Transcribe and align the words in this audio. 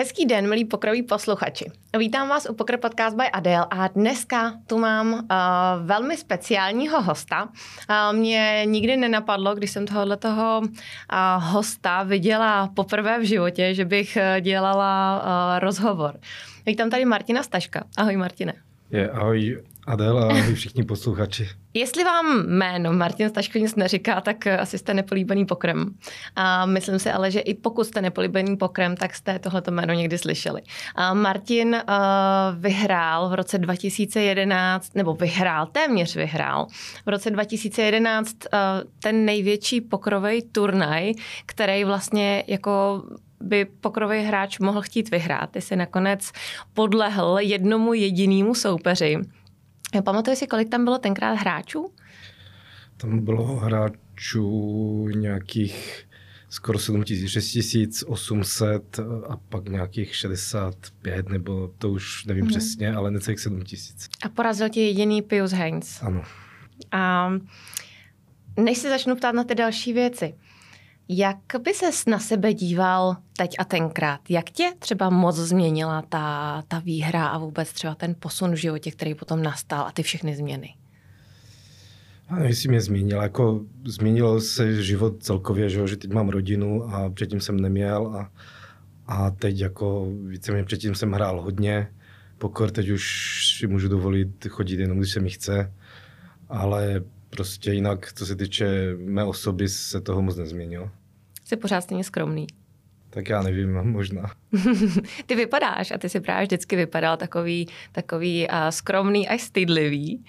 Hezký 0.00 0.26
den, 0.26 0.48
milí 0.48 0.64
pokroví 0.64 1.02
posluchači. 1.02 1.64
Vítám 1.98 2.28
vás 2.28 2.46
u 2.50 2.54
Pokr 2.54 2.76
Podcast 2.76 3.16
by 3.16 3.22
Adele 3.22 3.66
a 3.70 3.88
dneska 3.88 4.52
tu 4.66 4.78
mám 4.78 5.12
uh, 5.12 5.20
velmi 5.86 6.16
speciálního 6.16 7.02
hosta. 7.02 7.44
Uh, 7.44 8.18
mě 8.18 8.62
nikdy 8.64 8.96
nenapadlo, 8.96 9.54
když 9.54 9.70
jsem 9.70 9.86
tohohle 9.86 10.16
toho 10.16 10.60
uh, 10.60 10.68
hosta 11.38 12.02
viděla 12.02 12.68
poprvé 12.74 13.18
v 13.18 13.22
životě, 13.22 13.74
že 13.74 13.84
bych 13.84 14.18
dělala 14.40 15.22
uh, 15.22 15.58
rozhovor. 15.58 16.20
Vítám 16.66 16.90
tady 16.90 17.04
Martina 17.04 17.42
Staška. 17.42 17.84
Ahoj 17.96 18.16
Martine. 18.16 18.54
Je, 18.90 19.10
ahoj 19.10 19.62
Adel 19.86 20.18
a 20.18 20.54
všichni 20.54 20.84
posluchači. 20.84 21.48
Jestli 21.74 22.04
vám 22.04 22.46
jméno 22.46 22.92
Martin 22.92 23.28
Staško 23.28 23.58
nic 23.58 23.74
neříká, 23.74 24.20
tak 24.20 24.46
asi 24.46 24.78
jste 24.78 24.94
nepolíbený 24.94 25.46
pokrem. 25.46 25.94
A 26.36 26.66
myslím 26.66 26.98
si 26.98 27.10
ale, 27.10 27.30
že 27.30 27.40
i 27.40 27.54
pokud 27.54 27.84
jste 27.84 28.02
nepolíbený 28.02 28.56
pokrem, 28.56 28.96
tak 28.96 29.14
jste 29.14 29.38
tohleto 29.38 29.70
jméno 29.70 29.94
někdy 29.94 30.18
slyšeli. 30.18 30.62
A 30.94 31.14
Martin 31.14 31.68
uh, 31.68 31.80
vyhrál 32.60 33.28
v 33.28 33.34
roce 33.34 33.58
2011, 33.58 34.94
nebo 34.94 35.14
vyhrál, 35.14 35.66
téměř 35.66 36.16
vyhrál, 36.16 36.66
v 37.06 37.08
roce 37.08 37.30
2011 37.30 38.36
uh, 38.52 38.58
ten 39.02 39.24
největší 39.24 39.80
pokrový 39.80 40.42
turnaj, 40.42 41.12
který 41.46 41.84
vlastně 41.84 42.44
jako 42.46 43.02
by 43.40 43.64
pokrový 43.64 44.18
hráč 44.18 44.58
mohl 44.58 44.82
chtít 44.82 45.10
vyhrát. 45.10 45.50
Ty 45.50 45.60
si 45.60 45.76
nakonec 45.76 46.32
podlehl 46.74 47.38
jednomu 47.40 47.94
jedinému 47.94 48.54
soupeři. 48.54 49.18
Pamatuješ 50.04 50.38
si, 50.38 50.46
kolik 50.46 50.68
tam 50.68 50.84
bylo 50.84 50.98
tenkrát 50.98 51.34
hráčů? 51.34 51.92
Tam 52.96 53.24
bylo 53.24 53.56
hráčů 53.56 55.08
nějakých 55.08 56.06
skoro 56.50 56.78
7800 56.78 59.00
a 59.28 59.36
pak 59.36 59.68
nějakých 59.68 60.16
65, 60.16 61.28
nebo 61.28 61.70
to 61.78 61.90
už 61.90 62.24
nevím 62.24 62.44
hmm. 62.44 62.50
přesně, 62.50 62.94
ale 62.94 63.10
necelých 63.10 63.40
7000. 63.40 64.08
A 64.24 64.28
porazil 64.28 64.68
tě 64.68 64.80
jediný 64.80 65.22
Pius 65.22 65.52
Heinz. 65.52 66.02
Ano. 66.02 66.22
A 66.92 67.32
než 68.56 68.78
se 68.78 68.88
začnu 68.88 69.16
ptát 69.16 69.34
na 69.34 69.44
ty 69.44 69.54
další 69.54 69.92
věci, 69.92 70.34
jak 71.12 71.38
by 71.64 71.74
ses 71.74 72.06
na 72.06 72.18
sebe 72.18 72.54
díval 72.54 73.16
teď 73.36 73.54
a 73.58 73.64
tenkrát? 73.64 74.20
Jak 74.28 74.50
tě 74.50 74.72
třeba 74.78 75.10
moc 75.10 75.36
změnila 75.36 76.02
ta, 76.02 76.62
ta 76.68 76.78
výhra 76.78 77.26
a 77.26 77.38
vůbec 77.38 77.72
třeba 77.72 77.94
ten 77.94 78.14
posun 78.18 78.52
v 78.52 78.56
životě, 78.56 78.90
který 78.90 79.14
potom 79.14 79.42
nastal 79.42 79.86
a 79.86 79.92
ty 79.92 80.02
všechny 80.02 80.36
změny? 80.36 80.74
Já 82.30 82.36
nevím, 82.36 82.50
jestli 82.50 82.68
mě 82.68 82.80
změnil. 82.80 83.22
Jako 83.22 83.60
změnil 83.84 84.40
se 84.40 84.82
život 84.82 85.22
celkově, 85.22 85.68
že, 85.68 85.86
že 85.86 85.96
teď 85.96 86.12
mám 86.12 86.28
rodinu 86.28 86.84
a 86.84 87.10
předtím 87.10 87.40
jsem 87.40 87.60
neměl 87.60 88.06
a, 88.06 88.30
a 89.06 89.30
teď 89.30 89.60
jako 89.60 90.06
víceméně 90.26 90.64
předtím 90.64 90.94
jsem 90.94 91.12
hrál 91.12 91.42
hodně. 91.42 91.88
Pokor 92.38 92.70
teď 92.70 92.88
už 92.88 93.04
si 93.58 93.66
můžu 93.66 93.88
dovolit 93.88 94.46
chodit 94.48 94.80
jenom, 94.80 94.98
když 94.98 95.12
se 95.12 95.20
mi 95.20 95.30
chce. 95.30 95.72
Ale 96.48 97.02
prostě 97.30 97.72
jinak, 97.72 98.12
co 98.12 98.26
se 98.26 98.36
týče 98.36 98.94
mé 98.98 99.24
osoby, 99.24 99.68
se 99.68 100.00
toho 100.00 100.22
moc 100.22 100.36
nezměnilo. 100.36 100.90
Jsi 101.50 101.56
pořád 101.56 101.80
stejně 101.80 102.04
skromný. 102.04 102.46
Tak 103.10 103.28
já 103.28 103.42
nevím, 103.42 103.82
možná. 103.82 104.30
ty 105.26 105.34
vypadáš 105.34 105.90
a 105.90 105.98
ty 105.98 106.08
si 106.08 106.20
právě 106.20 106.46
vždycky 106.46 106.76
vypadal 106.76 107.16
takový, 107.16 107.68
takový 107.92 108.48
uh, 108.48 108.54
skromný 108.70 109.28
až 109.28 109.42
stydlivý. 109.42 110.24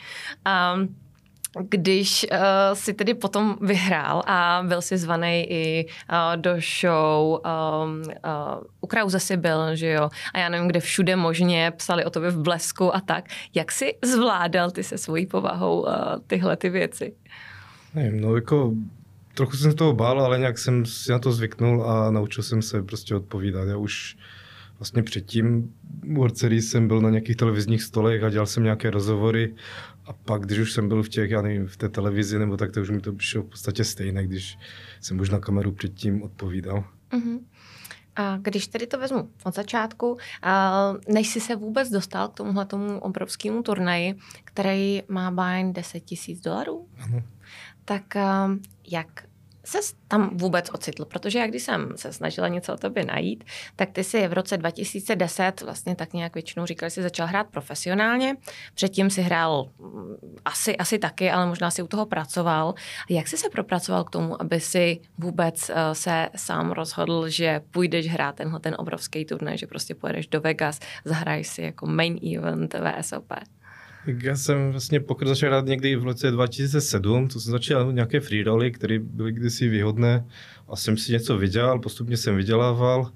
Um, 0.75 0.95
když 1.59 2.25
uh, 2.31 2.37
si 2.73 2.93
tedy 2.93 3.13
potom 3.13 3.57
vyhrál 3.61 4.23
a 4.27 4.63
byl 4.67 4.81
si 4.81 4.97
zvaný 4.97 5.51
i 5.51 5.85
uh, 5.85 6.41
do 6.41 6.51
show, 6.81 7.29
um, 7.31 8.01
uh, 8.01 8.63
u 8.81 8.87
Krause 8.87 9.19
si 9.19 9.37
byl, 9.37 9.75
že 9.75 9.91
jo, 9.91 10.09
a 10.33 10.39
já 10.39 10.49
nevím, 10.49 10.67
kde 10.67 10.79
všude 10.79 11.15
možně 11.15 11.71
psali 11.71 12.05
o 12.05 12.09
tobě 12.09 12.29
v 12.29 12.41
blesku 12.41 12.95
a 12.95 13.01
tak. 13.01 13.25
Jak 13.53 13.71
jsi 13.71 13.93
zvládal 14.03 14.71
ty 14.71 14.83
se 14.83 14.97
svojí 14.97 15.25
povahou 15.25 15.81
uh, 15.81 15.91
tyhle 16.27 16.57
ty 16.57 16.69
věci? 16.69 17.13
Nevím, 17.95 18.21
no 18.21 18.35
jako 18.35 18.73
trochu 19.33 19.57
jsem 19.57 19.71
z 19.71 19.75
toho 19.75 19.93
bál, 19.93 20.21
ale 20.21 20.39
nějak 20.39 20.57
jsem 20.57 20.85
si 20.85 21.11
na 21.11 21.19
to 21.19 21.31
zvyknul 21.31 21.89
a 21.89 22.11
naučil 22.11 22.43
jsem 22.43 22.61
se 22.61 22.83
prostě 22.83 23.15
odpovídat. 23.15 23.67
Já 23.67 23.77
už 23.77 24.17
vlastně 24.79 25.03
předtím 25.03 25.73
u 26.07 26.19
Horcery 26.19 26.61
jsem 26.61 26.87
byl 26.87 27.01
na 27.01 27.09
nějakých 27.09 27.35
televizních 27.35 27.83
stolech 27.83 28.23
a 28.23 28.29
dělal 28.29 28.45
jsem 28.45 28.63
nějaké 28.63 28.89
rozhovory 28.89 29.55
a 30.05 30.13
pak, 30.13 30.45
když 30.45 30.59
už 30.59 30.73
jsem 30.73 30.87
byl 30.87 31.03
v 31.03 31.09
těch, 31.09 31.31
já 31.31 31.41
nevím, 31.41 31.67
v 31.67 31.77
té 31.77 31.89
televizi 31.89 32.39
nebo 32.39 32.57
tak, 32.57 32.71
tak 32.71 32.81
už 32.81 32.89
mi 32.89 33.01
to 33.01 33.13
přišlo 33.13 33.41
v 33.41 33.45
podstatě 33.45 33.83
stejné, 33.83 34.23
když 34.23 34.57
jsem 35.01 35.19
už 35.19 35.29
na 35.29 35.39
kameru 35.39 35.71
předtím 35.71 36.23
odpovídal. 36.23 36.83
Uh-huh. 37.11 37.39
A 38.15 38.37
když 38.37 38.67
tedy 38.67 38.87
to 38.87 38.99
vezmu 38.99 39.29
od 39.43 39.55
začátku, 39.55 40.17
než 41.07 41.27
jsi 41.27 41.39
se 41.39 41.55
vůbec 41.55 41.89
dostal 41.89 42.27
k 42.27 42.33
tomuhle 42.33 42.65
tomu 42.65 42.99
obrovskému 42.99 43.63
turnaji, 43.63 44.15
který 44.43 45.03
má 45.07 45.31
bájn 45.31 45.73
10 45.73 45.99
tisíc 45.99 46.41
dolarů, 46.41 46.87
tak 47.85 48.03
jak 48.91 49.23
se 49.65 49.77
tam 50.07 50.37
vůbec 50.37 50.69
ocitl, 50.73 51.05
protože 51.05 51.39
jak 51.39 51.49
když 51.49 51.63
jsem 51.63 51.93
se 51.95 52.13
snažila 52.13 52.47
něco 52.47 52.73
o 52.73 52.77
tobě 52.77 53.05
najít, 53.05 53.43
tak 53.75 53.91
ty 53.91 54.03
si 54.03 54.27
v 54.27 54.33
roce 54.33 54.57
2010 54.57 55.61
vlastně 55.61 55.95
tak 55.95 56.13
nějak 56.13 56.33
většinou 56.33 56.65
říkal, 56.65 56.89
že 56.89 56.93
jsi 56.93 57.01
začal 57.01 57.27
hrát 57.27 57.47
profesionálně, 57.47 58.35
předtím 58.73 59.09
si 59.09 59.21
hrál 59.21 59.69
mm, 59.79 60.15
asi, 60.45 60.77
asi 60.77 60.99
taky, 60.99 61.31
ale 61.31 61.45
možná 61.45 61.71
si 61.71 61.81
u 61.81 61.87
toho 61.87 62.05
pracoval. 62.05 62.73
Jak 63.09 63.27
jsi 63.27 63.37
se 63.37 63.49
propracoval 63.49 64.03
k 64.03 64.09
tomu, 64.09 64.41
aby 64.41 64.59
si 64.59 65.01
vůbec 65.17 65.69
uh, 65.69 65.75
se 65.93 66.29
sám 66.35 66.71
rozhodl, 66.71 67.29
že 67.29 67.61
půjdeš 67.71 68.07
hrát 68.07 68.35
tenhle 68.35 68.59
ten 68.59 68.75
obrovský 68.77 69.25
turnaj, 69.25 69.57
že 69.57 69.67
prostě 69.67 69.95
pojedeš 69.95 70.27
do 70.27 70.41
Vegas, 70.41 70.79
zahraješ 71.05 71.47
si 71.47 71.61
jako 71.61 71.85
main 71.85 72.19
event 72.37 72.73
VSOP? 72.73 73.33
Já 74.05 74.35
jsem 74.35 74.71
vlastně 74.71 74.99
poker 74.99 75.27
začal 75.27 75.49
hrát 75.49 75.65
někdy 75.65 75.95
v 75.95 76.03
roce 76.03 76.31
2007, 76.31 77.27
to 77.27 77.39
jsem 77.39 77.51
začal 77.51 77.93
nějaké 77.93 78.19
free 78.19 78.43
roly, 78.43 78.71
které 78.71 78.99
byly 78.99 79.31
kdysi 79.31 79.69
výhodné 79.69 80.25
a 80.67 80.75
jsem 80.75 80.97
si 80.97 81.11
něco 81.11 81.37
vydělal, 81.37 81.79
postupně 81.79 82.17
jsem 82.17 82.35
vydělával 82.35 83.11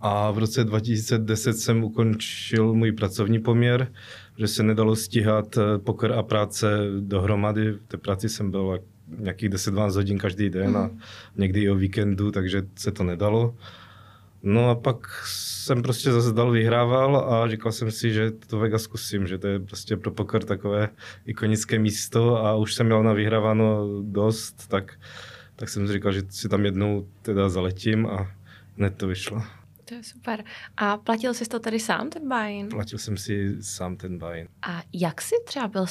a 0.00 0.30
v 0.30 0.38
roce 0.38 0.64
2010 0.64 1.52
jsem 1.52 1.84
ukončil 1.84 2.74
můj 2.74 2.92
pracovní 2.92 3.38
poměr, 3.38 3.92
že 4.38 4.48
se 4.48 4.62
nedalo 4.62 4.96
stíhat 4.96 5.56
eh, 5.56 5.78
poker 5.78 6.12
a 6.12 6.22
práce 6.22 6.78
dohromady. 7.00 7.72
V 7.72 7.80
té 7.88 7.96
práci 7.96 8.28
jsem 8.28 8.50
byl 8.50 8.80
nějakých 9.18 9.50
10-12 9.50 9.94
hodin 9.94 10.18
každý 10.18 10.50
den 10.50 10.70
mm. 10.70 10.76
a 10.76 10.82
mhm. 10.82 10.98
někdy 11.36 11.60
i 11.60 11.70
o 11.70 11.74
víkendu, 11.74 12.30
takže 12.30 12.62
se 12.74 12.92
to 12.92 13.04
nedalo. 13.04 13.54
No 14.42 14.70
a 14.70 14.74
pak 14.74 15.26
jsem 15.26 15.82
prostě 15.82 16.12
zase 16.12 16.32
dal 16.32 16.50
vyhrával 16.50 17.16
a 17.16 17.48
říkal 17.48 17.72
jsem 17.72 17.90
si, 17.90 18.12
že 18.12 18.30
to 18.30 18.58
Vegas 18.58 18.82
zkusím, 18.82 19.26
že 19.26 19.38
to 19.38 19.46
je 19.46 19.60
prostě 19.60 19.96
pro 19.96 20.10
poker 20.10 20.44
takové 20.44 20.88
ikonické 21.26 21.78
místo 21.78 22.36
a 22.36 22.54
už 22.54 22.74
jsem 22.74 22.86
měl 22.86 23.02
na 23.02 23.12
vyhráváno 23.12 23.88
dost, 24.02 24.68
tak, 24.68 24.98
tak 25.56 25.68
jsem 25.68 25.86
si 25.86 25.92
říkal, 25.92 26.12
že 26.12 26.22
si 26.28 26.48
tam 26.48 26.64
jednou 26.64 27.08
teda 27.22 27.48
zaletím 27.48 28.06
a 28.06 28.30
hned 28.76 28.96
to 28.96 29.06
vyšlo. 29.06 29.42
To 29.84 29.94
je 29.94 30.04
super. 30.04 30.44
A 30.76 30.96
platil 30.96 31.34
jsi 31.34 31.44
to 31.44 31.58
tady 31.58 31.80
sám, 31.80 32.10
ten 32.10 32.28
buy 32.28 32.68
Platil 32.70 32.98
jsem 32.98 33.16
si 33.16 33.56
sám 33.60 33.96
ten 33.96 34.18
buy 34.18 34.48
A 34.62 34.82
jak 34.92 35.22
jsi 35.22 35.34
třeba 35.44 35.68
byl 35.68 35.86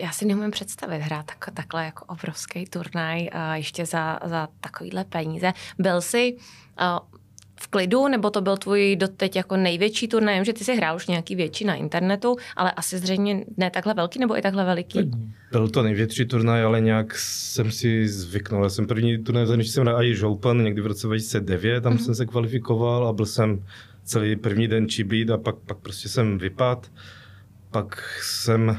já 0.00 0.12
si 0.12 0.24
neumím 0.26 0.50
představit 0.50 0.98
hrát 0.98 1.26
tak, 1.26 1.50
takhle 1.54 1.84
jako 1.84 2.04
obrovský 2.04 2.64
turnaj 2.64 3.28
a 3.32 3.56
ještě 3.56 3.86
za, 3.86 4.20
za 4.24 4.48
takovýhle 4.60 5.04
peníze. 5.04 5.52
Byl 5.78 6.00
jsi, 6.00 6.36
uh, 6.80 7.18
v 7.60 7.68
klidu, 7.68 8.08
nebo 8.08 8.30
to 8.30 8.40
byl 8.40 8.56
tvůj 8.56 8.96
doteď 8.96 9.36
jako 9.36 9.56
největší 9.56 10.08
turnaj? 10.08 10.44
že 10.44 10.52
ty 10.52 10.64
si 10.64 10.76
hrál 10.76 10.96
už 10.96 11.06
nějaký 11.06 11.34
větší 11.34 11.64
na 11.64 11.74
internetu, 11.74 12.36
ale 12.56 12.72
asi 12.72 12.98
zřejmě 12.98 13.44
ne 13.56 13.70
takhle 13.70 13.94
velký, 13.94 14.18
nebo 14.18 14.38
i 14.38 14.42
takhle 14.42 14.64
veliký? 14.64 14.98
Tak 14.98 15.20
byl 15.52 15.68
to 15.68 15.82
největší 15.82 16.24
turnaj, 16.24 16.62
ale 16.62 16.80
nějak 16.80 17.14
jsem 17.16 17.70
si 17.70 18.08
zvyknul. 18.08 18.62
Já 18.62 18.70
jsem 18.70 18.86
první 18.86 19.18
turnaj 19.18 19.46
zahraničí 19.46 19.70
jsem 19.70 19.82
hrál 19.82 20.02
Irish 20.02 20.22
Open 20.22 20.64
někdy 20.64 20.80
v 20.80 20.86
roce 20.86 21.06
2009, 21.06 21.80
tam 21.80 21.92
mm-hmm. 21.92 22.04
jsem 22.04 22.14
se 22.14 22.26
kvalifikoval 22.26 23.08
a 23.08 23.12
byl 23.12 23.26
jsem 23.26 23.64
celý 24.04 24.36
první 24.36 24.68
den 24.68 24.88
čibít 24.88 25.30
a 25.30 25.38
pak, 25.38 25.56
pak 25.56 25.78
prostě 25.78 26.08
jsem 26.08 26.38
vypad. 26.38 26.90
Pak 27.70 28.02
jsem 28.22 28.76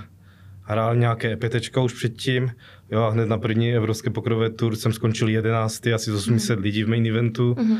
hrál 0.61 0.95
nějaké 0.95 1.31
EPT 1.31 1.77
už 1.77 1.93
předtím. 1.93 2.51
Jo, 2.91 3.01
a 3.01 3.09
hned 3.09 3.29
na 3.29 3.37
první 3.37 3.73
evropské 3.73 4.09
pokrové 4.09 4.49
tur 4.49 4.75
jsem 4.75 4.93
skončil 4.93 5.29
11. 5.29 5.87
asi 5.87 6.11
z 6.11 6.15
800 6.15 6.59
mm-hmm. 6.59 6.63
lidí 6.63 6.83
v 6.83 6.89
main 6.89 7.07
eventu. 7.07 7.53
Mm-hmm 7.53 7.79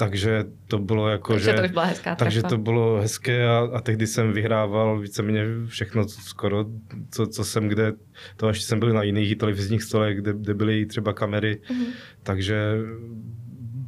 takže 0.00 0.44
to 0.68 0.78
bylo 0.78 1.08
jako, 1.08 1.32
takže 1.32 1.50
že... 1.50 1.56
To 1.56 1.62
už 1.62 1.70
byla 1.70 1.84
hezká 1.84 2.14
takže 2.14 2.42
to 2.42 2.58
bylo 2.58 3.00
hezké 3.00 3.48
a, 3.48 3.58
a 3.72 3.80
tehdy 3.80 4.06
jsem 4.06 4.32
vyhrával 4.32 5.00
víceméně 5.00 5.44
všechno 5.66 6.08
skoro, 6.08 6.64
co, 7.10 7.26
co 7.26 7.44
jsem 7.44 7.68
kde, 7.68 7.92
to 8.36 8.48
ještě 8.48 8.66
jsem 8.66 8.80
byl 8.80 8.92
na 8.92 9.02
jiných 9.02 9.36
televizních 9.36 9.82
stolech, 9.82 10.18
kde, 10.18 10.32
kde 10.32 10.54
byly 10.54 10.86
třeba 10.86 11.12
kamery, 11.12 11.60
mm-hmm. 11.70 11.86
takže 12.22 12.74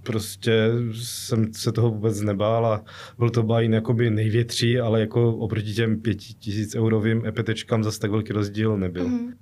prostě 0.02 0.70
jsem 0.92 1.54
se 1.54 1.72
toho 1.72 1.90
vůbec 1.90 2.20
nebál 2.20 2.66
a 2.66 2.84
byl 3.18 3.30
to 3.30 3.42
bajin 3.42 3.74
jakoby 3.74 4.10
největší, 4.10 4.78
ale 4.78 5.00
jako 5.00 5.36
oproti 5.36 5.72
těm 5.72 6.00
pěti 6.00 6.34
tisíc 6.34 6.74
eurovým 6.74 7.26
EPTčkám 7.26 7.84
zase 7.84 8.00
tak 8.00 8.10
velký 8.10 8.32
rozdíl 8.32 8.76
nebyl. 8.76 9.08
Mm-hmm. 9.08 9.32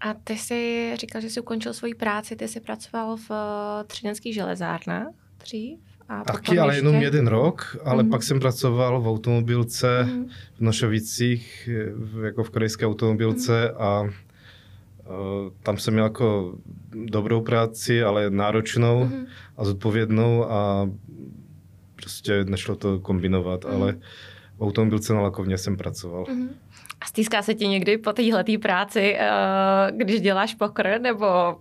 A 0.00 0.14
ty 0.14 0.36
jsi 0.36 0.92
říkal, 0.96 1.20
že 1.20 1.30
jsi 1.30 1.40
ukončil 1.40 1.72
svoji 1.74 1.94
práci, 1.94 2.36
ty 2.36 2.48
jsi 2.48 2.60
pracoval 2.60 3.16
v 3.16 3.30
uh, 3.30 3.36
třineckých 3.86 4.34
železárnách 4.34 5.06
dřív? 5.40 5.95
A 6.08 6.24
Taky, 6.24 6.58
ale 6.58 6.74
ještě... 6.74 6.86
jenom 6.86 7.02
jeden 7.02 7.26
rok, 7.26 7.76
ale 7.84 8.02
mm. 8.02 8.10
pak 8.10 8.22
jsem 8.22 8.40
pracoval 8.40 9.00
v 9.00 9.08
automobilce 9.08 10.04
mm. 10.04 10.28
v 10.56 10.60
Nošovicích, 10.60 11.68
jako 12.24 12.44
v 12.44 12.50
korejské 12.50 12.86
automobilce 12.86 13.70
mm. 13.70 13.82
a 13.82 14.00
uh, 14.02 14.08
tam 15.62 15.78
jsem 15.78 15.94
měl 15.94 16.04
jako 16.04 16.54
dobrou 17.04 17.40
práci, 17.40 18.02
ale 18.02 18.30
náročnou 18.30 19.04
mm. 19.04 19.26
a 19.56 19.64
zodpovědnou 19.64 20.50
a 20.50 20.90
prostě 21.96 22.44
nešlo 22.44 22.76
to 22.76 22.98
kombinovat, 23.00 23.64
mm. 23.64 23.70
ale 23.74 23.96
v 24.58 24.62
automobilce 24.62 25.14
na 25.14 25.20
Lakovně 25.20 25.58
jsem 25.58 25.76
pracoval. 25.76 26.24
Mm. 26.30 26.48
A 27.00 27.06
stýská 27.06 27.42
se 27.42 27.54
ti 27.54 27.68
někdy 27.68 27.98
po 27.98 28.12
téhle 28.12 28.44
práci, 28.62 29.16
eh, 29.18 29.28
když 29.96 30.20
děláš 30.20 30.54
pokr, 30.54 31.00
nebo 31.00 31.26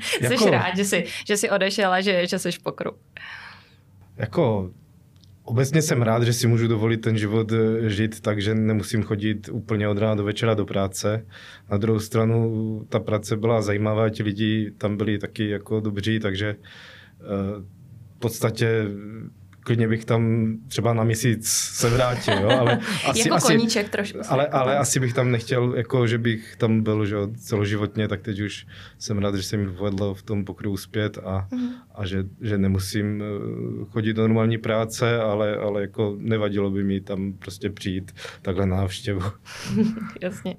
jsi 0.00 0.32
jako... 0.32 0.50
rád, 0.50 0.76
že 0.76 0.84
jsi, 0.84 1.04
že 1.26 1.36
jsi 1.36 1.50
odešel 1.50 1.92
a 1.92 2.00
že, 2.00 2.26
že 2.26 2.38
jsi 2.38 2.52
v 2.52 2.58
pokru? 2.58 2.90
Jako 4.22 4.70
Obecně 5.44 5.82
jsem 5.82 6.02
rád, 6.02 6.22
že 6.22 6.32
si 6.32 6.46
můžu 6.46 6.68
dovolit 6.68 6.96
ten 6.96 7.18
život 7.18 7.52
eh, 7.52 7.90
žít 7.90 8.20
tak, 8.20 8.42
že 8.42 8.54
nemusím 8.54 9.02
chodit 9.02 9.48
úplně 9.52 9.88
od 9.88 9.98
rána 9.98 10.14
do 10.14 10.24
večera 10.24 10.54
do 10.54 10.66
práce. 10.66 11.26
Na 11.70 11.76
druhou 11.76 12.00
stranu 12.00 12.86
ta 12.88 13.00
práce 13.00 13.36
byla 13.36 13.62
zajímavá, 13.62 14.08
ti 14.08 14.22
lidi 14.22 14.72
tam 14.78 14.96
byli 14.96 15.18
taky 15.18 15.48
jako 15.48 15.80
dobří, 15.80 16.20
takže 16.20 16.56
eh, 16.56 17.62
v 18.16 18.18
podstatě 18.18 18.84
klidně 19.64 19.88
bych 19.88 20.04
tam 20.04 20.52
třeba 20.68 20.94
na 20.94 21.04
měsíc 21.04 21.48
se 21.48 21.90
vrátil, 21.90 22.34
jo, 22.38 22.50
ale 22.50 22.78
asi, 23.06 23.18
jako 23.18 23.34
asi, 23.34 23.52
koníček 23.52 23.88
trošku. 23.88 24.18
Ale, 24.28 24.46
ale 24.46 24.78
asi 24.78 25.00
bych 25.00 25.14
tam 25.14 25.30
nechtěl, 25.30 25.74
jako 25.76 26.06
že 26.06 26.18
bych 26.18 26.56
tam 26.56 26.82
byl 26.82 27.06
že 27.06 27.16
celoživotně, 27.36 28.08
tak 28.08 28.22
teď 28.22 28.40
už 28.40 28.66
jsem 28.98 29.18
rád, 29.18 29.34
že 29.34 29.42
se 29.42 29.56
mi 29.56 29.72
povedlo 29.72 30.14
v 30.14 30.22
tom 30.22 30.44
pokryvu 30.44 30.76
zpět 30.76 31.18
a, 31.24 31.48
mm. 31.50 31.68
a 31.94 32.06
že, 32.06 32.24
že 32.40 32.58
nemusím 32.58 33.22
eh, 33.22 33.24
chodit 33.84 34.12
do 34.12 34.22
normální 34.22 34.58
práce, 34.58 35.20
ale, 35.20 35.56
ale 35.56 35.80
jako 35.80 36.16
nevadilo 36.18 36.70
by 36.70 36.84
mi 36.84 37.00
tam 37.00 37.32
prostě 37.32 37.70
přijít 37.70 38.12
takhle 38.42 38.66
na 38.66 38.76
návštěvu. 38.76 39.22
Jasně. 40.20 40.56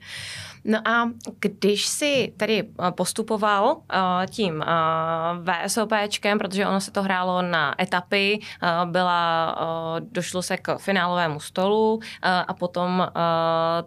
No 0.65 0.87
a 0.87 1.09
když 1.39 1.87
si 1.87 2.33
tady 2.37 2.63
eh, 2.63 2.91
postupoval 2.91 3.65
uh, 3.65 3.81
tím 4.29 4.55
uh, 4.55 5.65
VSOPčkem, 5.65 6.37
protože 6.37 6.67
ono 6.67 6.81
se 6.81 6.91
to 6.91 7.03
hrálo 7.03 7.41
na 7.41 7.81
etapy, 7.81 8.39
byla, 8.85 9.55
došlo 9.99 10.41
se 10.41 10.57
k 10.57 10.77
finálovému 10.77 11.39
stolu 11.39 11.99
a 12.47 12.53
potom 12.53 13.07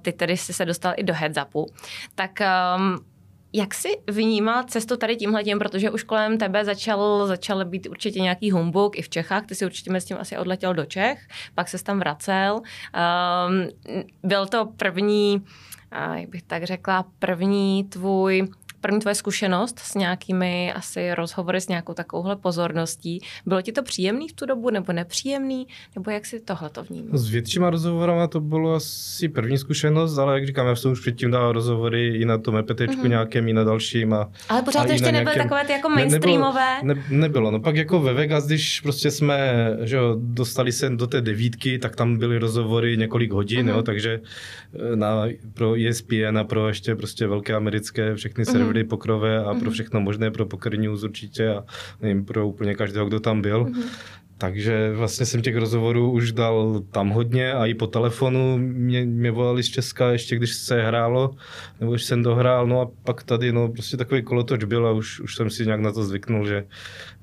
ty 0.02 0.12
tedy 0.12 0.36
si 0.36 0.52
se 0.52 0.64
dostal 0.64 0.92
i 0.96 1.02
do 1.02 1.14
heads-upu, 1.14 1.66
tak 2.14 2.30
um, 2.76 3.15
jak 3.52 3.74
jsi 3.74 3.88
vnímal 4.10 4.64
cestu 4.64 4.96
tady 4.96 5.16
tímhle 5.16 5.44
tím, 5.44 5.58
protože 5.58 5.90
už 5.90 6.02
kolem 6.02 6.38
tebe 6.38 6.64
začal, 6.64 7.26
začal 7.26 7.64
být 7.64 7.86
určitě 7.86 8.20
nějaký 8.20 8.50
humbuk 8.50 8.98
i 8.98 9.02
v 9.02 9.08
Čechách, 9.08 9.46
ty 9.46 9.54
si 9.54 9.64
určitě 9.64 10.00
s 10.00 10.04
tím 10.04 10.16
asi 10.20 10.38
odletěl 10.38 10.74
do 10.74 10.84
Čech, 10.84 11.18
pak 11.54 11.68
se 11.68 11.84
tam 11.84 11.98
vracel. 11.98 12.60
Um, 12.60 13.68
byl 14.22 14.46
to 14.46 14.66
první 14.76 15.44
jak 16.14 16.28
bych 16.28 16.42
tak 16.42 16.64
řekla, 16.64 17.04
první 17.18 17.84
tvůj 17.84 18.48
první 18.80 19.00
tvoje 19.00 19.14
zkušenost 19.14 19.78
s 19.78 19.94
nějakými 19.94 20.72
asi 20.72 21.14
rozhovory 21.14 21.60
s 21.60 21.68
nějakou 21.68 21.94
takovouhle 21.94 22.36
pozorností. 22.36 23.20
Bylo 23.46 23.62
ti 23.62 23.72
to 23.72 23.82
příjemný 23.82 24.28
v 24.28 24.32
tu 24.32 24.46
dobu 24.46 24.70
nebo 24.70 24.92
nepříjemný? 24.92 25.66
Nebo 25.94 26.10
jak 26.10 26.26
si 26.26 26.40
tohle 26.40 26.70
to 26.70 26.84
vnímal? 26.84 27.18
S 27.18 27.28
většíma 27.28 27.70
rozhovorama 27.70 28.26
to 28.26 28.40
bylo 28.40 28.74
asi 28.74 29.28
první 29.28 29.58
zkušenost, 29.58 30.18
ale 30.18 30.34
jak 30.34 30.46
říkám, 30.46 30.66
já 30.66 30.76
jsem 30.76 30.92
už 30.92 31.00
předtím 31.00 31.30
dal 31.30 31.52
rozhovory 31.52 32.16
i 32.16 32.24
na 32.24 32.38
tom 32.38 32.56
EPT 32.56 32.70
mm-hmm. 32.70 33.08
nějakém, 33.08 33.48
i 33.48 33.52
na 33.52 33.64
dalším. 33.64 34.12
A, 34.12 34.30
ale 34.48 34.62
pořád 34.62 34.86
to 34.86 34.92
ještě 34.92 35.12
nebyly 35.12 35.36
takové 35.36 35.64
ty 35.64 35.72
jako 35.72 35.88
mainstreamové? 35.88 36.82
Ne, 36.82 36.94
nebylo, 36.94 37.06
ne, 37.10 37.18
nebylo. 37.18 37.50
No 37.50 37.60
pak 37.60 37.76
jako 37.76 38.00
ve 38.00 38.12
Vegas, 38.12 38.46
když 38.46 38.80
prostě 38.80 39.10
jsme 39.10 39.66
že 39.80 39.96
jo, 39.96 40.16
dostali 40.20 40.72
se 40.72 40.90
do 40.90 41.06
té 41.06 41.20
devítky, 41.20 41.78
tak 41.78 41.96
tam 41.96 42.16
byly 42.16 42.38
rozhovory 42.38 42.96
několik 42.96 43.32
hodin, 43.32 43.66
mm-hmm. 43.66 43.76
jo, 43.76 43.82
takže 43.82 44.20
eh, 44.92 44.96
na, 44.96 45.26
pro 45.54 45.74
ESPN 45.88 46.38
a 46.38 46.44
pro 46.44 46.68
ještě 46.68 46.94
prostě 46.96 47.26
velké 47.26 47.54
americké 47.54 48.14
všechny 48.14 48.44
mm-hmm. 48.44 48.52
Servery 48.66 48.76
servery 48.76 48.84
pokrové 48.84 49.38
a 49.38 49.42
mm-hmm. 49.42 49.58
pro 49.58 49.64
mhm. 49.64 49.72
všechno 49.72 50.00
možné, 50.00 50.30
pro 50.30 50.46
Poker 50.46 50.78
News 50.78 51.02
určitě 51.02 51.48
a 51.48 51.64
nevím, 52.00 52.24
pro 52.24 52.48
úplně 52.48 52.74
každého, 52.74 53.06
kdo 53.06 53.20
tam 53.20 53.42
byl. 53.42 53.64
Mm-hmm. 53.64 53.82
Takže 54.38 54.92
vlastně 54.92 55.26
jsem 55.26 55.42
těch 55.42 55.56
rozhovorů 55.56 56.10
už 56.12 56.32
dal 56.32 56.82
tam 56.90 57.10
hodně 57.10 57.52
a 57.52 57.66
i 57.66 57.74
po 57.74 57.86
telefonu 57.86 58.58
mě, 58.58 59.04
mě 59.04 59.30
volali 59.30 59.62
z 59.62 59.68
Česka 59.68 60.12
ještě, 60.12 60.36
když 60.36 60.54
se 60.54 60.82
hrálo, 60.82 61.36
nebo 61.80 61.92
když 61.92 62.04
jsem 62.04 62.22
dohrál, 62.22 62.66
no 62.66 62.80
a 62.80 62.90
pak 63.04 63.22
tady 63.22 63.52
no 63.52 63.68
prostě 63.68 63.96
takový 63.96 64.22
kolotoč 64.22 64.64
byl 64.64 64.86
a 64.86 64.92
už, 64.92 65.20
už 65.20 65.36
jsem 65.36 65.50
si 65.50 65.66
nějak 65.66 65.80
na 65.80 65.92
to 65.92 66.04
zvyknul, 66.04 66.46
že, 66.46 66.64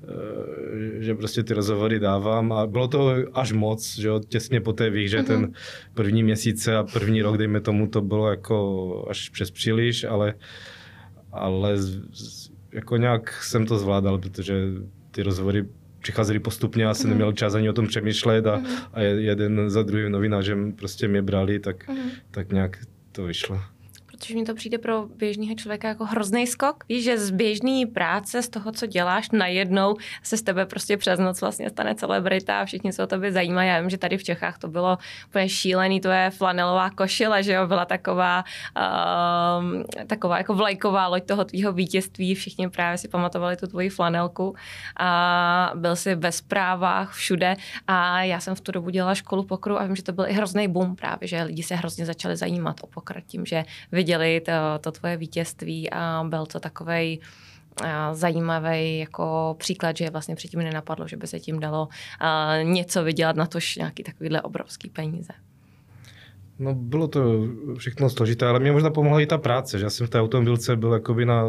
eh, 0.02 1.02
že 1.02 1.14
prostě 1.14 1.42
ty 1.42 1.54
rozhovory 1.54 1.98
dávám 2.00 2.52
a 2.52 2.66
bylo 2.66 2.88
to 2.88 3.14
až 3.32 3.52
moc, 3.52 3.98
že 3.98 4.08
jo, 4.08 4.20
těsně 4.28 4.60
po 4.60 4.72
té 4.72 4.90
výhře, 4.90 5.18
mm-hmm. 5.18 5.26
ten 5.26 5.52
první 5.94 6.22
měsíce 6.22 6.76
a 6.76 6.82
první 6.82 7.22
rok, 7.22 7.38
dejme 7.38 7.60
tomu, 7.60 7.86
to 7.86 8.02
bylo 8.02 8.30
jako 8.30 9.06
až 9.10 9.28
přes 9.28 9.50
příliš, 9.50 10.04
ale 10.04 10.34
ale 11.34 11.76
jako 12.72 12.96
nějak 12.96 13.42
jsem 13.42 13.66
to 13.66 13.78
zvládal, 13.78 14.18
protože 14.18 14.54
ty 15.10 15.22
rozhovory 15.22 15.64
přicházely 15.98 16.38
postupně 16.38 16.86
a 16.86 16.94
jsem 16.94 17.06
mm. 17.06 17.10
neměl 17.10 17.32
čas 17.32 17.54
ani 17.54 17.70
o 17.70 17.72
tom 17.72 17.86
přemýšlet 17.86 18.46
a, 18.46 18.56
mm. 18.56 18.66
a 18.92 19.00
jeden 19.00 19.70
za 19.70 19.82
druhým 19.82 20.12
novinářem 20.12 20.72
prostě 20.72 21.08
mě 21.08 21.22
brali, 21.22 21.58
tak, 21.58 21.88
mm. 21.88 22.10
tak 22.30 22.52
nějak 22.52 22.78
to 23.12 23.24
vyšlo 23.24 23.73
protože 24.16 24.34
mi 24.34 24.44
to 24.44 24.54
přijde 24.54 24.78
pro 24.78 25.06
běžného 25.06 25.54
člověka 25.54 25.88
jako 25.88 26.04
hrozný 26.04 26.46
skok. 26.46 26.84
Víš, 26.88 27.04
že 27.04 27.18
z 27.18 27.30
běžné 27.30 27.86
práce, 27.94 28.42
z 28.42 28.48
toho, 28.48 28.72
co 28.72 28.86
děláš, 28.86 29.30
najednou 29.30 29.96
se 30.22 30.36
z 30.36 30.42
tebe 30.42 30.66
prostě 30.66 30.96
přes 30.96 31.20
noc 31.20 31.40
vlastně 31.40 31.70
stane 31.70 31.94
celebrita 31.94 32.60
a 32.60 32.64
všichni 32.64 32.92
se 32.92 33.02
o 33.02 33.06
tebe 33.06 33.32
zajímají. 33.32 33.68
Já 33.68 33.80
vím, 33.80 33.90
že 33.90 33.98
tady 33.98 34.18
v 34.18 34.24
Čechách 34.24 34.58
to 34.58 34.68
bylo 34.68 34.98
úplně 35.28 35.48
šílený, 35.48 36.00
to 36.00 36.08
je 36.08 36.30
flanelová 36.30 36.90
košile, 36.90 37.42
že 37.42 37.52
jo, 37.52 37.66
byla 37.66 37.84
taková, 37.84 38.44
um, 39.58 39.84
taková 40.06 40.38
jako 40.38 40.54
vlajková 40.54 41.06
loď 41.06 41.24
toho 41.24 41.44
tvýho 41.44 41.72
vítězství, 41.72 42.34
všichni 42.34 42.70
právě 42.70 42.98
si 42.98 43.08
pamatovali 43.08 43.56
tu 43.56 43.66
tvoji 43.66 43.88
flanelku 43.88 44.54
a 44.96 45.72
byl 45.74 45.96
si 45.96 46.14
ve 46.14 46.32
zprávách 46.32 47.12
všude 47.12 47.56
a 47.86 48.22
já 48.22 48.40
jsem 48.40 48.54
v 48.54 48.60
tu 48.60 48.72
dobu 48.72 48.90
dělala 48.90 49.14
školu 49.14 49.42
pokru 49.42 49.80
a 49.80 49.84
vím, 49.84 49.96
že 49.96 50.02
to 50.02 50.12
byl 50.12 50.26
i 50.26 50.32
hrozný 50.32 50.68
boom 50.68 50.96
právě, 50.96 51.28
že 51.28 51.42
lidi 51.42 51.62
se 51.62 51.74
hrozně 51.74 52.06
začali 52.06 52.36
zajímat 52.36 52.80
o 52.82 52.86
pokr 52.86 53.22
tím, 53.26 53.46
že 53.46 53.64
viděli 53.92 54.13
to, 54.46 54.52
to 54.80 54.92
tvoje 54.92 55.16
vítězství 55.16 55.90
a 55.90 56.24
byl 56.28 56.46
to 56.46 56.60
takovej 56.60 57.20
zajímavý 58.12 58.98
jako 58.98 59.56
příklad, 59.58 59.96
že 59.96 60.10
vlastně 60.10 60.34
předtím 60.34 60.60
nenapadlo, 60.60 61.08
že 61.08 61.16
by 61.16 61.26
se 61.26 61.40
tím 61.40 61.60
dalo 61.60 61.88
něco 62.62 63.04
vydělat 63.04 63.36
na 63.36 63.46
tož 63.46 63.76
nějaký 63.76 64.02
takovýhle 64.02 64.42
obrovský 64.42 64.90
peníze. 64.90 65.32
No 66.58 66.74
bylo 66.74 67.08
to 67.08 67.20
všechno 67.78 68.10
složité, 68.10 68.46
ale 68.46 68.60
mě 68.60 68.72
možná 68.72 68.90
pomohla 68.90 69.20
i 69.20 69.26
ta 69.26 69.38
práce, 69.38 69.78
že 69.78 69.84
já 69.84 69.90
jsem 69.90 70.06
v 70.06 70.10
té 70.10 70.20
automobilce 70.20 70.76
byl 70.76 70.92
jakoby 70.92 71.26
na 71.26 71.44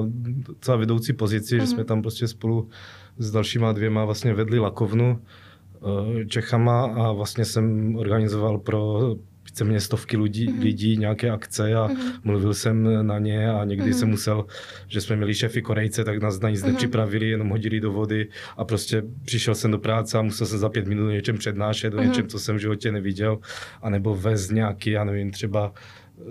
celá 0.61 0.77
vedoucí 0.77 1.13
pozici, 1.13 1.57
mm-hmm. 1.57 1.61
že 1.61 1.67
jsme 1.67 1.77
mhm. 1.77 1.85
tam 1.85 2.01
prostě 2.01 2.27
spolu 2.27 2.69
s 3.17 3.31
dalšíma 3.31 3.71
dvěma 3.71 4.05
vlastně 4.05 4.33
vedli 4.33 4.59
lakovnu 4.59 5.21
eh, 5.21 6.25
Čechama 6.25 6.85
a 6.85 7.11
vlastně 7.11 7.45
jsem 7.45 7.95
organizoval 7.95 8.57
pro 8.57 9.15
víceméně 9.45 9.79
stovky 9.79 10.17
lidí, 10.17 10.47
mm-hmm. 10.47 10.61
lidí 10.61 10.97
nějaké 10.97 11.29
akce 11.29 11.73
a 11.75 11.87
mm-hmm. 11.87 12.11
mluvil 12.23 12.53
jsem 12.53 13.07
na 13.07 13.19
ně 13.19 13.51
a 13.51 13.63
někdy 13.63 13.91
mm-hmm. 13.91 13.97
jsem 13.97 14.09
musel, 14.09 14.45
že 14.87 15.01
jsme 15.01 15.15
měli 15.15 15.33
šefy 15.33 15.61
Korejce, 15.61 16.03
tak 16.03 16.21
nás 16.21 16.39
na 16.39 16.49
nic 16.49 16.61
mm-hmm. 16.61 16.67
nepřipravili, 16.67 17.29
jenom 17.29 17.49
hodili 17.49 17.79
do 17.79 17.91
vody 17.91 18.27
a 18.57 18.65
prostě 18.65 19.03
přišel 19.25 19.55
jsem 19.55 19.71
do 19.71 19.79
práce 19.79 20.17
a 20.17 20.21
musel 20.21 20.47
jsem 20.47 20.59
za 20.59 20.69
pět 20.69 20.87
minut 20.87 21.09
něčem 21.09 21.37
přednášet, 21.37 21.93
o 21.93 21.97
mm-hmm. 21.97 22.07
něčem, 22.07 22.27
co 22.27 22.39
jsem 22.39 22.55
v 22.55 22.59
životě 22.59 22.91
neviděl, 22.91 23.39
anebo 23.81 24.15
vez 24.15 24.51
nějaký, 24.51 24.89
já 24.89 25.03
nevím, 25.03 25.31
třeba 25.31 25.73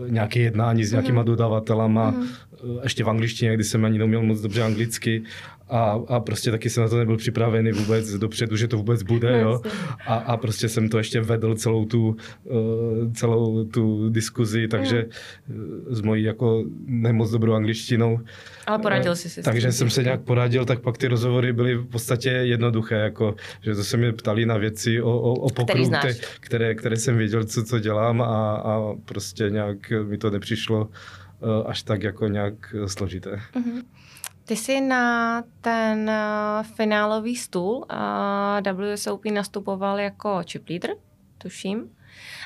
nějaké 0.09 0.41
jednání 0.41 0.85
s 0.85 0.91
nějakýma 0.91 1.23
mm-hmm. 1.23 1.27
dodavatelama, 1.27 2.13
mm-hmm. 2.13 2.81
ještě 2.83 3.05
v 3.05 3.11
angličtině, 3.11 3.55
kdy 3.55 3.65
jsem 3.65 3.85
ani 3.85 3.99
neuměl 3.99 4.23
moc 4.23 4.41
dobře 4.41 4.63
anglicky 4.63 5.23
a, 5.69 6.01
a 6.09 6.21
prostě 6.21 6.51
taky 6.51 6.71
jsem 6.71 6.83
na 6.83 6.89
to 6.89 6.99
nebyl 6.99 7.17
připravený 7.17 7.73
vůbec 7.73 8.11
dopředu, 8.11 8.57
že 8.57 8.69
to 8.69 8.77
vůbec 8.77 9.03
bude, 9.03 9.41
jo. 9.41 9.61
A, 10.07 10.15
a 10.15 10.37
prostě 10.37 10.69
jsem 10.69 10.89
to 10.89 10.99
ještě 10.99 11.21
vedl 11.21 11.55
celou 11.55 11.85
tu, 11.85 12.17
uh, 12.45 13.13
celou 13.13 13.65
tu 13.65 14.11
diskuzi, 14.11 14.69
takže 14.69 15.07
mm. 15.49 15.85
s 15.91 16.01
mojí 16.01 16.23
jako 16.23 16.65
nemoc 16.87 17.31
dobrou 17.31 17.53
angličtinou. 17.53 18.21
Ale 18.67 18.79
poradil 18.79 19.17
jsi 19.17 19.31
si. 19.31 19.43
Takže 19.43 19.73
jsem 19.73 19.91
se 19.91 20.03
nějak 20.03 20.21
poradil, 20.21 20.65
tak 20.65 20.81
pak 20.81 20.99
ty 20.99 21.09
rozhovory 21.09 21.53
byly 21.53 21.75
v 21.77 21.87
podstatě 21.87 22.31
jednoduché, 22.31 22.95
jako, 22.95 23.35
že 23.61 23.75
to 23.75 23.85
se 23.85 23.97
mě 23.97 24.13
ptali 24.13 24.47
na 24.47 24.57
věci 24.57 25.03
o, 25.03 25.21
o, 25.21 25.33
o 25.33 25.51
pokru, 25.51 25.89
které, 25.89 26.15
které, 26.41 26.75
které 26.75 26.97
jsem 26.97 27.17
věděl, 27.17 27.45
co, 27.45 27.65
co 27.65 27.79
dělám 27.79 28.23
a, 28.23 28.57
a 28.57 28.95
prostě 29.05 29.51
nějak 29.51 29.93
mi 30.09 30.19
to 30.19 30.31
nepřišlo 30.31 30.81
uh, 30.81 31.49
až 31.67 31.83
tak 31.83 32.03
jako 32.03 32.29
nějak 32.29 32.75
složité. 32.87 33.31
Mm-hmm. 33.31 33.83
Ty 34.45 34.57
jsi 34.57 34.81
na 34.81 35.43
ten 35.61 36.11
uh, 36.11 36.67
finálový 36.67 37.37
stůl 37.37 37.87
WSOP 38.73 39.25
nastupoval 39.25 39.99
jako 39.99 40.41
chip 40.51 40.69
leader, 40.69 40.91
tuším. 41.39 41.91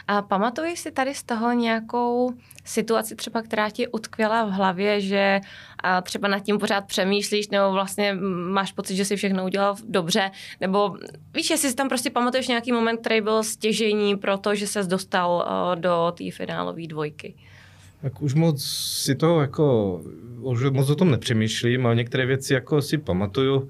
A 0.07 0.23
pamatuješ 0.23 0.81
si 0.81 0.91
tady 0.93 1.15
z 1.15 1.23
toho 1.23 1.53
nějakou 1.53 2.33
situaci 2.65 3.17
třeba, 3.17 3.43
která 3.43 3.71
ti 3.71 3.89
utkvěla 3.89 4.45
v 4.45 4.51
hlavě, 4.51 5.01
že 5.01 5.41
a 5.79 6.01
třeba 6.01 6.29
nad 6.29 6.41
tím 6.41 6.59
pořád 6.59 6.87
přemýšlíš, 6.87 7.49
nebo 7.49 7.73
vlastně 7.73 8.15
máš 8.53 8.73
pocit, 8.73 8.97
že 8.97 9.05
si 9.05 9.17
všechno 9.17 9.45
udělal 9.45 9.77
dobře, 9.85 10.31
nebo 10.61 10.97
víš, 11.35 11.51
jestli 11.51 11.69
si 11.69 11.75
tam 11.75 11.89
prostě 11.89 12.11
pamatuješ 12.11 12.49
nějaký 12.49 12.73
moment, 12.73 12.97
který 12.97 13.21
byl 13.21 13.43
stěžení 13.43 14.17
pro 14.17 14.39
to, 14.39 14.55
že 14.55 14.67
ses 14.67 14.87
dostal 14.87 15.31
uh, 15.31 15.81
do 15.81 16.13
té 16.19 16.25
finálové 16.31 16.87
dvojky. 16.87 17.35
Tak 18.03 18.23
už 18.23 18.35
moc 18.35 18.65
si 19.05 19.15
to 19.15 19.41
jako, 19.41 20.01
už 20.41 20.71
moc 20.71 20.91
o 20.91 20.95
tom 20.95 21.11
nepřemýšlím, 21.11 21.87
ale 21.87 21.97
některé 21.97 22.27
věci 22.27 22.55
jako 22.55 22.83
si 22.83 22.99
pamatuju. 22.99 23.69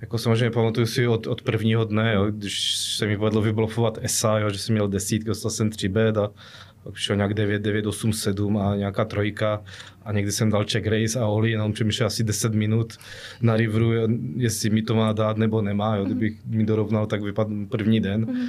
Jako 0.00 0.18
samozřejmě 0.18 0.50
pamatuju 0.50 0.86
si 0.86 1.06
od, 1.06 1.26
od 1.26 1.42
prvního 1.42 1.84
dne, 1.84 2.12
jo, 2.14 2.26
když 2.30 2.76
se 2.76 3.06
mi 3.06 3.16
povedlo 3.16 3.42
vyblofovat 3.42 3.98
ESA, 4.02 4.38
jo, 4.38 4.50
že 4.50 4.58
jsem 4.58 4.72
měl 4.72 4.88
desítky, 4.88 5.28
dostal 5.28 5.50
jsem 5.50 5.70
3 5.70 5.88
B 5.88 6.08
a 6.08 6.30
pak 6.82 6.96
šel 6.96 7.16
nějak 7.16 7.34
9, 7.34 7.62
9, 7.62 7.86
8, 7.86 8.12
7 8.12 8.58
a 8.58 8.76
nějaká 8.76 9.04
trojka 9.04 9.62
a 10.02 10.12
někdy 10.12 10.32
jsem 10.32 10.50
dal 10.50 10.64
check 10.72 10.86
race 10.86 11.20
a 11.20 11.26
Oli 11.26 11.50
jenom 11.50 11.72
přemýšlel 11.72 12.06
asi 12.06 12.24
10 12.24 12.54
minut 12.54 12.98
na 13.42 13.56
riveru, 13.56 13.92
jestli 14.36 14.70
mi 14.70 14.82
to 14.82 14.94
má 14.94 15.12
dát 15.12 15.36
nebo 15.36 15.62
nemá, 15.62 15.96
jo, 15.96 16.04
kdybych 16.04 16.46
mi 16.46 16.64
dorovnal, 16.64 17.06
tak 17.06 17.22
vypadl 17.22 17.66
první 17.66 18.00
den. 18.00 18.46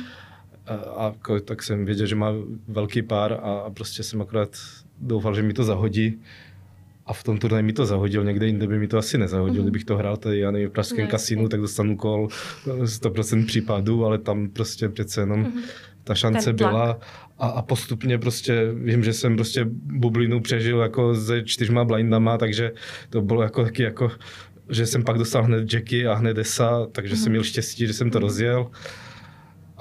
A, 0.68 0.74
a 0.74 1.14
tak 1.46 1.64
jsem 1.64 1.86
věděl, 1.86 2.08
že 2.08 2.16
má 2.16 2.32
velký 2.68 3.02
pár 3.02 3.34
a, 3.34 3.38
a 3.38 3.70
prostě 3.70 4.04
jsem 4.04 4.22
akorát 4.22 4.50
doufal, 5.02 5.36
že 5.36 5.44
mi 5.44 5.54
to 5.54 5.64
zahodí. 5.64 6.20
A 7.06 7.14
v 7.14 7.24
tom 7.24 7.38
turnaji 7.38 7.64
mi 7.64 7.74
to 7.74 7.86
zahodil, 7.86 8.24
někde 8.24 8.46
jinde 8.46 8.68
by 8.68 8.80
mi 8.80 8.88
to 8.88 8.98
asi 8.98 9.18
nezahodil. 9.18 9.62
Mm. 9.62 9.66
Kdybych 9.66 9.86
to 9.86 9.98
hrál 9.98 10.18
tady, 10.18 10.40
já 10.40 10.52
nevím, 10.52 10.70
v 10.70 10.72
pražském 10.72 11.08
kasinu, 11.08 11.50
tak 11.50 11.62
dostanu 11.62 11.98
kol 11.98 12.28
100% 12.66 13.46
případů, 13.46 14.06
ale 14.06 14.18
tam 14.18 14.50
prostě 14.50 14.90
přece 14.90 15.22
jenom 15.22 15.40
mm. 15.40 15.62
ta 16.04 16.16
šance 16.16 16.54
byla. 16.54 17.00
A, 17.40 17.48
a, 17.48 17.62
postupně 17.62 18.18
prostě 18.18 18.72
vím, 18.74 19.04
že 19.04 19.14
jsem 19.14 19.36
prostě 19.36 19.66
bublinu 19.74 20.42
přežil 20.42 20.80
jako 20.80 21.16
se 21.16 21.44
čtyřma 21.44 21.86
blindama, 21.86 22.38
takže 22.38 22.72
to 23.10 23.22
bylo 23.22 23.44
jako 23.44 23.64
taky 23.64 23.84
jako 23.84 24.12
že 24.70 24.86
jsem 24.86 25.04
pak 25.04 25.18
dostal 25.18 25.44
hned 25.44 25.74
Jackie 25.74 26.08
a 26.08 26.14
hned 26.14 26.38
Esa, 26.38 26.88
takže 26.92 27.14
mm. 27.14 27.18
jsem 27.18 27.26
mhm. 27.26 27.32
měl 27.32 27.44
štěstí, 27.44 27.88
že 27.88 27.94
jsem 27.94 28.12
to 28.12 28.20
rozjel. 28.20 28.72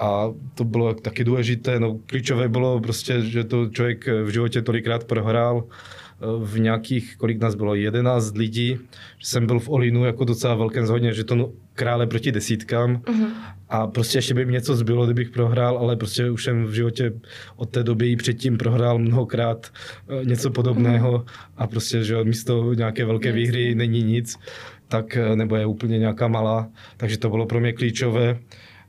A 0.03 0.33
to 0.55 0.63
bylo 0.63 0.93
taky 0.93 1.23
důležité. 1.23 1.79
No, 1.79 1.99
klíčové 2.05 2.49
bylo 2.49 2.79
prostě, 2.79 3.21
že 3.21 3.43
to 3.43 3.69
člověk 3.69 4.07
v 4.07 4.29
životě 4.29 4.61
tolikrát 4.61 5.03
prohrál 5.03 5.63
v 6.43 6.59
nějakých, 6.59 7.15
kolik 7.17 7.39
nás 7.41 7.55
bylo, 7.55 7.75
11 7.75 8.37
lidí, 8.37 8.77
že 9.17 9.27
jsem 9.27 9.45
byl 9.45 9.59
v 9.59 9.69
Olinu 9.69 10.05
jako 10.05 10.25
docela 10.25 10.55
velkém 10.55 10.85
zhodně, 10.85 11.13
že 11.13 11.23
to 11.23 11.51
krále 11.73 12.07
proti 12.07 12.31
desítkám 12.31 12.95
uh-huh. 12.95 13.27
a 13.69 13.87
prostě 13.87 14.17
ještě 14.17 14.33
by 14.33 14.45
mi 14.45 14.51
něco 14.51 14.75
zbylo, 14.75 15.05
kdybych 15.05 15.29
prohrál, 15.29 15.77
ale 15.77 15.95
prostě 15.95 16.29
už 16.29 16.43
jsem 16.43 16.65
v 16.65 16.73
životě 16.73 17.13
od 17.55 17.69
té 17.69 17.83
doby 17.83 18.11
i 18.11 18.15
předtím 18.15 18.57
prohrál 18.57 18.99
mnohokrát 18.99 19.67
eh, 20.09 20.25
něco 20.25 20.51
podobného 20.51 21.11
uh-huh. 21.11 21.25
a 21.57 21.67
prostě, 21.67 22.03
že 22.03 22.23
místo 22.23 22.73
nějaké 22.73 23.05
velké 23.05 23.29
yes. 23.29 23.35
výhry 23.35 23.75
není 23.75 24.03
nic, 24.03 24.39
tak 24.87 25.17
eh, 25.17 25.35
nebo 25.35 25.55
je 25.55 25.65
úplně 25.65 25.99
nějaká 25.99 26.27
malá, 26.27 26.69
takže 26.97 27.17
to 27.17 27.29
bylo 27.29 27.45
pro 27.45 27.59
mě 27.59 27.73
klíčové. 27.73 28.39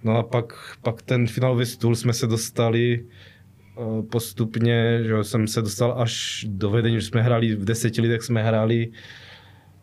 No 0.04 0.18
a 0.18 0.22
pak, 0.22 0.76
pak 0.82 1.02
ten 1.02 1.26
finálový 1.26 1.66
stůl 1.66 1.96
jsme 1.96 2.12
se 2.12 2.26
dostali 2.26 3.04
eh, 3.04 4.02
postupně, 4.02 5.00
že 5.04 5.24
jsem 5.24 5.46
se 5.46 5.62
dostal 5.62 5.94
až 5.98 6.44
do 6.48 6.70
vedení, 6.70 7.00
že 7.00 7.06
jsme 7.06 7.22
hráli 7.22 7.54
v 7.54 7.64
deseti 7.64 8.00
lidech, 8.00 8.22
jsme 8.22 8.42
hráli 8.42 8.90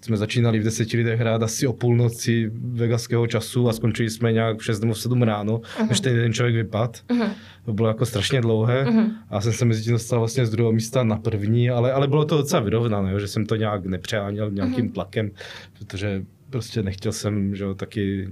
jsme 0.05 0.17
začínali 0.17 0.59
v 0.59 0.63
deseti 0.63 0.97
lidech 0.97 1.19
hrát 1.19 1.43
asi 1.43 1.67
o 1.67 1.73
půlnoci 1.73 2.51
vegaského 2.53 3.27
času 3.27 3.69
a 3.69 3.73
skončili 3.73 4.09
jsme 4.09 4.31
nějak 4.31 4.59
v 4.59 4.65
6 4.65 4.79
nebo 4.79 4.95
7 4.95 5.23
ráno, 5.23 5.57
uh-huh. 5.57 5.89
než 5.89 5.99
ten 5.99 6.15
jeden 6.15 6.33
člověk 6.33 6.55
vypad. 6.55 7.03
Uh-huh. 7.09 7.29
To 7.65 7.73
bylo 7.73 7.87
jako 7.87 8.05
strašně 8.05 8.41
dlouhé 8.41 8.85
uh-huh. 8.85 9.11
a 9.29 9.41
jsem 9.41 9.53
se 9.53 9.65
mezi 9.65 9.83
tím 9.83 9.93
dostal 9.93 10.19
vlastně 10.19 10.45
z 10.45 10.49
druhého 10.49 10.71
místa 10.71 11.03
na 11.03 11.15
první, 11.15 11.69
ale, 11.69 11.91
ale 11.91 12.07
bylo 12.07 12.25
to 12.25 12.37
docela 12.37 12.61
vyrovnané, 12.61 13.19
že 13.19 13.27
jsem 13.27 13.45
to 13.45 13.55
nějak 13.55 13.85
nepřeháněl 13.85 14.51
nějakým 14.51 14.89
uh-huh. 14.89 14.93
tlakem, 14.93 15.31
protože 15.79 16.23
prostě 16.51 16.83
nechtěl 16.83 17.11
jsem 17.11 17.55
že, 17.55 17.65
taky 17.75 18.29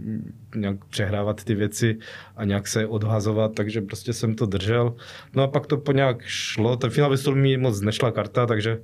nějak 0.56 0.86
přehrávat 0.86 1.44
ty 1.44 1.56
věci 1.56 1.98
a 2.36 2.46
nějak 2.46 2.68
se 2.68 2.88
odhazovat, 2.88 3.56
takže 3.56 3.82
prostě 3.82 4.14
jsem 4.14 4.36
to 4.36 4.46
držel. 4.46 4.96
No 5.36 5.44
a 5.44 5.48
pak 5.48 5.68
to 5.68 5.78
po 5.78 5.92
nějak 5.92 6.22
šlo, 6.26 6.76
ten 6.76 6.90
finál 6.90 7.18
stůl 7.18 7.36
mi 7.36 7.58
moc 7.58 7.82
nešla 7.82 8.12
karta, 8.12 8.46
takže 8.46 8.82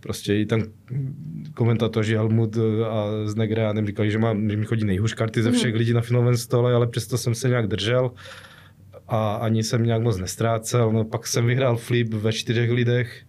prostě 0.00 0.34
i 0.36 0.46
tam 0.46 0.62
komentatoři 1.54 2.14
Helmut 2.14 2.56
a 2.90 3.06
z 3.24 3.34
Negreanem 3.34 3.86
říkali, 3.86 4.10
že, 4.10 4.18
mám, 4.18 4.50
že 4.50 4.56
mi 4.56 4.64
chodí 4.64 4.84
nejhůř 4.84 5.14
karty 5.14 5.42
ze 5.42 5.52
všech 5.52 5.72
mm. 5.72 5.78
lidí 5.78 5.92
na 5.92 6.00
finálovém 6.00 6.36
stole, 6.36 6.74
ale 6.74 6.86
přesto 6.86 7.18
jsem 7.18 7.34
se 7.34 7.48
nějak 7.48 7.66
držel 7.66 8.10
a 9.08 9.34
ani 9.34 9.62
jsem 9.62 9.86
nějak 9.86 10.02
moc 10.02 10.18
nestrácel. 10.18 10.92
No, 10.92 11.04
pak 11.04 11.26
jsem 11.26 11.46
vyhrál 11.46 11.76
flip 11.76 12.14
ve 12.14 12.32
čtyřech 12.32 12.70
lidech, 12.70 13.22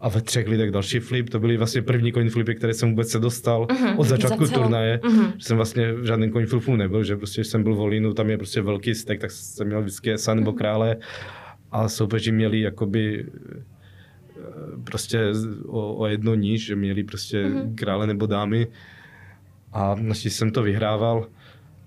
a 0.00 0.08
ve 0.08 0.20
třech 0.20 0.48
lidech 0.48 0.70
další 0.70 0.98
flip. 0.98 1.30
To 1.30 1.40
byly 1.40 1.56
vlastně 1.56 1.82
první 1.82 2.12
coin 2.12 2.30
flipy, 2.30 2.54
které 2.54 2.74
jsem 2.74 2.90
vůbec 2.90 3.10
se 3.10 3.18
dostal 3.18 3.64
uh-huh, 3.64 3.94
od 3.96 4.04
začátku 4.04 4.46
za 4.46 4.54
turnaje. 4.54 5.00
Uh-huh. 5.02 5.32
Že 5.36 5.44
jsem 5.44 5.56
vlastně 5.56 5.92
v 5.92 6.04
žádném 6.04 6.32
coin 6.32 6.46
flipu 6.46 6.76
nebyl, 6.76 7.04
že 7.04 7.16
prostě 7.16 7.44
jsem 7.44 7.62
byl 7.62 7.74
v 7.74 7.80
Olinu, 7.80 8.14
tam 8.14 8.30
je 8.30 8.36
prostě 8.36 8.60
velký 8.60 8.94
stek, 8.94 9.20
tak 9.20 9.30
jsem 9.30 9.66
měl 9.66 9.82
vždycky 9.82 10.14
nebo 10.34 10.50
mhm. 10.50 10.58
krále 10.58 10.96
a 11.72 11.88
soupeři 11.88 12.32
měli 12.32 12.60
jakoby 12.60 13.26
eh, 13.26 13.62
prostě 14.84 15.20
o, 15.66 15.94
o 15.94 16.06
jedno 16.06 16.34
níž, 16.34 16.66
že 16.66 16.76
měli 16.76 17.04
prostě 17.04 17.44
uh-huh. 17.44 17.74
krále 17.74 18.06
nebo 18.06 18.26
dámy 18.26 18.66
a 19.72 19.94
naštěstí 20.00 20.30
jsem 20.30 20.50
to 20.50 20.62
vyhrával. 20.62 21.28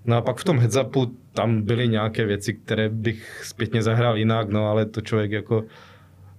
No 0.04 0.16
a 0.16 0.20
pak 0.20 0.38
v 0.38 0.44
tom 0.44 0.58
heads 0.58 0.76
tam 1.32 1.62
byly 1.62 1.88
nějaké 1.88 2.24
věci, 2.24 2.54
které 2.54 2.88
bych 2.88 3.40
zpětně 3.44 3.82
zahrál 3.82 4.16
jinak, 4.16 4.48
no 4.48 4.66
ale 4.66 4.86
to 4.86 5.00
člověk 5.00 5.30
jako 5.30 5.64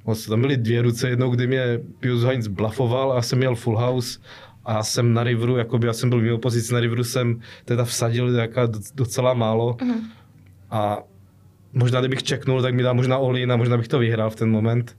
Moc, 0.06 0.26
tam 0.26 0.42
byly 0.42 0.58
dvě 0.58 0.82
ruce, 0.82 1.10
jednou, 1.10 1.30
kdy 1.30 1.48
mě 1.48 1.80
Pius 2.00 2.24
Heinz 2.24 2.48
blafoval 2.48 3.14
a 3.14 3.22
jsem 3.22 3.38
měl 3.38 3.56
full 3.56 3.78
house 3.78 4.20
a 4.66 4.74
já 4.74 4.84
jsem 4.84 5.14
na 5.14 5.24
riveru, 5.24 5.58
jakoby 5.58 5.88
já 5.88 5.94
jsem 5.94 6.10
byl 6.10 6.22
mimo 6.22 6.38
pozici 6.38 6.74
na 6.74 6.80
riveru, 6.80 7.04
jsem 7.04 7.40
teda 7.66 7.86
vsadil 7.86 8.36
jaká 8.36 8.68
docela 8.96 9.34
málo 9.34 9.74
uh-huh. 9.74 10.02
a 10.72 11.04
možná 11.74 12.00
kdybych 12.00 12.24
čeknul, 12.24 12.62
tak 12.62 12.74
mi 12.74 12.84
dá 12.84 12.94
možná 12.94 13.18
Olin 13.18 13.52
a 13.52 13.56
možná 13.56 13.78
bych 13.78 13.88
to 13.88 14.00
vyhrál 14.00 14.30
v 14.30 14.36
ten 14.36 14.52
moment. 14.52 14.98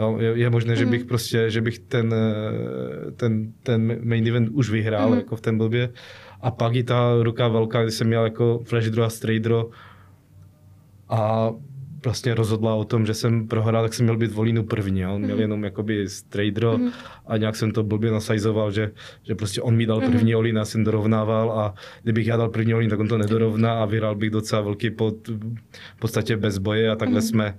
Jo, 0.00 0.16
je, 0.20 0.32
je 0.38 0.50
možné, 0.50 0.72
mm. 0.72 0.76
že 0.76 0.86
bych 0.86 1.04
prostě, 1.04 1.50
že 1.50 1.60
bych 1.60 1.78
ten, 1.78 2.14
ten, 3.16 3.52
ten 3.62 3.98
main 4.08 4.26
event 4.26 4.48
už 4.52 4.70
vyhrál 4.70 5.10
mm. 5.10 5.16
jako 5.16 5.36
v 5.36 5.40
ten 5.40 5.58
blbě. 5.58 5.88
A 6.40 6.50
pak 6.50 6.74
i 6.74 6.82
ta 6.82 7.22
ruka 7.22 7.48
velká, 7.48 7.82
kdy 7.82 7.92
jsem 7.92 8.06
měl 8.06 8.24
jako 8.24 8.60
flash 8.64 8.86
draw 8.86 9.06
a 9.06 9.10
straight 9.10 9.44
draw 9.44 9.64
a 11.08 11.50
vlastně 12.04 12.34
rozhodla 12.34 12.74
o 12.74 12.84
tom, 12.84 13.06
že 13.06 13.14
jsem 13.14 13.48
prohrál, 13.48 13.84
tak 13.84 13.94
jsem 13.94 14.04
měl 14.06 14.16
být 14.16 14.32
volínu 14.32 14.64
první. 14.64 15.06
On 15.06 15.20
měl 15.20 15.36
mhm. 15.36 15.40
jenom 15.40 15.64
jakoby 15.64 16.08
straight 16.08 16.54
draw 16.54 16.80
mm. 16.80 16.90
a 17.26 17.36
nějak 17.36 17.56
jsem 17.56 17.72
to 17.72 17.82
blbě 17.82 18.10
nasajzoval, 18.10 18.70
že, 18.70 18.90
že 19.22 19.34
prostě 19.34 19.62
on 19.62 19.76
mi 19.76 19.86
dal 19.86 20.00
mhm. 20.00 20.12
první 20.12 20.32
mm. 20.32 20.38
olín, 20.38 20.56
já 20.56 20.64
jsem 20.64 20.84
dorovnával 20.84 21.52
a 21.52 21.74
kdybych 22.02 22.26
já 22.26 22.36
dal 22.36 22.48
první 22.48 22.74
olín, 22.74 22.90
tak 22.90 23.00
on 23.00 23.08
to 23.08 23.18
nedorovná 23.18 23.82
a 23.82 23.84
vyhrál 23.84 24.14
bych 24.14 24.30
docela 24.30 24.62
velký 24.62 24.90
pod, 24.90 25.28
v 25.96 25.98
podstatě 25.98 26.36
bez 26.36 26.58
boje 26.58 26.90
a 26.90 26.96
takhle 26.96 27.20
mm. 27.20 27.26
jsme 27.26 27.58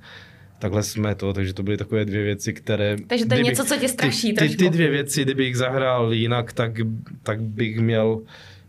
takhle 0.60 0.84
jsme 0.84 1.16
to, 1.16 1.34
takže 1.34 1.54
to 1.54 1.64
byly 1.64 1.78
takové 1.78 2.06
dvě 2.06 2.24
věci, 2.24 2.54
které... 2.54 2.96
Takže 3.08 3.26
to 3.26 3.36
je 3.36 3.44
něco, 3.44 3.66
co 3.66 3.78
tě 3.78 3.88
straší 3.88 4.34
ty, 4.34 4.50
ty, 4.50 4.56
ty 4.56 4.70
dvě 4.70 4.90
věci, 4.90 5.22
kdybych 5.22 5.58
zahrál 5.58 6.14
jinak, 6.14 6.54
tak, 6.54 6.72
tak 7.24 7.42
bych 7.42 7.80
měl 7.80 8.22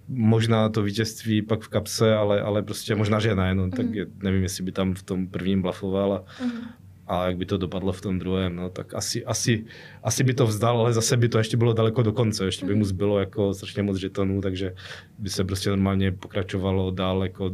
možná 0.08 0.68
to 0.68 0.82
vítězství 0.82 1.42
pak 1.42 1.60
v 1.60 1.68
kapse, 1.68 2.14
ale, 2.14 2.40
ale 2.40 2.62
prostě 2.62 2.94
možná, 2.94 3.20
že 3.20 3.34
ne, 3.34 3.54
no, 3.54 3.70
tak 3.70 3.94
je, 3.94 4.06
nevím, 4.22 4.42
jestli 4.42 4.64
by 4.64 4.72
tam 4.72 4.94
v 4.94 5.02
tom 5.02 5.26
prvním 5.26 5.62
blafoval 5.62 6.12
a, 6.12 6.24
uh-huh. 6.44 6.68
A 7.06 7.26
jak 7.26 7.36
by 7.36 7.46
to 7.46 7.58
dopadlo 7.58 7.92
v 7.92 8.00
tom 8.00 8.18
druhém, 8.18 8.56
no, 8.56 8.70
tak 8.70 8.94
asi, 8.94 9.24
asi, 9.24 9.64
asi 10.02 10.24
by 10.24 10.34
to 10.34 10.46
vzdal, 10.46 10.80
ale 10.80 10.92
zase 10.92 11.16
by 11.16 11.28
to 11.28 11.38
ještě 11.38 11.56
bylo 11.56 11.72
daleko 11.72 12.02
do 12.02 12.12
konce, 12.12 12.44
ještě 12.44 12.66
by 12.66 12.74
mu 12.74 12.84
zbylo 12.84 13.18
jako 13.18 13.54
strašně 13.54 13.82
moc 13.82 13.96
žetonů, 13.96 14.40
takže 14.40 14.74
by 15.18 15.30
se 15.30 15.44
prostě 15.44 15.70
normálně 15.70 16.12
pokračovalo 16.12 16.90
dál 16.90 17.22
jako 17.22 17.50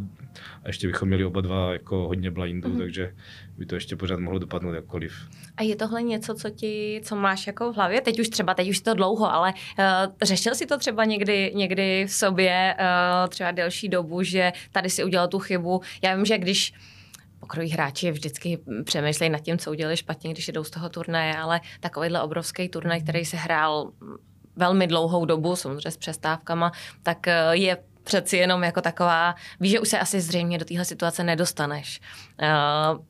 a 0.65 0.67
ještě 0.67 0.87
bychom 0.87 1.09
měli 1.09 1.25
oba 1.25 1.41
dva 1.41 1.73
jako 1.73 2.09
hodně 2.09 2.31
blindů, 2.31 2.69
uh-huh. 2.69 2.79
takže 2.79 3.15
by 3.59 3.67
to 3.67 3.75
ještě 3.75 3.97
pořád 3.97 4.21
mohlo 4.21 4.39
dopadnout 4.39 4.73
jakkoliv. 4.73 5.13
A 5.57 5.63
je 5.63 5.77
tohle 5.77 6.03
něco, 6.03 6.35
co 6.35 6.51
ti, 6.51 7.01
co 7.05 7.17
máš 7.17 7.47
jako 7.47 7.73
v 7.73 7.77
hlavě? 7.77 8.01
Teď 8.01 8.21
už 8.21 8.29
třeba, 8.29 8.55
teď 8.55 8.69
už 8.69 8.81
to 8.81 8.95
dlouho, 8.95 9.33
ale 9.33 9.53
uh, 9.79 9.85
řešil 10.23 10.55
si 10.55 10.67
to 10.67 10.79
třeba 10.79 11.05
někdy, 11.05 11.53
někdy 11.55 12.05
v 12.07 12.13
sobě 12.13 12.75
uh, 12.79 13.29
třeba 13.29 13.51
delší 13.51 13.89
dobu, 13.89 14.23
že 14.23 14.53
tady 14.73 14.91
si 14.91 15.05
udělal 15.05 15.29
tu 15.29 15.39
chybu. 15.39 15.81
Já 16.03 16.17
vím, 16.17 16.25
že 16.25 16.39
když 16.39 16.75
pokrojí 17.43 17.71
hráči 17.71 18.11
vždycky 18.11 18.59
přemýšlejí 18.85 19.31
nad 19.31 19.39
tím, 19.39 19.59
co 19.59 19.71
udělali 19.71 19.97
špatně, 19.97 20.31
když 20.31 20.49
jdou 20.49 20.65
z 20.65 20.71
toho 20.71 20.89
turnaje, 20.89 21.37
ale 21.37 21.61
takovýhle 21.81 22.23
obrovský 22.23 22.69
turnaj, 22.69 23.03
který 23.03 23.25
se 23.25 23.37
hrál 23.37 23.93
velmi 24.57 24.87
dlouhou 24.87 25.25
dobu, 25.25 25.57
samozřejmě 25.57 25.91
s 25.91 25.97
přestávkama, 25.97 26.73
tak 27.03 27.29
eh, 27.29 27.51
je 27.53 27.77
přeci 28.05 28.37
jenom 28.37 28.63
jako 28.63 28.81
taková, 28.81 29.35
víš, 29.61 29.71
že 29.71 29.81
už 29.81 29.89
se 29.89 29.99
asi 29.99 30.21
zřejmě 30.21 30.59
do 30.59 30.65
téhle 30.65 30.85
situace 30.85 31.25
nedostaneš. 31.25 32.01
Uh, 32.43 33.05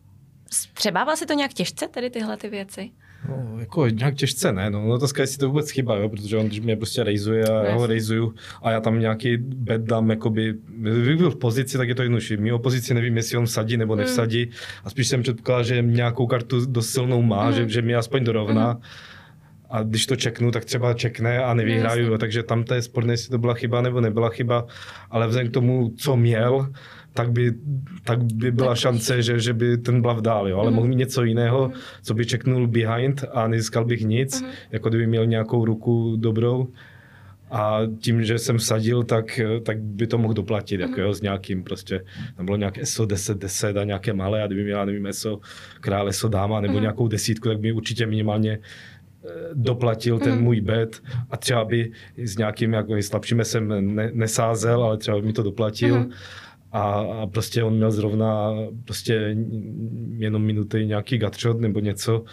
Přebával 0.74 1.16
si 1.16 1.26
to 1.26 1.32
nějak 1.32 1.52
těžce, 1.52 1.88
tedy 1.88 2.10
tyhle 2.10 2.36
ty 2.36 2.48
věci? 2.48 2.90
No, 3.28 3.58
jako 3.58 3.88
nějak 3.88 4.14
těžce 4.14 4.52
ne, 4.52 4.70
no, 4.70 4.86
no 4.86 4.98
to 4.98 5.06
jestli 5.20 5.38
to 5.38 5.48
vůbec 5.48 5.70
chyba, 5.70 5.96
jo, 5.96 6.08
protože 6.08 6.36
on, 6.36 6.46
když 6.46 6.60
mě 6.60 6.76
prostě 6.76 7.04
rejzuje 7.04 7.44
a 7.44 7.64
já 7.64 7.74
ho 7.74 7.86
rejzuju 7.86 8.34
a 8.62 8.70
já 8.70 8.80
tam 8.80 9.00
nějaký 9.00 9.36
bed 9.36 9.82
dám, 9.82 10.10
jakoby, 10.10 10.54
kdybych 10.68 11.16
byl 11.16 11.30
v 11.30 11.36
pozici, 11.36 11.78
tak 11.78 11.88
je 11.88 11.94
to 11.94 12.02
jednodušší. 12.02 12.36
Mí 12.36 12.52
opozici 12.52 12.94
nevím, 12.94 13.16
jestli 13.16 13.38
on 13.38 13.46
vsadí 13.46 13.76
nebo 13.76 13.92
hmm. 13.92 14.00
nevsadí 14.00 14.50
a 14.84 14.90
spíš 14.90 15.08
jsem 15.08 15.22
předpokládal, 15.22 15.64
že 15.64 15.82
nějakou 15.82 16.26
kartu 16.26 16.66
dost 16.66 16.90
silnou 16.90 17.22
má, 17.22 17.46
mm. 17.46 17.52
že, 17.52 17.68
že 17.68 17.82
mi 17.82 17.94
aspoň 17.94 18.24
dorovná. 18.24 18.72
Mm 18.72 18.80
a 19.72 19.82
když 19.82 20.06
to 20.06 20.16
čeknu, 20.16 20.50
tak 20.50 20.64
třeba 20.64 20.94
čekne 20.94 21.38
a 21.38 21.54
nevyhraju, 21.54 22.10
no, 22.10 22.18
takže 22.18 22.42
tam 22.42 22.64
to 22.64 22.74
je 22.74 22.82
sporné, 22.82 23.12
jestli 23.12 23.30
to 23.30 23.38
byla 23.38 23.54
chyba 23.54 23.82
nebo 23.82 24.00
nebyla 24.00 24.28
chyba, 24.28 24.66
ale 25.10 25.26
vzhledem 25.26 25.50
k 25.50 25.54
tomu, 25.54 25.92
co 25.96 26.16
měl, 26.16 26.68
tak 27.14 27.32
by, 27.32 27.52
tak 28.04 28.22
by 28.22 28.50
byla 28.50 28.68
tak 28.68 28.78
šance, 28.78 29.22
že, 29.22 29.40
že 29.40 29.52
by 29.52 29.78
ten 29.78 30.02
blav 30.02 30.20
dál, 30.20 30.48
jo. 30.48 30.58
ale 30.58 30.70
mm-hmm. 30.70 30.74
mohl 30.74 30.88
mít 30.88 30.96
něco 30.96 31.24
jiného, 31.24 31.68
mm-hmm. 31.68 31.80
co 32.02 32.14
by 32.14 32.26
čeknul 32.26 32.66
behind 32.66 33.24
a 33.32 33.48
nezískal 33.48 33.84
bych 33.84 34.00
nic, 34.00 34.42
mm-hmm. 34.42 34.48
jako 34.70 34.88
kdyby 34.88 35.06
měl 35.06 35.26
nějakou 35.26 35.64
ruku 35.64 36.16
dobrou. 36.16 36.68
A 37.50 37.80
tím, 38.00 38.24
že 38.24 38.38
jsem 38.38 38.58
vsadil, 38.58 39.02
tak, 39.02 39.40
tak 39.62 39.80
by 39.80 40.06
to 40.06 40.18
mohl 40.18 40.34
doplatit, 40.34 40.80
mm-hmm. 40.80 40.88
jako 40.88 41.00
jo, 41.00 41.14
s 41.14 41.22
nějakým 41.22 41.64
prostě, 41.64 42.04
tam 42.36 42.46
bylo 42.46 42.56
nějaké 42.56 42.86
SO 42.86 43.06
10, 43.06 43.38
10 43.38 43.76
a 43.76 43.84
nějaké 43.84 44.12
malé 44.12 44.42
a 44.42 44.46
kdyby 44.46 44.64
měla, 44.64 44.84
nevím, 44.84 45.08
SO 45.10 45.40
král, 45.80 46.12
SO 46.12 46.28
dáma 46.28 46.60
nebo 46.60 46.74
mm-hmm. 46.74 46.80
nějakou 46.80 47.08
desítku, 47.08 47.48
tak 47.48 47.60
by 47.60 47.72
určitě 47.72 48.06
minimálně 48.06 48.58
doplatil 49.54 50.18
ten 50.18 50.34
mhm. 50.34 50.44
můj 50.44 50.60
bet 50.60 51.02
a 51.30 51.36
třeba 51.36 51.64
by 51.64 51.92
s 52.16 52.36
nějakým 52.36 52.72
jako 52.72 53.02
slabším 53.02 53.44
jsem 53.44 53.94
ne, 53.94 54.10
nesázel, 54.14 54.84
ale 54.84 54.96
třeba 54.96 55.20
by 55.20 55.26
mi 55.26 55.32
to 55.32 55.42
doplatil. 55.42 55.96
Mm-hmm 55.96 56.12
a, 56.72 56.82
a 56.82 57.26
prostě 57.26 57.62
on 57.62 57.76
měl 57.76 57.90
zrovna 57.90 58.52
prostě 58.84 59.36
jenom 60.16 60.42
minuty 60.42 60.86
nějaký 60.86 61.18
gutshot 61.18 61.60
nebo 61.60 61.80
něco 61.80 62.24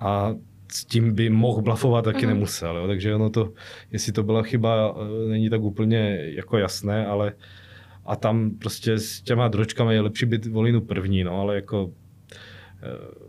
a 0.00 0.34
s 0.72 0.84
tím 0.84 1.14
by 1.14 1.30
mohl 1.30 1.62
blafovat, 1.62 2.04
taky 2.04 2.26
mm. 2.26 2.32
nemusel. 2.32 2.76
Jo. 2.76 2.86
Takže 2.86 3.14
ono 3.14 3.30
to, 3.30 3.52
jestli 3.92 4.12
to 4.12 4.22
byla 4.22 4.42
chyba, 4.42 4.96
eh, 4.96 5.28
není 5.28 5.50
tak 5.50 5.60
úplně 5.60 6.18
jako 6.22 6.58
jasné, 6.58 7.06
ale 7.06 7.32
a 8.04 8.16
tam 8.16 8.50
prostě 8.50 8.98
s 8.98 9.20
těma 9.20 9.48
dročkami 9.48 9.94
je 9.94 10.00
lepší 10.00 10.26
být 10.26 10.46
volinu 10.46 10.80
první, 10.80 11.24
no, 11.24 11.40
ale 11.40 11.54
jako 11.54 11.90
eh, 12.82 13.25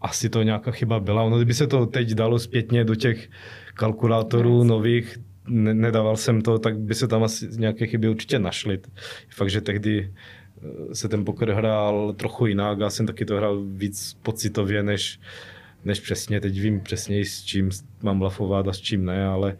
asi 0.00 0.28
to 0.28 0.42
nějaká 0.42 0.70
chyba 0.70 1.00
byla. 1.00 1.22
Ono, 1.22 1.36
kdyby 1.36 1.54
se 1.54 1.66
to 1.66 1.86
teď 1.86 2.10
dalo 2.10 2.38
zpětně 2.38 2.84
do 2.84 2.94
těch 2.94 3.30
kalkulátorů 3.74 4.64
nových, 4.64 5.18
ne, 5.48 5.74
nedával 5.74 6.16
jsem 6.16 6.42
to, 6.42 6.58
tak 6.58 6.78
by 6.78 6.94
se 6.94 7.08
tam 7.08 7.22
asi 7.22 7.48
nějaké 7.56 7.86
chyby 7.86 8.08
určitě 8.08 8.38
našly. 8.38 8.80
Fakt, 9.28 9.50
že 9.50 9.60
tehdy 9.60 10.10
eh, 10.10 10.94
se 10.94 11.08
ten 11.08 11.24
poker 11.24 11.50
hrál 11.50 12.12
trochu 12.12 12.46
jinak, 12.46 12.78
já 12.78 12.90
jsem 12.90 13.06
taky 13.06 13.24
to 13.24 13.36
hrál 13.36 13.64
víc 13.64 14.16
pocitově, 14.22 14.82
než, 14.82 15.20
než 15.84 16.00
přesně, 16.00 16.40
teď 16.40 16.60
vím 16.60 16.80
přesně 16.80 17.24
s 17.24 17.42
čím 17.42 17.70
mám 18.02 18.18
blafovat 18.18 18.68
a 18.68 18.72
s 18.72 18.80
čím 18.80 19.04
ne, 19.04 19.26
ale, 19.26 19.56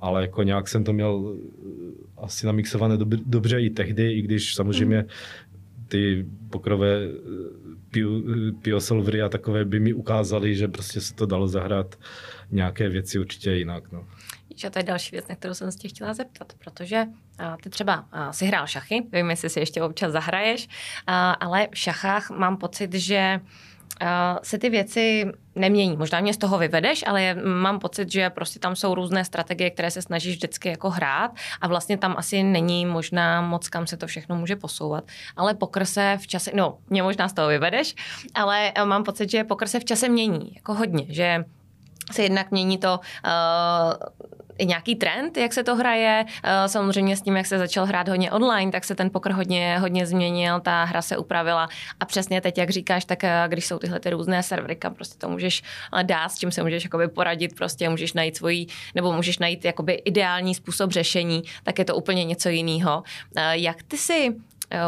ale 0.00 0.22
jako 0.22 0.42
nějak 0.42 0.68
jsem 0.68 0.84
to 0.84 0.92
měl 0.92 1.34
eh, 1.34 2.22
asi 2.22 2.46
namixované 2.46 2.96
dobře, 2.96 3.22
dobře 3.26 3.60
i 3.60 3.70
tehdy, 3.70 4.12
i 4.12 4.22
když 4.22 4.54
samozřejmě 4.54 5.04
ty 5.88 6.26
pokrové 6.50 6.98
Pio 8.62 8.80
Silvery 8.80 9.22
a 9.22 9.28
takové 9.28 9.64
by 9.64 9.80
mi 9.80 9.92
ukázali, 9.92 10.56
že 10.56 10.68
prostě 10.68 11.00
se 11.00 11.14
to 11.14 11.26
dalo 11.26 11.48
zahrát 11.48 11.96
nějaké 12.50 12.88
věci 12.88 13.18
určitě 13.18 13.52
jinak. 13.52 13.92
No. 13.92 14.06
Že 14.56 14.70
to 14.70 14.78
je 14.78 14.82
další 14.82 15.10
věc, 15.10 15.28
na 15.28 15.34
kterou 15.34 15.54
jsem 15.54 15.72
se 15.72 15.78
tě 15.78 15.88
chtěla 15.88 16.14
zeptat, 16.14 16.52
protože 16.58 17.06
ty 17.62 17.70
třeba 17.70 18.08
si 18.30 18.46
hrál 18.46 18.66
šachy, 18.66 19.02
vím, 19.12 19.30
jestli 19.30 19.50
si 19.50 19.60
ještě 19.60 19.82
občas 19.82 20.12
zahraješ, 20.12 20.68
ale 21.40 21.68
v 21.72 21.78
šachách 21.78 22.30
mám 22.30 22.56
pocit, 22.56 22.94
že 22.94 23.40
se 24.42 24.58
ty 24.58 24.70
věci 24.70 25.24
nemění. 25.54 25.96
Možná 25.96 26.20
mě 26.20 26.34
z 26.34 26.36
toho 26.36 26.58
vyvedeš, 26.58 27.04
ale 27.06 27.34
mám 27.34 27.78
pocit, 27.78 28.12
že 28.12 28.30
prostě 28.30 28.58
tam 28.58 28.76
jsou 28.76 28.94
různé 28.94 29.24
strategie, 29.24 29.70
které 29.70 29.90
se 29.90 30.02
snažíš 30.02 30.36
vždycky 30.36 30.68
jako 30.68 30.90
hrát 30.90 31.30
a 31.60 31.68
vlastně 31.68 31.98
tam 31.98 32.14
asi 32.18 32.42
není 32.42 32.86
možná 32.86 33.40
moc, 33.40 33.68
kam 33.68 33.86
se 33.86 33.96
to 33.96 34.06
všechno 34.06 34.36
může 34.36 34.56
posouvat. 34.56 35.04
Ale 35.36 35.54
pokr 35.54 35.84
se 35.84 36.18
v 36.20 36.26
čase, 36.26 36.50
no, 36.54 36.78
mě 36.90 37.02
možná 37.02 37.28
z 37.28 37.32
toho 37.32 37.48
vyvedeš, 37.48 37.94
ale 38.34 38.72
mám 38.84 39.04
pocit, 39.04 39.30
že 39.30 39.44
pokr 39.44 39.66
se 39.66 39.80
v 39.80 39.84
čase 39.84 40.08
mění, 40.08 40.52
jako 40.54 40.74
hodně, 40.74 41.06
že 41.08 41.44
se 42.12 42.22
jednak 42.22 42.50
mění 42.50 42.78
to 42.78 43.00
uh, 43.24 44.24
nějaký 44.64 44.96
trend, 44.96 45.36
jak 45.36 45.52
se 45.52 45.64
to 45.64 45.76
hraje. 45.76 46.24
Eh, 46.44 46.68
samozřejmě 46.68 47.16
s 47.16 47.22
tím, 47.22 47.36
jak 47.36 47.46
se 47.46 47.58
začal 47.58 47.86
hrát 47.86 48.08
hodně 48.08 48.30
online, 48.30 48.72
tak 48.72 48.84
se 48.84 48.94
ten 48.94 49.10
pokr 49.10 49.32
hodně, 49.32 49.78
hodně 49.78 50.06
změnil, 50.06 50.60
ta 50.60 50.84
hra 50.84 51.02
se 51.02 51.16
upravila 51.16 51.68
a 52.00 52.04
přesně 52.04 52.40
teď, 52.40 52.58
jak 52.58 52.70
říkáš, 52.70 53.04
tak 53.04 53.24
eh, 53.24 53.44
když 53.48 53.66
jsou 53.66 53.78
tyhle 53.78 54.00
ty 54.00 54.10
různé 54.10 54.42
servery, 54.42 54.76
kam 54.76 54.94
prostě 54.94 55.18
to 55.18 55.28
můžeš 55.28 55.62
eh, 55.98 56.04
dát, 56.04 56.28
s 56.28 56.38
čím 56.38 56.50
se 56.50 56.62
můžeš 56.62 56.84
jakoby 56.84 57.08
poradit, 57.08 57.56
prostě 57.56 57.88
můžeš 57.88 58.12
najít 58.12 58.36
svoji, 58.36 58.66
nebo 58.94 59.12
můžeš 59.12 59.38
najít 59.38 59.64
jakoby 59.64 59.92
ideální 59.92 60.54
způsob 60.54 60.92
řešení, 60.92 61.42
tak 61.62 61.78
je 61.78 61.84
to 61.84 61.96
úplně 61.96 62.24
něco 62.24 62.48
jiného. 62.48 63.02
Jak 63.52 63.82
ty 63.82 63.98
si 63.98 64.34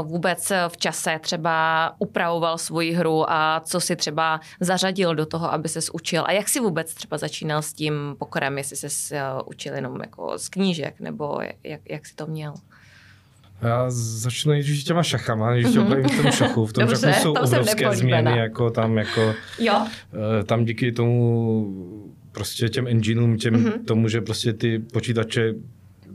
vůbec 0.02 0.50
eh, 0.50 0.64
v 0.68 0.76
čase 0.76 1.18
třeba 1.20 1.94
upravoval 1.98 2.58
svoji 2.58 2.92
hru 2.92 3.30
a 3.30 3.60
co 3.64 3.80
si 3.80 3.96
třeba 3.96 4.40
zařadil 4.60 5.14
do 5.14 5.26
toho, 5.26 5.52
aby 5.52 5.68
se 5.68 5.80
učil 5.92 6.24
a 6.26 6.32
jak 6.32 6.48
si 6.48 6.60
vůbec 6.60 6.94
třeba 6.94 7.18
začínal 7.18 7.62
s 7.62 7.72
tím 7.72 7.94
pokorem, 8.18 8.58
jestli 8.58 8.76
se 8.76 9.16
eh, 9.16 9.22
učil 9.46 9.74
jenom 9.74 10.00
jako 10.00 10.38
z 10.38 10.48
knížek 10.48 11.00
nebo 11.00 11.40
jak, 11.64 11.80
jak 11.88 12.06
si 12.06 12.14
to 12.14 12.26
měl? 12.26 12.54
Já 13.62 13.84
začnu 13.88 14.52
nejdřív 14.52 14.84
těma 14.84 15.02
šachama, 15.02 15.50
než 15.50 15.66
mm-hmm. 15.66 16.08
v 16.08 16.22
tom 16.22 16.32
šachu. 16.32 16.66
V 16.66 16.72
tom 16.72 16.86
Dobře, 16.86 17.12
šachu 17.12 17.20
jsou 17.20 17.32
obrovské 17.32 17.96
změny, 17.96 18.38
jako 18.38 18.70
tam 18.70 18.98
jako, 18.98 19.34
jo. 19.58 19.86
tam 20.46 20.64
díky 20.64 20.92
tomu 20.92 21.66
prostě 22.32 22.68
těm 22.68 22.86
engineům, 22.86 23.36
těm, 23.36 23.54
mm-hmm. 23.54 23.84
tomu, 23.84 24.08
že 24.08 24.20
prostě 24.20 24.52
ty 24.52 24.78
počítače 24.78 25.54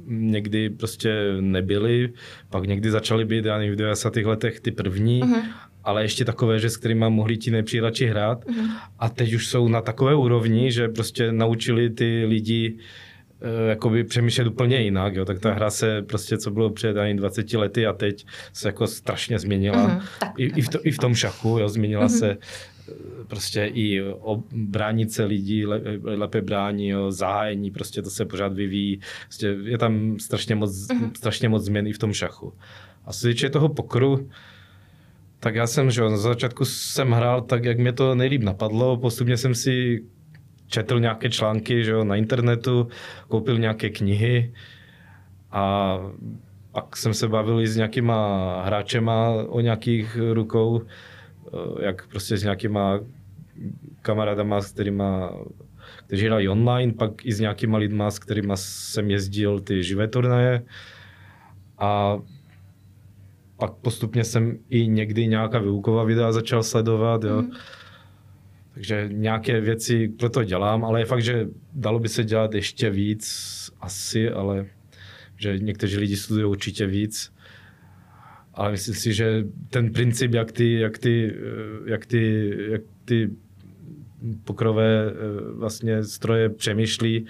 někdy 0.07 0.69
prostě 0.69 1.37
nebyly, 1.39 2.13
pak 2.49 2.65
někdy 2.65 2.91
začaly 2.91 3.25
být, 3.25 3.45
já 3.45 3.57
nevím, 3.57 3.73
v 3.73 3.77
90. 3.77 4.15
letech 4.15 4.59
ty 4.59 4.71
první, 4.71 5.23
uh-huh. 5.23 5.43
ale 5.83 6.03
ještě 6.03 6.25
takové, 6.25 6.59
že 6.59 6.69
s 6.69 6.77
kterými 6.77 7.05
mohli 7.09 7.37
ti 7.37 7.51
nepřijírači 7.51 8.05
hrát. 8.05 8.45
Uh-huh. 8.45 8.69
A 8.99 9.09
teď 9.09 9.33
už 9.33 9.47
jsou 9.47 9.67
na 9.67 9.81
takové 9.81 10.15
úrovni, 10.15 10.71
že 10.71 10.87
prostě 10.87 11.31
naučili 11.31 11.89
ty 11.89 12.25
lidi 12.25 12.77
eh, 13.41 13.69
jakoby 13.69 14.03
přemýšlet 14.03 14.47
úplně 14.47 14.81
jinak, 14.81 15.15
jo. 15.15 15.25
tak 15.25 15.39
ta 15.39 15.53
hra 15.53 15.69
se 15.69 16.01
prostě, 16.01 16.37
co 16.37 16.51
bylo 16.51 16.69
před 16.69 16.97
ani 16.97 17.15
20 17.15 17.53
lety 17.53 17.85
a 17.85 17.93
teď 17.93 18.25
se 18.53 18.67
jako 18.67 18.87
strašně 18.87 19.39
změnila. 19.39 19.87
Uh-huh. 19.87 20.31
I, 20.37 20.45
i, 20.45 20.61
v 20.61 20.69
to, 20.69 20.79
I 20.83 20.91
v 20.91 20.97
tom 20.97 21.15
šachu, 21.15 21.57
jo, 21.59 21.69
změnila 21.69 22.05
uh-huh. 22.05 22.19
se 22.19 22.37
prostě 23.27 23.71
i 23.73 24.01
bránit 24.51 25.11
se 25.11 25.25
lidí, 25.25 25.65
lépe 26.01 26.41
brání, 26.41 26.87
jo, 26.87 27.11
zahájení, 27.11 27.71
prostě 27.71 28.01
to 28.01 28.09
se 28.09 28.25
pořád 28.25 28.53
vyvíjí. 28.53 28.99
Prostě 29.23 29.47
je 29.63 29.77
tam 29.77 30.19
strašně 30.19 30.55
moc, 30.55 30.71
mm-hmm. 30.71 31.11
strašně 31.17 31.49
moc 31.49 31.65
změn 31.65 31.87
i 31.87 31.93
v 31.93 31.97
tom 31.97 32.13
šachu. 32.13 32.53
A 33.05 33.13
co 33.13 33.19
se 33.37 33.49
toho 33.49 33.69
pokru, 33.69 34.29
tak 35.39 35.55
já 35.55 35.67
jsem, 35.67 35.91
že 35.91 36.01
na 36.01 36.17
začátku 36.17 36.65
jsem 36.65 37.11
hrál 37.11 37.41
tak, 37.41 37.65
jak 37.65 37.79
mě 37.79 37.93
to 37.93 38.15
nejlíp 38.15 38.43
napadlo, 38.43 38.97
postupně 38.97 39.37
jsem 39.37 39.55
si 39.55 40.03
četl 40.67 40.99
nějaké 40.99 41.29
články 41.29 41.83
že 41.83 41.91
jo, 41.91 42.03
na 42.03 42.15
internetu, 42.15 42.87
koupil 43.27 43.57
nějaké 43.57 43.89
knihy 43.89 44.53
a 45.51 45.97
pak 46.71 46.97
jsem 46.97 47.13
se 47.13 47.27
bavil 47.27 47.61
i 47.61 47.67
s 47.67 47.75
nějakýma 47.75 48.61
hráčema 48.65 49.29
o 49.29 49.59
nějakých 49.59 50.17
rukou, 50.33 50.81
jak 51.81 52.07
prostě 52.07 52.37
s 52.37 52.43
nějakýma 52.43 52.99
kamarádama, 54.01 54.61
s 54.61 54.71
kterýma 54.71 55.33
kteří 56.05 56.25
hrají 56.25 56.49
online, 56.49 56.93
pak 56.93 57.25
i 57.25 57.33
s 57.33 57.39
nějakýma 57.39 57.77
lidma, 57.77 58.11
s 58.11 58.19
kterými 58.19 58.53
jsem 58.55 59.11
jezdil 59.11 59.59
ty 59.59 59.83
živé 59.83 60.07
turnaje. 60.07 60.63
A 61.77 62.19
pak 63.57 63.73
postupně 63.73 64.23
jsem 64.23 64.57
i 64.69 64.87
někdy 64.87 65.27
nějaká 65.27 65.59
výuková 65.59 66.03
videa 66.03 66.31
začal 66.31 66.63
sledovat, 66.63 67.23
jo. 67.23 67.41
Mm. 67.41 67.51
Takže 68.73 69.09
nějaké 69.11 69.61
věci 69.61 70.07
pro 70.07 70.29
to 70.29 70.43
dělám, 70.43 70.85
ale 70.85 71.01
je 71.01 71.05
fakt, 71.05 71.23
že 71.23 71.47
dalo 71.73 71.99
by 71.99 72.09
se 72.09 72.23
dělat 72.23 72.53
ještě 72.53 72.89
víc 72.89 73.25
asi, 73.81 74.29
ale 74.29 74.65
že 75.37 75.59
někteří 75.59 75.97
lidi 75.97 76.15
studují 76.15 76.45
určitě 76.45 76.87
víc 76.87 77.33
ale 78.57 78.71
myslím 78.71 78.95
si, 78.95 79.13
že 79.13 79.43
ten 79.69 79.93
princip, 79.93 80.33
jak 80.33 80.51
ty, 80.51 80.73
jak 80.73 80.97
ty, 80.97 81.33
eh, 81.35 81.91
jak 81.91 82.05
ty, 82.05 82.53
jak 82.69 82.81
ty 83.05 83.29
pokrové 84.43 85.05
eh, 85.09 85.13
vlastně 85.53 86.03
stroje 86.03 86.49
přemýšlí, 86.49 87.25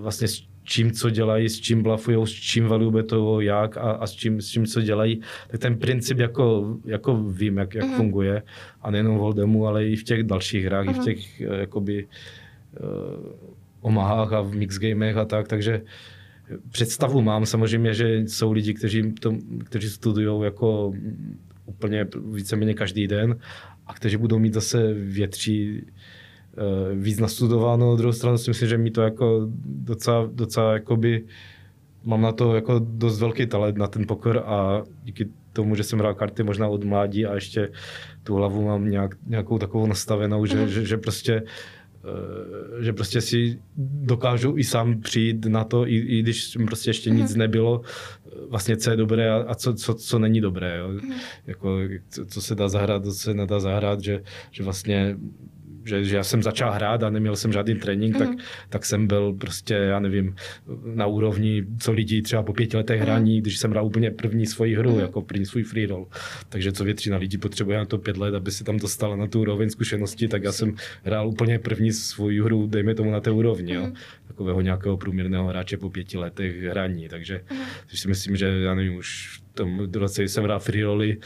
vlastně 0.00 0.28
s 0.28 0.48
čím, 0.64 0.92
co 0.92 1.10
dělají, 1.10 1.48
s 1.48 1.60
čím 1.60 1.82
blafují, 1.82 2.26
s 2.26 2.30
čím 2.30 2.66
valují 2.66 3.04
to, 3.06 3.40
jak 3.40 3.76
a, 3.76 3.80
a 3.80 4.06
s, 4.06 4.12
čím, 4.12 4.40
s 4.40 4.48
čím, 4.48 4.66
co 4.66 4.80
dělají, 4.80 5.20
tak 5.48 5.60
ten 5.60 5.78
princip 5.78 6.18
jako, 6.18 6.76
jako 6.84 7.16
vím, 7.16 7.56
jak, 7.56 7.74
jak 7.74 7.84
mm-hmm. 7.84 7.96
funguje. 7.96 8.42
A 8.82 8.90
nejenom 8.90 9.16
v 9.16 9.20
Holdemu, 9.20 9.66
ale 9.66 9.86
i 9.86 9.96
v 9.96 10.04
těch 10.04 10.22
dalších 10.22 10.64
hrách, 10.64 10.86
mm-hmm. 10.86 10.90
i 10.90 10.94
v 10.94 10.96
mhm. 10.96 11.04
těch 11.04 11.40
eh, 11.40 11.60
jakoby 11.60 12.06
uh, 12.06 12.88
omahách 13.80 14.32
a 14.32 14.40
v 14.40 14.54
mixgamech 14.54 15.16
a 15.16 15.24
tak, 15.24 15.48
takže 15.48 15.78
uh, 15.78 15.88
představu 16.70 17.22
mám 17.22 17.46
samozřejmě, 17.46 17.94
že 17.94 18.18
jsou 18.18 18.52
lidi, 18.52 18.74
kteří, 18.74 19.12
to, 19.12 19.34
kteří 19.64 19.88
studují 19.88 20.44
jako 20.44 20.92
úplně 21.66 22.06
víceméně 22.32 22.74
každý 22.74 23.06
den 23.06 23.38
a 23.86 23.94
kteří 23.94 24.16
budou 24.16 24.38
mít 24.38 24.54
zase 24.54 24.94
větší 24.94 25.82
eh, 25.82 26.94
víc 26.94 27.18
nastudováno. 27.18 27.90
Na 27.90 27.96
druhou 27.96 28.12
stranu 28.12 28.38
si 28.38 28.50
myslím, 28.50 28.68
že 28.68 28.78
mi 28.78 28.90
to 28.90 29.02
jako 29.02 29.48
docela, 29.64 30.30
docela 30.32 30.72
jakoby, 30.72 31.24
mám 32.04 32.22
na 32.22 32.32
to 32.32 32.54
jako 32.54 32.78
dost 32.78 33.20
velký 33.20 33.46
talent 33.46 33.76
na 33.76 33.86
ten 33.86 34.06
poker 34.06 34.42
a 34.44 34.82
díky 35.04 35.28
tomu, 35.52 35.74
že 35.74 35.82
jsem 35.82 35.98
hrál 35.98 36.14
karty 36.14 36.42
možná 36.42 36.68
od 36.68 36.84
mládí 36.84 37.26
a 37.26 37.34
ještě 37.34 37.68
tu 38.22 38.34
hlavu 38.34 38.64
mám 38.64 38.90
nějak, 38.90 39.14
nějakou 39.26 39.58
takovou 39.58 39.86
nastavenou, 39.86 40.46
že, 40.46 40.56
mm. 40.56 40.68
že, 40.68 40.84
že 40.86 40.96
prostě 40.96 41.42
Eh, 41.42 41.44
že 42.80 42.92
prostě 42.92 43.20
si 43.20 43.58
dokážu 43.76 44.54
i 44.56 44.64
sám 44.64 45.00
přijít 45.00 45.46
na 45.46 45.64
to, 45.64 45.88
i, 45.88 45.96
i 45.96 46.22
když 46.22 46.56
prostě 46.66 46.90
ještě 46.90 47.10
nic 47.10 47.30
mhm. 47.30 47.38
nebylo, 47.38 47.82
vlastně 48.48 48.76
co 48.76 48.90
je 48.90 48.96
dobré 48.96 49.30
a, 49.30 49.36
a 49.36 49.54
co, 49.54 49.74
co, 49.74 49.94
co 49.94 50.18
není 50.18 50.40
dobré. 50.40 50.78
Jo. 50.78 50.88
Mhm. 50.88 51.12
Jako, 51.46 51.78
co, 52.08 52.26
co 52.26 52.42
se 52.42 52.54
dá 52.54 52.68
zahrát, 52.68 53.04
co 53.04 53.12
se 53.12 53.34
nedá 53.34 53.60
zahrát, 53.60 54.00
že, 54.00 54.22
že 54.50 54.62
vlastně 54.62 55.16
že, 55.88 56.04
že 56.04 56.16
já 56.16 56.24
jsem 56.24 56.42
začal 56.42 56.72
hrát 56.72 57.02
a 57.02 57.10
neměl 57.10 57.36
jsem 57.36 57.52
žádný 57.52 57.74
trénink, 57.74 58.14
mm. 58.14 58.18
tak, 58.18 58.28
mhm. 58.28 58.38
tak 58.68 58.84
jsem 58.84 59.06
byl 59.06 59.32
prostě, 59.32 59.74
já 59.74 59.98
nevím, 59.98 60.34
na 60.84 61.06
úrovni, 61.06 61.64
co 61.78 61.92
lidí 61.92 62.22
třeba 62.22 62.42
po 62.42 62.52
pěti 62.52 62.76
letech 62.76 63.00
hraní, 63.00 63.36
mm. 63.36 63.42
když 63.42 63.58
jsem 63.58 63.70
hrál 63.70 63.86
úplně 63.86 64.10
první 64.10 64.46
svoji 64.46 64.74
hru, 64.74 64.94
mm. 64.94 65.00
jako 65.00 65.22
první 65.22 65.46
svůj 65.46 65.62
free 65.62 65.86
roll. 65.86 66.06
Takže 66.48 66.72
co 66.72 66.84
většina 66.84 67.16
lidí 67.16 67.38
potřebuje 67.38 67.78
na 67.78 67.84
to 67.84 67.98
pět 67.98 68.16
let, 68.16 68.34
aby 68.34 68.50
se 68.50 68.64
tam 68.64 68.76
dostala 68.76 69.16
na 69.16 69.26
tu 69.26 69.40
úroveň 69.40 69.70
zkušenosti, 69.70 70.28
tak 70.28 70.42
já 70.42 70.52
jsem 70.52 70.74
hrál 71.04 71.28
úplně 71.28 71.58
první 71.58 71.92
svou 71.92 72.28
hru, 72.42 72.66
dejme 72.66 72.94
tomu 72.94 73.10
na 73.10 73.20
té 73.20 73.30
úrovni, 73.30 73.78
mm. 73.78 73.84
jo. 73.84 73.92
takového 74.26 74.60
nějakého 74.60 74.96
průměrného 74.96 75.46
hráče 75.46 75.76
po 75.76 75.90
pěti 75.90 76.18
letech 76.18 76.62
hraní. 76.62 77.08
Takže 77.08 77.40
mm. 77.50 77.58
si 77.94 78.08
myslím, 78.08 78.36
že 78.36 78.46
já 78.46 78.74
nevím, 78.74 78.96
už 78.96 79.40
v 79.52 79.54
tom 79.54 79.88
roce, 79.94 80.22
jsem 80.22 80.44
hrál 80.44 80.60
free 80.60 80.82
rolly, 80.82 81.16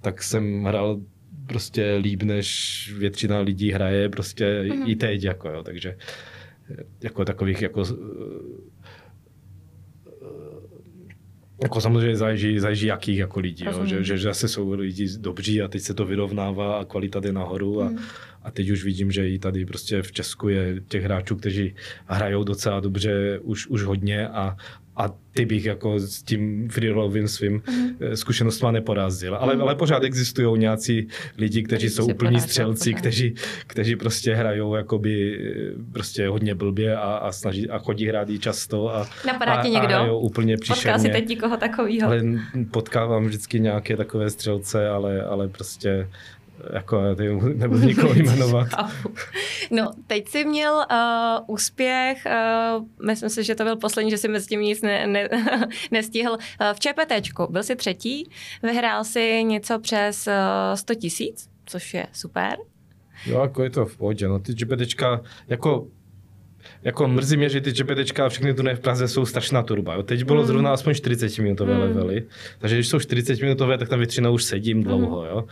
tak 0.00 0.22
jsem 0.22 0.64
hrál 0.64 1.00
prostě 1.48 1.94
líp, 1.94 2.22
než 2.22 2.92
většina 2.98 3.40
lidí 3.40 3.72
hraje 3.72 4.08
prostě 4.08 4.62
mm-hmm. 4.62 4.88
i 4.88 4.96
teď, 4.96 5.24
jako 5.24 5.48
jo, 5.48 5.62
takže 5.62 5.96
jako 7.02 7.24
takových 7.24 7.62
jako 7.62 7.84
jako 11.62 11.80
samozřejmě 11.80 12.16
záleží, 12.16 12.58
záleží 12.58 12.86
jakých 12.86 13.18
jako 13.18 13.40
lidí, 13.40 13.64
jo, 13.64 13.86
že, 13.86 14.04
že, 14.04 14.18
že 14.18 14.28
zase 14.28 14.48
jsou 14.48 14.72
lidi 14.72 15.08
dobří 15.18 15.62
a 15.62 15.68
teď 15.68 15.82
se 15.82 15.94
to 15.94 16.04
vyrovnává 16.04 16.78
a 16.78 16.84
kvalita 16.84 17.20
jde 17.20 17.32
nahoru 17.32 17.82
a, 17.82 17.88
mm. 17.88 17.98
a 18.42 18.50
teď 18.50 18.70
už 18.70 18.84
vidím, 18.84 19.10
že 19.10 19.30
i 19.30 19.38
tady 19.38 19.66
prostě 19.66 20.02
v 20.02 20.12
Česku 20.12 20.48
je 20.48 20.80
těch 20.88 21.04
hráčů, 21.04 21.36
kteří 21.36 21.74
hrajou 22.06 22.44
docela 22.44 22.80
dobře 22.80 23.38
už, 23.38 23.66
už 23.66 23.82
hodně 23.82 24.28
a, 24.28 24.56
a 24.98 25.14
ty 25.32 25.44
bych 25.44 25.64
jako 25.64 25.98
s 25.98 26.22
tím 26.22 26.68
freerollovým 26.68 27.28
svým 27.28 27.62
mm. 27.70 28.16
zkušenostma 28.16 28.70
neporazil. 28.70 29.36
Ale, 29.36 29.54
mm. 29.54 29.62
ale 29.62 29.74
pořád 29.74 30.04
existují 30.04 30.58
nějací 30.58 31.08
lidi, 31.38 31.62
kteří 31.62 31.90
jsou 31.90 32.06
úplní 32.06 32.40
střelci, 32.40 32.94
kteří, 32.94 33.34
kteří 33.66 33.96
prostě 33.96 34.34
hrajou 34.34 34.74
jakoby 34.74 35.38
eh, 35.38 35.92
prostě 35.92 36.28
hodně 36.28 36.54
blbě 36.54 36.96
a, 36.96 37.00
a, 37.00 37.32
snaží, 37.32 37.70
a 37.70 37.78
chodí 37.78 38.06
hrát 38.06 38.30
i 38.30 38.38
často 38.38 38.94
a, 38.94 39.08
Napadá 39.26 39.52
a, 39.52 39.62
tě 39.62 39.68
někdo? 39.68 39.94
a 39.94 40.12
úplně 40.12 40.56
příšerně. 40.56 40.92
Potkal 40.92 40.98
si 40.98 41.20
teď 41.20 41.28
někoho 41.28 41.56
takového? 41.56 42.06
Ale 42.08 42.22
potkávám 42.70 43.26
vždycky 43.26 43.60
nějaké 43.60 43.96
takové 43.96 44.30
střelce, 44.30 44.88
ale, 44.88 45.22
ale 45.22 45.48
prostě 45.48 46.08
jako 46.72 47.02
nebudu 47.54 47.86
nikoho 47.86 48.14
jmenovat. 48.14 48.68
no, 49.70 49.90
teď 50.06 50.28
jsi 50.28 50.44
měl 50.44 50.74
uh, 50.74 51.54
úspěch, 51.54 52.26
uh, 52.26 53.06
myslím 53.06 53.30
si, 53.30 53.44
že 53.44 53.54
to 53.54 53.64
byl 53.64 53.76
poslední, 53.76 54.10
že 54.10 54.18
jsi 54.18 54.28
mezi 54.28 54.46
tím 54.46 54.60
nic 54.60 54.82
ne, 54.82 55.06
ne, 55.06 55.28
nestihl. 55.90 56.32
Uh, 56.32 56.38
v 56.72 56.80
ČPTčku 56.80 57.46
byl 57.50 57.62
jsi 57.62 57.76
třetí, 57.76 58.30
vyhrál 58.62 59.04
si 59.04 59.44
něco 59.44 59.78
přes 59.78 60.26
uh, 60.26 60.74
100 60.74 60.94
tisíc, 60.94 61.48
což 61.66 61.94
je 61.94 62.06
super. 62.12 62.56
Jo, 63.26 63.40
jako 63.40 63.62
je 63.62 63.70
to 63.70 63.86
v 63.86 63.96
pohodě. 63.96 64.28
No, 64.28 64.38
ty 64.38 64.54
ČPTčka, 64.54 65.20
jako 65.48 65.86
jako 66.82 67.08
mrzí 67.08 67.36
mě, 67.36 67.48
že 67.48 67.60
ty 67.60 67.72
ČPTčka 67.72 68.26
a 68.26 68.28
všechny 68.28 68.54
turné 68.54 68.74
v 68.74 68.80
Praze 68.80 69.08
jsou 69.08 69.26
strašná 69.26 69.62
turba. 69.62 69.94
Jo. 69.94 70.02
Teď 70.02 70.24
bylo 70.24 70.40
mm. 70.40 70.46
zrovna 70.46 70.72
aspoň 70.72 70.94
40 70.94 71.38
minutové 71.38 71.74
mm. 71.74 71.80
levely, 71.80 72.26
takže 72.58 72.76
když 72.76 72.88
jsou 72.88 73.00
40 73.00 73.40
minutové, 73.40 73.78
tak 73.78 73.88
tam 73.88 73.98
většinou 73.98 74.34
už 74.34 74.44
sedím 74.44 74.82
dlouho. 74.82 75.20
Mm. 75.20 75.28
Jo. 75.28 75.44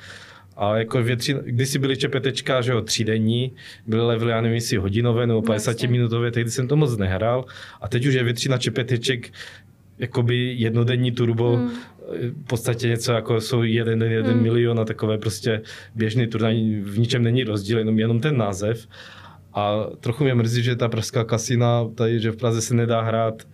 A 0.57 0.77
jako 0.77 1.03
většin, 1.03 1.41
kdysi 1.45 1.79
byly 1.79 1.97
čepetečka, 1.97 2.61
že 2.61 2.73
jo, 2.73 2.81
třídenní, 2.81 3.53
byly 3.87 4.03
levely, 4.03 4.31
já 4.31 4.41
nevím, 4.41 4.55
jestli 4.55 4.77
hodinové 4.77 5.27
nebo 5.27 5.43
50 5.43 5.83
no, 5.83 5.91
minutové, 5.91 6.31
tehdy 6.31 6.51
jsem 6.51 6.69
to 6.69 6.77
moc 6.77 6.97
nehrál. 6.97 7.45
A 7.81 7.89
teď 7.89 8.07
už 8.07 8.15
je 8.15 8.25
většina 8.25 8.59
čepeteček 8.59 9.33
jakoby 9.99 10.55
jednodenní 10.59 11.13
turbo, 11.13 11.57
hmm. 11.57 11.71
v 12.45 12.47
podstatě 12.47 12.89
něco 12.89 13.13
jako 13.13 13.41
jsou 13.41 13.63
jeden 13.63 13.99
den, 13.99 14.13
jeden 14.13 14.33
hmm. 14.33 14.43
milion 14.43 14.81
a 14.81 14.85
takové 14.85 15.19
prostě 15.19 15.63
běžný 15.95 16.27
turnaj, 16.27 16.81
v 16.81 16.99
ničem 16.99 17.23
není 17.23 17.45
rozdíl, 17.45 17.79
jenom, 17.79 17.99
jenom 17.99 18.21
ten 18.21 18.37
název. 18.37 18.89
A 19.55 19.87
trochu 20.01 20.25
mě 20.25 20.35
mrzí, 20.35 20.63
že 20.63 20.77
ta 20.77 20.89
pražská 20.89 21.25
kasina, 21.25 21.89
tady, 21.95 22.21
že 22.21 22.31
v 22.31 22.37
Praze 22.37 22.61
se 22.61 22.75
nedá 22.75 23.01
hrát 23.01 23.49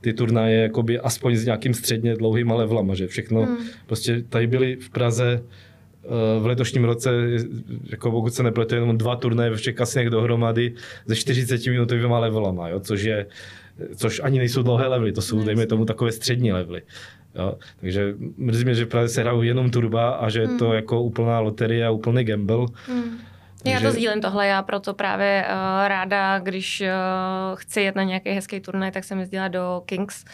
ty 0.00 0.12
turnaje 0.12 0.62
jakoby 0.62 0.98
aspoň 0.98 1.36
s 1.36 1.44
nějakým 1.44 1.74
středně 1.74 2.14
dlouhým 2.14 2.50
levelama, 2.50 2.94
že 2.94 3.06
všechno, 3.06 3.42
hmm. 3.42 3.56
prostě 3.86 4.24
tady 4.28 4.46
byly 4.46 4.76
v 4.76 4.90
Praze 4.90 5.42
v 6.40 6.46
letošním 6.46 6.84
roce, 6.84 7.10
jako 7.90 8.10
pokud 8.10 8.34
se 8.34 8.42
nepletu, 8.42 8.74
jenom 8.74 8.98
dva 8.98 9.16
turnaje 9.16 9.50
ve 9.50 9.56
všech 9.56 9.74
kasinech 9.74 10.10
dohromady 10.10 10.74
ze 11.06 11.16
40 11.16 11.66
minutovými 11.66 12.14
levelama, 12.18 12.68
jo, 12.68 12.80
což 12.80 13.02
je, 13.02 13.26
což 13.96 14.20
ani 14.24 14.38
nejsou 14.38 14.62
dlouhé 14.62 14.86
levely, 14.86 15.12
to 15.12 15.22
jsou, 15.22 15.44
dejme 15.44 15.66
tomu, 15.66 15.84
takové 15.84 16.12
střední 16.12 16.52
levely. 16.52 16.82
Jo. 17.34 17.54
Takže 17.80 18.14
mrzí 18.36 18.64
mě, 18.64 18.74
že 18.74 18.86
právě 18.86 19.08
se 19.08 19.20
hrajou 19.20 19.42
jenom 19.42 19.70
turba 19.70 20.10
a 20.10 20.28
že 20.28 20.46
hmm. 20.46 20.58
to 20.58 20.72
jako 20.72 21.02
úplná 21.02 21.40
loterie 21.40 21.86
a 21.86 21.90
úplný 21.90 22.24
gamble. 22.24 22.66
Hmm. 22.86 23.18
Já 23.64 23.80
to 23.80 23.90
sdílím 23.90 24.20
tohle, 24.20 24.46
já 24.46 24.62
proto 24.62 24.94
právě 24.94 25.44
uh, 25.46 25.88
ráda, 25.88 26.38
když 26.38 26.80
uh, 26.80 27.56
chci 27.56 27.80
jet 27.80 27.96
na 27.96 28.02
nějaký 28.02 28.30
hezký 28.30 28.60
turnaj, 28.60 28.90
tak 28.90 29.04
jsem 29.04 29.18
jezdila 29.18 29.48
do 29.48 29.82
Kings, 29.86 30.24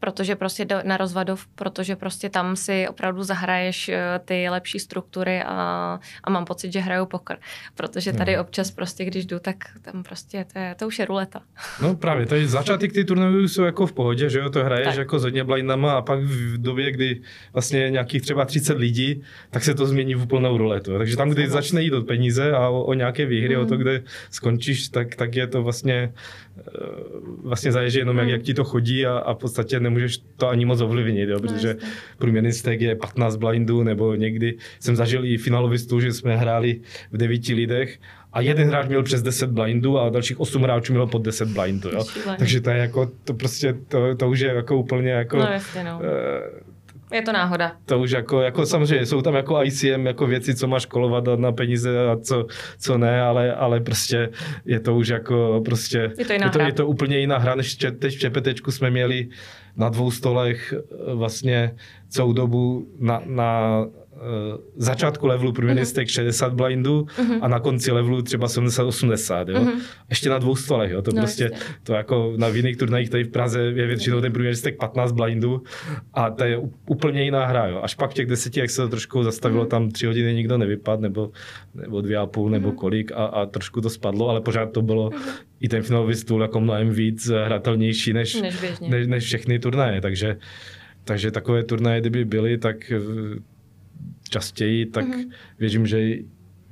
protože 0.00 0.36
prostě 0.36 0.66
na 0.84 0.96
rozvadov, 0.96 1.46
protože 1.46 1.96
prostě 1.96 2.30
tam 2.30 2.56
si 2.56 2.88
opravdu 2.88 3.22
zahraješ 3.22 3.88
eh, 3.88 4.20
ty 4.24 4.48
lepší 4.48 4.78
struktury 4.78 5.42
a, 5.42 5.98
a 6.24 6.30
mám 6.30 6.44
pocit, 6.44 6.72
že 6.72 6.80
hraju 6.80 7.06
poker. 7.06 7.38
Protože 7.74 8.12
tady 8.12 8.36
no. 8.36 8.42
občas 8.42 8.70
prostě, 8.70 9.04
když 9.04 9.26
jdu, 9.26 9.38
tak 9.38 9.56
tam 9.82 10.02
prostě 10.02 10.46
to, 10.52 10.58
je, 10.58 10.74
to 10.78 10.86
už 10.86 10.98
je 10.98 11.04
ruleta. 11.04 11.40
No 11.82 11.94
právě, 11.94 12.26
tady 12.26 12.48
začátek 12.48 12.92
ty 12.92 13.04
turnajů 13.04 13.48
jsou 13.48 13.62
jako 13.62 13.86
v 13.86 13.92
pohodě, 13.92 14.30
že 14.30 14.38
jo, 14.38 14.50
to 14.50 14.64
hraješ 14.64 14.86
tak. 14.86 14.96
jako 14.96 15.18
s 15.18 15.22
hodně 15.22 15.44
blindama 15.44 15.92
a 15.92 16.02
pak 16.02 16.20
v 16.20 16.62
době, 16.62 16.92
kdy 16.92 17.20
vlastně 17.52 17.90
nějakých 17.90 18.22
třeba 18.22 18.44
30 18.44 18.78
lidí, 18.78 19.22
tak 19.50 19.64
se 19.64 19.74
to 19.74 19.86
změní 19.86 20.14
v 20.14 20.22
úplnou 20.22 20.56
ruletu. 20.56 20.98
Takže 20.98 21.16
tam, 21.16 21.30
kdy 21.30 21.48
začne 21.48 21.82
jít 21.82 21.92
o 21.92 22.02
peníze 22.02 22.52
a 22.52 22.68
o, 22.68 22.82
o 22.82 22.94
nějaké 22.94 23.26
výhry, 23.26 23.56
mm. 23.56 23.62
o 23.62 23.66
to, 23.66 23.74
mhm. 23.74 23.82
kde 23.82 24.02
skončíš, 24.30 24.88
tak, 24.88 25.16
tak 25.16 25.34
je 25.34 25.46
to 25.46 25.62
vlastně 25.62 26.12
vlastně 27.42 27.72
záleží 27.72 27.98
jenom, 27.98 28.18
jak, 28.18 28.28
jak 28.28 28.42
ti 28.42 28.54
to 28.54 28.64
chodí 28.64 29.06
a, 29.06 29.18
a 29.18 29.34
v 29.34 29.36
podstatě 29.38 29.80
nemůžeš 29.80 30.18
to 30.36 30.48
ani 30.48 30.64
moc 30.64 30.80
ovlivnit, 30.80 31.28
jo, 31.28 31.40
protože 31.40 31.74
no, 31.74 31.88
průměrný 32.18 32.52
stek 32.52 32.80
je 32.80 32.96
15 32.96 33.36
blindů, 33.36 33.82
nebo 33.82 34.14
někdy 34.14 34.56
jsem 34.80 34.96
zažil 34.96 35.24
i 35.24 35.38
finalovistu, 35.38 36.00
že 36.00 36.12
jsme 36.12 36.36
hráli 36.36 36.80
v 37.12 37.16
devíti 37.16 37.54
lidech 37.54 37.98
a 38.32 38.40
jeden 38.40 38.68
hráč 38.68 38.88
měl 38.88 39.02
přes 39.02 39.22
10 39.22 39.50
blindů 39.50 39.98
a 39.98 40.08
dalších 40.08 40.40
8 40.40 40.62
hráčů 40.62 40.92
mělo 40.92 41.06
pod 41.06 41.22
10 41.22 41.48
blindů. 41.48 41.90
Jo? 41.90 42.04
Takže 42.38 42.60
to 42.60 42.70
je 42.70 42.76
jako, 42.76 43.10
to 43.24 43.34
prostě, 43.34 43.76
to, 43.88 44.14
to 44.14 44.28
už 44.28 44.40
je 44.40 44.54
jako 44.54 44.76
úplně 44.76 45.10
jako... 45.10 45.36
No, 45.36 45.42
jasně, 45.42 45.84
no. 45.84 46.00
Je 47.12 47.22
to 47.22 47.32
náhoda. 47.32 47.72
To 47.84 47.98
už 47.98 48.10
jako, 48.10 48.40
jako 48.40 48.66
samozřejmě 48.66 49.06
jsou 49.06 49.22
tam 49.22 49.34
jako 49.34 49.64
ICM 49.64 50.06
jako 50.06 50.26
věci, 50.26 50.54
co 50.54 50.66
máš 50.66 50.86
kolovat 50.86 51.24
na 51.36 51.52
peníze 51.52 52.08
a 52.08 52.16
co, 52.16 52.46
co 52.78 52.98
ne, 52.98 53.22
ale, 53.22 53.54
ale 53.54 53.80
prostě 53.80 54.28
je 54.64 54.80
to 54.80 54.96
už 54.96 55.08
jako 55.08 55.62
prostě, 55.64 56.12
je 56.18 56.24
to, 56.24 56.32
je 56.32 56.50
to, 56.50 56.60
je 56.60 56.72
to 56.72 56.86
úplně 56.86 57.18
jiná 57.18 57.38
hra, 57.38 57.54
než 57.54 57.74
teď 57.74 58.16
v 58.16 58.20
Čepetečku 58.20 58.70
jsme 58.70 58.90
měli 58.90 59.28
na 59.76 59.88
dvou 59.88 60.10
stolech 60.10 60.74
eh, 60.76 61.14
vlastně 61.14 61.74
celou 62.08 62.32
dobu 62.32 62.88
na, 62.98 63.22
na 63.26 63.84
začátku 64.76 65.26
levelu 65.26 65.52
průměrný 65.52 65.82
uh-huh. 65.82 66.06
60 66.06 66.54
blindů 66.54 67.00
uh-huh. 67.02 67.38
a 67.42 67.48
na 67.48 67.60
konci 67.60 67.92
levelu 67.92 68.22
třeba 68.22 68.46
70-80, 68.46 69.50
jo. 69.50 69.60
Uh-huh. 69.60 69.80
Ještě 70.10 70.30
na 70.30 70.38
dvou 70.38 70.56
stolech, 70.56 70.90
jo. 70.90 71.02
To 71.02 71.10
no, 71.14 71.22
prostě, 71.22 71.44
jistě. 71.44 71.58
to 71.82 71.92
jako 71.92 72.34
na 72.36 72.48
jiných 72.48 72.76
turnajích 72.76 73.10
tady 73.10 73.24
v 73.24 73.28
Praze 73.28 73.60
je 73.60 73.86
většinou 73.86 74.20
ten 74.20 74.32
průměrný 74.32 74.72
15 74.80 75.12
blindů 75.12 75.62
a 76.14 76.30
to 76.30 76.44
je 76.44 76.60
úplně 76.86 77.22
jiná 77.22 77.46
hra, 77.46 77.66
jo. 77.66 77.80
Až 77.82 77.94
pak 77.94 78.10
v 78.10 78.14
těch 78.14 78.26
deseti, 78.26 78.60
jak 78.60 78.70
se 78.70 78.82
to 78.82 78.88
trošku 78.88 79.22
zastavilo, 79.22 79.64
uh-huh. 79.64 79.68
tam 79.68 79.90
tři 79.90 80.06
hodiny 80.06 80.34
nikdo 80.34 80.58
nevypadl, 80.58 81.02
nebo, 81.02 81.30
nebo 81.74 82.00
dvě 82.00 82.16
a 82.16 82.26
půl, 82.26 82.48
uh-huh. 82.48 82.52
nebo 82.52 82.72
kolik 82.72 83.12
a, 83.12 83.24
a 83.24 83.46
trošku 83.46 83.80
to 83.80 83.90
spadlo, 83.90 84.28
ale 84.28 84.40
pořád 84.40 84.72
to 84.72 84.82
bylo 84.82 85.10
uh-huh. 85.10 85.32
i 85.60 85.68
ten 85.68 85.82
finálový 85.82 86.14
stůl 86.14 86.42
jako 86.42 86.60
mnohem 86.60 86.90
víc 86.90 87.26
hratelnější 87.44 88.12
než, 88.12 88.40
než, 88.40 88.54
než, 88.88 89.06
než 89.06 89.24
všechny 89.24 89.58
turnaje, 89.58 90.00
takže 90.00 90.36
takže 91.04 91.30
takové 91.30 91.64
turnaje, 91.64 92.00
kdyby 92.00 92.24
byly, 92.24 92.58
tak 92.58 92.92
častěji, 94.30 94.86
tak 94.86 95.04
mm-hmm. 95.04 95.30
věřím, 95.58 95.86
že, 95.86 96.16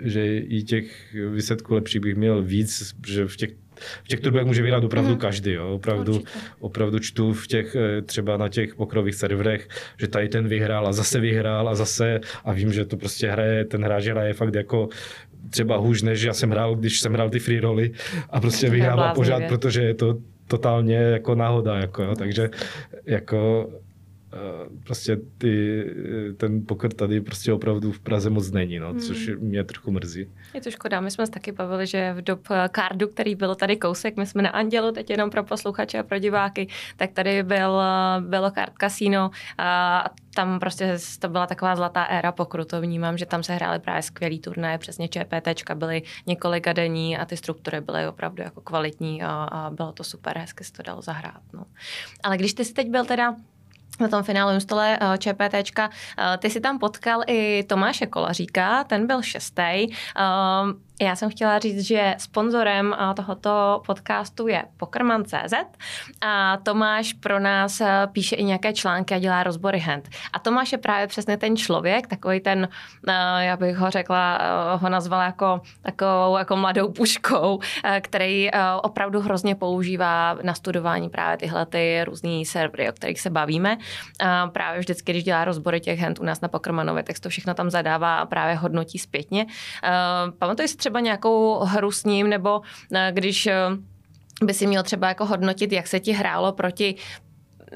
že 0.04 0.38
i 0.38 0.62
těch 0.62 1.16
výsledků 1.32 1.74
lepších 1.74 2.00
bych 2.00 2.16
měl 2.16 2.42
víc, 2.42 2.94
že 3.06 3.26
v 3.26 3.36
těch 3.36 3.50
v 4.04 4.08
těch 4.08 4.20
turbách 4.20 4.44
může 4.44 4.62
vyhrát 4.62 4.84
opravdu 4.84 5.10
mm. 5.10 5.16
každý. 5.16 5.52
Jo. 5.52 5.74
Opravdu, 5.74 6.22
opravdu 6.60 6.98
čtu 6.98 7.32
v 7.32 7.46
těch, 7.46 7.76
eh, 7.76 8.02
třeba 8.02 8.36
na 8.36 8.48
těch 8.48 8.74
pokrových 8.74 9.14
serverech, 9.14 9.68
že 10.00 10.08
tady 10.08 10.28
ten 10.28 10.48
vyhrál 10.48 10.86
a 10.86 10.92
zase 10.92 11.20
vyhrál 11.20 11.68
a 11.68 11.74
zase 11.74 12.20
a 12.44 12.52
vím, 12.52 12.72
že 12.72 12.84
to 12.84 12.96
prostě 12.96 13.30
hraje, 13.30 13.64
ten 13.64 13.84
hráč 13.84 14.06
hraje 14.06 14.34
fakt 14.34 14.54
jako 14.54 14.88
třeba 15.50 15.76
hůř, 15.76 16.02
než 16.02 16.22
já 16.22 16.32
jsem 16.34 16.50
hrál, 16.50 16.76
když 16.76 17.00
jsem 17.00 17.12
hrál 17.12 17.30
ty 17.30 17.38
free 17.38 17.60
roly 17.60 17.92
a 18.30 18.40
prostě 18.40 18.70
vyhrával 18.70 19.14
pořád, 19.14 19.42
protože 19.48 19.82
je 19.82 19.94
to 19.94 20.18
totálně 20.48 20.96
jako 20.96 21.34
náhoda, 21.34 21.78
jako, 21.78 22.02
jo. 22.02 22.14
takže 22.14 22.50
jako 23.06 23.70
prostě 24.84 25.16
ty, 25.38 25.84
ten 26.36 26.66
poker 26.66 26.92
tady 26.92 27.20
prostě 27.20 27.52
opravdu 27.52 27.92
v 27.92 28.00
Praze 28.00 28.30
moc 28.30 28.50
není, 28.50 28.78
no, 28.78 28.94
což 28.94 29.28
hmm. 29.28 29.38
mě 29.38 29.64
trochu 29.64 29.90
mrzí. 29.90 30.30
Je 30.54 30.60
to 30.60 30.70
škoda, 30.70 31.00
my 31.00 31.10
jsme 31.10 31.26
se 31.26 31.32
taky 31.32 31.52
bavili, 31.52 31.86
že 31.86 32.12
v 32.12 32.22
dob 32.22 32.40
kardu, 32.70 33.08
který 33.08 33.34
byl 33.34 33.54
tady 33.54 33.76
kousek, 33.76 34.16
my 34.16 34.26
jsme 34.26 34.42
na 34.42 34.50
Andělu, 34.50 34.92
teď 34.92 35.10
jenom 35.10 35.30
pro 35.30 35.44
posluchače 35.44 35.98
a 35.98 36.02
pro 36.02 36.18
diváky, 36.18 36.68
tak 36.96 37.12
tady 37.12 37.42
byl, 37.42 37.80
bylo 38.20 38.50
kart 38.50 38.78
kasino 38.78 39.30
a 39.58 40.04
tam 40.34 40.60
prostě 40.60 40.96
to 41.18 41.28
byla 41.28 41.46
taková 41.46 41.76
zlatá 41.76 42.02
éra 42.02 42.32
pokru, 42.32 42.64
to 42.64 42.80
vnímám, 42.80 43.18
že 43.18 43.26
tam 43.26 43.42
se 43.42 43.54
hrály 43.54 43.78
právě 43.78 44.02
skvělý 44.02 44.40
turné, 44.40 44.78
přesně 44.78 45.08
ČPTčka 45.08 45.74
byly 45.74 46.02
několika 46.26 46.72
denní 46.72 47.18
a 47.18 47.24
ty 47.24 47.36
struktury 47.36 47.80
byly 47.80 48.08
opravdu 48.08 48.42
jako 48.42 48.60
kvalitní 48.60 49.22
a, 49.22 49.28
a 49.30 49.70
bylo 49.70 49.92
to 49.92 50.04
super, 50.04 50.38
hezky 50.38 50.64
se 50.64 50.72
to 50.72 50.82
dalo 50.82 51.02
zahrát. 51.02 51.42
No. 51.52 51.64
Ale 52.22 52.36
když 52.36 52.54
ty 52.54 52.64
jsi 52.64 52.74
teď 52.74 52.88
byl 52.88 53.04
teda 53.04 53.34
na 54.00 54.08
tom 54.08 54.22
finálovém 54.22 54.60
stole 54.60 54.98
uh, 55.02 55.16
ČPTčka. 55.16 55.88
Uh, 55.88 56.36
ty 56.38 56.50
si 56.50 56.60
tam 56.60 56.78
potkal 56.78 57.22
i 57.26 57.64
Tomáše 57.66 58.06
Kolaříka, 58.06 58.84
ten 58.84 59.06
byl 59.06 59.22
šestý. 59.22 59.86
Já 61.02 61.16
jsem 61.16 61.30
chtěla 61.30 61.58
říct, 61.58 61.80
že 61.80 62.14
sponzorem 62.18 62.96
tohoto 63.16 63.82
podcastu 63.86 64.48
je 64.48 64.64
Pokerman.cz 64.76 65.54
a 66.20 66.56
Tomáš 66.56 67.12
pro 67.12 67.40
nás 67.40 67.82
píše 68.12 68.36
i 68.36 68.44
nějaké 68.44 68.72
články 68.72 69.14
a 69.14 69.18
dělá 69.18 69.42
rozbory 69.42 69.78
hand. 69.78 70.08
A 70.32 70.38
Tomáš 70.38 70.72
je 70.72 70.78
právě 70.78 71.06
přesně 71.06 71.36
ten 71.36 71.56
člověk, 71.56 72.06
takový 72.06 72.40
ten, 72.40 72.68
já 73.38 73.56
bych 73.56 73.76
ho 73.76 73.90
řekla, 73.90 74.38
ho 74.76 74.88
nazvala 74.88 75.24
jako 75.24 75.60
takovou 75.82 76.38
jako 76.38 76.56
mladou 76.56 76.92
puškou, 76.92 77.60
který 78.00 78.50
opravdu 78.82 79.20
hrozně 79.20 79.54
používá 79.54 80.38
na 80.42 80.54
studování 80.54 81.08
právě 81.08 81.36
tyhle 81.36 81.66
ty 81.66 82.04
různé 82.04 82.44
servery, 82.44 82.88
o 82.88 82.92
kterých 82.92 83.20
se 83.20 83.30
bavíme. 83.30 83.78
A 84.20 84.46
právě 84.46 84.80
vždycky, 84.80 85.12
když 85.12 85.24
dělá 85.24 85.44
rozbory 85.44 85.80
těch 85.80 86.00
hand 86.00 86.20
u 86.20 86.24
nás 86.24 86.40
na 86.40 86.48
Pokermanově, 86.48 87.02
tak 87.02 87.20
to 87.20 87.28
všechno 87.28 87.54
tam 87.54 87.70
zadává 87.70 88.18
a 88.18 88.26
právě 88.26 88.56
hodnotí 88.56 88.98
zpětně. 88.98 89.46
Pamatuji 90.38 90.68
si 90.68 90.87
nějakou 91.00 91.58
hru 91.64 91.90
s 91.90 92.04
ním, 92.04 92.28
nebo 92.28 92.60
eh, 92.94 93.10
když 93.14 93.46
eh, 93.46 93.56
by 94.42 94.54
si 94.54 94.66
měl 94.66 94.82
třeba 94.82 95.08
jako 95.08 95.26
hodnotit, 95.26 95.72
jak 95.72 95.86
se 95.86 96.00
ti 96.00 96.12
hrálo 96.12 96.52
proti 96.52 96.94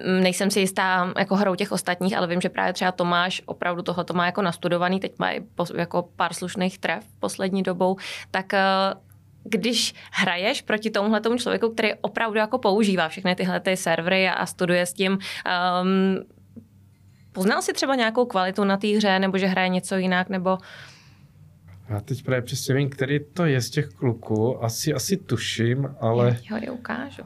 mm, 0.06 0.22
nejsem 0.22 0.50
si 0.50 0.60
jistá 0.60 1.12
jako 1.18 1.36
hrou 1.36 1.54
těch 1.54 1.72
ostatních, 1.72 2.16
ale 2.16 2.26
vím, 2.26 2.40
že 2.40 2.48
právě 2.48 2.72
třeba 2.72 2.92
Tomáš 2.92 3.42
opravdu 3.46 3.82
toho 3.82 4.04
to 4.04 4.14
má 4.14 4.26
jako 4.26 4.42
nastudovaný, 4.42 5.00
teď 5.00 5.12
má 5.18 5.30
jako 5.74 6.08
pár 6.16 6.34
slušných 6.34 6.78
tref 6.78 7.04
poslední 7.20 7.62
dobou, 7.62 7.96
tak 8.30 8.54
eh, 8.54 8.60
když 9.44 9.94
hraješ 10.12 10.62
proti 10.62 10.90
tomuhle 10.90 11.20
tomu 11.20 11.38
člověku, 11.38 11.70
který 11.70 11.94
opravdu 12.00 12.38
jako 12.38 12.58
používá 12.58 13.08
všechny 13.08 13.34
tyhle 13.34 13.60
ty 13.60 13.76
servery 13.76 14.28
a, 14.28 14.46
studuje 14.46 14.86
s 14.86 14.92
tím, 14.92 15.12
um, 15.12 16.24
poznal 17.32 17.62
si 17.62 17.72
třeba 17.72 17.94
nějakou 17.94 18.26
kvalitu 18.26 18.64
na 18.64 18.76
té 18.76 18.88
hře, 18.88 19.18
nebo 19.18 19.38
že 19.38 19.46
hraje 19.46 19.68
něco 19.68 19.96
jinak, 19.96 20.28
nebo 20.28 20.58
já 21.92 22.00
teď 22.00 22.24
právě 22.24 22.42
přesně 22.42 22.74
vím, 22.74 22.90
který 22.90 23.20
to 23.34 23.44
je 23.44 23.60
z 23.60 23.70
těch 23.70 23.88
kluků. 23.88 24.64
Asi, 24.64 24.94
asi 24.94 25.16
tuším, 25.16 25.88
ale... 26.00 26.38
Já 26.50 26.56
ho 26.56 26.62
je 26.62 26.70
ukážu. 26.70 27.22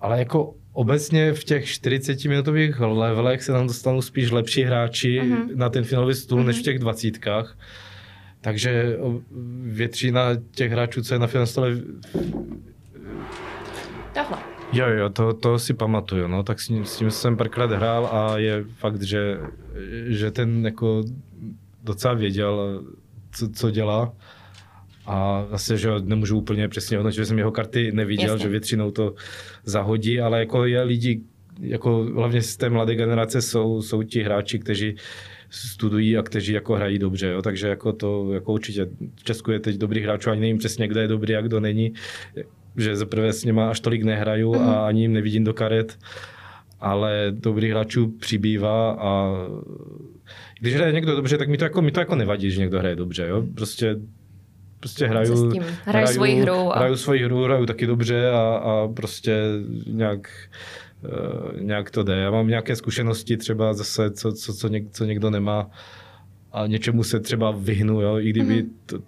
Ale 0.00 0.18
jako 0.18 0.54
obecně 0.72 1.32
v 1.32 1.44
těch 1.44 1.64
40-minutových 1.64 2.98
levelech 2.98 3.42
se 3.42 3.52
nám 3.52 3.66
dostanou 3.66 4.02
spíš 4.02 4.30
lepší 4.30 4.62
hráči 4.62 5.20
uh-huh. 5.20 5.56
na 5.56 5.68
ten 5.68 5.84
finálový 5.84 6.14
stůl, 6.14 6.40
uh-huh. 6.40 6.46
než 6.46 6.56
v 6.56 6.58
mhm. 6.58 6.64
těch 6.64 6.78
dvacítkách. 6.78 7.58
Takže 8.40 8.96
většina 9.62 10.28
těch 10.50 10.72
hráčů, 10.72 11.02
co 11.02 11.14
je 11.14 11.18
na 11.18 11.26
finálovém 11.26 11.46
stole... 11.46 11.76
Tohle. 14.14 14.38
Jo, 14.72 14.88
jo, 14.88 15.10
to, 15.10 15.32
to 15.34 15.58
si 15.58 15.74
pamatuju, 15.74 16.28
no, 16.28 16.42
tak 16.42 16.60
s 16.60 16.68
ním, 16.68 16.84
s 16.84 16.96
tím 16.96 17.10
jsem 17.10 17.36
párkrát 17.36 17.70
hrál 17.70 18.06
a 18.06 18.38
je 18.38 18.64
fakt, 18.64 19.02
že, 19.02 19.38
že 20.06 20.30
ten 20.30 20.64
jako 20.64 21.04
docela 21.84 22.14
věděl, 22.14 22.82
co, 23.34 23.48
co 23.48 23.70
dělá. 23.70 24.12
A 25.06 25.46
zase, 25.50 25.78
že 25.78 25.88
nemůžu 26.02 26.38
úplně 26.38 26.68
přesně 26.68 26.96
hodnotit, 26.96 27.16
že 27.16 27.26
jsem 27.26 27.38
jeho 27.38 27.52
karty 27.52 27.92
neviděl, 27.92 28.30
Jasně. 28.30 28.42
že 28.42 28.48
většinou 28.48 28.90
to 28.90 29.14
zahodí, 29.64 30.20
ale 30.20 30.38
jako 30.38 30.64
je 30.64 30.82
lidi, 30.82 31.20
jako 31.60 32.06
hlavně 32.14 32.42
z 32.42 32.56
té 32.56 32.70
mladé 32.70 32.94
generace 32.94 33.42
jsou, 33.42 33.82
jsou 33.82 34.02
ti 34.02 34.22
hráči, 34.22 34.58
kteří 34.58 34.96
studují 35.50 36.16
a 36.16 36.22
kteří 36.22 36.52
jako 36.52 36.74
hrají 36.74 36.98
dobře, 36.98 37.26
jo? 37.26 37.42
takže 37.42 37.68
jako 37.68 37.92
to 37.92 38.32
jako 38.32 38.52
určitě 38.52 38.88
v 39.16 39.24
Česku 39.24 39.50
je 39.50 39.60
teď 39.60 39.76
dobrý 39.76 40.02
hráčů, 40.02 40.30
ani 40.30 40.40
nevím 40.40 40.58
přesně, 40.58 40.88
kdo 40.88 41.00
je 41.00 41.08
dobrý 41.08 41.36
a 41.36 41.40
kdo 41.40 41.60
není, 41.60 41.92
že 42.76 42.96
zaprvé 42.96 43.32
s 43.32 43.44
něma 43.44 43.70
až 43.70 43.80
tolik 43.80 44.02
nehraju 44.02 44.54
mm. 44.54 44.60
a 44.60 44.64
mhm. 44.64 44.84
ani 44.84 45.00
jim 45.00 45.12
nevidím 45.12 45.44
do 45.44 45.54
karet, 45.54 45.98
ale 46.80 47.26
dobrých 47.30 47.70
hráčů 47.70 48.08
přibývá 48.08 48.92
a 48.92 49.32
když 50.60 50.74
hraje 50.74 50.92
někdo 50.92 51.16
dobře, 51.16 51.38
tak 51.38 51.48
mi 51.48 51.56
to 51.56 51.64
jako, 51.64 51.82
mi 51.82 51.92
to 51.92 52.00
jako 52.00 52.14
nevadí, 52.14 52.50
že 52.50 52.60
někdo 52.60 52.78
hraje 52.78 52.96
dobře. 52.96 53.26
Jo? 53.28 53.42
Prostě 53.54 53.96
prostě 54.84 55.06
hraju, 55.06 55.52
hraju, 55.84 56.06
svoji 56.06 56.40
hru. 56.40 56.72
A... 56.72 56.78
Hraju 56.78 56.96
svoji 56.96 57.24
hru, 57.24 57.44
hraju 57.44 57.66
taky 57.66 57.86
dobře 57.86 58.30
a, 58.30 58.56
a 58.56 58.88
prostě 58.88 59.40
nějak, 59.86 60.28
uh, 61.02 61.60
nějak 61.60 61.90
to 61.90 62.02
jde. 62.02 62.16
Já 62.16 62.30
mám 62.30 62.48
nějaké 62.48 62.76
zkušenosti 62.76 63.36
třeba 63.36 63.74
zase, 63.74 64.10
co, 64.10 64.32
co, 64.32 64.54
co, 64.54 64.68
něk, 64.68 64.84
co 64.90 65.04
někdo 65.04 65.30
nemá 65.30 65.70
a 66.52 66.66
něčemu 66.66 67.04
se 67.04 67.20
třeba 67.20 67.50
vyhnu, 67.50 68.00
jo? 68.00 68.18
i 68.18 68.30
kdyby 68.30 68.62
mm. 68.62 68.70
to, 68.86 68.98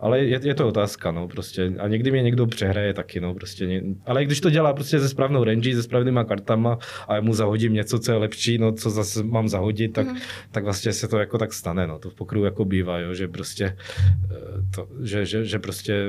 ale 0.00 0.18
je, 0.20 0.40
je 0.42 0.54
to 0.54 0.68
otázka, 0.68 1.10
no, 1.10 1.28
prostě. 1.28 1.72
A 1.78 1.88
někdy 1.88 2.10
mě 2.10 2.22
někdo 2.22 2.46
přehraje 2.46 2.94
taky, 2.94 3.20
no, 3.20 3.34
prostě. 3.34 3.82
Ale 4.06 4.24
když 4.24 4.40
to 4.40 4.50
dělá 4.50 4.72
prostě 4.72 5.00
se 5.00 5.08
správnou 5.08 5.44
range, 5.44 5.74
se 5.74 5.82
správnýma 5.82 6.24
kartama 6.24 6.78
a 7.08 7.14
já 7.14 7.20
mu 7.20 7.34
zahodím 7.34 7.72
něco, 7.72 7.98
co 7.98 8.12
je 8.12 8.18
lepší, 8.18 8.58
no, 8.58 8.72
co 8.72 8.90
zase 8.90 9.22
mám 9.22 9.48
zahodit, 9.48 9.92
tak, 9.92 10.06
mm. 10.06 10.16
tak 10.50 10.64
vlastně 10.64 10.92
se 10.92 11.08
to 11.08 11.18
jako 11.18 11.38
tak 11.38 11.52
stane, 11.52 11.86
no. 11.86 11.98
To 11.98 12.10
v 12.10 12.14
pokru 12.14 12.44
jako 12.44 12.64
bývá, 12.64 12.98
jo, 12.98 13.14
že 13.14 13.28
prostě, 13.28 13.64
eh, 13.64 14.36
to, 14.74 14.88
že, 15.02 15.26
že, 15.26 15.44
že 15.44 15.58
prostě 15.58 16.04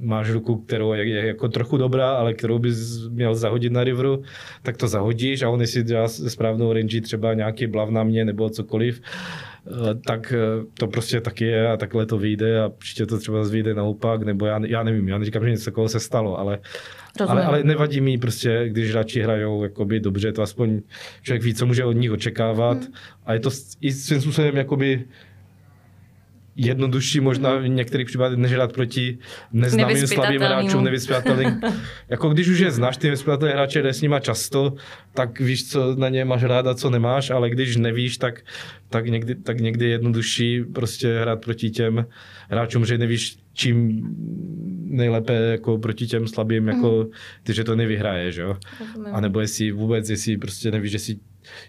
máš 0.00 0.30
ruku, 0.30 0.56
kterou 0.56 0.92
je, 0.92 1.08
je 1.08 1.26
jako 1.26 1.48
trochu 1.48 1.76
dobrá, 1.76 2.10
ale 2.10 2.34
kterou 2.34 2.58
bys 2.58 3.08
měl 3.08 3.34
zahodit 3.34 3.72
na 3.72 3.84
riveru, 3.84 4.22
tak 4.62 4.76
to 4.76 4.88
zahodíš 4.88 5.42
a 5.42 5.50
on 5.50 5.66
si 5.66 5.82
dělá 5.82 6.08
se 6.08 6.30
správnou 6.30 6.72
range 6.72 7.00
třeba 7.00 7.34
nějaký 7.34 7.66
blav 7.66 7.90
na 7.90 8.04
mě 8.04 8.24
nebo 8.24 8.50
cokoliv, 8.50 9.00
tak 10.06 10.32
eh, 10.32 10.64
to 10.74 10.86
prostě 10.86 11.20
taky 11.20 11.44
je 11.44 11.68
a 11.68 11.76
takhle 11.76 12.06
to 12.06 12.18
vyjde 12.18 12.60
a 12.60 12.68
příště 12.68 13.06
to 13.06 13.18
třeba 13.18 13.42
vyjde 13.42 13.74
naopak, 13.74 14.22
nebo 14.22 14.46
já, 14.46 14.60
já 14.66 14.82
nevím, 14.82 15.08
já 15.08 15.18
neříkám, 15.18 15.44
že 15.44 15.50
něco 15.50 15.64
takového 15.64 15.88
se 15.88 16.00
stalo, 16.00 16.38
ale, 16.38 16.58
ale, 17.26 17.44
ale 17.44 17.64
nevadí 17.64 18.00
mi 18.00 18.18
prostě, 18.18 18.68
když 18.68 18.90
hráči 18.90 19.22
hrajou 19.22 19.62
jakoby 19.62 20.00
dobře, 20.00 20.32
to 20.32 20.42
aspoň 20.42 20.80
člověk 21.22 21.42
ví, 21.42 21.54
co 21.54 21.66
může 21.66 21.84
od 21.84 21.92
nich 21.92 22.12
očekávat 22.12 22.78
hmm. 22.78 22.92
a 23.26 23.32
je 23.34 23.40
to 23.40 23.50
i 23.80 23.92
svým 23.92 24.20
způsobem 24.20 24.56
jakoby 24.56 25.04
jednodušší 26.58 27.20
možná 27.20 27.54
v 27.54 27.68
některých 27.68 28.06
případech 28.06 28.38
než 28.38 28.52
hrát 28.52 28.72
proti 28.72 29.18
neznámým 29.52 30.06
slabým 30.06 30.40
hráčům, 30.40 30.84
nevyspětatelným. 30.84 31.60
jako 32.08 32.28
když 32.28 32.48
už 32.48 32.58
je 32.58 32.70
znáš, 32.70 32.96
ty 32.96 33.06
nevyspětatelné 33.06 33.54
hráče, 33.54 33.82
jde 33.82 33.92
s 33.92 34.02
nima 34.02 34.20
často, 34.20 34.74
tak 35.14 35.40
víš, 35.40 35.70
co 35.70 35.94
na 35.94 36.08
ně 36.08 36.24
máš 36.24 36.42
rád 36.42 36.66
a 36.66 36.74
co 36.74 36.90
nemáš, 36.90 37.30
ale 37.30 37.50
když 37.50 37.76
nevíš, 37.76 38.18
tak, 38.18 38.40
tak, 38.88 39.06
někdy, 39.06 39.34
tak 39.34 39.60
někdy 39.60 39.84
je 39.84 39.90
jednodušší 39.90 40.64
prostě 40.64 41.20
hrát 41.20 41.44
proti 41.44 41.70
těm 41.70 42.06
hráčům, 42.48 42.86
že 42.86 42.98
nevíš, 42.98 43.36
čím 43.52 44.02
nejlépe 44.84 45.34
jako 45.34 45.78
proti 45.78 46.06
těm 46.06 46.28
slabým, 46.28 46.68
jako 46.68 46.96
mhm. 46.98 47.10
ty, 47.42 47.54
že 47.54 47.64
to 47.64 47.76
nevyhraješ, 47.76 48.36
jo. 48.36 48.56
A 49.12 49.20
nebo 49.20 49.40
jestli 49.40 49.72
vůbec, 49.72 50.10
jestli 50.10 50.36
prostě 50.36 50.70
nevíš, 50.70 50.92
jestli 50.92 51.16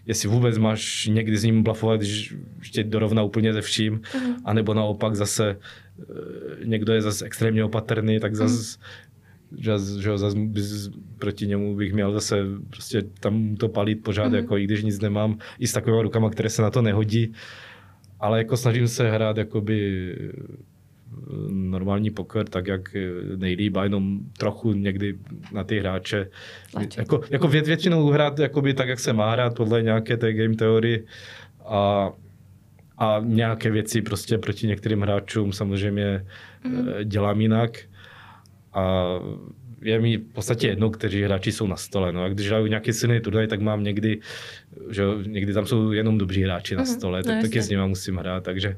jestli 0.06 0.30
vůbec 0.30 0.58
máš 0.58 1.06
někdy 1.06 1.38
s 1.38 1.44
ním 1.44 1.64
blafovat, 1.64 2.00
když 2.00 2.36
tě 2.72 2.84
dorovná 2.84 3.24
úplně 3.24 3.54
ze 3.54 3.62
vším, 3.62 3.94
mm. 3.94 4.36
anebo 4.46 4.74
naopak 4.74 5.16
zase 5.16 5.58
eh, 6.00 6.06
někdo 6.66 6.94
je 6.94 7.02
zase 7.02 7.26
extrémně 7.26 7.64
opatrný, 7.64 8.20
tak 8.20 8.36
zase 8.36 8.78
mm. 9.52 9.58
že, 9.58 9.72
že 10.02 10.18
zase 10.18 10.38
bys, 10.38 10.90
proti 11.20 11.48
němu 11.48 11.76
bych 11.76 11.94
měl 11.94 12.14
zase 12.14 12.44
prostě 12.70 13.02
tam 13.20 13.56
to 13.56 13.70
palit 13.70 14.04
pořád, 14.04 14.28
mm. 14.28 14.36
jako 14.36 14.58
i 14.58 14.64
když 14.64 14.84
nic 14.84 15.00
nemám, 15.00 15.38
i 15.60 15.68
s 15.68 15.74
takovými 15.74 16.02
rukama, 16.02 16.30
které 16.30 16.50
se 16.50 16.62
na 16.62 16.70
to 16.70 16.82
nehodí, 16.82 17.34
ale 18.20 18.38
jako 18.38 18.58
snažím 18.58 18.88
se 18.88 19.12
hrát 19.12 19.38
jakoby 19.38 20.16
normální 21.50 22.10
poker 22.10 22.50
tak, 22.50 22.68
jak 22.68 22.96
nejlíp, 23.36 23.78
a 23.78 23.84
jenom 23.84 24.20
trochu 24.38 24.74
někdy 24.74 25.16
na 25.54 25.64
ty 25.64 25.80
hráče. 25.80 26.30
Jako, 26.98 27.22
jako 27.30 27.48
vět, 27.48 27.68
většinou 27.68 28.08
hrát 28.08 28.40
jakoby 28.40 28.74
tak, 28.74 28.88
jak 28.88 29.00
se 29.00 29.14
má 29.14 29.32
hrát 29.32 29.56
podle 29.56 29.82
nějaké 29.82 30.18
té 30.18 30.34
game 30.34 30.56
teorie 30.56 31.00
a, 31.66 32.12
a 32.98 33.22
nějaké 33.24 33.72
věci 33.72 34.02
prostě 34.02 34.38
proti 34.38 34.68
některým 34.68 35.02
hráčům 35.02 35.54
samozřejmě 35.54 36.26
mm. 36.64 36.88
dělám 37.04 37.42
jinak. 37.42 37.78
A 38.74 39.06
je 39.82 40.00
mi 40.00 40.18
v 40.18 40.34
podstatě 40.34 40.68
jedno, 40.68 40.90
kteří 40.90 41.24
hráči 41.24 41.52
jsou 41.52 41.68
na 41.68 41.76
stole. 41.76 42.12
No 42.12 42.24
a 42.24 42.30
když 42.30 42.48
hraju 42.48 42.68
nějaký 42.68 42.94
silný 42.94 43.20
turnaj, 43.20 43.48
tak 43.48 43.62
mám 43.62 43.84
někdy, 43.84 44.20
že 44.90 45.04
někdy 45.26 45.54
tam 45.54 45.66
jsou 45.66 45.92
jenom 45.92 46.18
dobří 46.18 46.44
hráči 46.44 46.76
na 46.76 46.84
mhm. 46.84 46.92
stole, 46.92 47.20
mm, 47.20 47.24
tak 47.24 47.36
no 47.36 47.42
taky 47.42 47.62
s 47.62 47.70
nimi 47.70 47.88
musím 47.88 48.18
hrát, 48.18 48.44
takže 48.44 48.78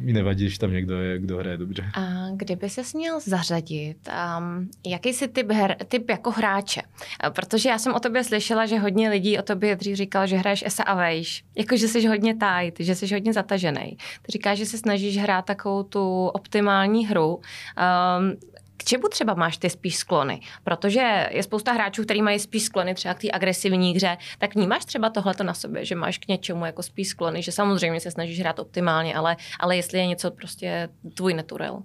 mi 0.00 0.12
nevadí, 0.12 0.44
když 0.44 0.58
tam 0.58 0.72
někdo 0.72 1.00
je, 1.00 1.18
kdo 1.18 1.36
hraje 1.36 1.56
dobře. 1.56 1.90
A 1.94 2.30
kdyby 2.36 2.70
se 2.70 2.82
měl 2.94 3.20
zařadit, 3.20 3.96
um, 4.38 4.70
jaký 4.86 5.12
jsi 5.12 5.28
typ, 5.28 5.52
her, 5.52 5.76
typ 5.88 6.10
jako 6.10 6.30
hráče? 6.30 6.82
Protože 7.30 7.68
já 7.68 7.78
jsem 7.78 7.94
o 7.94 8.00
tobě 8.00 8.24
slyšela, 8.24 8.66
že 8.66 8.78
hodně 8.78 9.10
lidí 9.10 9.38
o 9.38 9.42
tobě 9.42 9.76
dřív 9.76 9.96
říkal, 9.96 10.26
že 10.26 10.36
hraješ 10.36 10.64
esa 10.66 10.82
a 10.82 10.94
vejš. 10.94 11.44
Jako, 11.58 11.76
že 11.76 11.88
jsi 11.88 12.06
hodně 12.06 12.34
tight, 12.34 12.80
že 12.80 12.94
jsi 12.94 13.14
hodně 13.14 13.32
zatažený. 13.32 13.96
Ty 14.22 14.32
říkáš, 14.32 14.58
že 14.58 14.66
se 14.66 14.78
snažíš 14.78 15.18
hrát 15.18 15.44
takovou 15.44 15.82
tu 15.82 16.26
optimální 16.26 17.06
hru. 17.06 17.36
Um, 17.36 18.36
k 18.80 18.84
čemu 18.84 19.08
třeba 19.08 19.34
máš 19.34 19.58
ty 19.58 19.70
spíš 19.70 19.96
sklony? 19.96 20.40
Protože 20.64 21.26
je 21.30 21.42
spousta 21.42 21.72
hráčů, 21.72 22.04
kteří 22.04 22.22
mají 22.22 22.38
spíš 22.38 22.62
sklony 22.62 22.94
třeba 22.94 23.14
k 23.14 23.20
té 23.20 23.28
agresivní 23.32 23.94
hře, 23.94 24.16
tak 24.38 24.54
vnímáš 24.54 24.84
třeba 24.84 25.10
tohleto 25.10 25.44
na 25.44 25.54
sobě, 25.54 25.84
že 25.84 25.94
máš 25.94 26.18
k 26.18 26.28
něčemu 26.28 26.66
jako 26.66 26.82
spíš 26.82 27.08
sklony, 27.08 27.42
že 27.42 27.52
samozřejmě 27.52 28.00
se 28.00 28.10
snažíš 28.10 28.40
hrát 28.40 28.58
optimálně, 28.58 29.14
ale, 29.14 29.36
ale 29.60 29.76
jestli 29.76 29.98
je 29.98 30.06
něco 30.06 30.30
prostě 30.30 30.88
tvůj 31.14 31.34
naturel. 31.34 31.82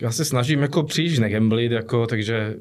Já 0.00 0.12
se 0.12 0.24
snažím 0.24 0.62
jako 0.62 0.82
příliš 0.82 1.18
negamblit, 1.18 1.72
jako, 1.72 2.06
takže 2.06 2.54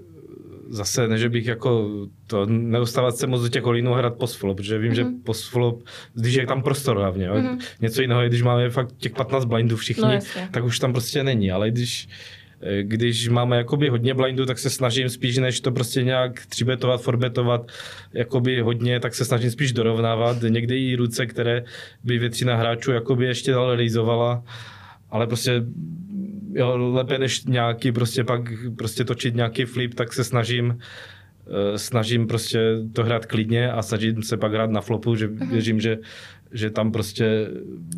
zase 0.69 1.07
ne, 1.07 1.17
že 1.17 1.29
bych 1.29 1.45
jako 1.45 1.89
to 2.27 2.45
nedostávat 2.45 3.17
se 3.17 3.27
moc 3.27 3.41
do 3.41 3.49
těch 3.49 3.65
olínů 3.65 3.93
hrát 3.93 4.17
post-flop, 4.17 4.57
protože 4.57 4.77
vím, 4.77 4.91
mm-hmm. 4.91 4.95
že 4.95 5.03
mhm. 5.03 5.21
post-flop, 5.21 5.83
když 6.13 6.33
je 6.33 6.47
tam 6.47 6.63
prostor 6.63 6.97
hlavně, 6.97 7.29
mm-hmm. 7.29 7.59
něco 7.81 8.01
jiného 8.01 8.27
když 8.27 8.41
máme 8.41 8.69
fakt 8.69 8.97
těch 8.97 9.11
15 9.11 9.45
blindů 9.45 9.77
všichni, 9.77 10.03
no, 10.03 10.47
tak 10.51 10.63
už 10.63 10.79
tam 10.79 10.91
prostě 10.91 11.23
není, 11.23 11.51
ale 11.51 11.71
když 11.71 12.09
když 12.81 13.29
máme 13.29 13.57
jakoby 13.57 13.89
hodně 13.89 14.13
blindů, 14.13 14.45
tak 14.45 14.59
se 14.59 14.69
snažím 14.69 15.09
spíš, 15.09 15.37
než 15.37 15.61
to 15.61 15.71
prostě 15.71 16.03
nějak 16.03 16.45
třibetovat, 16.45 17.01
forbetovat, 17.01 17.71
jakoby 18.13 18.61
hodně, 18.61 18.99
tak 18.99 19.15
se 19.15 19.25
snažím 19.25 19.51
spíš 19.51 19.71
dorovnávat. 19.73 20.37
Někdy 20.49 20.77
i 20.77 20.95
ruce, 20.95 21.25
které 21.25 21.63
by 22.03 22.17
většina 22.17 22.55
hráčů 22.55 22.91
jakoby 22.91 23.25
ještě 23.25 23.51
dál 23.51 23.67
realizovala, 23.67 24.43
ale 25.09 25.27
prostě 25.27 25.63
jo, 26.53 26.77
lépe 26.77 27.17
než 27.17 27.45
nějaký 27.45 27.91
prostě 27.91 28.23
pak 28.23 28.41
prostě 28.77 29.03
točit 29.05 29.35
nějaký 29.35 29.65
flip, 29.65 29.93
tak 29.93 30.13
se 30.13 30.23
snažím 30.23 30.79
eh, 31.47 31.77
snažím 31.77 32.27
prostě 32.27 32.59
to 32.93 33.03
hrát 33.03 33.25
klidně 33.25 33.71
a 33.71 33.81
snažím 33.81 34.23
se 34.23 34.37
pak 34.37 34.53
hrát 34.53 34.69
na 34.69 34.81
flopu, 34.81 35.15
že 35.15 35.27
mm-hmm. 35.27 35.51
věřím, 35.51 35.79
že, 35.79 35.97
že 36.51 36.69
tam 36.69 36.91
prostě 36.91 37.47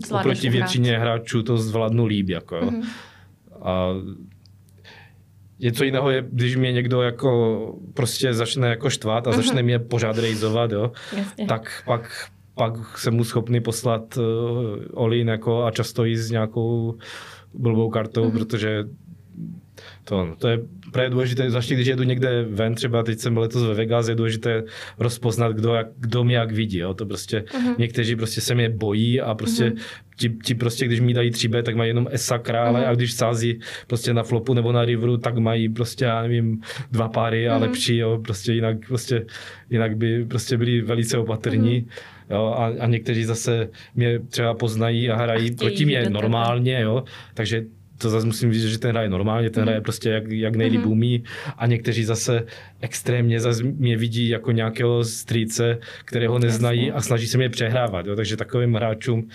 Zvládneš 0.06 0.38
oproti 0.38 0.50
většině 0.50 0.98
hráčů 0.98 1.44
to 1.44 1.58
zvládnu 1.58 2.06
líb. 2.06 2.30
Jako, 2.30 2.56
mm-hmm. 2.56 2.84
A 3.62 3.94
Něco 5.60 5.84
jiného 5.84 6.12
je, 6.12 6.26
když 6.32 6.56
mě 6.56 6.72
někdo 6.72 7.02
jako 7.02 7.60
prostě 7.94 8.34
začne 8.34 8.70
jako 8.70 8.90
štvát 8.90 9.28
a 9.28 9.32
začne 9.32 9.64
mě 9.64 9.80
pořád 9.80 10.18
rejzovat, 10.18 10.72
jo, 10.72 10.92
tak 11.48 11.84
pak, 11.86 12.30
pak 12.56 12.98
jsem 12.98 13.14
mu 13.14 13.24
schopný 13.24 13.62
poslat 13.62 14.18
uh, 14.18 14.24
Olin 14.92 15.28
jako 15.28 15.64
a 15.64 15.72
často 15.72 16.06
jít 16.06 16.18
s 16.18 16.32
nějakou 16.32 16.98
blbou 17.54 17.90
kartou, 17.90 18.24
uh-huh. 18.24 18.32
protože 18.32 18.84
to, 20.04 20.36
to 20.38 20.48
je 20.48 20.60
právě 20.92 21.10
důležité, 21.10 21.50
zvláště 21.50 21.76
když 21.76 21.88
jedu 21.88 22.04
někde 22.04 22.46
ven, 22.50 22.76
třeba 22.76 23.04
teď 23.04 23.20
jsem 23.20 23.34
byl 23.34 23.42
letos 23.42 23.64
ve 23.64 23.74
Vegas, 23.74 24.08
je 24.08 24.16
důležité 24.16 24.64
rozpoznat, 25.00 25.52
kdo, 25.52 25.74
jak, 25.74 25.88
kdo 25.98 26.24
mě 26.24 26.36
jak 26.36 26.52
vidí. 26.52 26.78
Jo. 26.78 26.94
To 26.94 27.06
prostě, 27.06 27.40
uh-huh. 27.40 27.76
někteří 27.78 28.16
prostě 28.16 28.42
se 28.42 28.56
mě 28.56 28.70
bojí 28.70 29.22
a 29.22 29.36
prostě 29.36 29.70
uh-huh. 29.70 29.80
Ti, 30.20 30.30
ti, 30.30 30.56
prostě, 30.56 30.86
když 30.86 31.00
mi 31.00 31.14
dají 31.14 31.32
3B, 31.32 31.64
tak 31.64 31.76
mají 31.76 31.90
jenom 31.90 32.08
ESA 32.12 32.38
krále 32.38 32.82
uh-huh. 32.82 32.90
a 32.90 32.96
když 32.96 33.14
sází 33.14 33.60
prostě 33.88 34.14
na 34.14 34.24
flopu 34.24 34.54
nebo 34.54 34.72
na 34.72 34.86
riveru, 34.86 35.18
tak 35.18 35.38
mají 35.38 35.70
prostě, 35.70 36.06
já 36.06 36.22
nevím, 36.22 36.62
dva 36.92 37.08
páry 37.08 37.50
a 37.50 37.58
uh-huh. 37.58 37.62
lepší, 37.62 37.98
jo. 37.98 38.20
Prostě 38.24 38.54
jinak, 38.54 38.78
prostě, 38.88 39.26
jinak 39.70 39.98
by 39.98 40.26
prostě 40.26 40.58
byli 40.58 40.82
velice 40.82 41.18
opatrní. 41.18 41.82
Uh-huh. 41.82 42.36
Jo, 42.36 42.54
a, 42.58 42.66
a 42.80 42.88
někteří 42.88 43.24
zase 43.24 43.70
mě 43.96 44.20
třeba 44.20 44.54
poznají 44.54 45.10
a 45.10 45.16
hrají 45.16 45.52
a 45.52 45.56
proti 45.58 45.86
mě 45.86 46.10
normálně, 46.10 46.82
jo, 46.82 47.04
takže 47.34 47.66
to 48.00 48.10
zase 48.10 48.26
musím 48.26 48.54
říct, 48.54 48.64
že 48.64 48.80
ten 48.80 48.92
hraje 48.92 49.10
normálně, 49.10 49.50
ten 49.50 49.64
hraje 49.64 49.78
mhm. 49.78 49.84
prostě 49.84 50.10
jak, 50.10 50.32
jak 50.32 50.56
nejlíp 50.56 50.82
mm-hmm. 50.82 50.92
umí 50.92 51.24
a 51.58 51.66
někteří 51.66 52.04
zase 52.04 52.46
extrémně 52.82 53.40
zase 53.40 53.64
mě 53.64 53.98
vidí 53.98 54.30
jako 54.30 54.52
nějakého 54.52 55.04
strýce, 55.04 55.78
kterého 56.06 56.40
neznají 56.40 56.92
a 56.92 57.02
snaží 57.02 57.28
se 57.28 57.38
mě 57.38 57.50
přehrávat, 57.50 58.06
jo? 58.06 58.16
takže 58.16 58.38
takovým 58.38 58.74
hráčům 58.74 59.28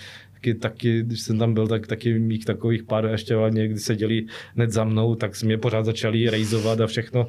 taky, 0.53 0.75
taky, 0.75 1.03
když 1.03 1.21
jsem 1.21 1.39
tam 1.39 1.53
byl, 1.53 1.67
tak 1.67 1.87
taky 1.87 2.19
mých 2.19 2.45
takových 2.45 2.83
pár 2.83 3.05
ještě 3.05 3.35
někdy 3.49 3.79
seděli 3.79 4.25
hned 4.55 4.71
za 4.71 4.83
mnou, 4.83 5.15
tak 5.15 5.35
se 5.35 5.45
mě 5.45 5.57
pořád 5.57 5.85
začali 5.85 6.29
rejzovat 6.29 6.81
a 6.81 6.87
všechno 6.87 7.27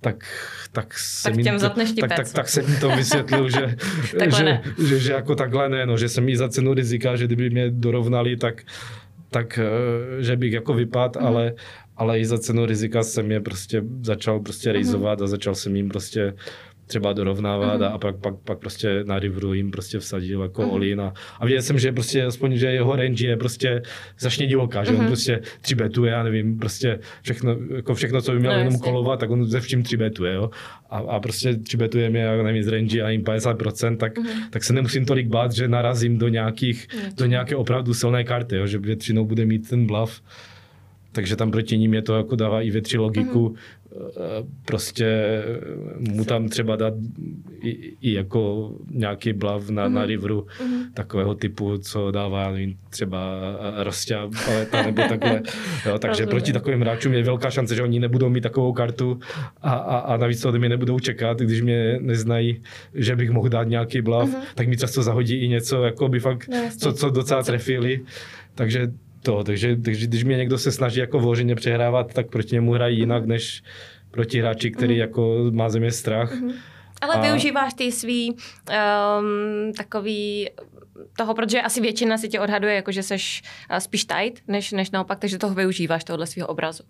tak, 0.00 0.24
tak, 0.72 0.94
tak, 1.22 1.36
těm 1.42 1.58
to, 1.58 1.70
tak, 2.00 2.16
tak, 2.16 2.32
tak, 2.32 2.48
jsem 2.48 2.66
jim 2.66 2.80
to 2.80 2.90
vysvětlil, 2.96 3.50
že, 3.50 3.76
že, 4.36 4.60
že, 4.86 4.98
že, 4.98 5.12
jako 5.12 5.34
takhle 5.34 5.68
ne, 5.68 5.86
no, 5.86 5.96
že 5.96 6.08
jsem 6.08 6.28
jí 6.28 6.36
za 6.36 6.48
cenu 6.48 6.74
rizika, 6.74 7.16
že 7.16 7.26
kdyby 7.26 7.50
mě 7.50 7.70
dorovnali, 7.70 8.36
tak, 8.36 8.62
tak 9.30 9.58
eh, 9.58 10.22
že 10.22 10.36
bych 10.36 10.52
jako 10.52 10.74
vypadl, 10.74 11.20
mm. 11.20 11.26
ale, 11.26 11.52
ale 11.96 12.20
i 12.20 12.24
za 12.24 12.38
cenu 12.38 12.66
rizika 12.66 13.02
jsem 13.02 13.30
je 13.30 13.40
prostě 13.40 13.82
začal 14.02 14.40
prostě 14.40 14.68
mhm. 14.68 14.74
rejzovat 14.74 15.18
mm. 15.18 15.24
a 15.24 15.26
začal 15.26 15.54
jsem 15.54 15.76
jim 15.76 15.88
prostě 15.88 16.34
třeba 16.86 17.12
dorovnávat 17.12 17.80
mm. 17.80 17.86
a 17.86 17.98
pak, 17.98 18.16
pak, 18.16 18.34
pak 18.44 18.58
prostě 18.58 19.04
na 19.04 19.18
riveru 19.18 19.54
jim 19.54 19.70
prostě 19.70 19.98
vsadil 19.98 20.42
jako 20.42 20.62
mm. 20.62 20.70
Olin 20.70 21.00
a, 21.00 21.12
a 21.40 21.46
věděl 21.46 21.62
jsem, 21.62 21.78
že 21.78 21.92
prostě 21.92 22.24
aspoň, 22.24 22.56
že 22.56 22.66
jeho 22.66 22.96
range 22.96 23.26
je 23.26 23.36
prostě 23.36 23.82
zašně 24.18 24.46
divoká, 24.46 24.84
že 24.84 24.90
mm. 24.90 24.96
on 24.96 25.02
mhm. 25.02 25.10
prostě 25.10 25.40
tři 25.60 25.74
betuje, 25.74 26.12
já 26.12 26.22
nevím, 26.22 26.58
prostě 26.58 26.98
všechno, 27.22 27.56
jako 27.76 27.94
všechno, 27.94 28.22
co 28.22 28.32
by 28.32 28.38
měl 28.38 28.52
no, 28.52 28.58
jenom 28.58 28.78
kolovat, 28.78 29.20
tak 29.20 29.30
on 29.30 29.46
ze 29.46 29.60
vším 29.60 29.82
tři 29.82 29.96
betuje, 29.96 30.34
jo. 30.34 30.50
A, 30.90 30.98
a 30.98 31.20
prostě 31.20 31.56
tři 31.56 31.76
betuje 31.76 32.10
mě, 32.10 32.20
já 32.20 32.42
nevím, 32.42 32.62
z 32.62 32.68
range 32.68 33.02
a 33.02 33.10
jim 33.10 33.22
50%, 33.22 33.96
tak, 33.96 34.18
mm. 34.18 34.26
tak 34.50 34.64
se 34.64 34.72
nemusím 34.72 35.04
tolik 35.04 35.26
bát, 35.28 35.52
že 35.52 35.68
narazím 35.68 36.18
do 36.18 36.28
nějakých, 36.28 36.88
mm. 36.94 37.10
do 37.16 37.26
nějaké 37.26 37.56
opravdu 37.56 37.94
silné 37.94 38.24
karty, 38.24 38.56
jo, 38.56 38.66
že 38.66 38.78
většinou 38.78 39.24
bude 39.24 39.44
mít 39.44 39.68
ten 39.68 39.86
bluff 39.86 40.22
takže 41.12 41.36
tam 41.36 41.50
proti 41.50 41.78
ním 41.78 41.94
je 41.94 42.02
to 42.02 42.16
jako 42.16 42.36
dává 42.36 42.62
i 42.62 42.70
větší 42.70 42.98
logiku. 42.98 43.48
Mm-hmm. 43.48 43.81
Prostě 44.64 45.42
mu 45.98 46.24
tam 46.24 46.48
třeba 46.48 46.76
dát 46.76 46.94
i, 47.60 47.70
i 48.00 48.12
jako 48.12 48.72
nějaký 48.90 49.32
blav 49.32 49.70
na, 49.70 49.88
mm-hmm. 49.88 49.92
na 49.92 50.06
riveru 50.06 50.40
mm-hmm. 50.40 50.92
takového 50.94 51.34
typu, 51.34 51.78
co 51.78 52.10
dává 52.10 52.50
nevím, 52.50 52.76
třeba 52.90 53.40
Rostia 53.82 54.30
paleta 54.44 54.82
nebo 54.82 55.02
takhle. 55.08 55.42
Jo, 55.86 55.98
takže 55.98 56.08
Rozumím. 56.08 56.28
proti 56.28 56.52
takovým 56.52 56.80
hráčům 56.80 57.12
je 57.12 57.22
velká 57.22 57.50
šance, 57.50 57.74
že 57.74 57.82
oni 57.82 58.00
nebudou 58.00 58.28
mít 58.28 58.40
takovou 58.40 58.72
kartu 58.72 59.20
a, 59.62 59.72
a, 59.72 59.98
a 59.98 60.16
navíc 60.16 60.40
to 60.40 60.52
mi 60.52 60.68
nebudou 60.68 60.98
čekat, 60.98 61.38
když 61.38 61.60
mě 61.60 61.98
neznají, 62.00 62.62
že 62.94 63.16
bych 63.16 63.30
mohl 63.30 63.48
dát 63.48 63.68
nějaký 63.68 64.02
blav, 64.02 64.28
mm-hmm. 64.28 64.42
tak 64.54 64.68
mi 64.68 64.76
často 64.76 65.02
zahodí 65.02 65.34
i 65.34 65.48
něco, 65.48 65.84
jako 65.84 66.08
by 66.08 66.20
fakt, 66.20 66.48
no, 66.48 66.70
co, 66.78 66.92
co 66.92 67.10
docela 67.10 67.42
trefili. 67.42 68.00
Takže 68.54 68.92
to, 69.22 69.44
takže, 69.44 69.76
takže 69.76 70.06
když 70.06 70.24
mě 70.24 70.36
někdo 70.36 70.58
se 70.58 70.72
snaží 70.72 71.00
jako 71.00 71.18
vloženě 71.18 71.54
přehrávat, 71.54 72.14
tak 72.14 72.30
proti 72.30 72.54
němu 72.54 72.72
hrají 72.72 72.98
jinak, 72.98 73.26
než 73.26 73.62
proti 74.10 74.40
hráči, 74.40 74.70
který 74.70 74.94
mm. 74.94 75.00
jako 75.00 75.36
má 75.50 75.68
země 75.68 75.90
strach. 75.90 76.34
Mm. 76.34 76.52
Ale 77.00 77.14
a... 77.14 77.20
využíváš 77.20 77.74
ty 77.74 77.92
svý 77.92 78.30
um, 78.30 79.72
takový 79.72 80.50
toho, 81.16 81.34
protože 81.34 81.62
asi 81.62 81.80
většina 81.80 82.18
si 82.18 82.28
tě 82.28 82.40
odhaduje, 82.40 82.74
jako 82.74 82.92
že 82.92 83.02
seš 83.02 83.42
uh, 83.70 83.76
spíš 83.76 84.04
tight, 84.04 84.48
než, 84.48 84.72
než 84.72 84.90
naopak, 84.90 85.18
takže 85.18 85.38
toho 85.38 85.54
využíváš, 85.54 86.04
tohle 86.04 86.26
svého 86.26 86.48
obrazu. 86.48 86.82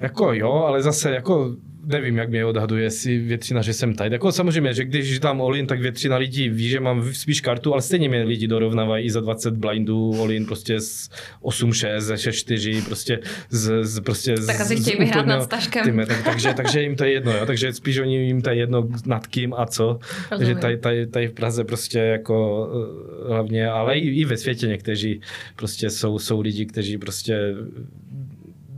Jako 0.00 0.32
jo, 0.32 0.52
ale 0.52 0.82
zase 0.82 1.10
jako 1.10 1.56
nevím, 1.84 2.16
jak 2.16 2.28
mě 2.28 2.44
odhaduje, 2.44 2.84
jestli 2.84 3.18
většina, 3.18 3.62
že 3.62 3.72
jsem 3.72 3.94
tady. 3.94 4.14
Jako 4.14 4.32
samozřejmě, 4.32 4.74
že 4.74 4.84
když 4.84 5.18
tam 5.18 5.40
Olin, 5.40 5.66
tak 5.66 5.80
většina 5.80 6.16
lidí 6.16 6.48
ví, 6.48 6.68
že 6.68 6.80
mám 6.80 7.14
spíš 7.14 7.40
kartu, 7.40 7.72
ale 7.72 7.82
stejně 7.82 8.08
mě 8.08 8.22
lidi 8.22 8.46
dorovnávají 8.46 9.06
i 9.06 9.10
za 9.10 9.20
20 9.20 9.54
blindů 9.54 10.10
Olin 10.20 10.46
prostě 10.46 10.80
z 10.80 11.10
8-6, 11.42 12.00
ze 12.00 12.14
6-4, 12.14 12.84
prostě 12.84 13.18
z, 13.50 13.84
z 13.84 14.00
prostě 14.00 14.34
Tak 14.46 14.60
asi 14.60 14.76
chtějí 14.76 14.96
vyhrát 14.98 15.26
nad 15.26 15.42
stažkem. 15.42 15.84
Týme, 15.84 16.06
tak, 16.06 16.24
takže, 16.24 16.54
takže 16.54 16.82
jim 16.82 16.96
to 16.96 17.04
je 17.04 17.12
jedno, 17.12 17.32
jo? 17.32 17.46
takže 17.46 17.72
spíš 17.72 17.98
oni 17.98 18.16
jim 18.16 18.42
to 18.42 18.50
je 18.50 18.56
jedno 18.56 18.88
nad 19.06 19.26
kým 19.26 19.54
a 19.54 19.66
co. 19.66 19.98
Rozumím. 20.30 20.38
Takže 20.38 20.54
tady, 20.54 20.76
tady, 20.76 21.06
tady, 21.06 21.28
v 21.28 21.32
Praze 21.32 21.64
prostě 21.64 21.98
jako 21.98 22.68
eh, 22.74 23.28
hlavně, 23.28 23.68
ale 23.68 23.98
i, 23.98 24.20
i 24.20 24.24
ve 24.24 24.36
světě 24.36 24.66
někteří 24.66 25.20
prostě 25.56 25.90
jsou, 25.90 26.18
jsou 26.18 26.40
lidi, 26.40 26.66
kteří 26.66 26.98
prostě 26.98 27.54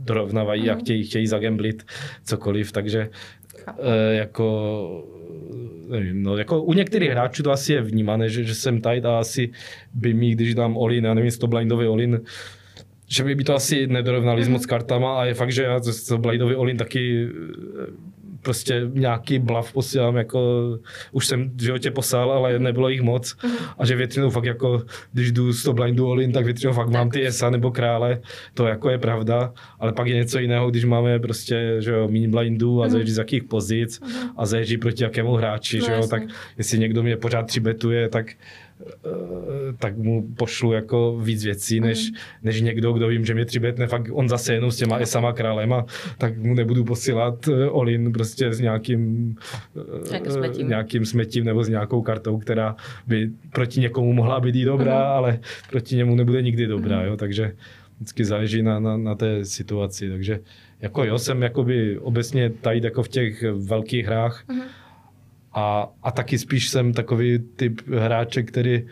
dorovnávají 0.05 0.63
mm. 0.63 0.69
a 0.69 0.73
mhm. 0.73 0.81
chtějí, 0.81 1.03
chtějí 1.03 1.27
zagamblit 1.27 1.83
cokoliv, 2.23 2.71
takže 2.71 3.09
e, 3.79 4.15
jako 4.15 4.45
nevím, 5.87 6.23
no, 6.23 6.37
jako 6.37 6.63
u 6.63 6.73
některých 6.73 7.09
hráčů 7.09 7.43
to 7.43 7.51
asi 7.51 7.73
je 7.73 7.81
vnímané, 7.81 8.29
že, 8.29 8.43
že 8.43 8.55
jsem 8.55 8.81
tady 8.81 9.01
a 9.01 9.19
asi 9.19 9.51
by 9.93 10.13
mi, 10.13 10.31
když 10.31 10.55
dám 10.55 10.77
Olin, 10.77 11.05
já 11.05 11.13
nevím, 11.13 11.31
100 11.31 11.47
blindový 11.47 11.87
Olin, 11.87 12.21
že 13.07 13.23
by, 13.23 13.35
by 13.35 13.43
to 13.43 13.55
asi 13.55 13.87
nedorovnali 13.87 14.41
mm. 14.41 14.45
s 14.45 14.47
moc 14.47 14.65
kartama 14.65 15.19
a 15.19 15.25
je 15.25 15.33
fakt, 15.33 15.51
že 15.51 15.63
já 15.63 15.79
to 16.07 16.17
blindový 16.17 16.55
Olin 16.55 16.77
taky 16.77 17.27
prostě 18.45 18.81
nějaký 18.93 19.39
blav 19.39 19.73
posílám, 19.73 20.15
jako 20.15 20.39
už 21.11 21.27
jsem 21.27 21.49
v 21.55 21.61
životě 21.61 21.91
poslal, 21.91 22.31
ale 22.31 22.59
nebylo 22.59 22.89
jich 22.89 23.01
moc. 23.01 23.37
A 23.77 23.85
že 23.85 23.95
většinou 23.95 24.29
fakt 24.29 24.45
jako, 24.45 24.83
když 25.13 25.31
jdu 25.31 25.53
z 25.53 25.63
toho 25.63 25.73
blindu 25.73 26.11
all 26.11 26.21
in, 26.21 26.31
tak 26.31 26.45
většinou 26.45 26.73
fakt 26.73 26.89
mám 26.89 27.09
ty 27.09 27.27
ESA 27.27 27.49
nebo 27.49 27.71
krále, 27.71 28.21
to 28.53 28.67
jako 28.67 28.89
je 28.89 28.97
pravda, 28.97 29.53
ale 29.79 29.93
pak 29.93 30.07
je 30.07 30.15
něco 30.15 30.39
jiného, 30.39 30.69
když 30.69 30.85
máme 30.85 31.19
prostě, 31.19 31.75
že 31.79 31.91
jo, 31.91 32.07
méně 32.07 32.27
blindů 32.27 32.83
a 32.83 32.89
zajíždí 32.89 33.11
z 33.11 33.17
jakých 33.17 33.43
pozic 33.43 34.01
a 34.37 34.45
zajíždí 34.45 34.77
proti 34.77 35.03
jakému 35.03 35.33
hráči, 35.33 35.79
no, 35.79 35.85
že 35.85 35.91
jo, 35.91 36.07
tak 36.07 36.23
jestli 36.57 36.79
někdo 36.79 37.03
mě 37.03 37.17
pořád 37.17 37.47
třibetuje, 37.47 38.09
tak 38.09 38.25
tak 39.79 39.97
mu 39.97 40.27
pošlu 40.37 40.71
jako 40.71 41.19
víc 41.19 41.43
věcí, 41.43 41.79
než, 41.79 42.11
mm. 42.11 42.17
než 42.43 42.61
někdo, 42.61 42.93
kdo 42.93 43.07
vím, 43.07 43.25
že 43.25 43.33
mě 43.33 43.45
třibetne 43.45 43.87
fakt 43.87 44.09
on 44.11 44.29
zase 44.29 44.53
jenom 44.53 44.71
s 44.71 44.77
těma 44.77 45.05
sama 45.05 45.33
králem 45.33 45.73
a 45.73 45.85
tak 46.17 46.37
mu 46.37 46.53
nebudu 46.53 46.83
posílat 46.83 47.49
Olin 47.69 48.11
prostě 48.11 48.53
s 48.53 48.59
nějakým, 48.59 49.35
smetím. 50.29 50.67
nějakým 50.67 51.05
smetím 51.05 51.43
nebo 51.43 51.63
s 51.63 51.69
nějakou 51.69 52.01
kartou, 52.01 52.37
která 52.37 52.75
by 53.07 53.29
proti 53.53 53.79
někomu 53.79 54.13
mohla 54.13 54.39
být 54.39 54.55
i 54.55 54.65
dobrá, 54.65 54.99
mm. 54.99 55.11
ale 55.17 55.39
proti 55.69 55.95
němu 55.95 56.15
nebude 56.15 56.41
nikdy 56.41 56.67
dobrá, 56.67 56.99
mm. 56.99 57.05
jo, 57.05 57.17
takže 57.17 57.51
vždycky 57.97 58.25
záleží 58.25 58.63
na, 58.63 58.79
na, 58.79 58.97
na 58.97 59.15
té 59.15 59.45
situaci, 59.45 60.09
takže 60.09 60.39
jako 60.81 61.03
jo, 61.03 61.19
jsem 61.19 61.41
jakoby 61.41 61.99
obecně 61.99 62.49
tady 62.49 62.81
jako 62.83 63.03
v 63.03 63.07
těch 63.07 63.43
velkých 63.43 64.05
hrách 64.05 64.43
mm. 64.47 64.61
A, 65.55 65.89
a 66.03 66.11
taky 66.11 66.37
spíš 66.37 66.69
jsem 66.69 66.93
takový 66.93 67.39
typ 67.55 67.81
hráče, 67.87 68.43
který 68.43 68.83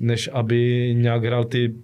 než 0.00 0.30
aby 0.32 0.90
nějak 0.96 1.24
hrál 1.24 1.44
ty 1.44 1.74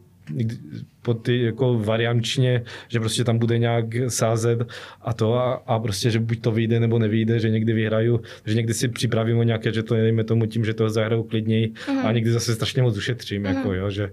po 1.02 1.14
ty 1.14 1.42
jako 1.42 1.78
variančně, 1.78 2.62
že 2.88 3.00
prostě 3.00 3.24
tam 3.24 3.38
bude 3.38 3.58
nějak 3.58 3.84
sázet 4.08 4.58
a 5.00 5.12
to 5.12 5.34
a, 5.34 5.52
a 5.52 5.78
prostě, 5.78 6.10
že 6.10 6.18
buď 6.18 6.40
to 6.40 6.52
vyjde 6.52 6.80
nebo 6.80 6.98
nevyjde, 6.98 7.40
že 7.40 7.50
někdy 7.50 7.72
vyhraju, 7.72 8.20
že 8.46 8.54
někdy 8.54 8.74
si 8.74 8.88
připravím 8.88 9.38
o 9.38 9.42
nějaké, 9.42 9.72
že 9.72 9.82
to 9.82 9.94
nejme 9.94 10.24
tomu 10.24 10.46
tím, 10.46 10.64
že 10.64 10.74
to 10.74 10.90
zahraju 10.90 11.22
klidněji 11.22 11.68
uh-huh. 11.68 12.06
a 12.06 12.12
někdy 12.12 12.30
zase 12.30 12.54
strašně 12.54 12.82
moc 12.82 12.96
ušetřím, 12.96 13.42
uh-huh. 13.42 13.56
jako 13.56 13.74
jo, 13.74 13.90
že 13.90 14.10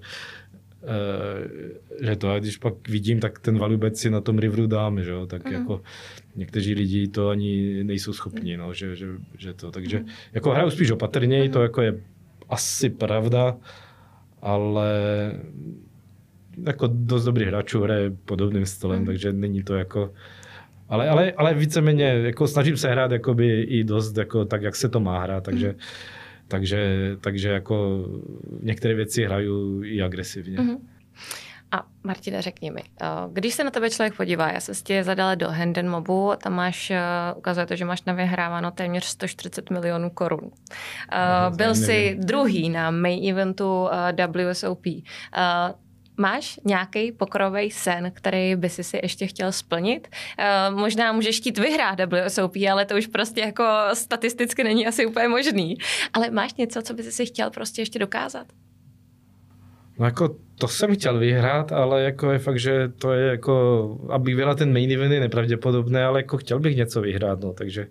že 2.01 2.15
to, 2.15 2.31
a 2.31 2.39
když 2.39 2.57
pak 2.57 2.89
vidím, 2.89 3.19
tak 3.19 3.39
ten 3.39 3.57
valubec 3.57 3.99
si 3.99 4.09
na 4.09 4.21
tom 4.21 4.39
riveru 4.39 4.67
dám, 4.67 5.03
že 5.03 5.11
jo, 5.11 5.25
tak 5.25 5.45
mm. 5.45 5.53
jako 5.53 5.81
někteří 6.35 6.73
lidi 6.73 7.07
to 7.07 7.29
ani 7.29 7.83
nejsou 7.83 8.13
schopni, 8.13 8.57
no, 8.57 8.73
že, 8.73 8.95
že, 8.95 9.07
že 9.37 9.53
to, 9.53 9.71
takže 9.71 9.99
mm. 9.99 10.05
jako 10.33 10.51
hraju 10.51 10.69
spíš 10.69 10.91
opatrněji, 10.91 11.47
mm. 11.47 11.53
to 11.53 11.63
jako 11.63 11.81
je 11.81 12.01
asi 12.49 12.89
pravda, 12.89 13.57
ale 14.41 14.91
jako 16.67 16.89
dost 16.93 17.25
dobrý 17.25 17.45
hráčů 17.45 17.81
hraje 17.81 18.11
podobným 18.25 18.65
stylem, 18.65 18.99
mm. 18.99 19.05
takže 19.05 19.33
není 19.33 19.63
to 19.63 19.75
jako 19.75 20.13
ale, 20.89 21.09
ale, 21.09 21.31
ale 21.31 21.53
víceméně 21.53 22.03
jako 22.03 22.47
snažím 22.47 22.77
se 22.77 22.89
hrát 22.89 23.11
jakoby 23.11 23.61
i 23.61 23.83
dost 23.83 24.17
jako 24.17 24.45
tak, 24.45 24.61
jak 24.61 24.75
se 24.75 24.89
to 24.89 24.99
má 24.99 25.19
hrát, 25.23 25.43
takže 25.43 25.67
mm 25.67 25.77
takže, 26.51 27.11
takže 27.21 27.49
jako 27.49 28.05
některé 28.61 28.93
věci 28.93 29.25
hraju 29.25 29.83
i 29.83 30.01
agresivně. 30.01 30.57
Mm-hmm. 30.57 30.77
A 31.71 31.85
Martina, 32.03 32.41
řekni 32.41 32.71
mi, 32.71 32.83
eh, 33.01 33.05
když 33.33 33.53
se 33.53 33.63
na 33.63 33.71
tebe 33.71 33.89
člověk 33.89 34.17
podívá, 34.17 34.51
já 34.51 34.59
jsem 34.59 34.75
si 34.75 34.83
tě 34.83 35.03
zadala 35.03 35.35
do 35.35 35.49
Henden 35.49 35.89
Mobu, 35.89 36.31
tam 36.43 36.53
máš, 36.53 36.91
eh, 36.91 36.99
ukazuje 37.35 37.65
to, 37.65 37.75
že 37.75 37.85
máš 37.85 38.03
navyhráváno 38.03 38.71
téměř 38.71 39.05
140 39.05 39.69
milionů 39.69 40.09
korun. 40.09 40.51
No, 41.11 41.51
Byl 41.55 41.75
jsi 41.75 42.17
druhý 42.19 42.69
na 42.69 42.91
main 42.91 43.31
eventu 43.31 43.89
WSOP. 44.27 44.85
Máš 46.21 46.59
nějaký 46.65 47.11
pokrový 47.11 47.71
sen, 47.71 48.11
který 48.13 48.55
by 48.55 48.69
si 48.69 48.83
si 48.83 48.99
ještě 49.03 49.27
chtěl 49.27 49.51
splnit? 49.51 50.07
Uh, 50.39 50.79
možná 50.79 51.11
můžeš 51.11 51.37
chtít 51.37 51.57
vyhrát 51.57 51.99
WSOP, 51.99 52.53
ale 52.71 52.85
to 52.85 52.95
už 52.95 53.07
prostě 53.07 53.41
jako 53.41 53.63
statisticky 53.93 54.63
není 54.63 54.87
asi 54.87 55.05
úplně 55.05 55.27
možný. 55.27 55.77
Ale 56.13 56.31
máš 56.31 56.53
něco, 56.53 56.81
co 56.81 56.93
by 56.93 57.03
si 57.03 57.25
chtěl 57.25 57.49
prostě 57.49 57.81
ještě 57.81 57.99
dokázat? 57.99 58.47
No 59.99 60.05
jako 60.05 60.35
to 60.55 60.67
jsem 60.67 60.95
chtěl 60.95 61.19
vyhrát, 61.19 61.71
ale 61.71 62.03
jako 62.03 62.31
je 62.31 62.39
fakt, 62.39 62.59
že 62.59 62.87
to 62.87 63.13
je 63.13 63.27
jako, 63.27 63.97
aby 64.09 64.35
vyhrál 64.35 64.55
ten 64.55 64.73
main 64.73 64.91
event 64.91 65.13
je 65.13 65.19
nepravděpodobné, 65.19 66.05
ale 66.05 66.19
jako 66.19 66.37
chtěl 66.37 66.59
bych 66.59 66.75
něco 66.75 67.01
vyhrát, 67.01 67.39
no, 67.39 67.53
takže 67.53 67.87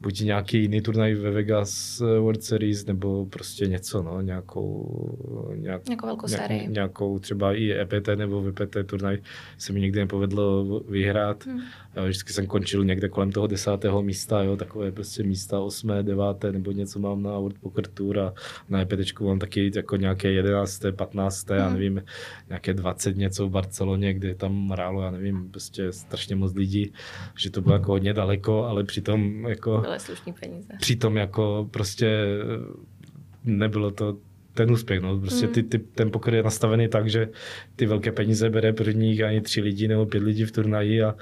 buď 0.00 0.20
nějaký 0.20 0.62
jiný 0.62 0.80
turnaj 0.80 1.14
ve 1.14 1.30
Vegas 1.30 2.00
eh, 2.00 2.18
World 2.18 2.42
Series, 2.42 2.86
nebo 2.86 3.26
prostě 3.26 3.66
něco, 3.66 4.02
no, 4.02 4.20
nějakou, 4.20 5.56
nějak, 5.56 5.88
nějakou 5.88 6.06
velkou 6.06 6.28
sérii. 6.28 6.68
Nějakou 6.68 7.18
třeba 7.18 7.54
i 7.54 7.72
EPT 7.72 8.08
nebo 8.16 8.42
VPT 8.42 8.76
turnaj 8.86 9.18
se 9.58 9.72
mi 9.72 9.80
nikdy 9.80 10.00
nepovedlo 10.00 10.64
vyhrát. 10.88 11.46
Hmm. 11.46 11.60
Já 11.94 12.04
vždycky 12.04 12.32
jsem 12.32 12.46
končil 12.46 12.84
někde 12.84 13.08
kolem 13.08 13.32
toho 13.32 13.46
desátého 13.46 14.02
místa, 14.02 14.42
jo, 14.42 14.56
takové 14.56 14.92
prostě 14.92 15.22
místa 15.22 15.60
osmé, 15.60 16.02
deváté, 16.02 16.52
nebo 16.52 16.72
něco 16.72 16.98
mám 16.98 17.22
na 17.22 17.38
World 17.38 17.58
Poker 17.58 17.86
Tour 17.86 18.18
a 18.18 18.34
na 18.68 18.80
EPT 18.80 19.20
mám 19.20 19.38
taky 19.38 19.70
jako 19.76 19.96
nějaké 19.96 20.32
jedenácté, 20.32 20.92
patnácté, 20.92 21.54
hmm. 21.54 21.64
já 21.64 21.72
nevím, 21.72 22.02
nějaké 22.48 22.74
dvacet 22.74 23.16
něco 23.16 23.46
v 23.46 23.50
Barceloně, 23.50 24.14
kde 24.14 24.34
tam 24.34 24.68
hrálo, 24.68 25.02
já 25.02 25.10
nevím, 25.10 25.50
prostě 25.50 25.92
strašně 25.92 26.36
moc 26.36 26.54
lidí, 26.54 26.92
že 27.36 27.50
to 27.50 27.60
bylo 27.60 27.74
jako 27.74 27.92
hodně 27.92 28.12
daleko, 28.12 28.64
ale 28.64 28.84
přitom 28.84 29.46
jako 29.48 29.85
byly 29.86 30.00
slušní 30.00 30.32
peníze. 30.32 30.68
Přitom 30.80 31.16
jako 31.16 31.68
prostě 31.70 32.26
nebylo 33.44 33.90
to 33.90 34.16
ten 34.54 34.70
úspěch. 34.70 35.00
No. 35.00 35.20
Prostě 35.20 35.48
ty, 35.48 35.62
ty, 35.62 35.78
ten 35.78 36.10
poker 36.10 36.34
je 36.34 36.42
nastavený 36.42 36.88
tak, 36.88 37.10
že 37.10 37.28
ty 37.76 37.86
velké 37.86 38.12
peníze 38.12 38.50
bere 38.50 38.72
prvních 38.72 39.22
ani 39.22 39.40
tři 39.40 39.60
lidi 39.60 39.88
nebo 39.88 40.06
pět 40.06 40.22
lidí 40.22 40.44
v 40.44 40.52
turnaji 40.52 41.02
a, 41.02 41.14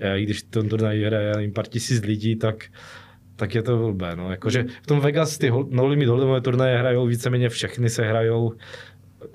a 0.00 0.14
i 0.14 0.22
když 0.22 0.42
ten 0.42 0.68
turnaj 0.68 1.02
hraje 1.02 1.32
nevím, 1.36 1.52
pár 1.52 1.66
tisíc 1.66 2.04
lidí, 2.04 2.36
tak 2.36 2.64
tak 3.36 3.54
je 3.54 3.62
to 3.62 3.78
blbé. 3.78 4.16
No. 4.16 4.30
Jakože 4.30 4.64
v 4.82 4.86
tom 4.86 5.00
Vegas 5.00 5.38
ty 5.38 5.50
no 5.70 5.86
limit 5.86 6.08
holdemové 6.08 6.40
turnaje 6.40 6.78
hrajou 6.78 7.06
víceméně 7.06 7.48
všechny 7.48 7.90
se 7.90 8.04
hrajou 8.04 8.52
eh, 9.22 9.28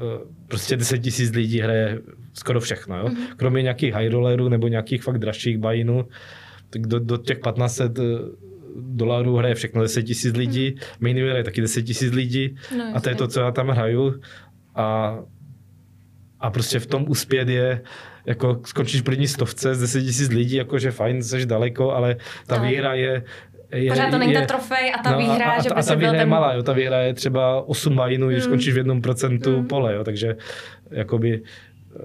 prostě 0.48 0.78
10 0.78 0.98
tisíc 0.98 1.32
lidí 1.32 1.60
hraje 1.60 2.02
skoro 2.34 2.60
všechno, 2.60 2.98
jo? 2.98 3.06
Mm-hmm. 3.06 3.36
kromě 3.38 3.62
nějakých 3.62 3.94
high 3.94 4.10
rollerů 4.10 4.50
nebo 4.50 4.68
nějakých 4.68 5.04
fakt 5.04 5.18
dražších 5.18 5.58
bajinů, 5.58 6.08
tak 6.70 6.88
do, 6.88 7.00
do 7.00 7.18
těch 7.18 7.38
1500 7.38 8.00
dolarů 8.80 9.36
hraje 9.36 9.56
všechno 9.56 9.82
10 9.82 10.04
tisíc 10.04 10.36
lidí, 10.36 10.76
main 11.00 11.18
event 11.18 11.38
je 11.38 11.44
taky 11.44 11.62
10 11.62 11.82
tisíc 11.82 12.14
lidí 12.14 12.56
no, 12.78 12.92
a 12.96 13.00
to 13.00 13.10
je 13.10 13.16
to, 13.16 13.28
co 13.28 13.40
já 13.40 13.52
tam 13.52 13.70
hraju 13.70 14.22
a, 14.76 15.20
a 16.40 16.52
prostě 16.52 16.80
v 16.80 16.86
tom 16.86 17.06
uspět 17.08 17.50
je 17.50 17.82
jako 18.26 18.62
skončíš 18.66 19.02
první 19.02 19.28
stovce 19.28 19.76
z 19.76 19.80
10 19.80 20.02
tisíc 20.02 20.30
lidí, 20.30 20.56
jakože 20.56 20.92
fajn, 20.92 21.24
jsi 21.24 21.46
daleko, 21.46 21.92
ale 21.92 22.16
ta 22.48 22.58
no. 22.58 22.64
výhra 22.70 22.94
je 22.94 23.24
je, 23.74 23.92
Pořád 23.92 24.12
to 24.12 24.18
není 24.18 24.34
je, 24.34 24.40
ta 24.40 24.46
trofej 24.46 24.94
a 25.00 25.04
ta 25.04 25.12
no, 25.12 25.18
výhra, 25.18 25.46
a, 25.46 25.56
a, 25.56 25.62
že 25.62 25.70
by 25.70 25.76
a 25.76 25.84
ta 25.84 25.96
výhra 25.96 26.14
je 26.14 26.20
ten... 26.20 26.30
malá, 26.30 26.54
jo, 26.54 26.64
ta 26.64 26.74
výhra 26.74 26.98
je 26.98 27.14
třeba 27.14 27.62
8 27.62 27.96
majinů, 27.96 28.28
když 28.28 28.40
hmm. 28.40 28.46
skončíš 28.46 28.74
v 28.74 28.78
jednom 28.78 29.02
procentu 29.02 29.56
hmm. 29.56 29.68
pole, 29.68 29.96
jo, 29.96 30.04
takže 30.04 30.36
jakoby 30.92 31.42
eh, 31.44 32.00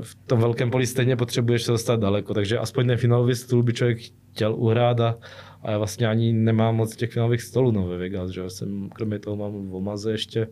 v 0.00 0.14
tom 0.26 0.40
velkém 0.40 0.70
poli 0.70 0.86
stejně 0.86 1.16
potřebuješ 1.16 1.62
se 1.62 1.72
dostat 1.72 2.00
daleko, 2.00 2.34
takže 2.34 2.58
aspoň 2.58 2.86
ten 2.86 2.96
finálový 2.96 3.34
stůl 3.34 3.62
by 3.62 3.72
člověk 3.72 3.98
chtěl 4.32 4.54
uhrát 4.54 5.00
a, 5.00 5.16
a 5.62 5.70
já 5.70 5.78
vlastně 5.78 6.06
ani 6.06 6.32
nemám 6.32 6.76
moc 6.76 6.96
těch 6.96 7.12
finálových 7.12 7.42
stolů 7.42 7.70
no, 7.70 7.86
ve 7.86 7.98
Vegas, 7.98 8.30
že 8.30 8.50
jsem, 8.50 8.90
kromě 8.90 9.18
toho 9.18 9.36
mám 9.36 9.68
v 9.68 9.74
Omaze 9.74 10.12
ještě 10.12 10.48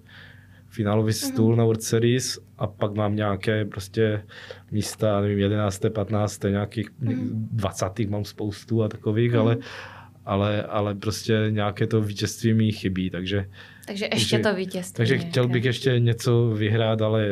finálový 0.69 1.07
mhm. 1.07 1.13
stůl 1.13 1.53
mm-hmm. 1.53 1.59
na 1.59 1.65
World 1.65 1.83
Series 1.83 2.39
a 2.59 2.67
pak 2.67 2.95
mám 2.95 3.17
nějaké 3.17 3.65
prostě 3.65 4.23
místa, 4.71 5.21
nevím, 5.21 5.39
11., 5.39 5.83
15., 5.95 6.43
nějakých 6.45 6.91
mm-hmm. 6.91 7.29
20. 7.33 7.99
mám 8.09 8.25
spoustu 8.25 8.83
a 8.83 8.89
takových, 8.89 9.33
mm-hmm. 9.33 9.41
ale 9.41 9.59
ale, 10.25 10.63
ale 10.63 10.95
prostě 10.95 11.47
nějaké 11.51 11.87
to 11.87 12.01
vítězství 12.01 12.55
mi 12.55 12.73
chybí, 12.73 13.11
takže... 13.11 13.47
Takže 13.87 14.09
ještě 14.13 14.37
takže, 14.37 14.51
to 14.51 14.57
vítězství. 14.57 14.97
Takže 14.97 15.19
chtěl 15.19 15.49
bych 15.49 15.65
ještě 15.65 15.99
něco 15.99 16.49
vyhrát, 16.49 17.03
ale, 17.03 17.27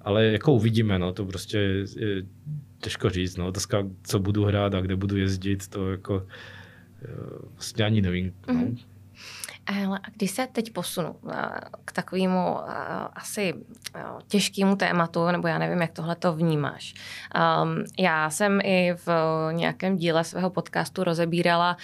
ale 0.00 0.24
jako 0.24 0.52
uvidíme, 0.52 0.98
no, 0.98 1.12
to 1.12 1.24
prostě 1.24 1.58
je 1.58 2.22
těžko 2.80 3.10
říct, 3.10 3.36
no, 3.36 3.46
otázka, 3.46 3.86
co 4.02 4.18
budu 4.18 4.44
hrát 4.44 4.74
a 4.74 4.80
kde 4.80 4.96
budu 4.96 5.16
jezdit, 5.16 5.68
to 5.68 5.90
jako 5.90 6.26
vlastně 7.52 7.84
ani 7.84 8.02
nevím. 8.02 8.34
No. 8.48 8.54
Mm-hmm. 8.54 8.78
Ale 9.66 10.00
když 10.16 10.30
se 10.30 10.46
teď 10.52 10.72
posunu 10.72 11.16
eh, 11.30 11.60
k 11.84 11.92
takovému 11.92 12.58
eh, 12.58 12.72
asi 13.12 13.54
eh, 13.94 14.02
těžkému 14.28 14.76
tématu, 14.76 15.26
nebo 15.26 15.48
já 15.48 15.58
nevím, 15.58 15.80
jak 15.80 15.92
tohle 15.92 16.16
to 16.16 16.32
vnímáš. 16.32 16.94
Um, 17.62 17.84
já 17.98 18.30
jsem 18.30 18.60
i 18.64 18.94
v 19.06 19.08
nějakém 19.52 19.96
díle 19.96 20.24
svého 20.24 20.50
podcastu 20.50 21.04
rozebírala 21.04 21.76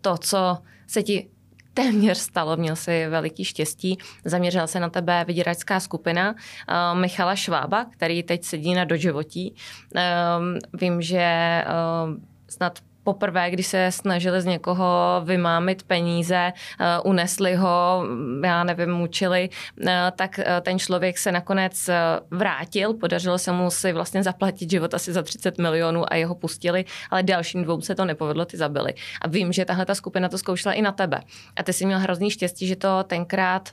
to, 0.00 0.18
co 0.18 0.58
se 0.86 1.02
ti 1.02 1.30
téměř 1.74 2.18
stalo, 2.18 2.56
měl 2.56 2.76
si 2.76 3.06
veliký 3.08 3.44
štěstí. 3.44 3.98
Zaměřila 4.24 4.66
se 4.66 4.80
na 4.80 4.90
tebe 4.90 5.24
vyděračská 5.24 5.80
skupina 5.80 6.30
uh, 6.30 7.00
Michala 7.00 7.36
Švába, 7.36 7.86
který 7.90 8.22
teď 8.22 8.44
sedí 8.44 8.74
na 8.74 8.84
doživotí. 8.84 9.54
Um, 9.94 10.58
vím, 10.80 11.02
že 11.02 11.64
uh, 11.66 12.16
snad 12.48 12.78
poprvé, 13.04 13.50
když 13.50 13.66
se 13.66 13.86
snažili 13.90 14.40
z 14.40 14.44
někoho 14.44 15.22
vymámit 15.24 15.82
peníze, 15.82 16.52
uh, 16.52 17.10
unesli 17.10 17.54
ho, 17.54 18.04
já 18.44 18.64
nevím, 18.64 18.90
mučili, 18.90 19.48
uh, 19.80 19.86
tak 20.16 20.38
uh, 20.38 20.44
ten 20.60 20.78
člověk 20.78 21.18
se 21.18 21.32
nakonec 21.32 21.90
vrátil, 22.30 22.94
podařilo 22.94 23.38
se 23.38 23.52
mu 23.52 23.70
si 23.70 23.92
vlastně 23.92 24.22
zaplatit 24.22 24.70
život 24.70 24.94
asi 24.94 25.12
za 25.12 25.22
30 25.22 25.58
milionů 25.58 26.12
a 26.12 26.16
jeho 26.16 26.34
pustili, 26.34 26.84
ale 27.10 27.22
dalším 27.22 27.64
dvou 27.64 27.80
se 27.80 27.94
to 27.94 28.04
nepovedlo, 28.04 28.44
ty 28.44 28.56
zabili. 28.56 28.94
A 29.22 29.28
vím, 29.28 29.52
že 29.52 29.64
tahle 29.64 29.86
ta 29.86 29.94
skupina 29.94 30.28
to 30.28 30.38
zkoušela 30.38 30.72
i 30.72 30.82
na 30.82 30.92
tebe. 30.92 31.20
A 31.56 31.62
ty 31.62 31.72
jsi 31.72 31.86
měl 31.86 31.98
hrozný 31.98 32.30
štěstí, 32.30 32.66
že 32.66 32.76
to 32.76 33.04
tenkrát 33.06 33.68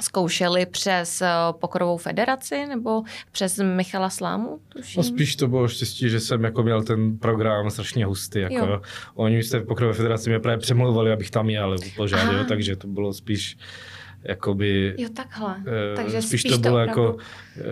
zkoušeli 0.00 0.66
přes 0.66 1.22
eh, 1.22 1.28
Pokorovou 1.52 1.96
federaci 1.96 2.66
nebo 2.66 3.02
přes 3.32 3.58
Michala 3.76 4.10
Slámu? 4.10 4.58
Tuším. 4.68 4.98
No 5.00 5.02
spíš 5.04 5.36
to 5.36 5.48
bylo 5.48 5.68
štěstí, 5.68 6.10
že 6.10 6.20
jsem 6.20 6.44
jako 6.44 6.62
měl 6.62 6.82
ten 6.82 7.18
program 7.18 7.70
strašně 7.70 8.06
hustý. 8.06 8.38
Jako, 8.38 8.54
jo. 8.66 8.80
Oni 9.14 9.42
jste 9.42 9.58
v 9.58 9.66
Pokorové 9.66 9.94
federaci 9.94 10.30
mě 10.30 10.40
právě 10.40 10.58
přemlouvali, 10.58 11.12
abych 11.12 11.30
tam 11.30 11.50
jel, 11.50 11.76
pořád, 11.96 12.32
jo, 12.32 12.44
takže 12.48 12.76
to 12.76 12.86
bylo 12.88 13.12
spíš 13.14 13.58
jakoby... 14.22 14.94
Jo, 14.98 15.08
takhle. 15.16 15.56
eh, 15.92 15.96
Takže 15.96 16.22
spíš, 16.22 16.40
spíš 16.40 16.52
to 16.52 16.58
bylo 16.58 16.74
to 16.74 16.78
jako, 16.78 17.16
eh, 17.58 17.62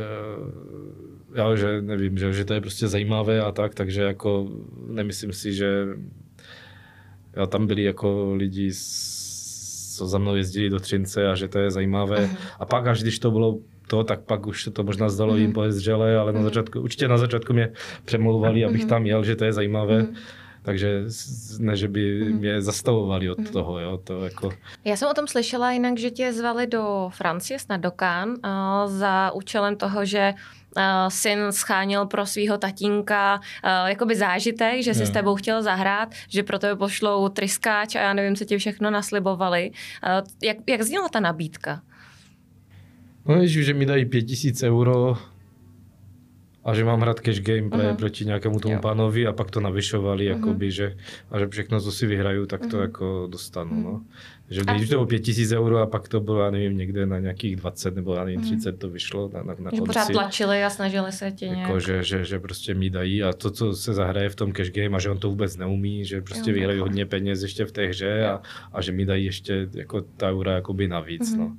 já, 1.34 1.56
že 1.56 1.82
nevím, 1.82 2.18
že, 2.18 2.32
že 2.32 2.44
to 2.44 2.54
je 2.54 2.60
prostě 2.60 2.88
zajímavé 2.88 3.40
a 3.40 3.52
tak, 3.52 3.74
takže 3.74 4.02
jako 4.02 4.48
nemyslím 4.88 5.32
si, 5.32 5.52
že 5.54 5.84
jo, 7.36 7.46
tam 7.46 7.66
byli 7.66 7.82
jako 7.82 8.34
lidi, 8.34 8.72
s- 8.72 9.13
co 9.96 10.06
za 10.06 10.18
mnou 10.18 10.34
jezdili 10.34 10.70
do 10.70 10.80
Třince 10.80 11.28
a 11.30 11.34
že 11.34 11.48
to 11.48 11.58
je 11.58 11.70
zajímavé. 11.70 12.20
Mhm. 12.26 12.36
A 12.60 12.64
pak 12.66 12.86
až 12.86 13.02
když 13.02 13.18
to 13.18 13.30
bylo 13.30 13.58
to, 13.86 14.04
tak 14.04 14.20
pak 14.20 14.46
už 14.46 14.64
se 14.64 14.70
to 14.70 14.82
možná 14.82 15.08
zdalo 15.08 15.36
jim 15.36 15.52
podezřelé, 15.52 16.16
ale 16.18 16.32
na 16.32 16.38
Mhm. 16.38 16.44
začátku, 16.48 16.80
určitě 16.80 17.08
na 17.08 17.18
začátku 17.18 17.52
mě 17.52 17.72
přemlouvali, 18.04 18.64
abych 18.64 18.80
Mhm. 18.80 18.88
tam 18.88 19.06
jel, 19.06 19.24
že 19.24 19.36
to 19.36 19.44
je 19.44 19.52
zajímavé. 19.52 20.02
Mhm. 20.02 20.14
Takže 20.62 21.02
ne, 21.58 21.76
že 21.76 21.88
by 21.88 22.24
mě 22.32 22.62
zastavovali 22.62 23.30
od 23.30 23.38
Mhm. 23.38 23.46
toho, 23.52 23.78
jo, 23.80 24.00
to 24.04 24.24
jako... 24.24 24.50
Já 24.84 24.96
jsem 24.96 25.08
o 25.08 25.14
tom 25.14 25.26
slyšela 25.26 25.72
jinak, 25.72 25.98
že 25.98 26.10
tě 26.10 26.32
zvali 26.32 26.66
do 26.66 27.10
Francie, 27.12 27.58
snad 27.58 27.80
do 27.80 27.90
Cannes, 27.90 28.40
za 28.86 29.30
účelem 29.30 29.76
toho, 29.76 30.04
že 30.04 30.32
syn 31.08 31.38
scháněl 31.50 32.06
pro 32.06 32.26
svého 32.26 32.58
tatínka 32.58 33.40
a, 33.62 33.88
jakoby 33.88 34.16
zážitek, 34.16 34.82
že 34.82 34.94
si 34.94 35.00
Jo. 35.00 35.06
s 35.06 35.10
tebou 35.10 35.34
chtěl 35.36 35.62
zahrát, 35.62 36.14
že 36.28 36.42
pro 36.42 36.58
tebe 36.58 36.76
pošlou 36.76 37.28
tryskáč 37.28 37.94
a 37.94 38.00
já 38.00 38.12
nevím, 38.14 38.36
co 38.36 38.44
ti 38.44 38.58
všechno 38.58 38.90
naslibovali. 38.90 39.70
A, 40.02 40.22
Jak, 40.42 40.56
jak 40.68 40.82
zněla 40.82 41.08
ta 41.08 41.20
nabídka? 41.20 41.80
No 43.26 43.34
ježiš, 43.34 43.66
že 43.66 43.74
mi 43.74 43.86
dají 43.86 44.04
pět 44.04 44.22
tisíc 44.22 44.62
euro 44.62 45.16
a 46.64 46.74
že 46.74 46.84
mám 46.84 47.00
hrát 47.00 47.20
cash 47.20 47.40
game 47.40 47.68
právě 47.68 47.86
Mhm. 47.86 47.96
proti 47.96 48.24
nějakému 48.24 48.60
tomu 48.60 48.74
Jo. 48.74 48.80
pánovi 48.80 49.26
a 49.26 49.32
pak 49.32 49.50
to 49.50 49.60
navyšovali, 49.60 50.28
Mhm. 50.28 50.34
jakoby, 50.40 50.70
že, 50.70 50.96
a 51.30 51.38
že 51.38 51.48
všechno, 51.48 51.80
co 51.80 51.92
si 51.92 52.06
vyhraju, 52.06 52.46
tak 52.46 52.60
to 52.60 52.76
Mhm. 52.76 52.80
jako 52.82 53.28
dostanu. 53.30 53.70
Mhm. 53.74 53.82
No. 53.84 54.02
Že 54.50 54.60
když 54.76 54.88
to 54.88 54.94
bylo 54.94 55.06
pět 55.06 55.18
tisíc 55.18 55.52
euro 55.52 55.78
a 55.78 55.86
pak 55.86 56.08
to 56.08 56.20
bylo, 56.20 56.44
já 56.44 56.50
nevím, 56.50 56.76
někde 56.76 57.06
na 57.06 57.18
nějakých 57.18 57.56
20 57.56 57.94
nebo 57.94 58.14
já 58.14 58.24
nevím, 58.24 58.40
Mhm. 58.40 58.48
30 58.48 58.78
to 58.78 58.90
vyšlo 58.90 59.30
na, 59.34 59.42
na, 59.42 59.54
na 59.58 59.70
Že 59.74 59.80
pořád 59.86 60.00
konci. 60.00 60.12
tlačili 60.12 60.64
a 60.64 60.70
snažili 60.70 61.12
se 61.12 61.30
tě 61.32 61.48
nějak... 61.48 61.68
Jako, 61.68 61.80
že, 61.80 62.02
že, 62.02 62.24
že, 62.24 62.38
prostě 62.38 62.74
mi 62.74 62.90
dají 62.90 63.22
a 63.22 63.32
to, 63.32 63.50
co 63.50 63.72
se 63.74 63.94
zahraje 63.94 64.28
v 64.28 64.34
tom 64.34 64.52
cash 64.52 64.70
game 64.70 64.96
a 64.96 64.98
že 65.00 65.10
on 65.10 65.18
to 65.18 65.28
vůbec 65.30 65.56
neumí, 65.56 66.04
že 66.04 66.20
prostě 66.20 66.50
Jo, 66.50 66.54
vyhrají 66.54 66.78
takhle. 66.78 66.88
hodně 66.90 67.06
peněz 67.06 67.42
ještě 67.42 67.64
v 67.64 67.72
té 67.72 67.86
hře 67.86 68.26
a, 68.26 68.40
a 68.72 68.80
že 68.82 68.92
mi 68.92 69.04
dají 69.06 69.24
ještě 69.24 69.68
jako 69.74 70.00
ta 70.16 70.30
eura 70.30 70.52
jakoby 70.52 70.88
navíc. 70.88 71.30
Mhm. 71.32 71.40
No. 71.40 71.56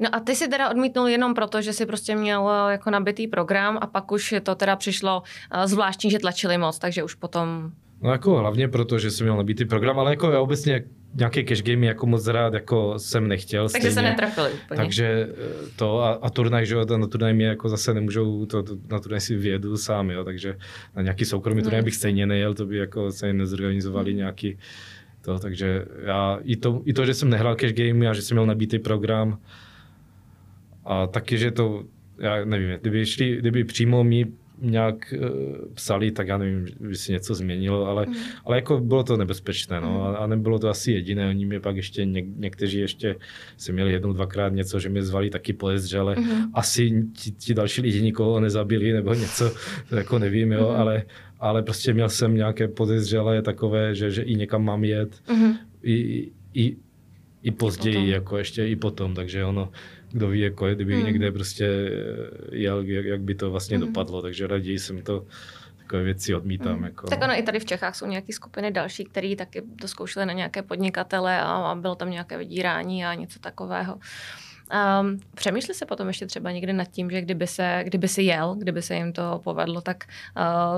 No 0.00 0.08
a 0.14 0.20
ty 0.20 0.34
si 0.34 0.48
teda 0.48 0.70
odmítnul 0.70 1.08
jenom 1.08 1.34
proto, 1.34 1.62
že 1.62 1.72
si 1.72 1.86
prostě 1.86 2.16
měl 2.16 2.50
eh, 2.50 2.72
jako 2.72 2.90
nabitý 2.90 3.26
program 3.26 3.78
a 3.80 3.86
pak 3.86 4.12
už 4.12 4.34
to 4.42 4.54
teda 4.54 4.76
přišlo 4.76 5.22
eh, 5.52 5.66
zvláštní, 5.68 6.10
že 6.10 6.18
tlačili 6.18 6.58
moc, 6.58 6.78
takže 6.78 7.02
už 7.02 7.14
potom... 7.14 7.70
No 8.02 8.10
jako 8.12 8.36
hlavně 8.38 8.68
proto, 8.68 8.98
že 8.98 9.10
jsem 9.10 9.24
měl 9.24 9.36
nabitý 9.36 9.64
program, 9.64 9.98
ale 9.98 10.10
jako 10.12 10.30
já 10.30 10.40
obecně 10.40 10.84
nějaké 11.14 11.42
cash 11.42 11.62
gamey 11.62 11.88
jako 11.88 12.06
moc 12.06 12.26
rád 12.26 12.54
jako 12.54 12.94
jsem 12.98 13.28
nechtěl. 13.28 13.68
Takže 13.68 13.88
se 13.88 13.92
stejně. 13.92 14.08
netrafili 14.10 14.50
úplně. 14.64 14.76
Takže 14.76 15.28
eh, 15.30 15.68
to 15.76 16.00
a, 16.00 16.10
a 16.22 16.30
turnaj, 16.30 16.66
že 16.66 16.74
jo, 16.74 16.84
na 16.96 17.06
turnaj 17.06 17.34
mě 17.34 17.46
jako 17.46 17.68
zase 17.68 17.94
nemůžou, 17.94 18.46
to, 18.46 18.62
to, 18.62 18.76
na 18.90 18.98
turnaj 19.00 19.20
si 19.20 19.36
vyjedu 19.36 19.76
sám, 19.76 20.10
jo, 20.10 20.24
takže 20.24 20.56
na 20.96 21.02
nějaký 21.02 21.24
soukromý 21.24 21.58
No, 21.60 21.64
turnaj 21.64 21.82
bych 21.82 21.94
stejně 21.96 22.26
nejel, 22.26 22.54
to 22.54 22.66
by 22.66 22.76
jako 22.76 23.12
se 23.12 23.32
nezorganizovali 23.32 24.10
Mhm. 24.10 24.18
nějaký 24.18 24.58
to, 25.22 25.38
takže 25.38 25.84
já 26.06 26.38
i 26.42 26.56
to, 26.56 26.82
i 26.84 26.92
to, 26.92 27.06
že 27.06 27.14
jsem 27.14 27.30
nehrál 27.30 27.54
cash 27.56 27.72
gamey 27.72 28.08
a 28.08 28.14
že 28.14 28.22
jsem 28.22 28.34
měl 28.34 28.46
nabitý 28.46 28.78
program 28.78 29.38
a 30.90 31.06
taky, 31.06 31.38
že 31.38 31.50
to, 31.50 31.84
já 32.18 32.44
nevím, 32.44 32.78
kdyby 32.80 33.06
šli, 33.06 33.36
kdyby 33.36 33.64
přímo 33.64 34.04
mi 34.04 34.26
nějak 34.62 35.14
uh, 35.18 35.28
psali, 35.74 36.10
tak 36.10 36.28
já 36.28 36.38
nevím, 36.38 36.66
by 36.80 36.96
si 36.96 37.12
něco 37.12 37.34
změnilo, 37.34 37.86
ale, 37.86 38.06
Mhm. 38.06 38.16
ale 38.44 38.56
jako 38.56 38.80
bylo 38.80 39.02
to 39.04 39.16
nebezpečné, 39.16 39.80
no, 39.80 39.88
Mhm. 39.90 40.00
a, 40.00 40.16
a 40.16 40.26
nebylo 40.26 40.58
to 40.58 40.68
asi 40.68 40.92
jediné, 40.92 41.28
oni 41.28 41.46
mě 41.46 41.60
pak 41.60 41.76
ještě, 41.76 42.04
něk, 42.04 42.24
někteří 42.36 42.78
ještě 42.78 43.16
si 43.56 43.72
měli 43.72 43.92
jednou, 43.92 44.12
dvakrát 44.12 44.52
něco, 44.52 44.80
že 44.80 44.88
mě 44.88 45.02
zvali 45.02 45.30
taky 45.30 45.52
podezřele, 45.52 46.16
Mhm. 46.18 46.50
asi 46.54 47.04
ti, 47.16 47.30
ti 47.30 47.54
další 47.54 47.80
lidi 47.82 48.02
nikoho 48.02 48.40
nezabili 48.40 48.92
nebo 48.92 49.14
něco, 49.14 49.50
to 49.88 49.96
jako 49.96 50.18
nevím, 50.18 50.52
jo, 50.52 50.68
Mhm. 50.72 50.80
ale, 50.80 51.02
ale 51.40 51.62
prostě 51.62 51.92
měl 51.94 52.08
jsem 52.08 52.34
nějaké 52.34 52.68
podezřelé 52.68 53.42
takové, 53.42 53.94
že, 53.94 54.10
že 54.10 54.22
i 54.22 54.34
někam 54.34 54.64
mám 54.64 54.84
jet, 54.84 55.22
Mhm. 55.30 55.52
i, 55.82 56.28
i, 56.54 56.76
i 57.42 57.50
později, 57.50 57.94
potom. 57.96 58.08
jako 58.10 58.38
ještě 58.38 58.66
i 58.68 58.76
potom, 58.76 59.14
takže 59.14 59.44
ono, 59.44 59.68
kdo 60.12 60.28
ví, 60.28 60.40
jako 60.40 60.66
kdyby 60.74 60.96
Mhm. 60.96 61.06
někde 61.06 61.32
prostě 61.32 61.66
jel, 62.52 62.82
jak, 62.82 63.04
jak 63.04 63.20
by 63.20 63.34
to 63.34 63.50
vlastně 63.50 63.78
Mhm. 63.78 63.86
dopadlo, 63.86 64.22
takže 64.22 64.46
raději 64.46 64.78
jsem 64.78 65.02
to 65.02 65.24
takové 65.78 66.02
věci 66.02 66.34
odmítám. 66.34 66.74
Mhm. 66.74 66.84
Jako, 66.84 67.06
Tak 67.06 67.22
ono 67.24 67.32
i 67.38 67.42
tady 67.42 67.60
v 67.60 67.64
Čechách 67.64 67.96
jsou 67.96 68.06
nějaké 68.06 68.32
skupiny 68.32 68.70
další, 68.70 69.04
které 69.04 69.36
taky 69.36 69.62
to 69.80 69.88
zkoušely 69.88 70.26
na 70.26 70.32
nějaké 70.32 70.62
podnikatele 70.62 71.40
a, 71.40 71.44
a 71.44 71.74
bylo 71.74 71.94
tam 71.94 72.10
nějaké 72.10 72.38
vydírání 72.38 73.04
a 73.04 73.14
něco 73.14 73.38
takového. 73.38 73.98
Um, 75.00 75.20
přemýšleli 75.34 75.74
se 75.74 75.86
potom 75.86 76.08
ještě 76.08 76.26
třeba 76.26 76.50
někdy 76.50 76.72
nad 76.72 76.84
tím, 76.84 77.10
že 77.10 77.20
kdyby, 77.22 77.46
se, 77.46 77.80
kdyby 77.84 78.08
si 78.08 78.22
jel, 78.22 78.54
kdyby 78.58 78.82
se 78.82 78.94
jim 78.94 79.12
to 79.12 79.40
povedlo, 79.44 79.80
tak 79.80 80.04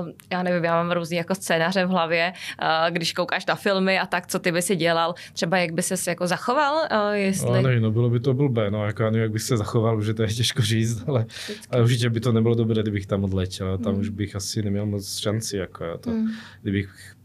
uh, 0.01 0.09
já 0.31 0.43
nevím, 0.43 0.63
já 0.63 0.83
mám 0.83 0.91
různý 0.91 1.17
jako 1.17 1.35
scénáře 1.35 1.85
v 1.85 1.89
hlavě, 1.89 2.33
uh, 2.61 2.67
když 2.95 3.13
koukáš 3.13 3.45
na 3.45 3.55
filmy 3.55 3.99
a 3.99 4.05
tak, 4.05 4.27
co 4.27 4.39
ty 4.39 4.51
by 4.51 4.61
si 4.61 4.75
dělal, 4.75 5.15
třeba 5.33 5.57
jak 5.57 5.71
by 5.71 5.81
ses 5.81 6.07
jako 6.07 6.27
zachoval, 6.27 6.75
uh, 6.75 7.13
jestli... 7.13 7.47
Ale 7.49 7.61
nevím, 7.61 7.81
no 7.83 7.91
bylo 7.91 8.09
by 8.09 8.19
to 8.19 8.33
blbé, 8.33 8.71
no 8.71 8.85
jako 8.85 9.03
já 9.03 9.09
nevím, 9.09 9.21
jak 9.23 9.31
bych 9.31 9.41
se 9.41 9.57
zachoval, 9.57 10.01
že 10.01 10.13
to 10.13 10.21
je 10.23 10.27
těžko 10.27 10.61
říct, 10.61 11.03
ale, 11.07 11.25
ale 11.69 11.81
určitě 11.83 12.09
by 12.09 12.19
to 12.19 12.31
nebylo 12.31 12.55
dobré, 12.55 12.81
kdybych 12.81 13.05
tam 13.05 13.23
odletěl, 13.23 13.77
tam 13.77 13.91
Mhm. 13.91 14.01
už 14.01 14.09
bych 14.09 14.35
asi 14.35 14.61
neměl 14.63 14.85
moc 14.85 15.17
šanci, 15.17 15.57
jako 15.57 15.85
jo, 15.85 15.97
to, 15.97 16.09
Mm. 16.09 16.27
kdybych 16.61 17.15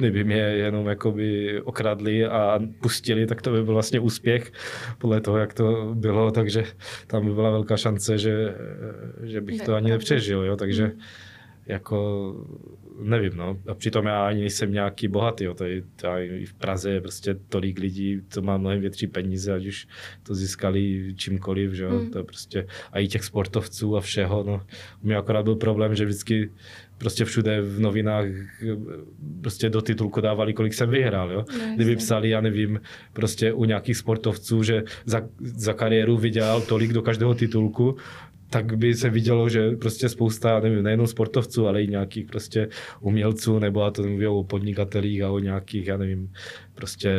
kdyby 0.00 0.24
mě 0.24 0.36
jenom 0.36 0.86
jakoby 0.86 1.60
okradli 1.62 2.26
a 2.26 2.60
pustili, 2.82 3.26
tak 3.26 3.42
to 3.42 3.50
by 3.50 3.62
byl 3.62 3.74
vlastně 3.74 4.00
úspěch 4.00 4.52
podle 4.98 5.20
toho, 5.20 5.38
jak 5.38 5.54
to 5.54 5.94
bylo, 5.94 6.30
takže 6.30 6.64
tam 7.06 7.26
by 7.26 7.34
byla 7.34 7.50
velká 7.50 7.76
šance, 7.76 8.18
že, 8.18 8.54
že 9.22 9.40
bych 9.40 9.62
To 9.62 9.74
ani 9.74 9.90
nepřežil, 9.90 10.44
jo, 10.44 10.56
takže 10.56 10.84
Mm. 10.84 11.00
jako 11.66 12.34
nevím, 13.02 13.32
no. 13.36 13.58
A 13.68 13.74
přitom 13.74 14.06
já 14.06 14.26
ani 14.26 14.40
nejsem 14.40 14.72
nějaký 14.72 15.08
bohatý, 15.08 15.44
jo. 15.44 15.54
Tady, 15.54 15.82
tady 15.96 16.26
i 16.26 16.46
v 16.46 16.54
Praze 16.54 16.90
je 16.90 17.00
prostě 17.00 17.34
tolik 17.48 17.78
lidí, 17.78 18.20
co 18.28 18.42
má 18.42 18.56
mnohem 18.56 18.80
větší 18.80 19.06
peníze, 19.06 19.54
ať 19.54 19.66
už 19.66 19.86
to 20.22 20.34
získali 20.34 21.14
čímkoliv, 21.16 21.72
že 21.72 21.84
jo. 21.84 21.90
Mm. 21.90 22.10
To 22.10 22.18
je 22.18 22.24
prostě, 22.24 22.66
a 22.92 22.98
i 22.98 23.08
těch 23.08 23.24
sportovců 23.24 23.96
a 23.96 24.00
všeho, 24.00 24.44
no. 24.46 24.62
U 25.02 25.06
mě 25.06 25.16
akorát 25.16 25.42
byl 25.42 25.56
problém, 25.56 25.94
že 25.94 26.04
vždycky 26.04 26.50
prostě 27.00 27.24
všude 27.24 27.60
v 27.60 27.80
novinách 27.80 28.24
prostě 29.40 29.70
do 29.70 29.82
titulku 29.82 30.20
dávali, 30.20 30.52
kolik 30.52 30.74
jsem 30.74 30.90
vyhrál, 30.90 31.32
jo. 31.32 31.44
No, 31.58 31.74
Kdyby 31.74 31.96
psali, 31.96 32.28
já 32.30 32.40
nevím, 32.40 32.80
prostě 33.12 33.52
u 33.52 33.64
nějakých 33.64 33.96
sportovců, 33.96 34.62
že 34.62 34.82
za, 35.04 35.22
za 35.40 35.72
kariéru 35.72 36.16
vydělal 36.16 36.60
tolik 36.60 36.92
do 36.92 37.02
každého 37.02 37.34
titulku, 37.34 37.96
tak 38.50 38.76
by 38.76 38.94
se 38.94 39.10
vidělo, 39.10 39.48
že 39.48 39.70
prostě 39.70 40.08
spousta, 40.08 40.60
nevím, 40.60 40.82
nejenom 40.82 41.06
sportovců, 41.06 41.68
ale 41.68 41.82
i 41.82 41.88
nějakých 41.88 42.26
prostě 42.26 42.68
umělců, 43.00 43.58
nebo 43.58 43.82
a 43.82 43.90
to 43.90 44.02
mluví 44.02 44.26
o 44.26 44.44
podnikatelích 44.44 45.22
a 45.22 45.30
o 45.30 45.38
nějakých, 45.38 45.86
já 45.86 45.96
nevím, 45.96 46.32
prostě 46.80 47.10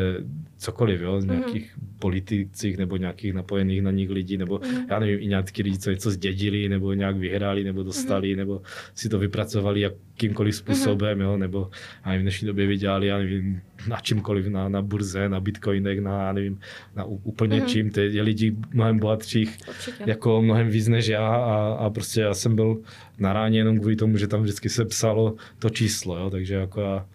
cokoliv, 0.57 1.01
jo, 1.01 1.21
nějakých 1.21 1.75
politicích 1.99 2.77
nebo 2.77 2.97
nějakých 2.97 3.33
napojených 3.33 3.81
na 3.81 3.91
nich 3.91 4.09
lidí, 4.09 4.37
nebo 4.37 4.59
Mhm. 4.63 4.85
já 4.89 4.99
nevím, 4.99 5.19
i 5.19 5.27
nějaký 5.27 5.63
lidi, 5.63 5.77
co 5.77 5.91
něco 5.91 6.11
zdědili, 6.11 6.69
nebo 6.69 6.93
nějak 6.93 7.17
vyhráli, 7.17 7.63
nebo 7.63 7.83
dostali, 7.83 8.35
nebo 8.35 8.61
si 8.95 9.09
to 9.09 9.19
vypracovali 9.19 9.81
jakýmkoliv 9.81 10.55
způsobem, 10.55 11.21
jo, 11.21 11.37
nebo 11.37 11.69
já 12.05 12.11
nevím, 12.11 12.21
v 12.21 12.25
dnešní 12.25 12.47
době 12.47 12.67
vydělali, 12.67 13.07
já 13.07 13.17
nevím, 13.17 13.61
na 13.87 13.97
čímkoliv, 13.99 14.47
na, 14.47 14.69
na 14.69 14.81
burze, 14.81 15.29
na 15.29 15.39
bitcoinech, 15.39 15.99
na, 15.99 16.23
já 16.25 16.31
nevím, 16.33 16.59
na 16.95 17.03
úplně 17.05 17.57
Mhm. 17.57 17.65
čím, 17.67 17.89
ty 17.89 18.01
je 18.15 18.21
lidí 18.21 18.57
mnohem 18.73 18.99
bohatších, 18.99 19.57
Určitě. 19.69 20.03
jako 20.07 20.41
mnohem 20.41 20.69
víc 20.69 20.87
než 20.87 21.07
já 21.07 21.27
a, 21.35 21.73
a 21.73 21.89
prostě 21.89 22.21
já 22.21 22.33
jsem 22.33 22.55
byl 22.55 22.81
na 23.19 23.33
ráně 23.33 23.59
jenom 23.59 23.79
kvůli 23.79 23.95
tomu, 23.95 24.17
že 24.17 24.27
tam 24.27 24.41
vždycky 24.41 24.69
se 24.69 24.85
psalo 24.85 25.35
to 25.59 25.69
číslo, 25.69 26.17
jo, 26.17 26.29
takže 26.29 26.55
jako 26.55 26.81
já 26.81 27.05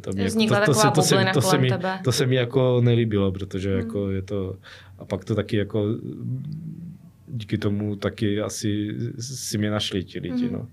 to, 0.00 0.10
mě, 0.12 0.24
Vznikla 0.24 0.60
to, 0.60 0.66
to, 0.66 0.74
se, 0.74 0.90
to, 0.94 1.02
se, 1.02 1.24
to, 1.34 1.40
se 1.42 1.58
mi, 1.58 1.68
tebe. 1.68 2.00
to 2.04 2.12
se 2.12 2.26
mi 2.26 2.36
jako 2.36 2.80
nelíbilo, 2.80 3.32
protože 3.32 3.70
Hmm. 3.70 3.78
jako 3.78 4.10
je 4.10 4.22
to, 4.22 4.56
a 4.98 5.04
pak 5.04 5.24
to 5.24 5.34
taky 5.34 5.56
jako 5.56 5.84
díky 7.28 7.58
tomu 7.58 7.96
taky 7.96 8.40
asi 8.40 8.88
si 9.20 9.58
mě 9.58 9.70
našli 9.70 10.04
ti 10.04 10.18
lidi, 10.20 10.44
Mhm. 10.44 10.52
no. 10.52 10.68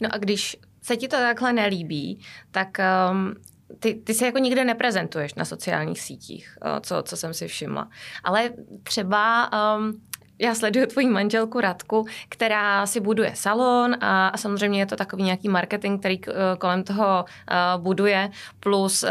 No 0.00 0.08
a 0.14 0.18
když 0.18 0.56
se 0.82 0.96
ti 0.96 1.08
to 1.08 1.16
takhle 1.16 1.52
nelíbí, 1.52 2.18
tak 2.50 2.78
um, 3.10 3.34
ty, 3.78 3.94
ty 3.94 4.14
se 4.14 4.26
jako 4.26 4.38
nikde 4.38 4.64
neprezentuješ 4.64 5.34
na 5.34 5.44
sociálních 5.44 6.00
sítích, 6.00 6.58
uh, 6.64 6.70
co, 6.80 7.02
co 7.02 7.16
jsem 7.16 7.34
si 7.34 7.48
všimla. 7.48 7.90
Ale 8.24 8.50
třeba 8.82 9.50
um, 9.76 10.00
já 10.38 10.54
sleduju 10.54 10.86
tvoji 10.86 11.06
manželku 11.06 11.60
Radku, 11.60 12.06
která 12.28 12.86
si 12.86 13.00
buduje 13.00 13.30
salon 13.34 13.96
a, 14.00 14.28
a 14.28 14.36
samozřejmě 14.36 14.78
je 14.80 14.86
to 14.86 14.96
takový 14.96 15.22
nějaký 15.22 15.48
marketing, 15.48 16.00
který 16.00 16.18
uh, 16.18 16.34
kolem 16.58 16.82
toho 16.84 17.24
uh, 17.24 17.82
buduje. 17.82 18.30
Plus, 18.60 19.02
uh, 19.02 19.08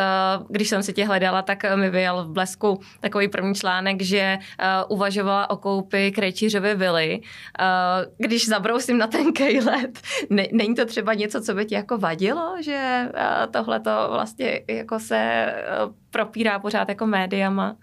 když 0.49 0.69
jsem 0.69 0.83
si 0.83 0.93
tě 0.93 1.05
hledala, 1.05 1.41
tak 1.41 1.75
mi 1.75 1.89
vyjel 1.89 2.23
v 2.23 2.29
blesku 2.29 2.79
takový 2.99 3.27
první 3.27 3.55
článek, 3.55 4.01
že 4.01 4.37
uh, 4.37 4.95
uvažovala 4.97 5.49
o 5.49 5.57
koupi 5.57 6.11
Krejčířovy 6.11 6.75
vily. 6.75 7.21
Uh, 7.21 8.13
když 8.17 8.47
zabrousím 8.47 8.97
na 8.97 9.07
ten 9.07 9.33
kejlet, 9.33 9.99
ne, 10.29 10.47
není 10.51 10.75
to 10.75 10.85
třeba 10.85 11.13
něco, 11.13 11.41
co 11.41 11.53
by 11.53 11.65
ti 11.65 11.75
jako 11.75 11.97
vadilo, 11.97 12.55
že 12.61 13.09
uh, 13.13 13.51
tohle 13.51 13.79
to 13.79 14.09
vlastně 14.11 14.61
jako 14.67 14.99
se 14.99 15.53
uh, 15.85 15.93
propírá 16.11 16.59
pořád 16.59 16.89
jako 16.89 17.05
médiama? 17.05 17.75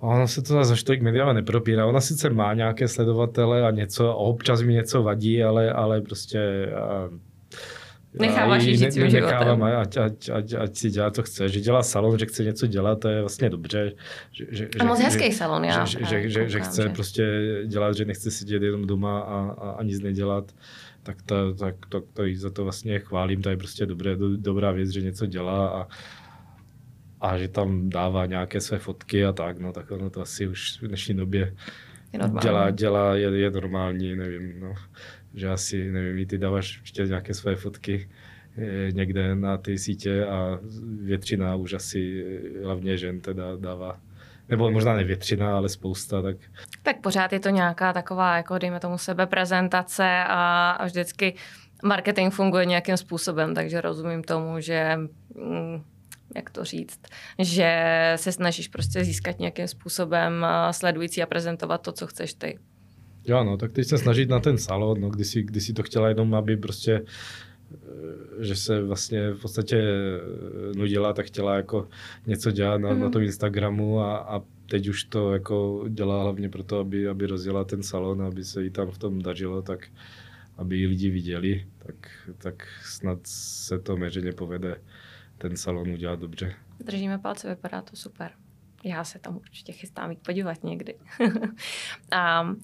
Ono 0.00 0.28
se 0.28 0.42
to 0.42 0.64
zase 0.64 0.84
tolik 0.84 1.02
mediálně 1.02 1.34
nepropírá. 1.34 1.86
Ona 1.86 2.00
sice 2.00 2.30
má 2.30 2.54
nějaké 2.54 2.88
sledovatele 2.88 3.66
a 3.66 3.70
něco, 3.70 4.10
a 4.10 4.14
občas 4.14 4.62
mi 4.62 4.72
něco 4.72 5.02
vadí, 5.02 5.42
ale, 5.42 5.72
ale 5.72 6.00
prostě 6.00 6.66
a, 6.76 7.08
Necháváš 8.20 8.64
ji 8.64 8.76
žít 8.76 8.92
svým 8.92 9.12
Nechávám, 9.12 9.62
ať, 9.62 9.96
ať, 9.96 10.28
ať, 10.28 10.54
ať, 10.54 10.76
si 10.76 10.90
dělá, 10.90 11.10
co 11.10 11.22
chce. 11.22 11.48
Že 11.48 11.60
dělá 11.60 11.82
salon, 11.82 12.18
že 12.18 12.26
chce 12.26 12.44
něco 12.44 12.66
dělat, 12.66 13.00
to 13.00 13.08
je 13.08 13.20
vlastně 13.20 13.50
dobře. 13.50 13.92
Že, 14.32 14.46
že, 14.50 14.68
a 14.80 14.84
moc 14.84 15.00
hezký 15.00 15.32
salon, 15.32 15.64
já. 15.64 15.84
Že, 15.84 15.98
že, 16.04 16.28
že, 16.30 16.48
že 16.48 16.60
chce 16.60 16.82
že... 16.82 16.88
prostě 16.88 17.24
dělat, 17.66 17.96
že 17.96 18.04
nechce 18.04 18.30
sedět 18.30 18.62
jenom 18.62 18.86
doma 18.86 19.20
a, 19.20 19.50
a, 19.50 19.70
a 19.70 19.82
nic 19.82 20.00
nedělat 20.00 20.52
tak, 21.08 21.22
to, 21.22 21.54
tak 21.54 21.74
to, 21.88 22.00
to, 22.00 22.06
to 22.12 22.22
za 22.34 22.50
to 22.50 22.64
vlastně 22.64 22.98
chválím, 22.98 23.42
to 23.42 23.50
je 23.50 23.56
prostě 23.56 23.86
dobré, 23.86 24.16
do, 24.16 24.36
dobrá 24.36 24.72
věc, 24.72 24.90
že 24.90 25.00
něco 25.00 25.26
dělá 25.26 25.68
a, 25.68 25.86
a 27.20 27.38
že 27.38 27.48
tam 27.48 27.90
dává 27.90 28.26
nějaké 28.26 28.60
své 28.60 28.78
fotky 28.78 29.24
a 29.24 29.32
tak, 29.32 29.58
no 29.58 29.72
tak 29.72 29.90
ono 29.90 30.10
to 30.10 30.20
asi 30.20 30.48
už 30.48 30.82
v 30.82 30.86
dnešní 30.86 31.14
době 31.14 31.54
je 32.12 32.20
dělá, 32.42 32.70
dělá 32.70 33.14
je, 33.14 33.38
je 33.38 33.50
normální, 33.50 34.16
nevím, 34.16 34.60
no, 34.60 34.74
že 35.34 35.48
asi, 35.48 35.92
nevím, 35.92 36.26
ty 36.26 36.38
dáváš 36.38 36.80
ještě 36.80 37.02
nějaké 37.02 37.34
své 37.34 37.56
fotky 37.56 38.10
eh, 38.58 38.92
někde 38.92 39.34
na 39.34 39.58
ty 39.58 39.78
sítě 39.78 40.26
a 40.26 40.58
většina 41.02 41.54
už 41.54 41.72
asi 41.72 42.24
eh, 42.26 42.64
hlavně 42.64 42.96
žen 42.96 43.20
teda 43.20 43.56
dává 43.56 44.00
nebo 44.48 44.70
možná 44.70 44.96
ne 44.96 45.04
většina, 45.04 45.56
ale 45.56 45.68
spousta. 45.68 46.22
Tak... 46.22 46.36
tak 46.82 47.00
pořád 47.00 47.32
je 47.32 47.40
to 47.40 47.48
nějaká 47.48 47.92
taková, 47.92 48.36
jako 48.36 48.58
dejme 48.58 48.80
tomu 48.80 48.98
sebeprezentace 48.98 50.24
a, 50.28 50.70
a 50.70 50.84
vždycky 50.84 51.34
marketing 51.82 52.32
funguje 52.32 52.66
nějakým 52.66 52.96
způsobem, 52.96 53.54
takže 53.54 53.80
rozumím 53.80 54.22
tomu, 54.22 54.60
že 54.60 54.96
mm, 55.34 55.82
jak 56.36 56.50
to 56.50 56.64
říct, 56.64 57.00
že 57.38 57.82
se 58.16 58.32
snažíš 58.32 58.68
prostě 58.68 59.04
získat 59.04 59.38
nějakým 59.38 59.68
způsobem 59.68 60.46
sledující 60.70 61.22
a 61.22 61.26
prezentovat 61.26 61.78
to, 61.78 61.92
co 61.92 62.06
chceš 62.06 62.34
ty. 62.34 62.58
Jo, 63.28 63.44
no, 63.44 63.56
tak 63.56 63.72
teď 63.72 63.86
se 63.86 63.98
snažit 63.98 64.28
na 64.28 64.40
ten 64.40 64.58
salon, 64.58 65.00
no, 65.00 65.08
když 65.10 65.26
si, 65.26 65.42
když 65.42 65.64
si 65.64 65.72
to 65.72 65.82
chtěla 65.82 66.08
jenom, 66.08 66.34
aby 66.34 66.56
prostě 66.56 67.04
eh, 67.72 68.44
že 68.44 68.56
se 68.56 68.82
vlastně 68.82 69.30
v 69.30 69.40
podstatě 69.40 69.76
eh, 69.76 70.78
nudila, 70.78 71.12
tak 71.12 71.26
chtěla 71.26 71.56
jako 71.56 71.88
něco 72.26 72.50
dělat 72.50 72.78
na, 72.78 72.88
mm. 72.88 72.98
na 72.98 73.04
mhm. 73.04 73.12
tom 73.12 73.22
Instagramu 73.22 74.00
a, 74.00 74.16
a 74.18 74.42
teď 74.70 74.88
už 74.88 75.04
to 75.04 75.32
jako 75.32 75.84
dělá 75.88 76.22
hlavně 76.22 76.48
proto, 76.48 76.78
aby, 76.78 77.08
aby 77.08 77.26
rozjela 77.26 77.64
ten 77.64 77.82
salon, 77.82 78.22
aby 78.22 78.44
se 78.44 78.62
jí 78.62 78.70
tam 78.70 78.90
v 78.90 78.98
tom 78.98 79.22
dařilo, 79.22 79.62
tak 79.62 79.88
aby 80.56 80.76
ji 80.76 80.86
lidi 80.86 81.10
viděli, 81.10 81.66
tak, 81.78 81.94
tak 82.38 82.68
snad 82.84 83.18
se 83.24 83.78
to 83.78 83.96
měřeně 83.96 84.32
povede 84.32 84.76
ten 85.38 85.56
salon 85.56 85.90
udělat 85.90 86.20
dobře. 86.20 86.54
Držíme 86.80 87.18
palce, 87.18 87.48
vypadá 87.48 87.82
to 87.82 87.96
super. 87.96 88.30
Já 88.84 89.04
se 89.04 89.18
tam 89.18 89.36
určitě 89.36 89.72
chystám 89.72 90.10
jít 90.10 90.22
podívat 90.22 90.64
někdy. 90.64 90.94
a 92.10 92.42
uh, 92.42 92.56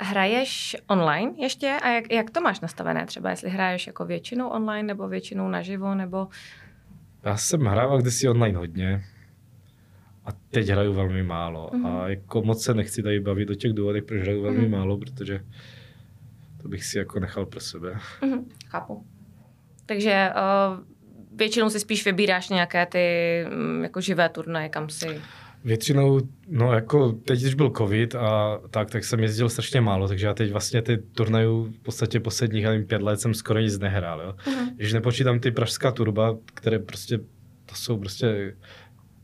hraješ 0.00 0.76
online 0.86 1.32
ještě? 1.38 1.78
A 1.82 1.88
jak, 1.88 2.12
jak 2.12 2.30
to 2.30 2.40
máš 2.40 2.60
nastavené 2.60 3.06
třeba? 3.06 3.30
Jestli 3.30 3.50
hraješ 3.50 3.86
jako 3.86 4.04
většinou 4.04 4.48
online 4.48 4.86
nebo 4.86 5.08
většinou 5.08 5.48
naživo? 5.48 5.94
Nebo... 5.94 6.28
Já 7.22 7.36
jsem 7.36 7.60
hrával 7.60 8.00
kdysi 8.00 8.28
online 8.28 8.58
hodně. 8.58 9.04
A 10.24 10.32
teď 10.50 10.68
hraju 10.68 10.92
velmi 10.92 11.22
málo. 11.22 11.70
Mm-hmm. 11.70 11.86
A 11.86 12.00
mhm. 12.02 12.10
jako 12.10 12.42
moc 12.42 12.64
se 12.64 12.74
nechci 12.74 13.02
tady 13.02 13.20
bavit 13.20 13.50
o 13.50 13.54
těch 13.54 13.72
důvodech, 13.72 14.04
proč 14.04 14.20
hraju 14.20 14.42
velmi 14.42 14.58
mm-hmm. 14.58 14.70
málo, 14.70 14.98
protože 14.98 15.44
to 16.62 16.68
bych 16.68 16.84
si 16.84 16.98
jako 16.98 17.20
nechal 17.20 17.46
pro 17.46 17.60
sebe. 17.60 17.98
Mm-hmm. 18.20 18.44
Chápu. 18.66 19.06
Takže 19.86 20.30
uh, 20.34 20.91
většinou 21.34 21.70
si 21.70 21.80
spíš 21.80 22.04
vybíráš 22.04 22.48
nějaké 22.48 22.86
ty 22.86 23.06
mm, 23.50 23.82
jako 23.82 24.00
živé 24.00 24.28
turnaje, 24.28 24.68
kam 24.68 24.88
si... 24.88 25.06
Většinou, 25.64 26.20
no 26.48 26.72
jako 26.72 27.12
teď, 27.12 27.40
když 27.40 27.54
byl 27.54 27.70
covid 27.70 28.14
a 28.14 28.60
tak, 28.70 28.90
tak 28.90 29.04
jsem 29.04 29.20
jezdil 29.20 29.48
strašně 29.48 29.80
málo, 29.80 30.08
takže 30.08 30.26
já 30.26 30.34
teď 30.34 30.52
vlastně 30.52 30.82
ty 30.82 30.98
turnajů 30.98 31.64
v 31.64 31.82
podstatě 31.82 32.20
posledních 32.20 32.64
nevím, 32.64 32.86
pět 32.86 33.02
let 33.02 33.20
jsem 33.20 33.34
skoro 33.34 33.60
nic 33.60 33.78
nehrál, 33.78 34.20
jo. 34.20 34.34
Uh-huh. 34.44 34.74
Když 34.76 34.92
nepočítám 34.92 35.40
ty 35.40 35.50
pražská 35.50 35.92
turba, 35.92 36.36
které 36.54 36.78
prostě, 36.78 37.18
to 37.66 37.74
jsou 37.74 37.98
prostě 37.98 38.54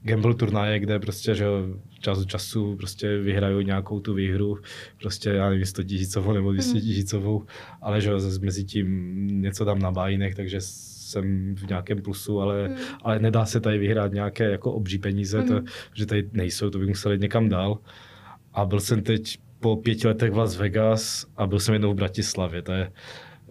gamble 0.03 0.35
turnaje, 0.35 0.79
kde 0.79 0.99
prostě, 0.99 1.35
že 1.35 1.47
čas 2.01 2.19
od 2.19 2.29
času 2.29 2.77
prostě 2.77 3.19
vyhrajou 3.19 3.61
nějakou 3.61 4.01
tu 4.01 4.15
výhru, 4.15 4.59
prostě 5.01 5.31
já 5.31 5.51
nevím, 5.51 5.67
100 5.67 5.83
tisícovou 5.83 6.33
nebo 6.33 6.53
200 6.53 6.73
mhm. 6.73 6.81
tisícovou, 6.81 7.45
ale 7.83 8.01
že 8.01 8.11
mezi 8.41 8.65
tím 8.65 9.43
něco 9.43 9.65
dám 9.65 9.79
na 9.79 9.91
bájinech, 9.91 10.35
takže 10.35 10.61
jsem 11.09 11.55
v 11.55 11.69
nějakém 11.69 12.03
plusu, 12.03 12.41
ale, 12.41 12.69
mm. 12.69 12.77
ale 13.03 13.19
nedá 13.19 13.45
se 13.45 13.61
tady 13.61 13.79
vyhrát 13.79 14.13
nějaké 14.13 14.51
jako 14.51 14.73
obří 14.73 14.99
peníze, 14.99 15.41
mm. 15.41 15.49
to, 15.49 15.61
že 15.95 16.07
tady 16.07 16.29
nejsou, 16.33 16.71
to 16.71 16.79
bych 16.79 16.89
musel 16.89 17.17
někam 17.17 17.49
dál. 17.49 17.79
A 18.53 18.65
byl 18.65 18.81
jsem 18.81 19.03
teď 19.03 19.39
po 19.61 19.77
pěti 19.77 20.09
letech 20.09 20.33
v 20.33 20.37
Las 20.37 20.57
Vegas 20.57 21.27
a 21.37 21.47
byl 21.47 21.61
jsem 21.61 21.73
jednou 21.73 21.93
v 21.93 21.97
Bratislavě. 21.97 22.63
To 22.63 22.73
je, 22.73 22.93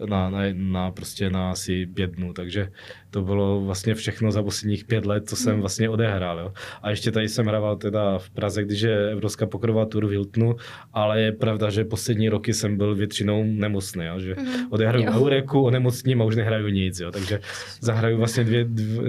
na, 0.06 0.30
na, 0.30 0.40
na, 0.52 0.90
prostě 0.90 1.30
na 1.30 1.50
asi 1.50 1.86
pět 1.86 2.10
dnů, 2.10 2.32
takže 2.32 2.68
to 3.10 3.22
bylo 3.22 3.60
vlastně 3.60 3.94
všechno 3.94 4.32
za 4.32 4.42
posledních 4.42 4.84
pět 4.84 5.06
let, 5.06 5.28
co 5.28 5.36
jsem 5.36 5.52
hmm. 5.52 5.60
vlastně 5.60 5.88
odehrál. 5.88 6.38
Jo. 6.38 6.52
A 6.82 6.90
ještě 6.90 7.12
tady 7.12 7.28
jsem 7.28 7.46
hrával 7.46 7.76
teda 7.76 8.18
v 8.18 8.30
Praze, 8.30 8.64
když 8.64 8.80
je 8.80 9.10
Evropská 9.10 9.46
pokrová 9.46 9.86
tour 9.86 10.06
v 10.06 10.10
Hiltonu, 10.10 10.56
ale 10.92 11.20
je 11.20 11.32
pravda, 11.32 11.70
že 11.70 11.84
poslední 11.84 12.28
roky 12.28 12.54
jsem 12.54 12.76
byl 12.76 12.94
většinou 12.94 13.44
nemocný, 13.44 14.04
jo, 14.04 14.20
že 14.20 14.34
mm. 14.34 14.46
odehraju 14.70 15.04
jo. 15.04 15.12
Eureku, 15.12 15.62
onemocním 15.62 16.22
a 16.22 16.24
už 16.24 16.36
nehraju 16.36 16.68
nic, 16.68 17.00
jo, 17.00 17.10
takže 17.10 17.40
zahraju 17.80 18.18
vlastně 18.18 18.44
dvě, 18.44 18.64
dv, 18.64 19.00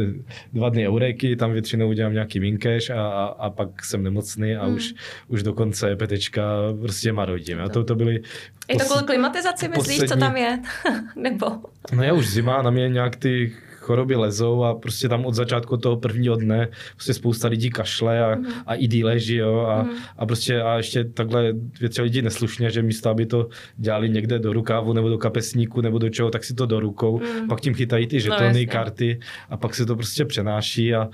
dva 0.53 0.69
dny 0.69 0.87
Eureky, 0.87 1.35
tam 1.35 1.51
většinou 1.51 1.89
udělám 1.89 2.13
nějaký 2.13 2.39
minkeš 2.39 2.89
a, 2.89 3.07
a, 3.07 3.25
a 3.25 3.49
pak 3.49 3.85
jsem 3.85 4.03
nemocný 4.03 4.55
a 4.55 4.67
mm. 4.67 4.75
už, 4.75 4.93
už 5.27 5.43
do 5.43 5.53
konce 5.53 5.95
petečka 5.95 6.43
prostě 6.81 7.13
marodím. 7.13 7.59
Jo. 7.59 7.69
To, 7.69 7.83
to 7.83 7.95
byly 7.95 8.21
je 8.69 8.75
to 8.75 8.85
kvůli 8.85 9.03
klimatizaci, 9.03 9.67
myslíš, 9.67 9.97
poslední... 9.97 10.07
co 10.07 10.17
tam 10.17 10.37
je? 10.37 10.59
Nebo? 11.15 11.45
No 11.93 12.03
je 12.03 12.11
už 12.11 12.29
zima, 12.29 12.61
na 12.61 12.71
mě 12.71 12.89
nějak 12.89 13.15
ty 13.15 13.53
choroby 13.89 14.15
lezou 14.15 14.63
a 14.63 14.73
prostě 14.73 15.09
tam 15.09 15.25
od 15.25 15.33
začátku 15.33 15.77
toho 15.77 15.97
prvního 15.97 16.35
dne 16.35 16.67
prostě 16.95 17.13
spousta 17.13 17.47
lidí 17.47 17.69
kašle 17.69 18.23
a, 18.23 18.35
mm. 18.35 18.45
a 18.65 18.75
i 18.75 19.03
leží, 19.03 19.35
jo, 19.35 19.59
a, 19.59 19.83
mm. 19.83 19.89
a 20.17 20.25
prostě 20.25 20.61
a 20.61 20.77
ještě 20.77 21.03
takhle 21.03 21.53
většina 21.79 22.03
lidí 22.03 22.21
neslušně, 22.21 22.69
že 22.69 22.81
místo, 22.81 23.09
aby 23.09 23.25
to 23.25 23.49
dělali 23.77 24.09
někde 24.09 24.39
do 24.39 24.53
rukávu 24.53 24.93
nebo 24.93 25.09
do 25.09 25.17
kapesníku 25.17 25.81
nebo 25.81 25.97
do 25.97 26.09
čeho, 26.09 26.29
tak 26.29 26.43
si 26.43 26.53
to 26.53 26.65
do 26.65 26.79
rukou, 26.79 27.19
mm. 27.19 27.47
pak 27.47 27.61
tím 27.61 27.73
chytají 27.73 28.07
ty 28.07 28.19
žetony, 28.19 28.65
no, 28.65 28.71
karty 28.71 29.19
a 29.49 29.57
pak 29.57 29.75
se 29.75 29.85
to 29.85 29.95
prostě 29.95 30.25
přenáší 30.25 30.95
a, 30.95 31.09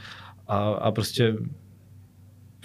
a, 0.47 0.57
a 0.57 0.91
prostě 0.91 1.35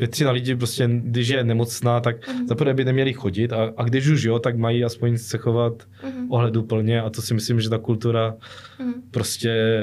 většina 0.00 0.30
lidí 0.30 0.54
prostě, 0.54 0.88
když 0.92 1.28
je 1.28 1.44
nemocná, 1.44 2.00
tak 2.00 2.28
mm-hmm. 2.28 2.46
zaprvé 2.46 2.74
by 2.74 2.84
neměli 2.84 3.12
chodit 3.12 3.52
a, 3.52 3.72
a 3.76 3.84
když 3.84 4.08
už 4.08 4.22
jo, 4.22 4.38
tak 4.38 4.56
mají 4.56 4.84
aspoň 4.84 5.18
se 5.18 5.38
chovat 5.38 5.72
mm-hmm. 5.82 6.26
ohleduplně 6.28 7.00
a 7.00 7.10
to 7.10 7.22
si 7.22 7.34
myslím, 7.34 7.60
že 7.60 7.70
ta 7.70 7.78
kultura 7.78 8.34
mm-hmm. 8.34 8.92
prostě 9.10 9.50
e, 9.50 9.82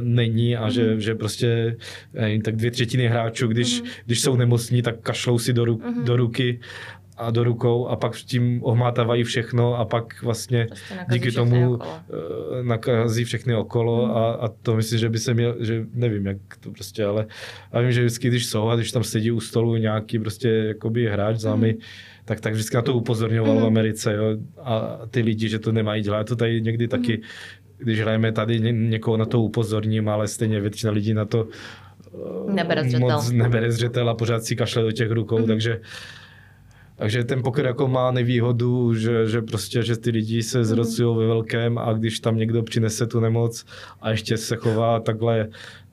není 0.00 0.56
a 0.56 0.68
mm-hmm. 0.68 0.72
že, 0.72 1.00
že 1.00 1.14
prostě 1.14 1.76
nevím, 2.12 2.42
tak 2.42 2.56
dvě 2.56 2.70
třetiny 2.70 3.08
hráčů, 3.08 3.46
když, 3.46 3.82
mm-hmm. 3.82 3.88
když 4.06 4.20
jsou 4.20 4.36
nemocní, 4.36 4.82
tak 4.82 5.00
kašlou 5.00 5.38
si 5.38 5.52
do, 5.52 5.64
ru, 5.64 5.76
mm-hmm. 5.76 6.04
do 6.04 6.16
ruky 6.16 6.60
a 7.16 7.30
do 7.30 7.44
rukou 7.44 7.86
a 7.86 7.96
pak 7.96 8.16
tím 8.16 8.60
ohmátávají 8.64 9.24
všechno 9.24 9.74
a 9.74 9.84
pak 9.84 10.22
vlastně 10.22 10.66
prostě 10.66 10.94
díky 11.12 11.32
tomu 11.32 11.74
okolo. 11.74 11.92
Eh, 12.60 12.62
nakazí 12.62 13.24
všechny 13.24 13.54
okolo 13.54 14.06
hmm. 14.06 14.16
a, 14.16 14.32
a 14.32 14.48
to 14.48 14.76
myslím, 14.76 14.98
že 14.98 15.08
by 15.08 15.18
se 15.18 15.34
měl, 15.34 15.56
že 15.60 15.86
nevím 15.94 16.26
jak 16.26 16.36
to 16.60 16.70
prostě, 16.70 17.04
ale 17.04 17.26
já 17.72 17.80
vím, 17.80 17.92
že 17.92 18.00
vždycky, 18.00 18.28
když 18.28 18.46
jsou 18.46 18.68
a 18.68 18.76
když 18.76 18.92
tam 18.92 19.04
sedí 19.04 19.30
u 19.30 19.40
stolu 19.40 19.76
nějaký 19.76 20.18
prostě 20.18 20.48
jakoby 20.48 21.08
hráč 21.08 21.36
zámy, 21.36 21.70
hmm. 21.70 21.80
tak, 22.24 22.40
tak 22.40 22.52
vždycky 22.52 22.76
na 22.76 22.82
to 22.82 22.94
upozorňoval 22.94 23.54
hmm. 23.54 23.62
v 23.62 23.66
Americe 23.66 24.14
jo, 24.14 24.24
a 24.62 25.00
ty 25.10 25.20
lidi, 25.20 25.48
že 25.48 25.58
to 25.58 25.72
nemají 25.72 26.02
dělat. 26.02 26.26
To 26.26 26.36
tady 26.36 26.60
někdy 26.60 26.88
taky, 26.88 27.12
hmm. 27.12 27.22
když 27.78 28.00
hrajeme 28.00 28.32
tady, 28.32 28.60
ně, 28.60 28.72
někoho 28.72 29.16
na 29.16 29.26
to 29.26 29.42
upozorním, 29.42 30.08
ale 30.08 30.28
stejně 30.28 30.60
většina 30.60 30.92
lidí 30.92 31.14
na 31.14 31.24
to 31.24 31.48
nebere 32.48 32.84
zřetel. 32.84 33.00
moc 33.00 33.30
nebere 33.30 33.72
zřetel 33.72 34.10
a 34.10 34.14
pořád 34.14 34.44
si 34.44 34.56
kašle 34.56 34.82
do 34.82 34.92
těch 34.92 35.10
rukou, 35.10 35.36
hmm. 35.36 35.46
takže 35.46 35.80
takže 36.96 37.24
ten 37.24 37.42
poker 37.42 37.66
jako 37.66 37.88
má 37.88 38.10
nevýhodu, 38.10 38.94
že, 38.94 39.26
že 39.26 39.42
prostě, 39.42 39.82
že 39.82 39.96
ty 39.96 40.10
lidi 40.10 40.42
se 40.42 40.58
mhm. 40.58 40.64
zrocují 40.64 41.18
ve 41.18 41.26
velkém 41.26 41.78
a 41.78 41.92
když 41.92 42.20
tam 42.20 42.36
někdo 42.36 42.62
přinese 42.62 43.06
tu 43.06 43.20
nemoc 43.20 43.64
a 44.00 44.10
ještě 44.10 44.36
se 44.36 44.56
chová 44.56 45.00
takhle 45.00 45.48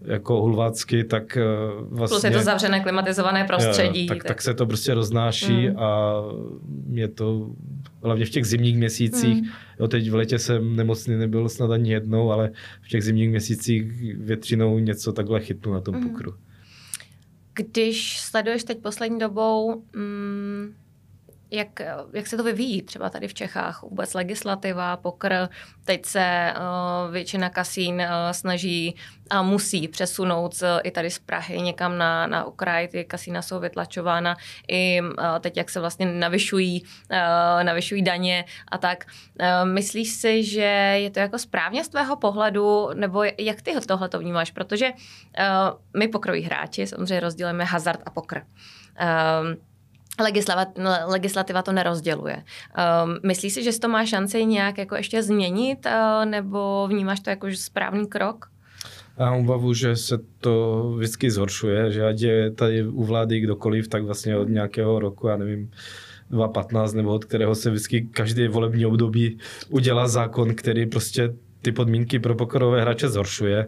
jako 0.05 0.41
hulvácky, 0.41 1.03
tak 1.03 1.37
vlastně... 1.81 2.15
Plus 2.15 2.23
je 2.23 2.31
to 2.31 2.43
zavřené 2.43 2.79
klimatizované 2.79 3.43
prostředí. 3.43 4.01
Jo, 4.01 4.07
tak, 4.07 4.17
tak, 4.17 4.27
tak 4.27 4.41
se 4.41 4.53
to 4.53 4.65
prostě 4.65 4.93
roznáší 4.93 5.69
mm. 5.69 5.77
a 5.77 6.13
je 6.93 7.07
to 7.07 7.49
hlavně 8.03 8.25
v 8.25 8.29
těch 8.29 8.45
zimních 8.45 8.77
měsících. 8.77 9.41
Mm. 9.41 9.49
Jo, 9.79 9.87
teď 9.87 10.09
v 10.09 10.15
letě 10.15 10.39
jsem 10.39 10.75
nemocný 10.75 11.15
nebyl 11.15 11.49
snad 11.49 11.71
ani 11.71 11.91
jednou, 11.91 12.31
ale 12.31 12.51
v 12.81 12.87
těch 12.87 13.03
zimních 13.03 13.29
měsících 13.29 13.83
většinou 14.17 14.79
něco 14.79 15.13
takhle 15.13 15.39
chytnu 15.39 15.73
na 15.73 15.81
tom 15.81 15.95
mm. 15.95 16.09
pokru. 16.09 16.33
Když 17.53 18.19
sleduješ 18.19 18.63
teď 18.63 18.81
poslední 18.81 19.19
dobou 19.19 19.83
mm, 19.95 20.73
jak, 21.51 21.81
jak 22.13 22.27
se 22.27 22.37
to 22.37 22.43
vyvíjí 22.43 22.81
třeba 22.81 23.09
tady 23.09 23.27
v 23.27 23.33
Čechách? 23.33 23.81
Vůbec 23.81 24.13
legislativa, 24.13 24.97
pokr, 24.97 25.49
teď 25.85 26.05
se 26.05 26.53
uh, 26.57 27.11
většina 27.11 27.49
kasín 27.49 27.95
uh, 27.95 28.07
snaží 28.31 28.95
a 29.29 29.41
musí 29.41 29.87
přesunout 29.87 30.55
z, 30.55 30.79
i 30.83 30.91
tady 30.91 31.09
z 31.09 31.19
Prahy 31.19 31.61
někam 31.61 31.97
na, 31.97 32.27
na 32.27 32.45
okraj, 32.45 32.87
ty 32.87 33.05
kasína 33.05 33.41
jsou 33.41 33.59
vytlačována 33.59 34.37
i 34.67 35.01
uh, 35.01 35.09
teď, 35.39 35.57
jak 35.57 35.69
se 35.69 35.79
vlastně 35.79 36.05
navyšují, 36.05 36.83
uh, 36.83 37.63
navyšují 37.63 38.01
daně 38.01 38.45
a 38.71 38.77
tak. 38.77 39.05
Uh, 39.39 39.69
myslíš 39.69 40.09
si, 40.09 40.43
že 40.43 40.95
je 41.01 41.09
to 41.09 41.19
jako 41.19 41.37
správně 41.37 41.83
z 41.83 41.89
tvého 41.89 42.15
pohledu, 42.15 42.89
nebo 42.93 43.23
jak 43.37 43.61
ty 43.61 43.71
tohle 43.87 44.09
to 44.09 44.19
vnímáš? 44.19 44.51
Protože 44.51 44.89
uh, 44.89 45.79
my 45.97 46.07
pokroví 46.07 46.41
hráči 46.41 46.87
samozřejmě 46.87 47.19
rozdělíme 47.19 47.63
hazard 47.63 48.01
a 48.05 48.09
pokr. 48.09 48.41
Uh, 49.01 49.70
Legislativa, 50.19 51.05
legislativa 51.05 51.61
to 51.61 51.71
nerozděluje. 51.71 52.35
Um, 52.35 53.17
myslíš 53.23 53.53
si, 53.53 53.63
že 53.63 53.79
to 53.79 53.87
má 53.87 54.05
šanci 54.05 54.45
nějak 54.45 54.77
jako 54.77 54.95
ještě 54.95 55.23
změnit, 55.23 55.85
uh, 55.85 56.25
nebo 56.25 56.87
vnímáš 56.87 57.19
to 57.19 57.29
jako 57.29 57.47
správný 57.53 58.07
krok? 58.07 58.51
Mám 59.19 59.39
obavu, 59.39 59.73
že 59.73 59.95
se 59.95 60.19
to 60.39 60.83
vždycky 60.97 61.31
zhoršuje, 61.31 61.91
že 61.91 62.05
ať 62.05 62.21
je 62.21 62.51
tady 62.51 62.87
u 62.87 63.03
vlády 63.03 63.39
kdokoliv, 63.39 63.87
tak 63.87 64.03
vlastně 64.03 64.37
od 64.37 64.49
nějakého 64.49 64.99
roku, 64.99 65.27
já 65.27 65.37
nevím, 65.37 65.71
2015 66.29 66.93
nebo 66.93 67.13
od 67.13 67.25
kterého 67.25 67.55
se 67.55 67.69
vždycky 67.69 68.01
každý 68.01 68.47
volební 68.47 68.85
období 68.85 69.37
udělá 69.69 70.07
zákon, 70.07 70.55
který 70.55 70.85
prostě 70.85 71.33
ty 71.61 71.71
podmínky 71.71 72.19
pro 72.19 72.35
pokorové 72.35 72.81
hráče 72.81 73.09
zhoršuje. 73.09 73.67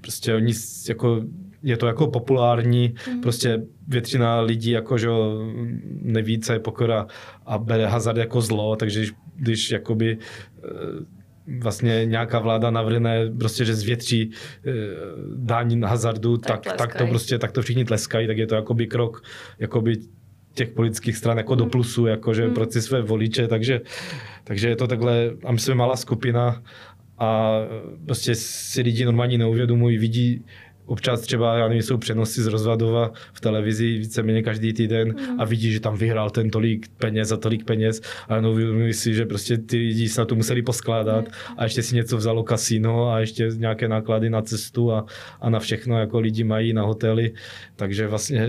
Prostě 0.00 0.34
oni 0.34 0.52
jako 0.88 1.22
je 1.62 1.76
to 1.76 1.86
jako 1.86 2.06
populární, 2.06 2.94
mm. 3.08 3.20
prostě 3.20 3.62
většina 3.88 4.40
lidí 4.40 4.70
jako, 4.70 4.98
že 4.98 5.08
neví, 6.02 6.40
co 6.40 6.52
je 6.52 6.58
pokora 6.58 7.06
a 7.46 7.58
bere 7.58 7.86
hazard 7.86 8.18
jako 8.18 8.40
zlo, 8.40 8.76
takže 8.76 9.00
když, 9.00 9.12
když 9.36 9.70
jakoby 9.70 10.18
eh, 10.64 10.68
vlastně 11.58 12.02
nějaká 12.04 12.38
vláda 12.38 12.70
navrhne 12.70 13.30
prostě, 13.38 13.64
že 13.64 13.74
zvětší 13.74 14.30
eh, 14.30 14.72
daň 15.36 15.82
hazardu, 15.82 16.36
tak, 16.36 16.60
tak, 16.60 16.76
tak, 16.76 16.94
to 16.94 17.06
prostě, 17.06 17.38
tak 17.38 17.52
to 17.52 17.62
všichni 17.62 17.84
tleskají, 17.84 18.26
tak 18.26 18.38
je 18.38 18.46
to 18.46 18.54
jakoby 18.54 18.86
krok 18.86 19.22
jakoby 19.58 19.96
těch 20.54 20.68
politických 20.68 21.16
stran 21.16 21.36
jako 21.36 21.52
mm. 21.52 21.58
do 21.58 21.66
plusu, 21.66 22.06
jakože 22.06 22.48
mm. 22.48 22.54
pro 22.54 22.66
ty 22.66 22.82
své 22.82 23.02
voliče, 23.02 23.48
takže, 23.48 23.80
takže 24.44 24.68
je 24.68 24.76
to 24.76 24.86
takhle, 24.86 25.30
a 25.44 25.52
my 25.52 25.58
jsme 25.58 25.74
malá 25.74 25.96
skupina 25.96 26.62
a 27.18 27.52
prostě 28.06 28.34
si 28.34 28.82
lidi 28.82 29.04
normálně 29.04 29.38
neuvědomují, 29.38 29.98
vidí 29.98 30.44
občas 30.86 31.20
třeba, 31.20 31.56
já 31.56 31.68
nevím, 31.68 31.82
jsou 31.82 31.98
přenosy 31.98 32.42
z 32.42 32.46
Rozvadova 32.46 33.12
v 33.32 33.40
televizi 33.40 33.98
víceméně 33.98 34.42
každý 34.42 34.72
týden 34.72 35.08
mm. 35.08 35.40
a 35.40 35.44
vidí, 35.44 35.72
že 35.72 35.80
tam 35.80 35.96
vyhrál 35.96 36.30
ten 36.30 36.50
tolik 36.50 36.88
peněz 36.88 37.32
a 37.32 37.36
tolik 37.36 37.64
peněz 37.64 38.00
a 38.28 38.40
no, 38.40 38.54
si, 38.90 39.14
že 39.14 39.26
prostě 39.26 39.58
ty 39.58 39.76
lidi 39.76 40.08
se 40.08 40.20
na 40.20 40.24
to 40.24 40.34
museli 40.34 40.62
poskládat 40.62 41.24
mm. 41.24 41.32
a 41.56 41.64
ještě 41.64 41.82
si 41.82 41.94
něco 41.94 42.16
vzalo 42.16 42.42
kasino 42.42 43.10
a 43.10 43.20
ještě 43.20 43.50
nějaké 43.56 43.88
náklady 43.88 44.30
na 44.30 44.42
cestu 44.42 44.92
a, 44.92 45.06
a 45.40 45.50
na 45.50 45.58
všechno, 45.58 45.98
jako 45.98 46.20
lidi 46.20 46.44
mají 46.44 46.72
na 46.72 46.82
hotely, 46.82 47.32
takže 47.76 48.06
vlastně 48.06 48.48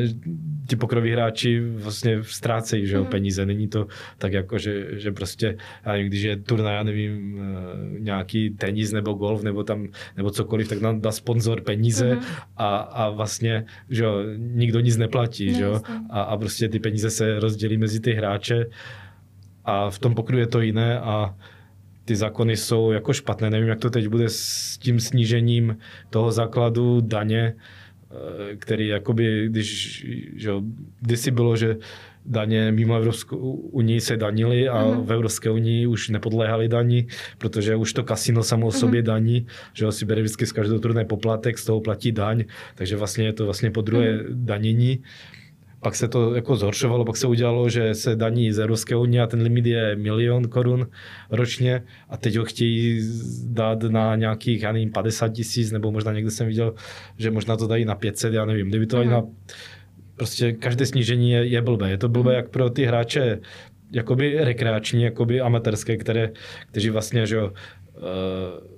ti 0.68 0.76
pokroví 0.76 1.12
hráči 1.12 1.60
vlastně 1.60 2.24
ztrácejí 2.24 2.88
že 2.88 2.96
jo, 2.96 3.04
mm. 3.04 3.10
peníze. 3.10 3.46
Není 3.46 3.68
to 3.68 3.88
tak 4.18 4.34
jako, 4.34 4.58
že, 4.58 4.88
že 4.92 5.12
prostě, 5.12 5.58
já 5.86 5.92
nevím, 5.92 6.08
když 6.08 6.22
je 6.22 6.38
turnaj, 6.38 6.76
já 6.76 6.84
nevím, 6.84 7.40
eh, 7.42 8.00
nějaký 8.00 8.50
tenis 8.50 8.92
nebo 8.92 9.14
golf 9.14 9.44
nebo 9.44 9.64
tam, 9.64 9.88
nebo 10.18 10.30
cokoliv, 10.30 10.70
tak 10.70 10.82
nám 10.82 11.02
dá 11.02 11.12
sponzor 11.12 11.62
peníze 11.62 12.16
mm 12.16 12.23
a, 12.58 12.78
a 12.78 13.10
vlastně, 13.10 13.66
že 13.90 14.04
jo, 14.04 14.18
nikdo 14.38 14.80
nic 14.80 14.98
neplatí, 14.98 15.54
že 15.54 15.64
jo, 15.64 15.82
a, 16.10 16.22
a 16.22 16.38
prostě 16.38 16.70
ty 16.70 16.80
peníze 16.80 17.10
se 17.10 17.40
rozdělí 17.40 17.78
mezi 17.78 18.00
ty 18.00 18.14
hráče 18.14 18.66
a 19.66 19.90
v 19.90 20.00
tom 20.00 20.16
pokru 20.16 20.38
je 20.38 20.48
to 20.48 20.62
jiné 20.62 21.00
a 21.00 21.36
ty 22.06 22.16
zákony 22.16 22.58
jsou 22.58 22.92
jako 22.92 23.14
špatné. 23.14 23.50
Nevím, 23.50 23.68
jak 23.68 23.80
to 23.80 23.90
teď 23.90 24.08
bude 24.08 24.30
s 24.30 24.78
tím 24.78 25.00
snížením 25.00 25.78
toho 26.10 26.32
základu 26.32 27.02
daně, 27.02 27.54
který 28.60 28.88
jakoby, 28.88 29.50
když, 29.50 30.06
že 30.36 30.50
jo, 30.50 30.62
kdysi 31.02 31.32
bylo, 31.32 31.56
že 31.56 31.78
daně 32.26 32.72
mimo 32.72 32.96
Evropskou 32.96 33.52
unii 33.54 34.02
se 34.02 34.18
danily 34.18 34.70
a 34.70 34.86
mm. 34.86 35.06
v 35.06 35.14
Evropské 35.14 35.50
unii 35.50 35.88
už 35.88 36.10
nepodléhaly 36.10 36.68
daní, 36.68 37.08
protože 37.38 37.76
už 37.76 37.94
to 37.94 38.04
kasino 38.04 38.44
samo 38.44 38.68
o 38.68 38.70
mhm. 38.70 38.80
sobě 38.80 39.02
daní, 39.02 39.48
že 39.74 39.92
si 39.92 40.06
bere 40.06 40.22
vždycky 40.22 40.46
z 40.46 40.52
každého 40.52 40.80
turné 40.80 41.06
poplatek, 41.06 41.58
z 41.58 41.66
toho 41.66 41.82
platí 41.82 42.12
daň, 42.12 42.44
takže 42.76 42.96
vlastně 42.96 43.26
je 43.26 43.34
to 43.34 43.46
vlastně 43.46 43.72
po 43.72 43.82
druhé 43.82 44.14
mm. 44.14 44.24
danění. 44.30 45.00
Pak 45.84 45.96
se 45.96 46.08
to 46.08 46.36
jako 46.36 46.56
zhoršovalo, 46.56 47.06
pak 47.06 47.18
se 47.18 47.28
udělalo, 47.28 47.70
že 47.70 47.96
se 47.96 48.16
daní 48.16 48.52
z 48.52 48.60
Evropské 48.60 48.96
unie 48.96 49.24
a 49.24 49.28
ten 49.28 49.42
limit 49.42 49.66
je 49.66 49.96
milion 49.96 50.48
korun 50.48 50.88
ročně 51.30 51.84
a 52.10 52.18
teď 52.18 52.36
ho 52.36 52.46
chtějí 52.46 53.02
dát 53.44 53.84
na 53.84 54.16
nějakých, 54.16 54.62
já 54.62 54.72
nevím, 54.72 54.92
50 54.92 55.28
tisíc, 55.28 55.72
nebo 55.72 55.92
možná 55.92 56.14
někde 56.14 56.32
jsem 56.32 56.48
viděl, 56.48 56.74
že 57.18 57.32
možná 57.32 57.58
to 57.58 57.68
dají 57.68 57.86
na 57.86 57.96
500, 57.96 58.34
já 58.34 58.46
nevím, 58.46 58.70
kdyby 58.70 58.86
to 58.86 59.04
mm. 59.04 59.10
na 59.10 59.24
prostě 60.16 60.54
každé 60.54 60.86
snížení 60.86 61.32
je, 61.32 61.46
je 61.46 61.62
blbé. 61.62 61.90
Je 61.90 61.98
to 61.98 62.10
blbé 62.10 62.32
mhm. 62.32 62.36
jak 62.36 62.50
pro 62.50 62.70
ty 62.70 62.86
hráče 62.86 63.40
jakoby 63.92 64.38
rekreační, 64.40 65.04
jakoby 65.04 65.42
amatérské, 65.42 65.98
které, 65.98 66.32
kteří 66.72 66.90
vlastně, 66.90 67.28
že 67.28 67.36
jo, 67.36 67.52
uh, 67.96 68.73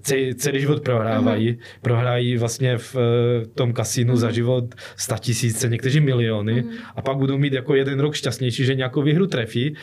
celý, 0.00 0.60
život 0.60 0.82
prohrávají. 0.82 1.58
Prohrají 1.82 2.36
vlastně 2.36 2.78
v 2.78 2.96
eh, 2.96 3.46
tom 3.46 3.72
kasínu 3.72 4.12
mm. 4.12 4.16
za 4.16 4.30
život 4.30 4.74
sta 4.96 5.18
tisíce, 5.18 5.68
někteří 5.68 6.00
miliony 6.00 6.62
mm. 6.62 6.70
a 6.96 7.02
pak 7.02 7.16
budou 7.16 7.38
mít 7.38 7.52
jako 7.52 7.74
jeden 7.74 8.00
rok 8.00 8.14
šťastnější, 8.14 8.64
že 8.64 8.74
nějakou 8.74 9.02
výhru 9.02 9.26
trefí 9.26 9.74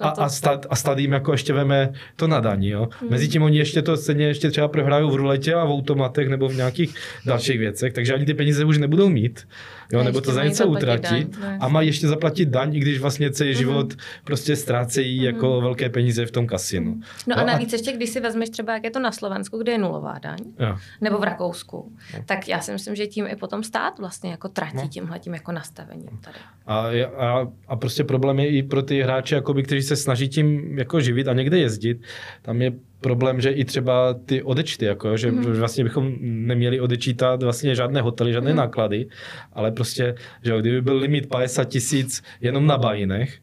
a, 0.00 0.08
a, 0.08 0.28
stát, 0.28 0.66
a 0.70 0.76
stát 0.76 0.98
jim 0.98 1.12
jako 1.12 1.32
ještě 1.32 1.52
veme 1.52 1.92
to 2.16 2.26
nadaní. 2.26 2.68
Jo. 2.68 2.88
Mm. 3.02 3.10
Mezi 3.10 3.28
tím 3.28 3.42
oni 3.42 3.58
ještě 3.58 3.82
to 3.82 3.96
ceně 3.96 4.26
ještě 4.26 4.50
třeba 4.50 4.68
prohrají 4.68 5.10
v 5.10 5.14
ruletě 5.14 5.54
a 5.54 5.64
v 5.64 5.70
automatech 5.70 6.28
nebo 6.28 6.48
v 6.48 6.56
nějakých 6.56 6.94
dalších 7.26 7.58
věcech, 7.58 7.92
takže 7.92 8.14
ani 8.14 8.26
ty 8.26 8.34
peníze 8.34 8.64
už 8.64 8.78
nebudou 8.78 9.08
mít. 9.08 9.46
Jo, 9.92 10.02
nebo 10.02 10.20
to 10.20 10.32
za 10.32 10.44
něco 10.44 10.66
utratí 10.66 11.26
a 11.60 11.68
mají 11.68 11.88
ještě 11.88 12.08
zaplatit 12.08 12.48
daň, 12.48 12.74
i 12.74 12.80
když 12.80 13.00
vlastně 13.00 13.30
celý 13.30 13.50
mm. 13.50 13.56
život 13.56 13.94
prostě 14.24 14.56
ztrácejí 14.56 15.18
mm. 15.18 15.24
jako 15.24 15.60
velké 15.60 15.88
peníze 15.88 16.26
v 16.26 16.30
tom 16.30 16.46
kasinu. 16.46 16.94
No, 17.26 17.36
no 17.36 17.38
a 17.38 17.44
navíc 17.44 17.72
a... 17.72 17.76
ještě, 17.76 17.92
když 17.92 18.10
si 18.10 18.20
vezmeš 18.20 18.50
třeba, 18.50 18.72
jak 18.74 18.84
je 18.84 18.90
to 18.90 19.00
na 19.00 19.12
Slovensku, 19.12 19.30
Slovensku, 19.30 19.58
kde 19.58 19.72
je 19.72 19.78
nulová 19.78 20.18
daň, 20.18 20.38
jo. 20.58 20.76
nebo 21.00 21.18
v 21.18 21.22
Rakousku, 21.24 21.92
jo. 22.14 22.22
tak 22.26 22.48
já 22.48 22.60
si 22.60 22.72
myslím, 22.72 22.94
že 22.96 23.06
tím 23.06 23.26
i 23.26 23.36
potom 23.36 23.62
stát 23.62 23.98
vlastně 23.98 24.30
jako 24.30 24.48
tratí 24.48 24.76
no. 24.76 24.88
tímhle 24.88 25.18
tím 25.18 25.34
jako 25.34 25.52
nastavením 25.52 26.18
tady. 26.20 26.38
A, 26.66 26.86
a, 27.16 27.48
a 27.68 27.76
prostě 27.76 28.04
problém 28.04 28.38
je 28.38 28.48
i 28.48 28.62
pro 28.62 28.82
ty 28.82 29.02
hráče, 29.02 29.34
jakoby, 29.34 29.62
kteří 29.62 29.82
se 29.82 29.96
snaží 29.96 30.28
tím 30.28 30.78
jako 30.78 31.00
živit 31.00 31.28
a 31.28 31.32
někde 31.32 31.58
jezdit. 31.58 32.02
Tam 32.42 32.62
je 32.62 32.72
problém, 33.00 33.40
že 33.40 33.50
i 33.50 33.64
třeba 33.64 34.14
ty 34.14 34.42
odečty, 34.42 34.84
jako, 34.84 35.16
že 35.16 35.30
mm. 35.30 35.44
vlastně 35.44 35.84
bychom 35.84 36.12
neměli 36.20 36.80
odečítat 36.80 37.42
vlastně 37.42 37.74
žádné 37.74 38.00
hotely, 38.00 38.32
žádné 38.32 38.50
mm. 38.50 38.56
náklady, 38.56 39.06
ale 39.52 39.72
prostě, 39.72 40.14
že 40.42 40.58
kdyby 40.60 40.82
byl 40.82 40.96
limit 40.96 41.28
50 41.28 41.64
tisíc 41.64 42.22
jenom 42.40 42.66
na 42.66 42.78
bajinech, 42.78 43.38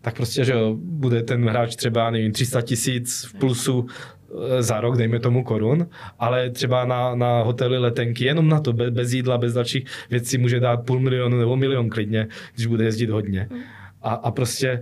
tak 0.00 0.16
prostě, 0.16 0.44
že 0.44 0.52
jo, 0.52 0.76
bude 0.78 1.22
ten 1.22 1.48
hráč 1.48 1.76
třeba, 1.76 2.10
nevím, 2.10 2.32
300 2.32 2.62
tisíc 2.62 3.24
v 3.24 3.38
plusu 3.38 3.86
Eh, 4.32 4.62
za 4.62 4.80
rok, 4.80 4.96
dejme 4.96 5.20
tomu 5.20 5.44
korun, 5.44 5.86
ale 6.18 6.50
třeba 6.50 6.84
na, 6.84 7.14
na 7.14 7.42
hotely 7.42 7.78
letenky, 7.78 8.24
jenom 8.24 8.48
na 8.48 8.60
to, 8.60 8.72
bez 8.72 9.12
jídla, 9.12 9.38
bez 9.38 9.52
dalších 9.52 9.84
věcí 10.10 10.38
může 10.38 10.60
dát 10.60 10.76
půl 10.76 11.00
milionu 11.00 11.38
nebo 11.38 11.56
milion 11.56 11.88
klidně, 11.88 12.28
když 12.54 12.66
bude 12.66 12.84
jezdit 12.84 13.10
hodně. 13.10 13.48
Mm. 13.50 13.60
A, 14.02 14.14
a 14.14 14.30
prostě 14.30 14.80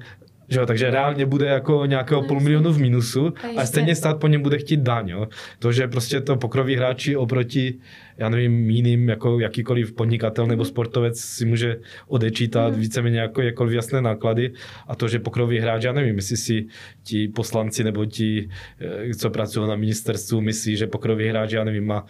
že 0.51 0.59
jo, 0.59 0.67
takže 0.67 0.91
reálně 0.91 1.27
bude 1.27 1.47
jako 1.47 1.87
nějakého 1.87 2.23
půl 2.23 2.41
milionu 2.41 2.73
v 2.73 2.79
minusu 2.79 3.33
a 3.57 3.67
stejně 3.67 3.95
stát 3.95 4.21
po 4.21 4.27
něm 4.27 4.43
bude 4.43 4.59
chtít 4.59 4.81
daň. 4.81 5.09
Jo. 5.09 5.29
To, 5.59 5.73
že 5.73 5.89
prostě 5.89 6.21
to 6.21 6.37
pokroví 6.37 6.77
hráči 6.77 7.17
oproti, 7.17 7.75
já 8.19 8.29
nevím, 8.29 8.71
jiným, 8.71 9.09
jako 9.09 9.41
jakýkoliv 9.41 9.93
podnikatel 9.93 10.47
nebo 10.47 10.65
sportovec 10.65 11.21
si 11.21 11.45
může 11.45 11.77
odečítat 12.07 12.75
mm. 12.75 12.81
víceméně 12.81 13.21
jako 13.21 13.43
jakkoliv 13.43 13.75
jasné 13.75 14.03
náklady 14.03 14.53
a 14.89 14.97
to, 14.97 15.09
že 15.09 15.19
pokroví 15.19 15.59
hráč, 15.59 15.85
já 15.85 15.93
nevím, 15.93 16.17
jestli 16.17 16.37
si 16.37 16.67
ti 17.03 17.29
poslanci 17.29 17.85
nebo 17.85 18.05
ti, 18.05 18.49
eh, 18.81 19.15
co 19.15 19.31
pracují 19.31 19.69
na 19.69 19.77
ministerstvu, 19.77 20.41
myslí, 20.41 20.77
že 20.77 20.87
pokroví 20.87 21.29
hráč, 21.29 21.53
já 21.53 21.65
nevím, 21.65 21.87
má 21.87 22.07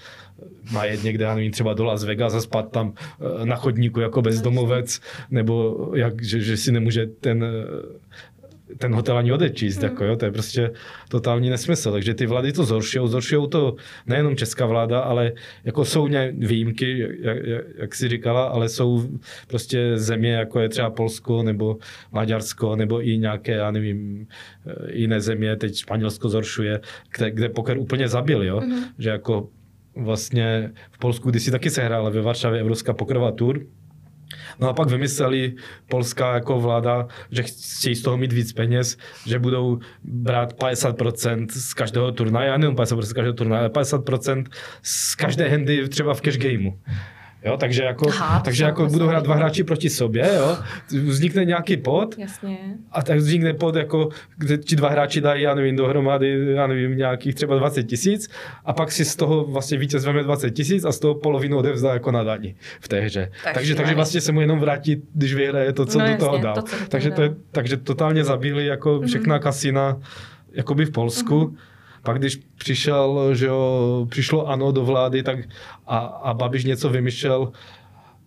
má 0.72 0.84
jet 0.84 1.02
někde, 1.02 1.24
já 1.24 1.34
nevím, 1.34 1.52
třeba 1.52 1.74
do 1.74 1.84
Las 1.84 2.04
Vegas 2.04 2.34
a 2.34 2.40
spát 2.40 2.70
tam 2.70 2.92
eh, 2.96 3.46
na 3.46 3.56
chodníku 3.56 4.00
jako 4.00 4.22
bezdomovec, 4.22 5.00
nebo 5.30 5.76
jak, 5.94 6.22
že, 6.22 6.40
že 6.40 6.56
si 6.56 6.72
nemůže 6.72 7.06
ten 7.06 7.44
ten 8.78 8.94
hotel 8.94 9.18
ani 9.18 9.32
odečíst, 9.32 9.78
mm. 9.78 9.84
jako 9.84 10.04
jo, 10.04 10.16
to 10.16 10.24
je 10.24 10.30
prostě 10.32 10.70
totální 11.08 11.50
nesmysl. 11.50 11.92
Takže 11.92 12.14
ty 12.14 12.26
vlády 12.26 12.52
to 12.52 12.64
zhoršují, 12.64 13.08
zhoršují 13.08 13.48
to 13.48 13.76
nejenom 14.06 14.36
česká 14.36 14.66
vláda, 14.66 15.00
ale 15.00 15.32
jako 15.64 15.84
jsou 15.84 16.08
výjimky, 16.32 16.98
jak, 17.20 17.36
jak, 17.44 17.64
jak 17.76 17.94
si 17.94 18.08
říkala, 18.08 18.44
ale 18.44 18.68
jsou 18.68 19.08
prostě 19.46 19.98
země, 19.98 20.32
jako 20.32 20.61
je 20.61 20.68
třeba 20.68 20.90
Polsko 20.90 21.42
nebo 21.42 21.78
Maďarsko, 22.12 22.76
nebo 22.76 23.06
i 23.06 23.18
nějaké, 23.18 23.52
já 23.52 23.70
nevím, 23.70 24.26
eh, 24.66 24.72
jiné 24.92 25.20
země, 25.20 25.56
teď 25.56 25.76
Španělsko 25.76 26.28
zhoršuje, 26.28 26.80
kde, 27.16 27.30
kde 27.30 27.48
poker 27.48 27.78
úplně 27.78 28.08
zabil, 28.08 28.42
jo, 28.42 28.61
mm. 28.61 28.82
že 28.98 29.11
jako 29.11 29.48
vlastně 30.01 30.72
v 30.90 30.98
Polsku, 30.98 31.30
když 31.30 31.42
si 31.42 31.51
taky 31.51 31.70
sehrála 31.70 32.11
ve 32.11 32.20
Varšavě 32.20 32.61
Evropská 32.61 32.92
pokerová 32.92 33.32
tour, 33.32 33.61
No 34.59 34.68
a 34.68 34.72
pak 34.72 34.88
vymysleli 34.88 35.55
polská 35.88 36.34
jako 36.34 36.61
vláda, 36.61 37.07
že 37.30 37.42
chtějí 37.42 37.96
z 37.96 38.03
toho 38.03 38.16
mít 38.16 38.32
víc 38.32 38.53
peněz, 38.53 38.96
že 39.26 39.38
budou 39.38 39.78
brát 40.05 40.55
50% 40.55 41.46
z 41.51 41.74
každého 41.74 42.12
turnaje, 42.12 42.53
a 42.53 42.57
nejen 42.57 42.74
50% 42.74 43.01
z 43.01 43.12
každého 43.12 43.34
turnaje, 43.34 43.61
ale 43.61 43.68
50% 43.68 44.44
z 44.82 45.14
každé 45.14 45.48
handy 45.48 45.88
třeba 45.88 46.14
v 46.14 46.20
cash 46.20 46.38
gameu. 46.38 46.72
Jo, 47.45 47.57
takže 47.57 47.82
jako, 47.82 48.09
Aha, 48.09 48.41
takže 48.45 48.64
jako 48.64 48.86
budou 48.86 49.07
hrát 49.07 49.24
dva 49.24 49.34
hráči 49.34 49.64
proti 49.64 49.91
sobě, 49.91 50.30
jo. 50.36 50.59
Vznikne 50.91 51.45
nějaký 51.45 51.76
pod 51.76 52.18
Jasně. 52.18 52.59
a 52.93 53.03
tak 53.03 53.18
vznikne 53.18 53.55
pod, 53.55 53.76
jako, 53.76 54.09
kde 54.36 54.59
ti 54.59 54.76
dva 54.76 54.88
hráči 54.88 55.20
dají, 55.20 55.43
já 55.43 55.55
nevím, 55.55 55.76
dohromady, 55.76 56.55
já 56.55 56.66
nevím, 56.66 56.97
nějakých 56.97 57.34
třeba 57.34 57.57
20 57.57 57.82
tisíc 57.82 58.30
a 58.64 58.72
pak 58.72 58.93
si 58.93 59.05
z 59.05 59.16
toho 59.16 59.45
vlastně 59.45 59.78
vítěz 59.78 60.05
veme 60.05 60.22
20 60.22 60.51
tisíc 60.51 60.84
a 60.84 60.93
z 60.93 60.99
toho 60.99 61.14
polovinu 61.14 61.59
odevzdá 61.59 61.93
jako 61.93 62.11
na 62.11 62.22
daní 62.24 62.55
v 62.80 62.88
té 62.88 63.01
hře. 63.01 63.30
Tak 63.45 63.55
takže, 63.55 63.74
takže 63.74 63.95
vlastně 63.95 64.20
se 64.20 64.32
mu 64.32 64.41
jenom 64.41 64.61
vrátí, 64.61 65.03
když 65.14 65.34
vyhraje 65.34 65.72
to, 65.72 65.86
co 65.86 65.99
no, 65.99 66.09
do 66.09 66.16
toho 66.16 66.34
jasně, 66.34 66.45
dal. 66.45 66.55
To, 66.55 66.62
takže, 66.88 67.11
to 67.11 67.22
je, 67.22 67.34
takže 67.53 67.76
totálně 67.76 68.24
zabili 68.24 68.66
jako 68.66 68.99
mm-hmm. 68.99 69.07
všechna 69.07 69.38
kasina 69.38 70.01
jakoby 70.53 70.84
v 70.84 70.91
Polsku. 70.91 71.41
Mm-hmm. 71.41 71.69
Pak 72.03 72.18
když 72.18 72.40
přišel, 72.59 73.34
že 73.34 73.46
jo, 73.46 74.07
přišlo 74.11 74.48
ANO 74.48 74.72
do 74.72 74.84
vlády 74.84 75.22
tak 75.22 75.38
a, 75.86 75.98
a 75.98 76.34
Babiš 76.34 76.64
něco 76.64 76.88
vymyšlel, 76.88 77.53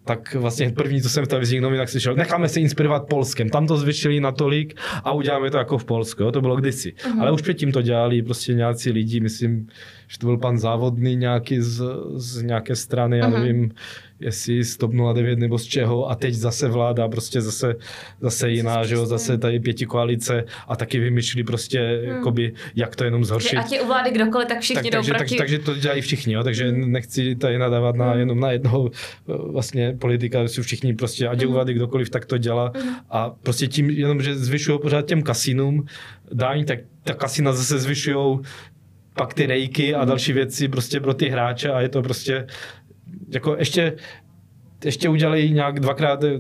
tak 0.06 0.36
vlastně 0.36 0.70
první, 0.70 1.02
co 1.02 1.10
jsem 1.10 1.26
v 1.26 1.28
televizních 1.28 1.62
novinách 1.62 1.90
slyšel, 1.90 2.16
necháme 2.16 2.50
se 2.50 2.60
inspirovat 2.60 3.08
Polskem, 3.10 3.50
tam 3.50 3.68
to 3.68 3.78
zvyšili 3.78 4.20
natolik 4.20 4.80
a 5.04 5.12
uděláme 5.12 5.52
to 5.52 5.58
jako 5.58 5.78
v 5.78 5.86
Polsku, 5.86 6.24
jo? 6.24 6.32
to 6.32 6.42
bylo 6.42 6.56
kdysi. 6.56 6.94
Uh-huh. 6.94 7.22
Ale 7.22 7.32
už 7.32 7.42
předtím 7.42 7.72
to 7.72 7.82
dělali 7.82 8.22
prostě 8.22 8.54
nějací 8.54 8.92
lidi, 8.92 9.20
myslím, 9.20 9.68
že 10.14 10.20
to 10.20 10.26
byl 10.26 10.38
pan 10.38 10.58
Závodný 10.58 11.16
nějaký 11.16 11.62
z, 11.62 11.84
z 12.16 12.42
nějaké 12.42 12.76
strany, 12.76 13.18
já 13.18 13.30
uh-huh. 13.30 13.40
nevím, 13.40 13.72
jestli 14.20 14.64
z 14.64 14.78
TOP 14.78 14.92
09 15.14 15.40
nebo 15.40 15.58
z 15.58 15.64
čeho 15.64 16.10
a 16.10 16.16
teď 16.16 16.34
zase 16.34 16.68
vláda, 16.68 17.08
prostě 17.08 17.42
zase, 17.42 17.76
zase 18.22 18.50
jiná, 18.50 18.84
že 18.84 18.96
jo, 18.96 19.06
zase 19.06 19.38
tady 19.38 19.60
pěti 19.60 19.86
koalice 19.86 20.44
a 20.68 20.76
taky 20.76 21.00
vymýšlí 21.00 21.44
prostě, 21.44 22.02
hmm. 22.06 22.16
jakoby, 22.16 22.54
jak 22.76 22.96
to 22.96 23.04
jenom 23.04 23.26
zhoršit. 23.26 23.58
Ať 23.58 23.72
je 23.72 23.82
u 23.82 23.88
vlády 23.88 24.12
kdokoliv, 24.12 24.48
tak 24.48 24.60
všichni 24.60 24.92
tak, 24.92 24.92
jdou 24.92 24.98
takže, 24.98 25.14
proti... 25.14 25.36
tak, 25.36 25.38
takže 25.38 25.60
to 25.60 25.76
dělají 25.76 26.02
všichni, 26.02 26.34
jo, 26.34 26.44
takže 26.44 26.70
hmm. 26.70 26.92
nechci 26.92 27.36
tady 27.36 27.58
nadávat 27.58 27.96
na, 27.96 28.10
hmm. 28.10 28.20
jenom 28.20 28.40
na 28.40 28.52
jednoho 28.52 28.90
eh, 28.94 29.34
vlastně 29.52 29.98
politika, 30.00 30.42
jsou 30.48 30.62
všichni 30.62 30.94
prostě, 30.94 31.28
ať 31.28 31.42
je 31.42 31.48
u 31.48 31.50
hmm. 31.50 31.54
vlády 31.54 31.74
kdokoliv, 31.74 32.10
tak 32.10 32.26
to 32.26 32.38
dělá 32.38 32.72
hmm. 32.76 32.96
a 33.10 33.30
prostě 33.30 33.68
tím, 33.68 33.90
jenom, 33.90 34.22
že 34.22 34.36
zvyšují 34.36 34.80
pořád 34.80 35.06
těm 35.06 35.22
kasinům 35.22 35.86
daň, 36.34 36.66
tak 36.66 36.80
ta 37.04 37.14
kasina 37.14 37.54
zase 37.54 37.80
zvyšují 37.80 38.40
pak 39.14 39.34
ty 39.34 39.46
rejky 39.46 39.96
a 39.96 40.06
další 40.06 40.34
věci 40.34 40.68
prostě 40.68 41.00
pro 41.00 41.14
ty 41.14 41.30
hráče 41.30 41.72
a 41.72 41.82
je 41.82 41.90
to 41.90 42.02
prostě 42.02 42.48
jako 43.30 43.56
ještě, 43.60 43.96
ještě 44.86 45.10
udělali 45.10 45.50
nějak 45.50 45.80
dvakrát 45.80 46.24
eh, 46.24 46.40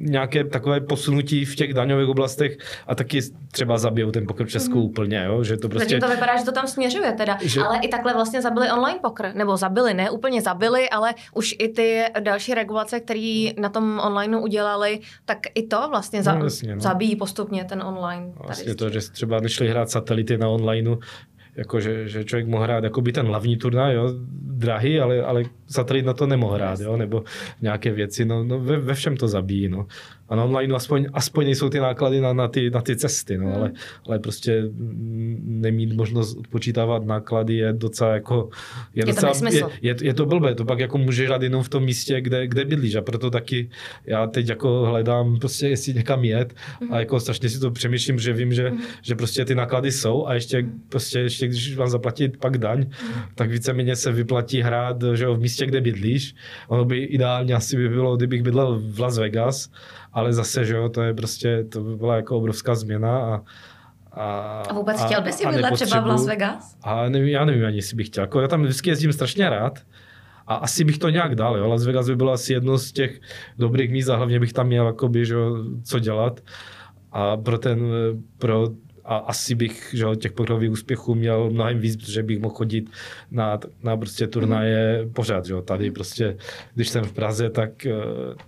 nějaké 0.00 0.44
takové 0.44 0.80
posunutí 0.80 1.44
v 1.44 1.56
těch 1.56 1.74
daňových 1.74 2.08
oblastech 2.08 2.56
a 2.86 2.94
taky 2.94 3.20
třeba 3.52 3.78
zabijou 3.78 4.10
ten 4.10 4.26
poker 4.26 4.46
v 4.46 4.50
Česku 4.50 4.78
mm. 4.78 4.84
úplně, 4.84 5.24
jo? 5.26 5.44
že 5.44 5.56
to 5.56 5.68
prostě... 5.68 5.88
Zatím 5.88 6.00
to 6.08 6.14
vypadá, 6.14 6.36
že 6.36 6.44
to 6.44 6.52
tam 6.52 6.66
směřuje 6.66 7.12
teda, 7.12 7.38
že... 7.42 7.60
ale 7.60 7.78
i 7.78 7.88
takhle 7.88 8.14
vlastně 8.14 8.42
zabili 8.42 8.70
online 8.70 8.98
poker, 9.02 9.34
nebo 9.34 9.56
zabili, 9.56 9.94
ne 9.94 10.10
úplně 10.10 10.42
zabili, 10.42 10.90
ale 10.90 11.14
už 11.34 11.54
i 11.58 11.68
ty 11.68 12.04
další 12.20 12.54
regulace, 12.54 13.00
které 13.00 13.50
na 13.58 13.68
tom 13.68 14.00
online 14.04 14.38
udělali, 14.38 15.00
tak 15.24 15.38
i 15.54 15.62
to 15.62 15.88
vlastně 15.88 16.22
za... 16.22 16.34
no, 16.34 16.44
jasně, 16.44 16.74
no. 16.74 16.80
zabíjí 16.80 17.16
postupně 17.16 17.64
ten 17.64 17.82
online. 17.82 18.32
Vlastně 18.36 18.74
to, 18.74 18.90
že 18.90 19.00
třeba 19.00 19.40
nešli 19.40 19.68
hrát 19.68 19.90
satelity 19.90 20.38
na 20.38 20.48
online, 20.48 20.96
jako 21.56 21.80
že, 21.80 22.08
že 22.08 22.24
člověk 22.24 22.46
mohl 22.46 22.62
hrát 22.62 22.84
jako 22.84 23.00
by 23.00 23.12
ten 23.12 23.26
hlavní 23.26 23.56
turnaj, 23.56 23.94
jo, 23.94 24.14
drahý, 24.42 25.00
ale, 25.00 25.22
ale 25.22 25.42
satelit 25.74 26.06
na 26.06 26.12
to 26.12 26.26
nemohl 26.26 26.54
hrát, 26.54 26.80
jo, 26.80 26.96
nebo 26.96 27.24
nějaké 27.62 27.92
věci, 27.92 28.24
no, 28.24 28.44
no 28.44 28.60
ve, 28.60 28.76
ve 28.78 28.94
všem 28.94 29.16
to 29.16 29.28
zabíjí, 29.28 29.68
no. 29.68 29.86
A 30.28 30.36
na 30.36 30.44
online 30.44 30.74
aspoň, 30.74 31.06
aspoň 31.12 31.44
nejsou 31.44 31.68
ty 31.68 31.80
náklady 31.80 32.20
na, 32.20 32.32
na, 32.32 32.48
ty, 32.48 32.70
na 32.70 32.80
ty 32.80 32.96
cesty, 32.96 33.38
no, 33.38 33.46
hmm. 33.46 33.54
ale, 33.54 33.72
ale 34.06 34.18
prostě 34.18 34.62
nemít 35.44 35.92
možnost 35.92 36.36
odpočítávat 36.36 37.04
náklady 37.04 37.54
je 37.54 37.72
docela 37.72 38.14
jako... 38.14 38.48
Je, 38.94 39.00
je 39.00 39.06
docela, 39.06 39.32
to 39.32 39.46
je, 39.46 39.62
je, 39.82 39.96
je, 40.02 40.14
to 40.14 40.26
blbé, 40.26 40.54
to 40.54 40.64
pak 40.64 40.78
jako 40.78 40.98
může 40.98 41.26
hrát 41.26 41.42
jenom 41.42 41.62
v 41.62 41.68
tom 41.68 41.84
místě, 41.84 42.20
kde, 42.20 42.46
kde 42.46 42.64
bydlíš 42.64 42.94
a 42.94 43.02
proto 43.02 43.30
taky 43.30 43.70
já 44.06 44.26
teď 44.26 44.48
jako 44.48 44.86
hledám 44.86 45.38
prostě 45.38 45.68
jestli 45.68 45.94
někam 45.94 46.24
jet 46.24 46.54
hmm. 46.80 46.92
a 46.92 46.98
jako 46.98 47.20
strašně 47.20 47.48
si 47.48 47.60
to 47.60 47.70
přemýšlím, 47.70 48.18
že 48.18 48.32
vím, 48.32 48.52
že, 48.52 48.68
hmm. 48.68 48.80
že 49.02 49.14
prostě 49.14 49.44
ty 49.44 49.54
náklady 49.54 49.92
jsou 49.92 50.26
a 50.26 50.34
ještě 50.34 50.66
prostě 50.88 51.18
ještě 51.18 51.46
když 51.46 51.76
vám 51.76 51.88
zaplatit 51.88 52.36
pak 52.36 52.58
daň, 52.58 52.78
hmm. 52.78 53.22
tak 53.34 53.50
víceméně 53.50 53.96
se 53.96 54.12
vyplatí 54.12 54.60
hrát 54.60 55.04
že 55.14 55.24
jo, 55.24 55.34
v 55.34 55.40
místě, 55.40 55.63
kde 55.66 55.80
bydlíš. 55.80 56.34
Ono 56.68 56.84
by 56.84 56.98
ideálně 56.98 57.54
asi 57.54 57.76
by 57.76 57.88
bylo, 57.88 58.16
kdybych 58.16 58.42
bydlel 58.42 58.80
v 58.82 59.00
Las 59.00 59.18
Vegas, 59.18 59.70
ale 60.12 60.32
zase, 60.32 60.64
že 60.64 60.74
jo, 60.74 60.88
to 60.88 61.02
je 61.02 61.14
prostě, 61.14 61.64
to 61.64 61.80
by 61.80 61.96
byla 61.96 62.16
jako 62.16 62.36
obrovská 62.36 62.74
změna 62.74 63.18
a 63.18 63.40
a, 64.16 64.62
a 64.68 64.74
vůbec 64.74 65.00
a, 65.00 65.06
chtěl 65.06 65.22
bys 65.22 65.36
si 65.36 65.46
bydlet 65.46 65.74
třeba 65.74 66.00
v 66.00 66.06
Las 66.06 66.26
Vegas? 66.26 66.76
A 66.82 67.08
nevím, 67.08 67.28
já 67.28 67.44
nevím 67.44 67.66
ani, 67.66 67.76
jestli 67.76 67.96
bych 67.96 68.06
chtěl. 68.06 68.22
Jako 68.22 68.40
já 68.40 68.48
tam 68.48 68.62
vždycky 68.62 68.90
jezdím 68.90 69.12
strašně 69.12 69.50
rád. 69.50 69.78
A 70.46 70.54
asi 70.54 70.84
bych 70.84 70.98
to 70.98 71.08
nějak 71.08 71.34
dal. 71.34 71.56
Jo. 71.56 71.68
Las 71.68 71.84
Vegas 71.84 72.08
by 72.08 72.16
bylo 72.16 72.32
asi 72.32 72.52
jedno 72.52 72.78
z 72.78 72.92
těch 72.92 73.20
dobrých 73.58 73.90
míst 73.90 74.08
a 74.08 74.16
hlavně 74.16 74.40
bych 74.40 74.52
tam 74.52 74.66
měl 74.66 74.86
jakoby, 74.86 75.26
že, 75.26 75.34
co 75.84 75.98
dělat. 75.98 76.40
A 77.12 77.36
pro 77.36 77.58
ten, 77.58 77.80
pro 78.38 78.68
a 79.04 79.16
asi 79.16 79.54
bych 79.54 79.94
že, 79.94 80.06
těch 80.16 80.32
pokrových 80.32 80.70
úspěchů 80.70 81.14
měl 81.14 81.50
mnohem 81.50 81.78
víc, 81.78 81.96
protože 81.96 82.22
bych 82.22 82.38
mohl 82.38 82.54
chodit 82.54 82.90
na, 83.30 83.60
na 83.82 83.96
prostě 83.96 84.26
turnaje 84.26 85.04
mm. 85.04 85.12
pořád. 85.12 85.46
Že? 85.46 85.54
Tady 85.64 85.90
prostě, 85.90 86.36
když 86.74 86.88
jsem 86.88 87.04
v 87.04 87.12
Praze, 87.12 87.50
tak, 87.50 87.86
eh, 87.86 87.92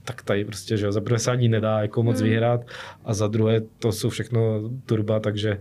tak 0.04 0.22
tady 0.22 0.44
prostě, 0.44 0.76
že 0.76 0.92
za 0.92 1.00
prvé 1.00 1.18
se 1.18 1.30
ani 1.30 1.48
nedá 1.48 1.80
jako 1.80 2.02
moc 2.02 2.20
mm. 2.20 2.28
vyhrát 2.28 2.60
a 3.04 3.14
za 3.14 3.28
druhé 3.28 3.60
to 3.78 3.92
jsou 3.92 4.08
všechno 4.08 4.70
turba, 4.86 5.20
takže 5.20 5.58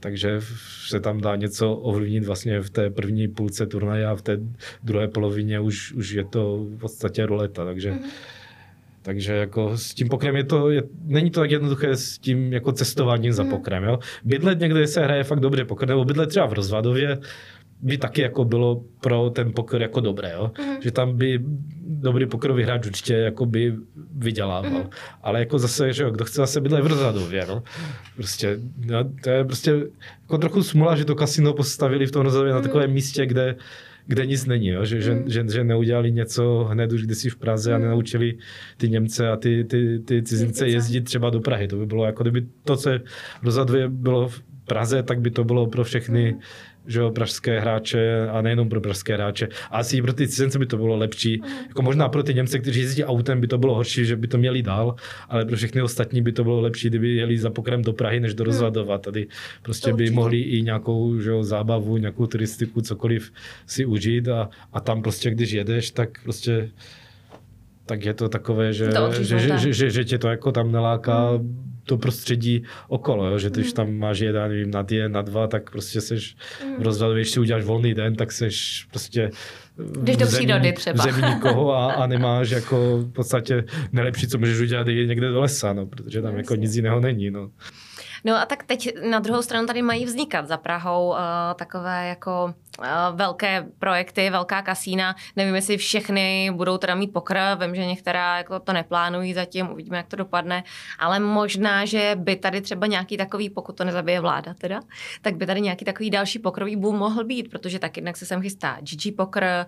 takže 0.00 0.40
se 0.88 1.00
tam 1.00 1.20
dá 1.20 1.36
něco 1.36 1.74
ovlivnit 1.74 2.24
vlastně 2.24 2.60
v 2.60 2.70
té 2.70 2.90
první 2.90 3.28
půlce 3.28 3.66
turnaje 3.66 4.06
a 4.06 4.14
v 4.14 4.22
té 4.22 4.38
druhé 4.82 5.08
polovině 5.08 5.60
už, 5.60 5.92
už 5.92 6.10
je 6.10 6.24
to 6.24 6.56
v 6.56 6.78
podstatě 6.78 7.26
roleta, 7.26 7.64
takže 7.64 7.90
mm 7.90 8.04
takže 9.04 9.32
jako 9.32 9.76
s 9.76 9.94
tím 9.94 10.08
pokrem 10.08 10.36
je 10.36 10.44
to, 10.44 10.70
je, 10.70 10.82
není 11.04 11.30
to 11.30 11.40
tak 11.40 11.50
jednoduché 11.50 11.96
s 11.96 12.18
tím 12.18 12.52
jako 12.52 12.72
cestováním 12.72 13.32
za 13.32 13.42
mhm. 13.42 13.50
pokrem. 13.50 13.84
Jo? 13.84 13.98
Bydlet 14.24 14.60
někde 14.60 14.86
se 14.86 15.04
hraje 15.04 15.24
fakt 15.24 15.40
dobře 15.40 15.64
poker, 15.64 15.88
nebo 15.88 16.04
bydlet 16.04 16.28
třeba 16.28 16.46
v 16.46 16.52
Rozvadově, 16.52 17.18
by 17.80 17.98
taky 17.98 18.22
jako 18.22 18.44
bylo 18.44 18.84
pro 19.00 19.30
ten 19.30 19.52
poker 19.52 19.82
jako 19.82 20.00
dobré, 20.00 20.32
jo? 20.32 20.50
Mm. 20.58 20.82
že 20.82 20.90
tam 20.90 21.16
by 21.16 21.40
dobrý 21.86 22.26
pokerový 22.26 22.62
hráč 22.62 22.86
určitě 22.86 23.14
jako 23.14 23.46
by 23.46 23.74
vydělával. 24.16 24.70
Mm. 24.70 24.90
Ale 25.22 25.40
jako 25.40 25.58
zase, 25.58 25.92
že 25.92 26.02
jo, 26.02 26.10
kdo 26.10 26.24
chce 26.24 26.36
zase 26.36 26.60
bydlet 26.60 26.84
v 26.84 26.86
Rozvadově, 26.86 27.46
no? 27.48 27.62
prostě, 28.16 28.58
no, 28.76 29.04
to 29.22 29.30
je 29.30 29.44
prostě 29.44 29.70
jako 30.22 30.38
trochu 30.38 30.62
smula, 30.62 30.96
že 30.96 31.04
to 31.04 31.14
kasino 31.14 31.52
postavili 31.52 32.06
v 32.06 32.10
tom 32.10 32.22
Rozvadově 32.22 32.52
mm. 32.52 32.54
na 32.54 32.60
mhm. 32.60 32.68
takovém 32.68 32.90
místě, 32.90 33.26
kde 33.26 33.56
kde 34.06 34.26
nic 34.26 34.46
není, 34.46 34.68
jo? 34.68 34.84
Že, 34.84 34.96
mm. 34.96 35.30
že, 35.30 35.44
že, 35.48 35.64
neudělali 35.64 36.12
něco 36.12 36.64
hned 36.70 36.92
už 36.92 37.02
kdysi 37.02 37.30
v 37.30 37.36
Praze 37.36 37.70
mm. 37.70 37.76
a 37.76 37.78
nenaučili 37.78 38.34
ty 38.76 38.88
Němce 38.88 39.28
a 39.28 39.36
ty, 39.36 39.64
ty, 39.64 39.98
ty 39.98 40.22
cizince 40.22 40.68
jezdit 40.68 41.00
třeba 41.00 41.30
do 41.30 41.40
Prahy. 41.40 41.68
To 41.68 41.76
by 41.76 41.86
bylo 41.86 42.04
jako 42.04 42.22
kdyby 42.22 42.46
to, 42.64 42.76
co 42.76 42.90
rozhoduje 43.42 43.88
bylo 43.88 44.28
v 44.28 44.42
Praze, 44.64 45.02
tak 45.02 45.20
by 45.20 45.30
to 45.30 45.44
bylo 45.44 45.66
pro 45.66 45.84
všechny 45.84 46.32
mm 46.32 46.40
že 46.86 47.00
jo, 47.00 47.10
pražské 47.10 47.60
hráče 47.60 48.28
a 48.28 48.42
nejenom 48.42 48.68
pro 48.68 48.80
pražské 48.80 49.14
hráče. 49.14 49.48
A 49.70 49.78
asi 49.78 50.02
pro 50.02 50.12
ty 50.12 50.28
cizince 50.28 50.58
by 50.58 50.66
to 50.66 50.76
bylo 50.76 50.96
lepší. 50.96 51.40
Mm. 51.40 51.48
Jako 51.68 51.82
možná 51.82 52.08
pro 52.08 52.22
ty 52.22 52.34
Němce, 52.34 52.58
kteří 52.58 52.80
jezdí 52.80 53.04
autem, 53.04 53.40
by 53.40 53.46
to 53.46 53.58
bylo 53.58 53.74
horší, 53.74 54.04
že 54.04 54.16
by 54.16 54.26
to 54.26 54.38
měli 54.38 54.62
dál, 54.62 54.94
ale 55.28 55.44
pro 55.44 55.56
všechny 55.56 55.82
ostatní 55.82 56.22
by 56.22 56.32
to 56.32 56.44
bylo 56.44 56.60
lepší, 56.60 56.88
kdyby 56.88 57.14
jeli 57.14 57.38
za 57.38 57.50
pokrem 57.50 57.82
do 57.82 57.92
Prahy, 57.92 58.20
než 58.20 58.34
do 58.34 58.44
mhm. 58.44 58.50
Rozvadova. 58.50 58.98
Tady 58.98 59.26
prostě 59.62 59.92
by 59.92 60.10
mohli 60.10 60.40
i 60.40 60.62
nějakou 60.62 61.20
že 61.20 61.30
jo, 61.30 61.44
zábavu, 61.44 61.96
nějakou 61.96 62.26
turistiku, 62.26 62.80
cokoliv 62.80 63.32
si 63.66 63.86
užít 63.86 64.28
a, 64.28 64.48
a 64.72 64.80
tam 64.80 65.02
prostě, 65.02 65.30
když 65.30 65.50
jedeš, 65.50 65.90
tak 65.90 66.22
prostě 66.22 66.70
tak 67.86 68.04
je 68.04 68.14
to 68.14 68.28
takové, 68.28 68.72
že, 68.72 68.88
to 68.88 69.12
že, 69.12 69.24
že, 69.24 69.58
že, 69.58 69.72
že, 69.72 69.90
že 69.90 70.04
tě 70.04 70.18
to 70.18 70.28
jako 70.28 70.52
tam 70.52 70.72
neláká 70.72 71.30
mm 71.32 71.73
to 71.84 71.98
prostředí 71.98 72.64
okolo, 72.88 73.26
jo? 73.26 73.38
že 73.38 73.50
když 73.50 73.66
mm. 73.66 73.72
tam 73.72 73.94
máš 73.94 74.18
jeden, 74.18 74.48
nevím, 74.48 74.70
na 74.70 74.82
den, 74.82 75.12
na 75.12 75.22
dva, 75.22 75.46
tak 75.46 75.70
prostě 75.70 76.00
seš 76.00 76.36
mm. 76.64 76.76
v 76.78 76.82
rozhledu, 76.82 77.14
když 77.14 77.30
si 77.30 77.40
uděláš 77.40 77.64
volný 77.64 77.94
den, 77.94 78.16
tak 78.16 78.32
seš 78.32 78.86
prostě 78.90 79.30
když 79.76 80.16
do 80.16 80.26
přírody 80.26 80.72
třeba. 80.72 81.04
V 81.04 81.12
zemi 81.12 81.34
nikoho 81.34 81.74
a, 81.74 81.92
a 81.92 82.06
nemáš 82.14 82.50
jako 82.50 82.98
v 82.98 83.12
podstatě 83.12 83.64
nejlepší, 83.92 84.28
co 84.28 84.38
můžeš 84.38 84.60
udělat, 84.60 84.88
je 84.88 85.06
někde 85.06 85.28
do 85.28 85.40
lesa, 85.40 85.72
no, 85.72 85.86
protože 85.86 86.22
tam 86.22 86.36
jako 86.36 86.54
nic 86.54 86.76
jiného 86.76 87.00
není. 87.00 87.30
No. 87.30 87.50
No 88.24 88.36
a 88.36 88.46
tak 88.46 88.62
teď 88.62 88.94
na 89.10 89.18
druhou 89.18 89.42
stranu 89.42 89.66
tady 89.66 89.82
mají 89.82 90.04
vznikat 90.04 90.48
za 90.48 90.56
Prahou 90.56 91.08
uh, 91.08 91.16
takové 91.54 92.08
jako 92.08 92.54
velké 93.12 93.66
projekty, 93.78 94.30
velká 94.30 94.62
kasína. 94.62 95.16
Nevím, 95.36 95.54
jestli 95.54 95.76
všechny 95.76 96.50
budou 96.54 96.78
teda 96.78 96.94
mít 96.94 97.12
pokr, 97.12 97.38
vím, 97.60 97.74
že 97.74 97.86
některá 97.86 98.38
jako 98.38 98.60
to 98.60 98.72
neplánují 98.72 99.34
zatím, 99.34 99.70
uvidíme, 99.70 99.96
jak 99.96 100.06
to 100.06 100.16
dopadne, 100.16 100.64
ale 100.98 101.20
možná, 101.20 101.84
že 101.84 102.12
by 102.14 102.36
tady 102.36 102.60
třeba 102.60 102.86
nějaký 102.86 103.16
takový, 103.16 103.50
pokud 103.50 103.76
to 103.76 103.84
nezabije 103.84 104.20
vláda 104.20 104.54
teda, 104.54 104.80
tak 105.22 105.36
by 105.36 105.46
tady 105.46 105.60
nějaký 105.60 105.84
takový 105.84 106.10
další 106.10 106.38
pokrový 106.38 106.76
boom 106.76 106.96
mohl 106.96 107.24
být, 107.24 107.50
protože 107.50 107.78
tak 107.78 107.96
jednak 107.96 108.16
se 108.16 108.26
sem 108.26 108.42
chystá 108.42 108.76
GG 108.80 109.16
Poker, 109.16 109.66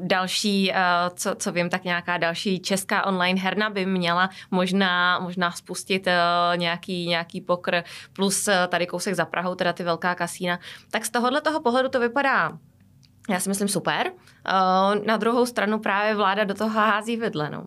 další, 0.00 0.72
co, 1.14 1.34
co 1.34 1.52
vím, 1.52 1.70
tak 1.70 1.84
nějaká 1.84 2.16
další 2.16 2.60
česká 2.60 3.06
online 3.06 3.40
herna 3.40 3.70
by 3.70 3.86
měla 3.86 4.30
možná, 4.50 5.18
možná 5.18 5.50
spustit 5.50 6.08
nějaký, 6.56 7.08
nějaký 7.08 7.40
pokr, 7.40 7.82
plus 8.12 8.48
tady 8.68 8.86
kousek 8.86 9.14
za 9.14 9.24
Prahou, 9.24 9.54
teda 9.54 9.72
ty 9.72 9.82
velká 9.82 10.14
kasína. 10.14 10.58
Tak 10.90 11.04
z 11.04 11.10
tohohle 11.10 11.40
toho 11.40 11.60
pohledu 11.60 11.88
to 11.88 11.97
vypadá 12.00 12.58
já 13.28 13.40
si 13.40 13.48
myslím 13.48 13.68
super. 13.68 14.06
Uh, 14.06 15.06
na 15.06 15.16
druhou 15.16 15.46
stranu 15.46 15.78
právě 15.78 16.14
vláda 16.14 16.44
do 16.44 16.54
toho 16.54 16.70
hází 16.70 17.16
vidle. 17.16 17.50
No. 17.50 17.66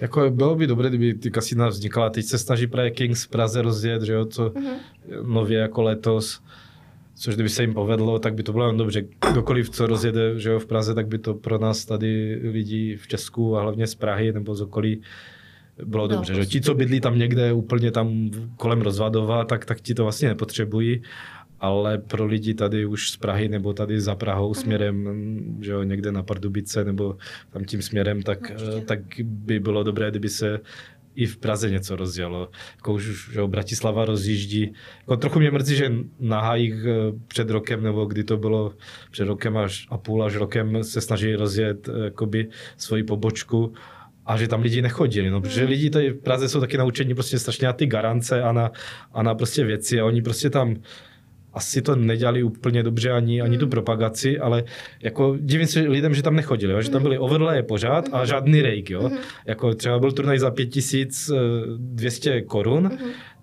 Jako 0.00 0.30
bylo 0.30 0.54
by 0.54 0.66
dobré, 0.66 0.88
kdyby 0.88 1.14
ty 1.14 1.30
kasína 1.30 1.68
vznikala. 1.68 2.10
Teď 2.10 2.24
se 2.24 2.38
snaží 2.38 2.66
právě 2.66 2.90
Kings 2.90 3.24
v 3.24 3.28
Praze 3.28 3.62
rozjet, 3.62 4.02
že 4.02 4.12
jo, 4.12 4.24
co 4.24 4.48
uh-huh. 4.48 4.76
nově 5.22 5.58
jako 5.58 5.82
letos. 5.82 6.42
Což 7.16 7.34
kdyby 7.34 7.48
se 7.48 7.62
jim 7.62 7.74
povedlo, 7.74 8.18
tak 8.18 8.34
by 8.34 8.42
to 8.42 8.52
bylo 8.52 8.72
dobře. 8.72 9.04
Kdokoliv, 9.30 9.70
co 9.70 9.86
rozjede 9.86 10.40
že 10.40 10.50
jo, 10.50 10.58
v 10.58 10.66
Praze, 10.66 10.94
tak 10.94 11.06
by 11.06 11.18
to 11.18 11.34
pro 11.34 11.58
nás 11.58 11.84
tady 11.84 12.40
lidi 12.42 12.96
v 12.96 13.06
Česku 13.06 13.56
a 13.56 13.62
hlavně 13.62 13.86
z 13.86 13.94
Prahy 13.94 14.32
nebo 14.32 14.54
z 14.54 14.60
okolí 14.60 15.02
bylo 15.84 16.08
no, 16.08 16.14
dobře. 16.14 16.34
Že? 16.34 16.46
Ti, 16.46 16.60
co 16.60 16.74
bydlí 16.74 17.00
tam 17.00 17.18
někde 17.18 17.52
úplně 17.52 17.90
tam 17.90 18.30
kolem 18.56 18.80
Rozvadova, 18.80 19.44
tak, 19.44 19.64
tak 19.64 19.80
ti 19.80 19.94
to 19.94 20.02
vlastně 20.02 20.28
nepotřebují 20.28 21.02
ale 21.60 21.98
pro 21.98 22.26
lidi 22.26 22.54
tady 22.54 22.86
už 22.86 23.10
z 23.10 23.16
Prahy 23.16 23.48
nebo 23.48 23.72
tady 23.72 24.00
za 24.00 24.14
Prahou 24.14 24.48
mhm. 24.48 24.54
směrem, 24.54 25.24
že 25.60 25.72
jo, 25.72 25.82
někde 25.82 26.12
na 26.12 26.22
Pardubice 26.22 26.84
nebo 26.84 27.16
tam 27.50 27.64
tím 27.64 27.82
směrem, 27.82 28.22
tak, 28.22 28.50
eh, 28.50 28.80
tak 28.80 29.00
by 29.22 29.60
bylo 29.60 29.82
dobré, 29.82 30.10
kdyby 30.10 30.28
se 30.28 30.60
i 31.14 31.26
v 31.26 31.36
Praze 31.36 31.70
něco 31.70 31.96
rozjelo. 31.96 32.48
Jako 32.76 32.92
už 32.92 33.30
že 33.32 33.38
jo, 33.38 33.48
Bratislava 33.48 34.04
rozjíždí. 34.04 34.72
Jako 35.00 35.16
trochu 35.16 35.38
mě 35.38 35.50
mrzí, 35.50 35.76
že 35.76 35.92
na 36.20 36.40
hájích 36.40 36.74
eh, 36.74 37.12
před 37.28 37.50
rokem, 37.50 37.82
nebo 37.82 38.04
kdy 38.04 38.24
to 38.24 38.36
bylo 38.36 38.72
před 39.10 39.24
rokem 39.24 39.56
až 39.56 39.86
a 39.90 39.98
půl 39.98 40.24
až 40.24 40.36
rokem 40.36 40.84
se 40.84 41.00
snaží 41.00 41.34
rozjet 41.34 41.88
eh, 41.88 42.04
jakoby 42.04 42.48
svoji 42.76 43.02
pobočku 43.02 43.72
a 44.26 44.36
že 44.36 44.48
tam 44.48 44.62
lidi 44.62 44.82
nechodili, 44.82 45.30
no, 45.30 45.40
protože 45.40 45.60
mhm. 45.60 45.70
lidi 45.70 45.90
tady 45.90 46.10
v 46.10 46.20
Praze 46.20 46.48
jsou 46.48 46.60
taky 46.60 46.78
naučení 46.78 47.14
prostě 47.14 47.38
strašně 47.38 47.66
na 47.66 47.72
ty 47.72 47.86
garance 47.86 48.42
a 48.42 48.52
na, 48.52 48.70
a 49.12 49.22
na 49.22 49.34
prostě 49.34 49.64
věci 49.64 50.00
a 50.00 50.04
oni 50.04 50.22
prostě 50.22 50.50
tam 50.50 50.76
asi 51.54 51.82
to 51.82 51.96
nedělali 51.96 52.42
úplně 52.42 52.82
dobře 52.82 53.10
ani, 53.10 53.40
ani 53.40 53.58
tu 53.58 53.64
hmm. 53.64 53.70
propagaci, 53.70 54.38
ale 54.38 54.64
jako 55.02 55.36
divím 55.40 55.66
se 55.66 55.80
lidem, 55.80 56.14
že 56.14 56.22
tam 56.22 56.36
nechodili, 56.36 56.72
jo? 56.72 56.82
že 56.82 56.90
tam 56.90 56.98
hmm. 56.98 57.02
byly 57.02 57.18
overlaye 57.18 57.62
pořád 57.62 58.08
a 58.12 58.16
hmm. 58.16 58.26
žádný 58.26 58.62
rejk. 58.62 58.90
Jo? 58.90 59.10
Jako 59.46 59.74
třeba 59.74 59.98
byl 59.98 60.12
turnaj 60.12 60.38
za 60.38 60.50
5200 60.50 62.30
eh, 62.30 62.42
korun, 62.42 62.90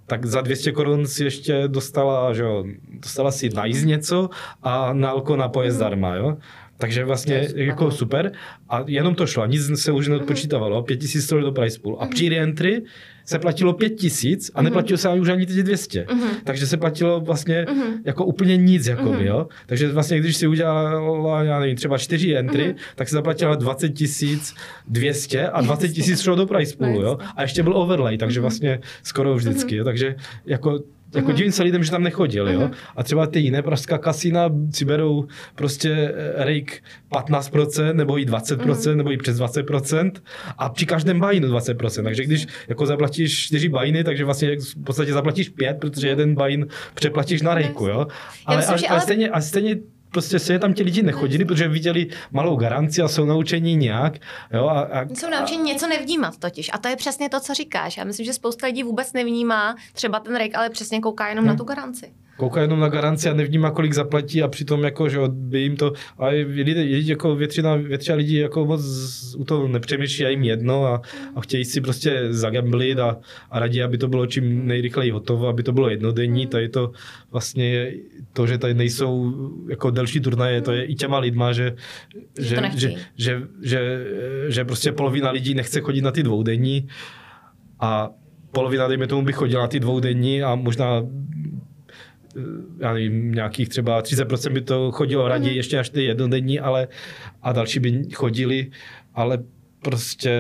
tak 0.08 0.26
za 0.26 0.42
200 0.42 0.72
korun 0.72 1.08
si 1.08 1.24
ještě 1.24 1.64
dostala, 1.68 2.34
že 2.34 2.44
jo, 2.44 2.64
dostala 3.00 3.32
si 3.32 3.50
najíst 3.50 3.86
něco 3.86 4.30
a 4.64 4.94
na 4.94 5.10
alko 5.10 5.36
na 5.36 5.50
pojezd 5.50 5.76
zdarma, 5.78 6.16
jo. 6.16 6.38
Takže 6.78 7.06
vlastně 7.06 7.36
yes, 7.36 7.54
jako 7.56 7.86
aha. 7.86 7.96
super. 7.96 8.32
A 8.70 8.84
jenom 8.88 9.16
to 9.16 9.28
šlo, 9.28 9.46
nic 9.46 9.80
se 9.80 9.92
už 9.92 10.08
neodpočítávalo. 10.08 10.84
5000 10.84 11.22
stoly 11.22 11.42
do 11.42 11.52
price 11.52 11.80
pool. 11.80 11.98
A 12.00 12.08
při 12.08 12.30
reentry 12.30 12.82
se 13.26 13.40
platilo 13.40 13.74
5000 13.74 14.52
a 14.56 14.62
neplatilo 14.62 14.98
se 14.98 15.10
už 15.10 15.30
ani 15.30 15.46
ty 15.46 15.64
200. 15.64 16.04
Uh-huh. 16.04 16.30
Takže 16.44 16.68
se 16.68 16.78
platilo 16.78 17.20
vlastně 17.20 17.66
uh-huh. 17.66 18.02
jako 18.06 18.26
úplně 18.26 18.58
nic, 18.58 18.88
jakoby, 18.88 19.18
uh-huh. 19.18 19.26
jo. 19.26 19.48
Takže 19.66 19.92
vlastně, 19.92 20.20
když 20.20 20.36
si 20.38 20.48
udělala, 20.48 21.44
já 21.44 21.60
nevím, 21.60 21.76
třeba 21.76 21.98
4 21.98 22.38
entry, 22.38 22.64
uh-huh. 22.64 22.76
tak 22.96 23.10
se 23.10 23.16
zaplatila 23.16 23.56
20 23.56 23.92
200 24.88 25.48
a 25.48 25.62
20 25.62 25.90
tisíc 25.90 26.22
šlo 26.22 26.36
do 26.36 26.46
price 26.46 26.76
poolu, 26.78 27.02
jo. 27.02 27.18
A 27.36 27.42
ještě 27.42 27.64
byl 27.64 27.78
overlay, 27.78 28.18
takže 28.18 28.42
vlastně 28.42 28.80
skoro 29.04 29.36
vždycky, 29.36 29.76
jo. 29.76 29.84
Takže 29.84 30.16
jako 30.46 30.80
jako 31.16 31.32
divím 31.32 31.52
se 31.52 31.64
lidem, 31.64 31.84
že 31.84 31.92
tam 31.92 32.04
nechodili, 32.04 32.54
jo. 32.54 32.70
A 32.96 33.04
třeba 33.04 33.28
ty 33.28 33.40
jiné 33.40 33.62
pražská 33.62 33.98
kasína 33.98 34.50
si 34.74 34.86
berou 34.86 35.28
prostě 35.56 36.14
eh, 36.16 36.46
rejk 36.46 36.84
15% 37.12 37.94
nebo 37.94 38.20
i 38.20 38.26
20% 38.26 38.96
nebo 38.96 39.12
i 39.12 39.18
přes 39.18 39.40
20% 39.40 40.12
a 40.58 40.70
při 40.70 40.86
každém 40.86 41.20
bajinu 41.20 41.48
20%. 41.48 42.04
Takže 42.04 42.24
když 42.24 42.48
jako 42.68 42.86
zaplatíš 42.86 43.46
4 43.46 43.70
bajiny, 43.70 44.04
takže 44.04 44.26
vlastně 44.26 44.56
v 44.60 44.84
podstatě 44.84 45.14
zaplatíš 45.14 45.50
5, 45.50 45.78
protože 45.80 46.08
jeden 46.08 46.36
bajin 46.36 46.68
přeplatíš 46.94 47.42
na 47.42 47.54
rejku, 47.54 47.88
jo. 47.88 48.08
Ale, 48.46 48.58
myslím, 48.58 48.78
ale, 48.78 48.88
ale, 48.88 49.02
stejně, 49.02 49.30
ale 49.30 49.42
stejně 49.42 49.76
prostě 50.12 50.40
se 50.40 50.60
tam 50.60 50.74
ti 50.74 50.84
lidi 50.84 51.04
nechodili, 51.04 51.46
protože 51.46 51.68
viděli 51.68 52.08
malou 52.32 52.56
garanci 52.56 53.02
a 53.02 53.08
jsou 53.08 53.26
naučení 53.26 53.76
nějak. 53.76 54.14
Jo, 54.54 54.68
a, 54.68 54.82
a, 54.82 55.06
jsou 55.14 55.30
naučení 55.30 55.64
něco 55.64 55.88
nevnímat 55.88 56.38
totiž. 56.38 56.70
A 56.74 56.78
to 56.78 56.88
je 56.88 56.96
přesně 56.96 57.30
to, 57.30 57.40
co 57.40 57.54
říkáš. 57.54 57.98
Já 57.98 58.04
myslím, 58.04 58.26
že 58.26 58.34
spousta 58.34 58.68
lidí 58.68 58.84
vůbec 58.84 59.14
nevnímá 59.14 59.76
třeba 59.94 60.20
ten 60.20 60.36
rejk, 60.36 60.56
ale 60.56 60.70
přesně 60.70 61.02
kouká 61.02 61.30
jenom 61.30 61.46
hmm. 61.46 61.54
na 61.54 61.58
tu 61.58 61.64
garanci 61.64 62.12
kouká 62.38 62.62
jenom 62.62 62.80
na 62.80 62.90
garanci 62.90 63.30
a 63.30 63.34
nevnímá, 63.34 63.72
kolik 63.72 63.94
zaplatí 63.94 64.44
a 64.44 64.48
přitom 64.48 64.84
jako, 64.84 65.10
že 65.10 65.20
by 65.28 65.60
jim 65.60 65.76
to, 65.78 65.94
a 66.18 66.28
lidi, 66.28 66.74
lidi 66.74 67.12
jako 67.12 67.36
většina, 67.36 67.76
většina 67.76 68.18
lidí 68.18 68.36
jako 68.36 68.66
moc 68.66 68.82
u 69.38 69.44
toho 69.44 69.68
nepřemýšlí 69.68 70.26
a 70.26 70.30
jim 70.30 70.44
jedno 70.44 70.86
a, 70.86 71.02
a 71.36 71.42
chtějí 71.42 71.66
si 71.66 71.82
prostě 71.82 72.28
zagamblit 72.30 73.00
a, 73.00 73.18
a 73.52 73.60
radí, 73.60 73.84
aby 73.84 73.98
to 73.98 74.08
bylo 74.08 74.26
čím 74.26 74.68
nejrychleji 74.68 75.12
hotovo, 75.12 75.48
aby 75.48 75.64
to 75.64 75.72
bylo 75.72 75.90
jednodenní, 75.90 76.48
to 76.48 76.58
je 76.58 76.70
to 76.70 76.92
vlastně 77.32 77.94
to, 78.34 78.48
že 78.48 78.58
tady 78.58 78.74
nejsou 78.74 79.34
jako 79.70 79.92
delší 79.92 80.20
turnaje, 80.20 80.62
to 80.62 80.72
je 80.72 80.86
i 80.86 80.96
těma 80.96 81.20
lidma, 81.20 81.54
že, 81.54 81.76
že, 82.40 82.56
že, 82.56 82.62
že, 82.76 82.96
že, 83.18 83.42
že, 83.62 84.06
že 84.48 84.66
prostě 84.66 84.92
polovina 84.92 85.32
lidí 85.32 85.54
nechce 85.54 85.82
chodit 85.82 86.02
na 86.02 86.12
ty 86.12 86.24
dvoudenní 86.24 86.88
a 87.80 88.10
polovina, 88.52 88.88
dejme 88.88 89.08
tomu, 89.08 89.22
by 89.22 89.34
chodila 89.34 89.62
na 89.62 89.68
ty 89.68 89.80
dvoudenní 89.80 90.44
a 90.44 90.56
možná 90.56 91.04
já 92.80 92.94
nevím, 92.94 93.32
nějakých 93.32 93.70
třeba 93.70 94.02
30% 94.02 94.54
by 94.54 94.62
to 94.62 94.92
chodilo 94.92 95.28
raději 95.28 95.52
mm. 95.52 95.58
ještě 95.58 95.80
až 95.80 95.90
ty 95.90 96.04
jednodenní, 96.04 96.60
ale 96.60 96.88
a 97.42 97.54
další 97.54 97.80
by 97.80 98.04
chodili, 98.14 98.72
ale 99.14 99.44
prostě 99.84 100.40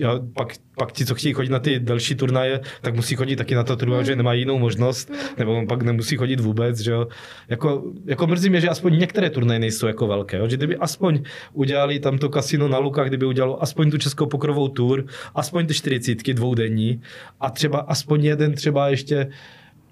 jo, 0.00 0.20
pak, 0.34 0.54
pak 0.78 0.92
ti, 0.92 1.06
co 1.06 1.14
chtějí 1.14 1.34
chodit 1.34 1.50
na 1.50 1.58
ty 1.58 1.80
další 1.80 2.14
turnaje, 2.14 2.60
tak 2.80 2.94
musí 2.94 3.16
chodit 3.16 3.36
taky 3.36 3.54
na 3.54 3.64
to 3.64 3.76
turnaj, 3.76 3.98
mm. 3.98 4.04
že 4.04 4.16
nemají 4.16 4.40
jinou 4.40 4.58
možnost, 4.58 5.10
mm. 5.10 5.16
nebo 5.38 5.66
pak 5.66 5.82
nemusí 5.82 6.16
chodit 6.16 6.40
vůbec, 6.40 6.80
že 6.80 6.90
jo. 6.90 7.08
Jako, 7.48 7.92
jako 8.06 8.26
mrzí 8.26 8.50
mě, 8.50 8.60
že 8.60 8.68
aspoň 8.68 8.98
některé 8.98 9.30
turnaje 9.30 9.60
nejsou 9.60 9.86
jako 9.86 10.06
velké, 10.06 10.36
jo? 10.36 10.48
že 10.48 10.56
kdyby 10.56 10.76
aspoň 10.76 11.22
udělali 11.52 12.00
tam 12.00 12.18
to 12.18 12.28
kasino 12.28 12.68
na 12.68 12.78
Lukách, 12.78 13.08
kdyby 13.08 13.26
udělalo 13.26 13.62
aspoň 13.62 13.90
tu 13.90 13.98
českou 13.98 14.26
pokrovou 14.26 14.68
tour, 14.68 15.04
aspoň 15.34 15.66
ty 15.66 15.74
čtyřicítky 15.74 16.34
dvoudenní 16.34 17.00
a 17.40 17.50
třeba 17.50 17.78
aspoň 17.78 18.24
jeden 18.24 18.52
třeba 18.52 18.88
ještě 18.88 19.28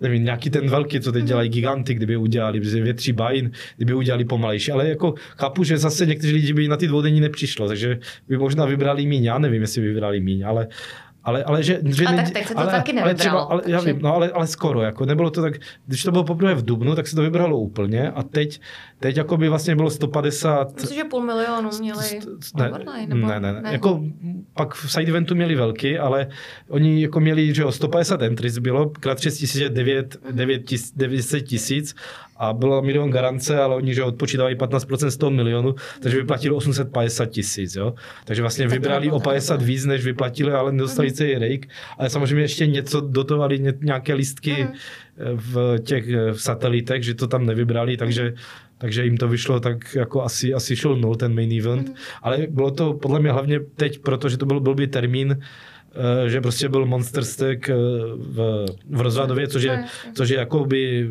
nevím, 0.01 0.25
nějaký 0.25 0.51
ten 0.51 0.71
velký, 0.71 1.01
co 1.01 1.13
teď 1.13 1.23
mhm. 1.23 1.29
dělají 1.29 1.49
giganty, 1.49 1.95
kdyby 1.95 2.17
udělali, 2.17 2.61
protože 2.61 2.83
větší 2.83 3.13
bajin, 3.13 3.51
kdyby 3.77 3.95
udělali 3.95 4.25
pomalejší. 4.25 4.73
Ale 4.73 4.89
jako 4.89 5.15
chápu, 5.39 5.65
že 5.65 5.79
zase 5.79 6.07
někteří 6.07 6.33
lidi 6.33 6.53
by 6.53 6.69
na 6.69 6.77
ty 6.77 6.87
dvoudenní 6.87 7.21
nepřišlo, 7.21 7.69
takže 7.69 7.99
by 8.29 8.39
možná 8.39 8.65
vybrali 8.65 9.07
míň, 9.07 9.25
já 9.25 9.39
nevím, 9.39 9.63
jestli 9.63 9.81
by 9.81 9.89
vybrali 9.89 10.21
míň, 10.21 10.47
ale, 10.47 10.69
ale, 11.27 11.45
ale 11.45 11.63
že, 11.63 11.81
že 11.85 12.05
a 12.05 12.11
ne, 12.11 12.17
tak 12.17 12.31
teď 12.31 12.47
se 12.47 12.55
to 12.55 12.61
ale, 12.61 12.73
taky 12.73 13.01
ale 13.01 13.15
třeba, 13.15 13.41
ale, 13.41 13.63
já 13.67 13.81
vím, 13.81 13.99
no 14.03 14.15
ale, 14.15 14.31
ale 14.31 14.47
skoro, 14.47 14.81
jako 14.81 15.07
nebylo 15.07 15.31
to 15.31 15.43
tak, 15.43 15.55
když 15.87 16.03
to 16.03 16.11
bylo 16.11 16.25
poprvé 16.25 16.55
v 16.55 16.65
Dubnu, 16.65 16.95
tak 16.95 17.07
se 17.07 17.17
to 17.17 17.23
vybralo 17.23 17.59
úplně 17.59 18.11
a 18.11 18.23
teď, 18.23 18.61
teď 19.01 19.17
jako 19.17 19.37
by 19.37 19.49
vlastně 19.49 19.77
bylo 19.77 19.91
150... 19.91 20.75
Myslím, 20.75 20.99
že 20.99 21.05
půl 21.05 21.23
milionu 21.23 21.71
měli 21.79 22.21
ne, 22.57 22.71
nebo, 23.07 23.27
ne, 23.27 23.41
ne, 23.41 23.53
ne, 23.53 23.63
ne, 23.63 23.73
jako 23.73 24.05
pak 24.55 24.75
v 24.75 24.93
side 24.93 25.11
eventu 25.11 25.35
měli 25.35 25.55
velký, 25.55 25.99
ale 25.99 26.27
oni 26.69 27.03
jako 27.03 27.21
měli, 27.21 27.55
že 27.55 27.63
jo, 27.63 27.73
150 27.73 28.23
entries 28.23 28.59
bylo, 28.59 28.91
krát 28.91 29.21
6 29.21 29.39
tisíc, 29.39 29.63
9, 29.71 30.17
900 30.97 31.43
tisíc 31.43 31.95
a 32.39 32.53
byla 32.53 32.81
milion 32.81 33.11
garance, 33.11 33.61
ale 33.61 33.77
oni 33.77 33.95
že 33.95 34.03
odpočítávají 34.03 34.57
15% 34.57 35.07
z 35.07 35.17
toho 35.17 35.31
milionu, 35.31 35.75
takže 36.01 36.17
vyplatili 36.17 36.55
850 36.55 37.27
tisíc. 37.27 37.77
Jo? 37.77 37.95
Takže 38.25 38.43
vlastně 38.43 38.69
vybrali 38.69 39.11
o 39.11 39.21
50 39.21 39.63
víc, 39.63 39.85
než 39.85 40.05
vyplatili, 40.05 40.53
ale 40.53 40.73
nedostali 40.73 41.13
celý 41.13 41.35
rejk. 41.35 41.69
Ale 41.99 42.11
samozřejmě 42.11 42.45
ještě 42.45 42.67
něco 42.67 43.01
dotovali, 43.01 43.75
nějaké 43.81 44.15
listky 44.15 44.53
mhm. 44.53 44.73
v 45.35 45.79
těch 45.79 46.05
v 46.33 46.43
satelitech, 46.43 47.03
že 47.03 47.15
to 47.15 47.27
tam 47.27 47.47
nevybrali, 47.47 47.97
takže 47.97 48.35
takže 48.79 49.05
jim 49.05 49.17
to 49.17 49.29
vyšlo 49.29 49.61
tak 49.61 49.95
jako 49.95 50.23
asi, 50.23 50.55
asi 50.55 50.77
šel 50.77 50.97
nul 50.97 51.15
ten 51.15 51.35
main 51.35 51.53
event, 51.61 51.95
ale 52.23 52.47
bylo 52.51 52.71
to 52.71 52.95
podle 52.95 53.21
mě 53.21 53.33
hlavně 53.33 53.61
teď, 53.61 53.99
protože 53.99 54.37
to 54.37 54.47
byl 54.47 54.61
blbý 54.61 54.87
termín, 54.87 55.39
eh, 55.41 55.45
že 56.27 56.41
prostě 56.41 56.69
byl 56.69 56.87
Monster 56.87 57.25
Stack 57.25 57.69
eh, 57.69 57.75
v, 58.17 58.67
v 58.91 59.01
Rozvadově, 59.01 59.49
což 59.49 59.63
je, 59.63 59.85
což 60.15 60.29
je 60.29 60.39
jakoby, 60.39 61.11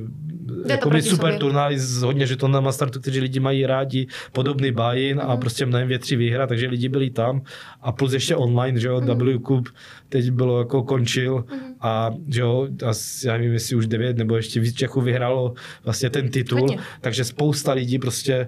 jakoby 0.68 1.02
super 1.02 1.32
sobě. 1.32 1.40
turnaj 1.40 1.78
s 1.78 2.02
hodně 2.02 2.28
žetonama 2.28 2.72
startu, 2.72 3.00
kteří 3.00 3.20
lidi 3.20 3.40
mají 3.40 3.66
rádi, 3.66 4.08
podobný 4.32 4.72
buy-in 4.72 5.22
a 5.22 5.28
mhm. 5.28 5.40
prostě 5.40 5.66
mnohem 5.66 5.88
větší 5.88 6.16
výhra, 6.16 6.48
takže 6.48 6.68
lidi 6.68 6.90
byli 6.90 7.10
tam 7.10 7.42
a 7.82 7.92
plus 7.92 8.14
ještě 8.14 8.36
online, 8.36 8.80
že 8.80 8.88
jo, 8.88 9.02
mm. 9.02 9.08
W 9.08 9.40
Cup 9.40 9.70
teď 10.10 10.32
bylo 10.32 10.60
jako 10.60 10.84
končil 10.84 11.46
mm. 11.52 11.60
a 11.82 12.12
že 12.28 12.42
jo, 12.42 12.68
asi, 12.86 13.28
já 13.28 13.38
nevím, 13.38 13.54
jestli 13.54 13.76
už 13.76 13.88
devět 13.88 14.18
nebo 14.18 14.36
ještě 14.36 14.60
víc 14.60 14.76
Čechů 14.76 15.02
vyhrálo 15.02 15.54
vlastně 15.84 16.10
ten 16.10 16.30
titul, 16.30 16.60
Hodně. 16.60 16.78
takže 17.02 17.24
spousta 17.24 17.74
lidí 17.74 18.00
prostě 18.00 18.48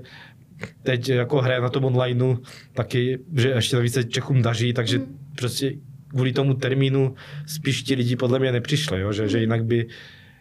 teď 0.83 1.09
jako 1.09 1.41
hraje 1.41 1.61
na 1.61 1.69
tom 1.69 1.85
onlineu 1.85 2.35
taky, 2.73 3.19
že 3.35 3.49
ještě 3.49 3.75
navíc 3.75 3.93
se 3.93 4.03
Čechům 4.03 4.41
daří, 4.41 4.73
takže 4.73 4.97
mm. 4.97 5.17
prostě 5.35 5.73
kvůli 6.17 6.33
tomu 6.33 6.53
termínu 6.53 7.15
spíš 7.45 7.83
ti 7.83 7.95
lidi 7.95 8.15
podle 8.15 8.39
mě 8.39 8.51
nepřišli, 8.51 9.01
jo? 9.01 9.13
Že, 9.13 9.29
že 9.29 9.39
jinak 9.39 9.65
by 9.65 9.87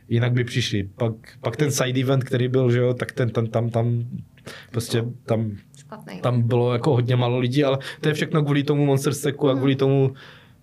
jinak 0.09 0.33
by 0.33 0.45
přišli. 0.45 0.89
Pak, 0.97 1.13
pak 1.41 1.57
ten 1.57 1.71
side 1.71 2.01
event, 2.01 2.25
který 2.25 2.49
byl, 2.49 2.71
že 2.71 2.79
jo, 2.79 2.95
tak 2.95 3.13
ten 3.13 3.31
tam, 3.31 3.47
tam, 3.47 3.71
tam 3.71 4.05
prostě 4.71 5.05
tam, 5.27 5.53
Špatný. 5.79 6.21
tam 6.21 6.43
bylo 6.43 6.73
jako 6.73 6.93
hodně 6.93 7.17
málo 7.17 7.39
lidí, 7.39 7.65
ale 7.65 7.79
to 8.01 8.09
je 8.09 8.15
všechno 8.15 8.43
kvůli 8.43 8.63
tomu 8.63 8.87
Monster 8.87 9.15
Stacku 9.15 9.49
a 9.49 9.55
kvůli 9.55 9.73
mm. 9.73 9.79
tomu 9.79 10.15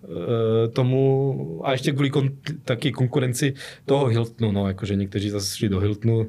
eh, 0.03 0.67
tomu 0.67 1.61
a 1.63 1.71
ještě 1.71 1.91
kvůli 1.91 2.09
kon, 2.09 2.29
taky 2.65 2.91
konkurenci 2.91 3.53
toho 3.85 4.05
Hiltonu, 4.05 4.51
no, 4.51 4.67
jakože 4.67 4.95
někteří 4.95 5.29
zase 5.29 5.57
šli 5.57 5.69
do 5.69 5.79
Hiltonu, 5.79 6.27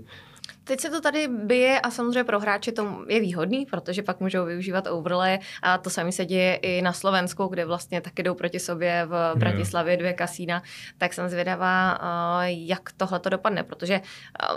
Teď 0.64 0.80
se 0.80 0.90
to 0.90 1.00
tady 1.00 1.28
bije 1.28 1.80
a 1.80 1.90
samozřejmě 1.90 2.24
pro 2.24 2.40
hráče 2.40 2.72
to 2.72 3.04
je 3.08 3.20
výhodný, 3.20 3.66
protože 3.66 4.02
pak 4.02 4.20
můžou 4.20 4.44
využívat 4.44 4.86
overlay 4.86 5.38
a 5.62 5.78
to 5.78 5.90
samé 5.90 6.12
se 6.12 6.24
děje 6.24 6.54
i 6.54 6.82
na 6.82 6.92
Slovensku, 6.92 7.46
kde 7.46 7.64
vlastně 7.64 8.00
taky 8.00 8.22
jdou 8.22 8.34
proti 8.34 8.60
sobě 8.60 9.06
v 9.06 9.32
Bratislavě 9.38 9.96
dvě 9.96 10.12
kasína, 10.12 10.62
tak 10.98 11.12
jsem 11.12 11.28
zvědavá, 11.28 11.98
jak 12.44 12.92
tohle 12.96 13.20
to 13.20 13.28
dopadne, 13.28 13.62
protože 13.62 14.00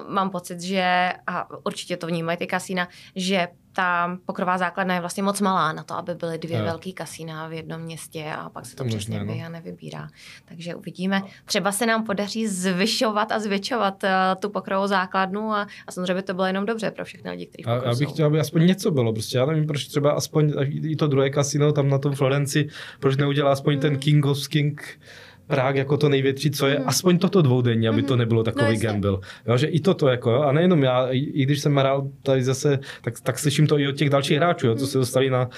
mám 0.08 0.30
pocit, 0.30 0.62
že, 0.62 1.14
a 1.28 1.48
určitě 1.66 1.98
to 1.98 2.08
vnímají 2.08 2.38
ty 2.38 2.48
kasína, 2.48 2.88
že 3.16 3.48
ta 3.78 4.18
pokrová 4.26 4.58
základna 4.58 4.94
je 4.94 5.00
vlastně 5.00 5.24
moc 5.24 5.42
malá 5.42 5.74
na 5.74 5.84
to, 5.84 5.94
aby 5.94 6.16
byly 6.16 6.38
dvě 6.38 6.62
velké 6.62 6.92
kasína 6.92 7.48
v 7.48 7.54
jednom 7.54 7.82
městě 7.82 8.26
a 8.38 8.50
pak 8.50 8.66
se 8.66 8.76
to, 8.76 8.84
to 8.84 8.90
přesně 8.90 9.24
no. 9.24 9.34
a 9.46 9.50
nevybírá. 9.50 10.10
Takže 10.46 10.76
uvidíme. 10.76 11.22
Třeba 11.46 11.72
se 11.72 11.86
nám 11.86 12.06
podaří 12.06 12.48
zvyšovat 12.48 13.32
a 13.32 13.40
zvětšovat 13.40 14.04
uh, 14.04 14.10
tu 14.40 14.50
pokrovou 14.50 14.88
základnu 14.88 15.52
a, 15.52 15.68
a 15.88 15.92
samozřejmě 15.92 16.14
by 16.14 16.24
to 16.24 16.34
bylo 16.34 16.48
jenom 16.48 16.66
dobře 16.66 16.92
pro 16.92 17.06
všechny 17.06 17.32
lidi, 17.32 17.46
kteří 17.46 17.64
Já 17.86 17.96
bych 17.96 18.10
chtěl, 18.10 18.26
aby 18.26 18.40
aspoň 18.40 18.66
něco 18.66 18.92
bylo. 18.92 19.14
Prostě 19.14 19.38
já 19.38 19.46
nevím, 19.46 19.68
proč 19.68 19.88
třeba 19.88 20.12
aspoň 20.12 20.54
i 20.84 20.96
to 20.96 21.08
druhé 21.08 21.30
kasino 21.30 21.72
tam 21.72 21.90
na 21.90 21.98
tom 21.98 22.16
Florenci, 22.16 22.68
proč 23.00 23.18
neudělá 23.18 23.52
aspoň 23.52 23.74
mm. 23.76 23.82
ten 23.82 23.98
King 23.98 24.26
of 24.26 24.48
King 24.48 25.00
Prák 25.48 25.76
jako 25.76 25.98
to 25.98 26.10
největší, 26.10 26.52
co 26.52 26.68
je, 26.68 26.80
mm. 26.80 26.84
aspoň 26.88 27.18
toto 27.18 27.42
dvoudenní, 27.42 27.88
aby 27.88 28.04
to 28.04 28.14
mhm. 28.14 28.20
nebylo 28.20 28.44
takový 28.44 28.74
no, 28.74 28.80
gamble. 28.80 29.18
Jo, 29.48 29.58
že 29.58 29.68
i 29.68 29.80
toto, 29.80 30.08
jako, 30.08 30.32
jo, 30.32 30.42
a 30.42 30.52
nejenom 30.52 30.84
já, 30.84 31.08
i, 31.08 31.18
i 31.18 31.44
když 31.44 31.60
jsem 31.60 31.76
hrál 31.76 32.08
tady 32.24 32.44
zase, 32.44 32.80
tak, 33.02 33.20
tak 33.20 33.40
slyším 33.40 33.68
to 33.68 33.80
i 33.80 33.88
od 33.88 33.96
těch 33.96 34.10
dalších 34.10 34.38
hráčů, 34.38 34.68
jo, 34.68 34.76
co 34.76 34.88
se 34.88 34.98
dostali 34.98 35.30
na, 35.30 35.50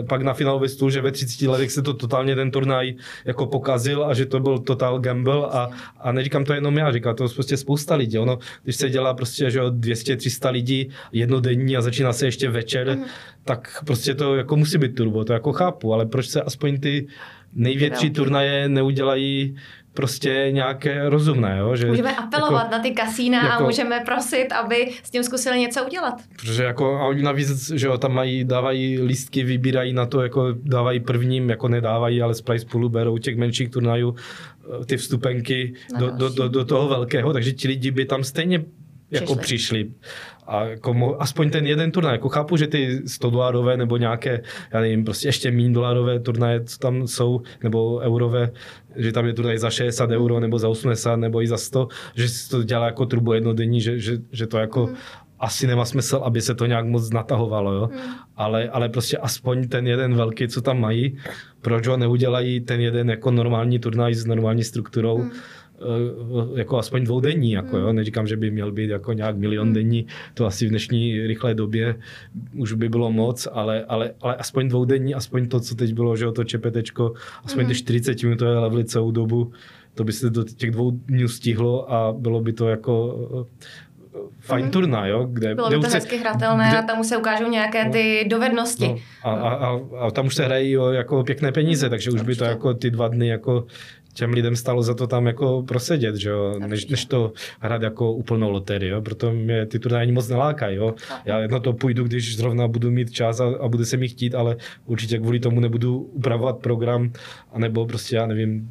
e, 0.00 0.02
pak 0.02 0.22
na 0.22 0.34
finálový 0.34 0.68
stůl, 0.68 0.90
že 0.90 1.00
ve 1.00 1.12
30 1.12 1.48
letech 1.48 1.72
se 1.72 1.82
to 1.82 1.94
totálně 1.94 2.34
ten 2.34 2.50
turnaj 2.50 2.94
jako 3.24 3.46
pokazil 3.46 4.04
a 4.04 4.14
že 4.14 4.26
to 4.26 4.40
byl 4.40 4.58
total 4.58 4.98
gamble 4.98 5.46
a, 5.46 5.70
a 6.00 6.12
neříkám 6.12 6.44
to 6.44 6.54
jenom 6.54 6.78
já, 6.78 6.92
říká 6.92 7.14
to 7.14 7.28
prostě 7.28 7.56
spousta 7.56 7.94
lidí. 7.94 8.18
Ono, 8.18 8.38
když 8.64 8.76
se 8.76 8.90
dělá 8.90 9.14
prostě, 9.14 9.50
že 9.50 9.60
200-300 9.60 10.52
lidí 10.52 10.90
jednodenní 11.12 11.76
a 11.76 11.82
začíná 11.82 12.12
se 12.12 12.26
ještě 12.26 12.50
večer, 12.50 12.96
mm. 12.96 13.04
tak 13.44 13.82
prostě 13.86 14.14
to 14.14 14.36
jako 14.36 14.56
musí 14.56 14.78
být 14.78 14.94
turbo, 14.94 15.24
to 15.24 15.32
jako 15.32 15.52
chápu, 15.52 15.94
ale 15.94 16.06
proč 16.06 16.26
se 16.26 16.42
aspoň 16.42 16.80
ty 16.80 17.06
největší 17.54 18.10
turnaje 18.10 18.68
neudělají 18.68 19.56
prostě 19.94 20.48
nějaké 20.50 21.08
rozumné. 21.08 21.56
Jo? 21.58 21.76
Že 21.76 21.86
můžeme 21.86 22.16
apelovat 22.16 22.62
jako, 22.62 22.76
na 22.76 22.78
ty 22.82 22.90
kasína 22.90 23.42
jako, 23.42 23.62
a 23.62 23.66
můžeme 23.66 24.00
prosit, 24.00 24.52
aby 24.52 24.90
s 25.02 25.10
tím 25.10 25.22
zkusili 25.22 25.58
něco 25.58 25.84
udělat. 25.86 26.22
Protože 26.36 26.64
jako, 26.64 26.94
a 26.94 27.06
oni 27.06 27.22
navíc, 27.22 27.70
že 27.70 27.86
jo, 27.86 27.98
tam 27.98 28.12
mají, 28.12 28.44
dávají 28.44 29.00
lístky, 29.00 29.44
vybírají 29.44 29.92
na 29.92 30.06
to, 30.06 30.22
jako 30.22 30.54
dávají 30.62 31.00
prvním, 31.00 31.50
jako 31.50 31.68
nedávají, 31.68 32.22
ale 32.22 32.34
z 32.34 32.40
price 32.40 32.66
poolu 32.66 32.88
berou 32.88 33.18
těch 33.18 33.36
menších 33.36 33.68
turnajů 33.68 34.14
eh, 34.82 34.84
ty 34.84 34.96
vstupenky 34.96 35.74
do, 35.98 36.10
do, 36.10 36.28
do, 36.28 36.48
do, 36.48 36.64
toho 36.64 36.88
velkého, 36.88 37.32
takže 37.32 37.52
ti 37.52 37.68
lidi 37.68 37.90
by 37.90 38.04
tam 38.04 38.24
stejně 38.24 38.64
jako 39.10 39.36
přišli. 39.36 39.90
A 40.46 40.64
mo, 40.92 41.22
aspoň 41.22 41.50
ten 41.50 41.66
jeden 41.66 41.90
turnaj, 41.90 42.12
jako 42.12 42.28
chápu, 42.28 42.56
že 42.56 42.66
ty 42.66 43.08
100 43.08 43.30
dolarové 43.30 43.76
nebo 43.76 43.96
nějaké, 43.96 44.42
já 44.72 44.80
nevím, 44.80 45.04
prostě 45.04 45.28
ještě 45.28 45.50
méně 45.50 45.72
dolarové 45.72 46.20
turnaje, 46.20 46.64
co 46.64 46.78
tam 46.78 47.06
jsou, 47.06 47.42
nebo 47.62 47.98
eurové, 47.98 48.50
že 48.96 49.12
tam 49.12 49.26
je 49.26 49.32
turnaj 49.32 49.58
za 49.58 49.70
60 49.70 50.10
euro 50.10 50.40
nebo 50.40 50.58
za 50.58 50.68
80 50.68 51.16
nebo 51.16 51.42
i 51.42 51.46
za 51.46 51.56
100, 51.56 51.88
že 52.14 52.28
si 52.28 52.50
to 52.50 52.62
dělá 52.62 52.86
jako 52.86 53.06
trubo 53.06 53.34
jednodenní, 53.34 53.80
že, 53.80 53.98
že, 53.98 54.18
že 54.32 54.46
to 54.46 54.58
jako 54.58 54.86
mm. 54.86 54.94
asi 55.40 55.66
nemá 55.66 55.84
smysl, 55.84 56.16
aby 56.24 56.40
se 56.40 56.54
to 56.54 56.66
nějak 56.66 56.86
moc 56.86 57.10
natahovalo, 57.10 57.72
jo? 57.72 57.90
Mm. 57.92 58.00
Ale, 58.36 58.68
ale 58.68 58.88
prostě 58.88 59.18
aspoň 59.18 59.68
ten 59.68 59.86
jeden 59.86 60.14
velký, 60.14 60.48
co 60.48 60.60
tam 60.60 60.80
mají, 60.80 61.16
proč 61.60 61.86
ho 61.86 61.96
neudělají 61.96 62.60
ten 62.60 62.80
jeden 62.80 63.10
jako 63.10 63.30
normální 63.30 63.78
turnaj 63.78 64.14
s 64.14 64.26
normální 64.26 64.64
strukturou, 64.64 65.18
mm 65.18 65.30
jako 66.56 66.78
aspoň 66.78 67.04
dvoudenní, 67.04 67.52
jako 67.52 67.78
jo, 67.78 67.86
hmm. 67.86 67.96
neříkám, 67.96 68.26
že 68.26 68.36
by 68.36 68.50
měl 68.50 68.72
být 68.72 68.90
jako 68.90 69.12
nějak 69.12 69.36
milion 69.36 69.66
hmm. 69.66 69.74
denní, 69.74 70.06
to 70.34 70.46
asi 70.46 70.66
v 70.66 70.68
dnešní 70.68 71.26
rychlé 71.26 71.54
době 71.54 71.96
už 72.56 72.72
by 72.72 72.88
bylo 72.88 73.12
moc, 73.12 73.48
ale, 73.52 73.84
ale, 73.84 74.14
ale 74.20 74.36
aspoň 74.36 74.68
dvoudenní, 74.68 75.14
aspoň 75.14 75.48
to, 75.48 75.60
co 75.60 75.74
teď 75.74 75.92
bylo, 75.92 76.16
že 76.16 76.32
to 76.32 76.44
čepetečko, 76.44 77.12
aspoň 77.44 77.66
ty 77.66 77.74
40 77.74 78.22
hmm. 78.22 78.28
minutové 78.28 78.58
levely 78.58 78.84
celou 78.84 79.10
dobu, 79.10 79.52
to 79.94 80.04
by 80.04 80.12
se 80.12 80.30
do 80.30 80.44
těch 80.44 80.70
dvou 80.70 80.90
dní 80.90 81.28
stihlo 81.28 81.92
a 81.92 82.12
bylo 82.12 82.40
by 82.40 82.52
to 82.52 82.68
jako 82.68 83.18
fajn 84.40 84.70
turna, 84.70 85.06
jo? 85.06 85.28
Kde, 85.32 85.54
Bylo 85.54 85.70
by 85.70 85.78
to 85.78 85.88
hezky 85.88 86.16
hratelné 86.16 86.68
kde, 86.68 86.78
a 86.78 86.82
tam 86.82 87.00
už 87.00 87.06
se 87.06 87.16
ukážou 87.16 87.48
nějaké 87.48 87.84
no, 87.84 87.92
ty 87.92 88.26
dovednosti. 88.30 88.88
No, 88.88 88.96
a, 89.22 89.34
a, 89.34 89.48
a, 89.48 89.80
a, 89.98 90.10
tam 90.10 90.26
už 90.26 90.34
se 90.34 90.44
hrají 90.44 90.70
jo, 90.70 90.86
jako 90.86 91.24
pěkné 91.24 91.52
peníze, 91.52 91.90
takže 91.90 92.10
už 92.10 92.22
by 92.22 92.36
to 92.36 92.44
jako 92.44 92.74
ty 92.74 92.90
dva 92.90 93.08
dny 93.08 93.28
jako 93.28 93.66
těm 94.14 94.32
lidem 94.32 94.56
stalo 94.56 94.82
za 94.82 94.94
to 94.94 95.06
tam 95.06 95.26
jako 95.26 95.62
prosedět, 95.62 96.16
že 96.16 96.28
jo, 96.28 96.58
než, 96.58 96.86
než 96.86 97.04
to 97.04 97.32
hrát 97.60 97.82
jako 97.82 98.12
úplnou 98.12 98.50
loterii, 98.50 98.90
jo, 98.90 99.02
proto 99.02 99.32
mě 99.32 99.66
ty 99.66 99.78
turnaje 99.78 100.12
moc 100.12 100.28
nelákají, 100.28 100.76
jo. 100.76 100.94
Já 101.24 101.46
na 101.46 101.58
to 101.58 101.72
půjdu, 101.72 102.04
když 102.04 102.36
zrovna 102.36 102.68
budu 102.68 102.90
mít 102.90 103.10
čas 103.10 103.40
a, 103.40 103.44
a 103.60 103.68
bude 103.68 103.84
se 103.84 103.96
mi 103.96 104.08
chtít, 104.08 104.34
ale 104.34 104.56
určitě 104.86 105.18
kvůli 105.18 105.40
tomu 105.40 105.60
nebudu 105.60 105.98
upravovat 105.98 106.58
program, 106.58 107.12
anebo 107.52 107.86
prostě, 107.86 108.16
já 108.16 108.26
nevím, 108.26 108.68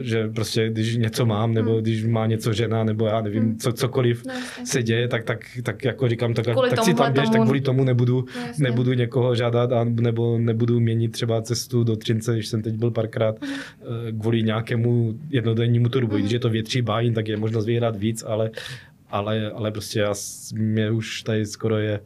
že 0.00 0.28
prostě 0.28 0.70
když 0.70 0.96
něco 0.96 1.26
mám, 1.26 1.54
nebo 1.54 1.72
hmm. 1.72 1.82
když 1.82 2.04
má 2.04 2.26
něco 2.26 2.52
žena, 2.52 2.84
nebo 2.84 3.06
já 3.06 3.20
nevím, 3.20 3.42
hmm. 3.42 3.58
co, 3.58 3.72
cokoliv 3.72 4.22
no, 4.26 4.34
se 4.64 4.82
děje, 4.82 5.08
tak, 5.08 5.24
tak, 5.24 5.38
tak 5.62 5.84
jako 5.84 6.08
říkám, 6.08 6.34
tak, 6.34 6.44
tak 6.44 6.84
si 6.84 6.94
tam 6.94 7.12
běž, 7.12 7.24
tomu... 7.24 7.32
tak 7.32 7.42
kvůli 7.42 7.60
tomu 7.60 7.84
nebudu, 7.84 8.24
no, 8.36 8.52
nebudu 8.58 8.92
někoho 8.92 9.34
žádat, 9.34 9.72
a, 9.72 9.84
nebo 9.84 10.38
nebudu 10.38 10.80
měnit 10.80 11.12
třeba 11.12 11.42
cestu 11.42 11.84
do 11.84 11.96
Třince, 11.96 12.34
když 12.34 12.48
jsem 12.48 12.62
teď 12.62 12.74
byl 12.74 12.90
párkrát, 12.90 13.36
hmm. 13.42 14.20
kvůli 14.20 14.42
nějakému 14.42 15.18
jednodennímu 15.30 15.88
turbu. 15.88 16.16
Když 16.16 16.32
je 16.32 16.38
to 16.38 16.50
větší 16.50 16.82
bájin, 16.82 17.14
tak 17.14 17.28
je 17.28 17.36
možnost 17.36 17.66
vyhrát 17.66 17.96
víc, 17.96 18.24
ale, 18.26 18.50
ale, 19.10 19.50
ale 19.50 19.70
prostě 19.70 20.00
já, 20.00 20.14
mě 20.54 20.90
už 20.90 21.22
tady 21.22 21.46
skoro 21.46 21.78
je 21.78 22.00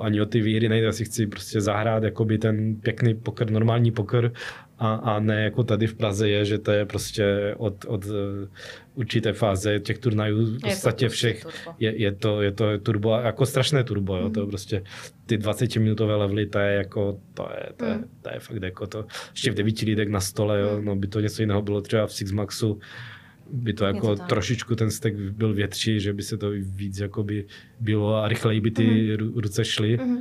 ani 0.00 0.20
o 0.20 0.26
ty 0.26 0.40
výhry 0.40 0.68
nejde, 0.68 0.86
já 0.86 0.92
si 0.92 1.04
chci 1.04 1.26
prostě 1.26 1.60
zahrát 1.60 2.02
jakoby 2.02 2.38
ten 2.38 2.76
pěkný 2.76 3.14
poker, 3.14 3.50
normální 3.50 3.90
poker 3.90 4.32
a, 4.78 4.94
a 4.94 5.20
ne 5.20 5.44
jako 5.44 5.64
tady 5.64 5.86
v 5.86 5.94
Praze 5.94 6.28
je, 6.28 6.44
že 6.44 6.58
to 6.58 6.72
je 6.72 6.86
prostě 6.86 7.54
od, 7.58 7.84
od 7.88 8.06
eh, 8.06 8.48
určité 8.94 9.32
fáze 9.32 9.80
těch 9.80 9.98
turnajů 9.98 10.46
v 10.46 10.60
podstatě 10.60 11.06
prostě 11.06 11.08
všech 11.08 11.46
je, 11.78 12.00
je, 12.02 12.12
to, 12.12 12.42
je 12.42 12.52
to 12.52 12.78
turbo, 12.78 13.16
jako 13.16 13.46
strašné 13.46 13.84
turbo, 13.84 14.16
jo, 14.16 14.26
mm. 14.26 14.32
to 14.32 14.46
prostě 14.46 14.82
ty 15.26 15.38
20 15.38 15.76
minutové 15.76 16.16
levely, 16.16 16.46
to 16.46 16.58
je 16.58 16.74
jako, 16.74 17.20
to 17.34 17.48
je, 17.54 17.72
to 17.76 17.84
je, 17.84 17.94
mm. 17.94 18.04
to 18.22 18.30
je 18.34 18.40
fakt 18.40 18.62
jako 18.62 18.86
to, 18.86 19.04
ještě 19.30 19.50
v 19.50 19.54
devíti 19.54 19.86
lidek 19.86 20.08
na 20.08 20.20
stole, 20.20 20.60
jo, 20.60 20.78
mm. 20.78 20.84
no 20.84 20.96
by 20.96 21.06
to 21.06 21.20
něco 21.20 21.42
jiného 21.42 21.62
bylo 21.62 21.80
třeba 21.80 22.06
v 22.06 22.12
Six 22.12 22.32
Maxu, 22.32 22.80
by 23.52 23.72
to 23.72 23.84
jako 23.84 24.16
to 24.16 24.22
trošičku 24.22 24.74
ten 24.74 24.90
stek 24.90 25.16
byl 25.16 25.54
větší, 25.54 26.00
že 26.00 26.12
by 26.12 26.22
se 26.22 26.36
to 26.36 26.50
víc 26.50 26.98
jakoby 26.98 27.46
bylo 27.80 28.16
a 28.16 28.28
rychleji 28.28 28.60
by 28.60 28.70
ty 28.70 29.16
mm. 29.20 29.32
ruce 29.36 29.64
šly. 29.64 29.96
Mm. 29.96 30.18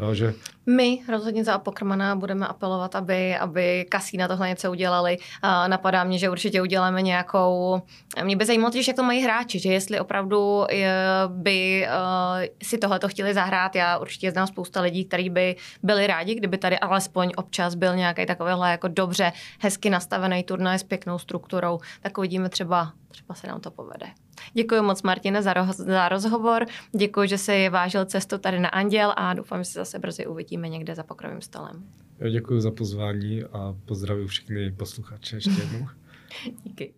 Jo, 0.00 0.14
že... 0.14 0.34
My 0.66 1.02
rozhodně 1.08 1.44
za 1.44 1.54
Apokrmana 1.54 2.16
budeme 2.16 2.46
apelovat, 2.46 2.96
aby, 2.96 3.36
aby 3.36 3.86
kasína 3.88 4.28
tohle 4.28 4.48
něco 4.48 4.70
udělali. 4.70 5.16
A 5.42 5.68
napadá 5.68 6.04
mě, 6.04 6.18
že 6.18 6.30
určitě 6.30 6.62
uděláme 6.62 7.02
nějakou... 7.02 7.82
Mě 8.22 8.36
by 8.36 8.46
zajímalo, 8.46 8.72
jak 8.86 8.96
to 8.96 9.02
mají 9.02 9.22
hráči, 9.22 9.58
že 9.58 9.72
jestli 9.72 10.00
opravdu 10.00 10.64
eh, 10.70 10.92
by 11.28 11.86
uh, 11.86 12.44
si 12.62 12.78
tohle 12.78 13.00
chtěli 13.06 13.34
zahrát. 13.34 13.74
Já 13.74 13.98
určitě 13.98 14.30
znám 14.30 14.46
spousta 14.46 14.80
lidí, 14.80 15.04
kteří 15.04 15.30
by 15.30 15.56
byli 15.82 16.06
rádi, 16.06 16.34
kdyby 16.34 16.58
tady 16.58 16.78
alespoň 16.78 17.32
občas 17.36 17.74
byl 17.74 17.96
nějaký 17.96 18.26
takovýhle 18.26 18.70
jako 18.70 18.88
dobře, 18.88 19.32
hezky 19.58 19.90
nastavený 19.90 20.42
turnaj 20.42 20.78
s 20.78 20.82
pěknou 20.82 21.18
strukturou. 21.18 21.78
Tak 22.00 22.18
uvidíme 22.18 22.48
třeba, 22.48 22.92
třeba 23.08 23.34
se 23.34 23.46
nám 23.46 23.60
to 23.60 23.70
povede. 23.70 24.06
Děkuji 24.52 24.82
moc, 24.82 25.02
Martine, 25.02 25.42
za, 25.42 25.52
roz, 25.52 25.76
za 25.76 26.08
rozhovor. 26.08 26.66
Děkuji, 26.96 27.28
že 27.28 27.38
se 27.38 27.70
vážil 27.70 28.04
cestu 28.04 28.38
tady 28.38 28.60
na 28.60 28.68
Anděl 28.68 29.12
a 29.16 29.34
doufám, 29.34 29.64
že 29.64 29.70
se 29.70 29.78
zase 29.78 29.98
brzy 29.98 30.26
uvidíme 30.26 30.68
někde 30.68 30.94
za 30.94 31.02
pokrovým 31.02 31.40
stolem. 31.40 31.84
Jo, 32.20 32.28
děkuji 32.30 32.60
za 32.60 32.70
pozvání 32.70 33.42
a 33.42 33.74
pozdravuji 33.84 34.26
všechny 34.26 34.72
posluchače 34.72 35.36
ještě 35.36 35.50
jednou. 35.50 35.88
Díky. 36.64 36.94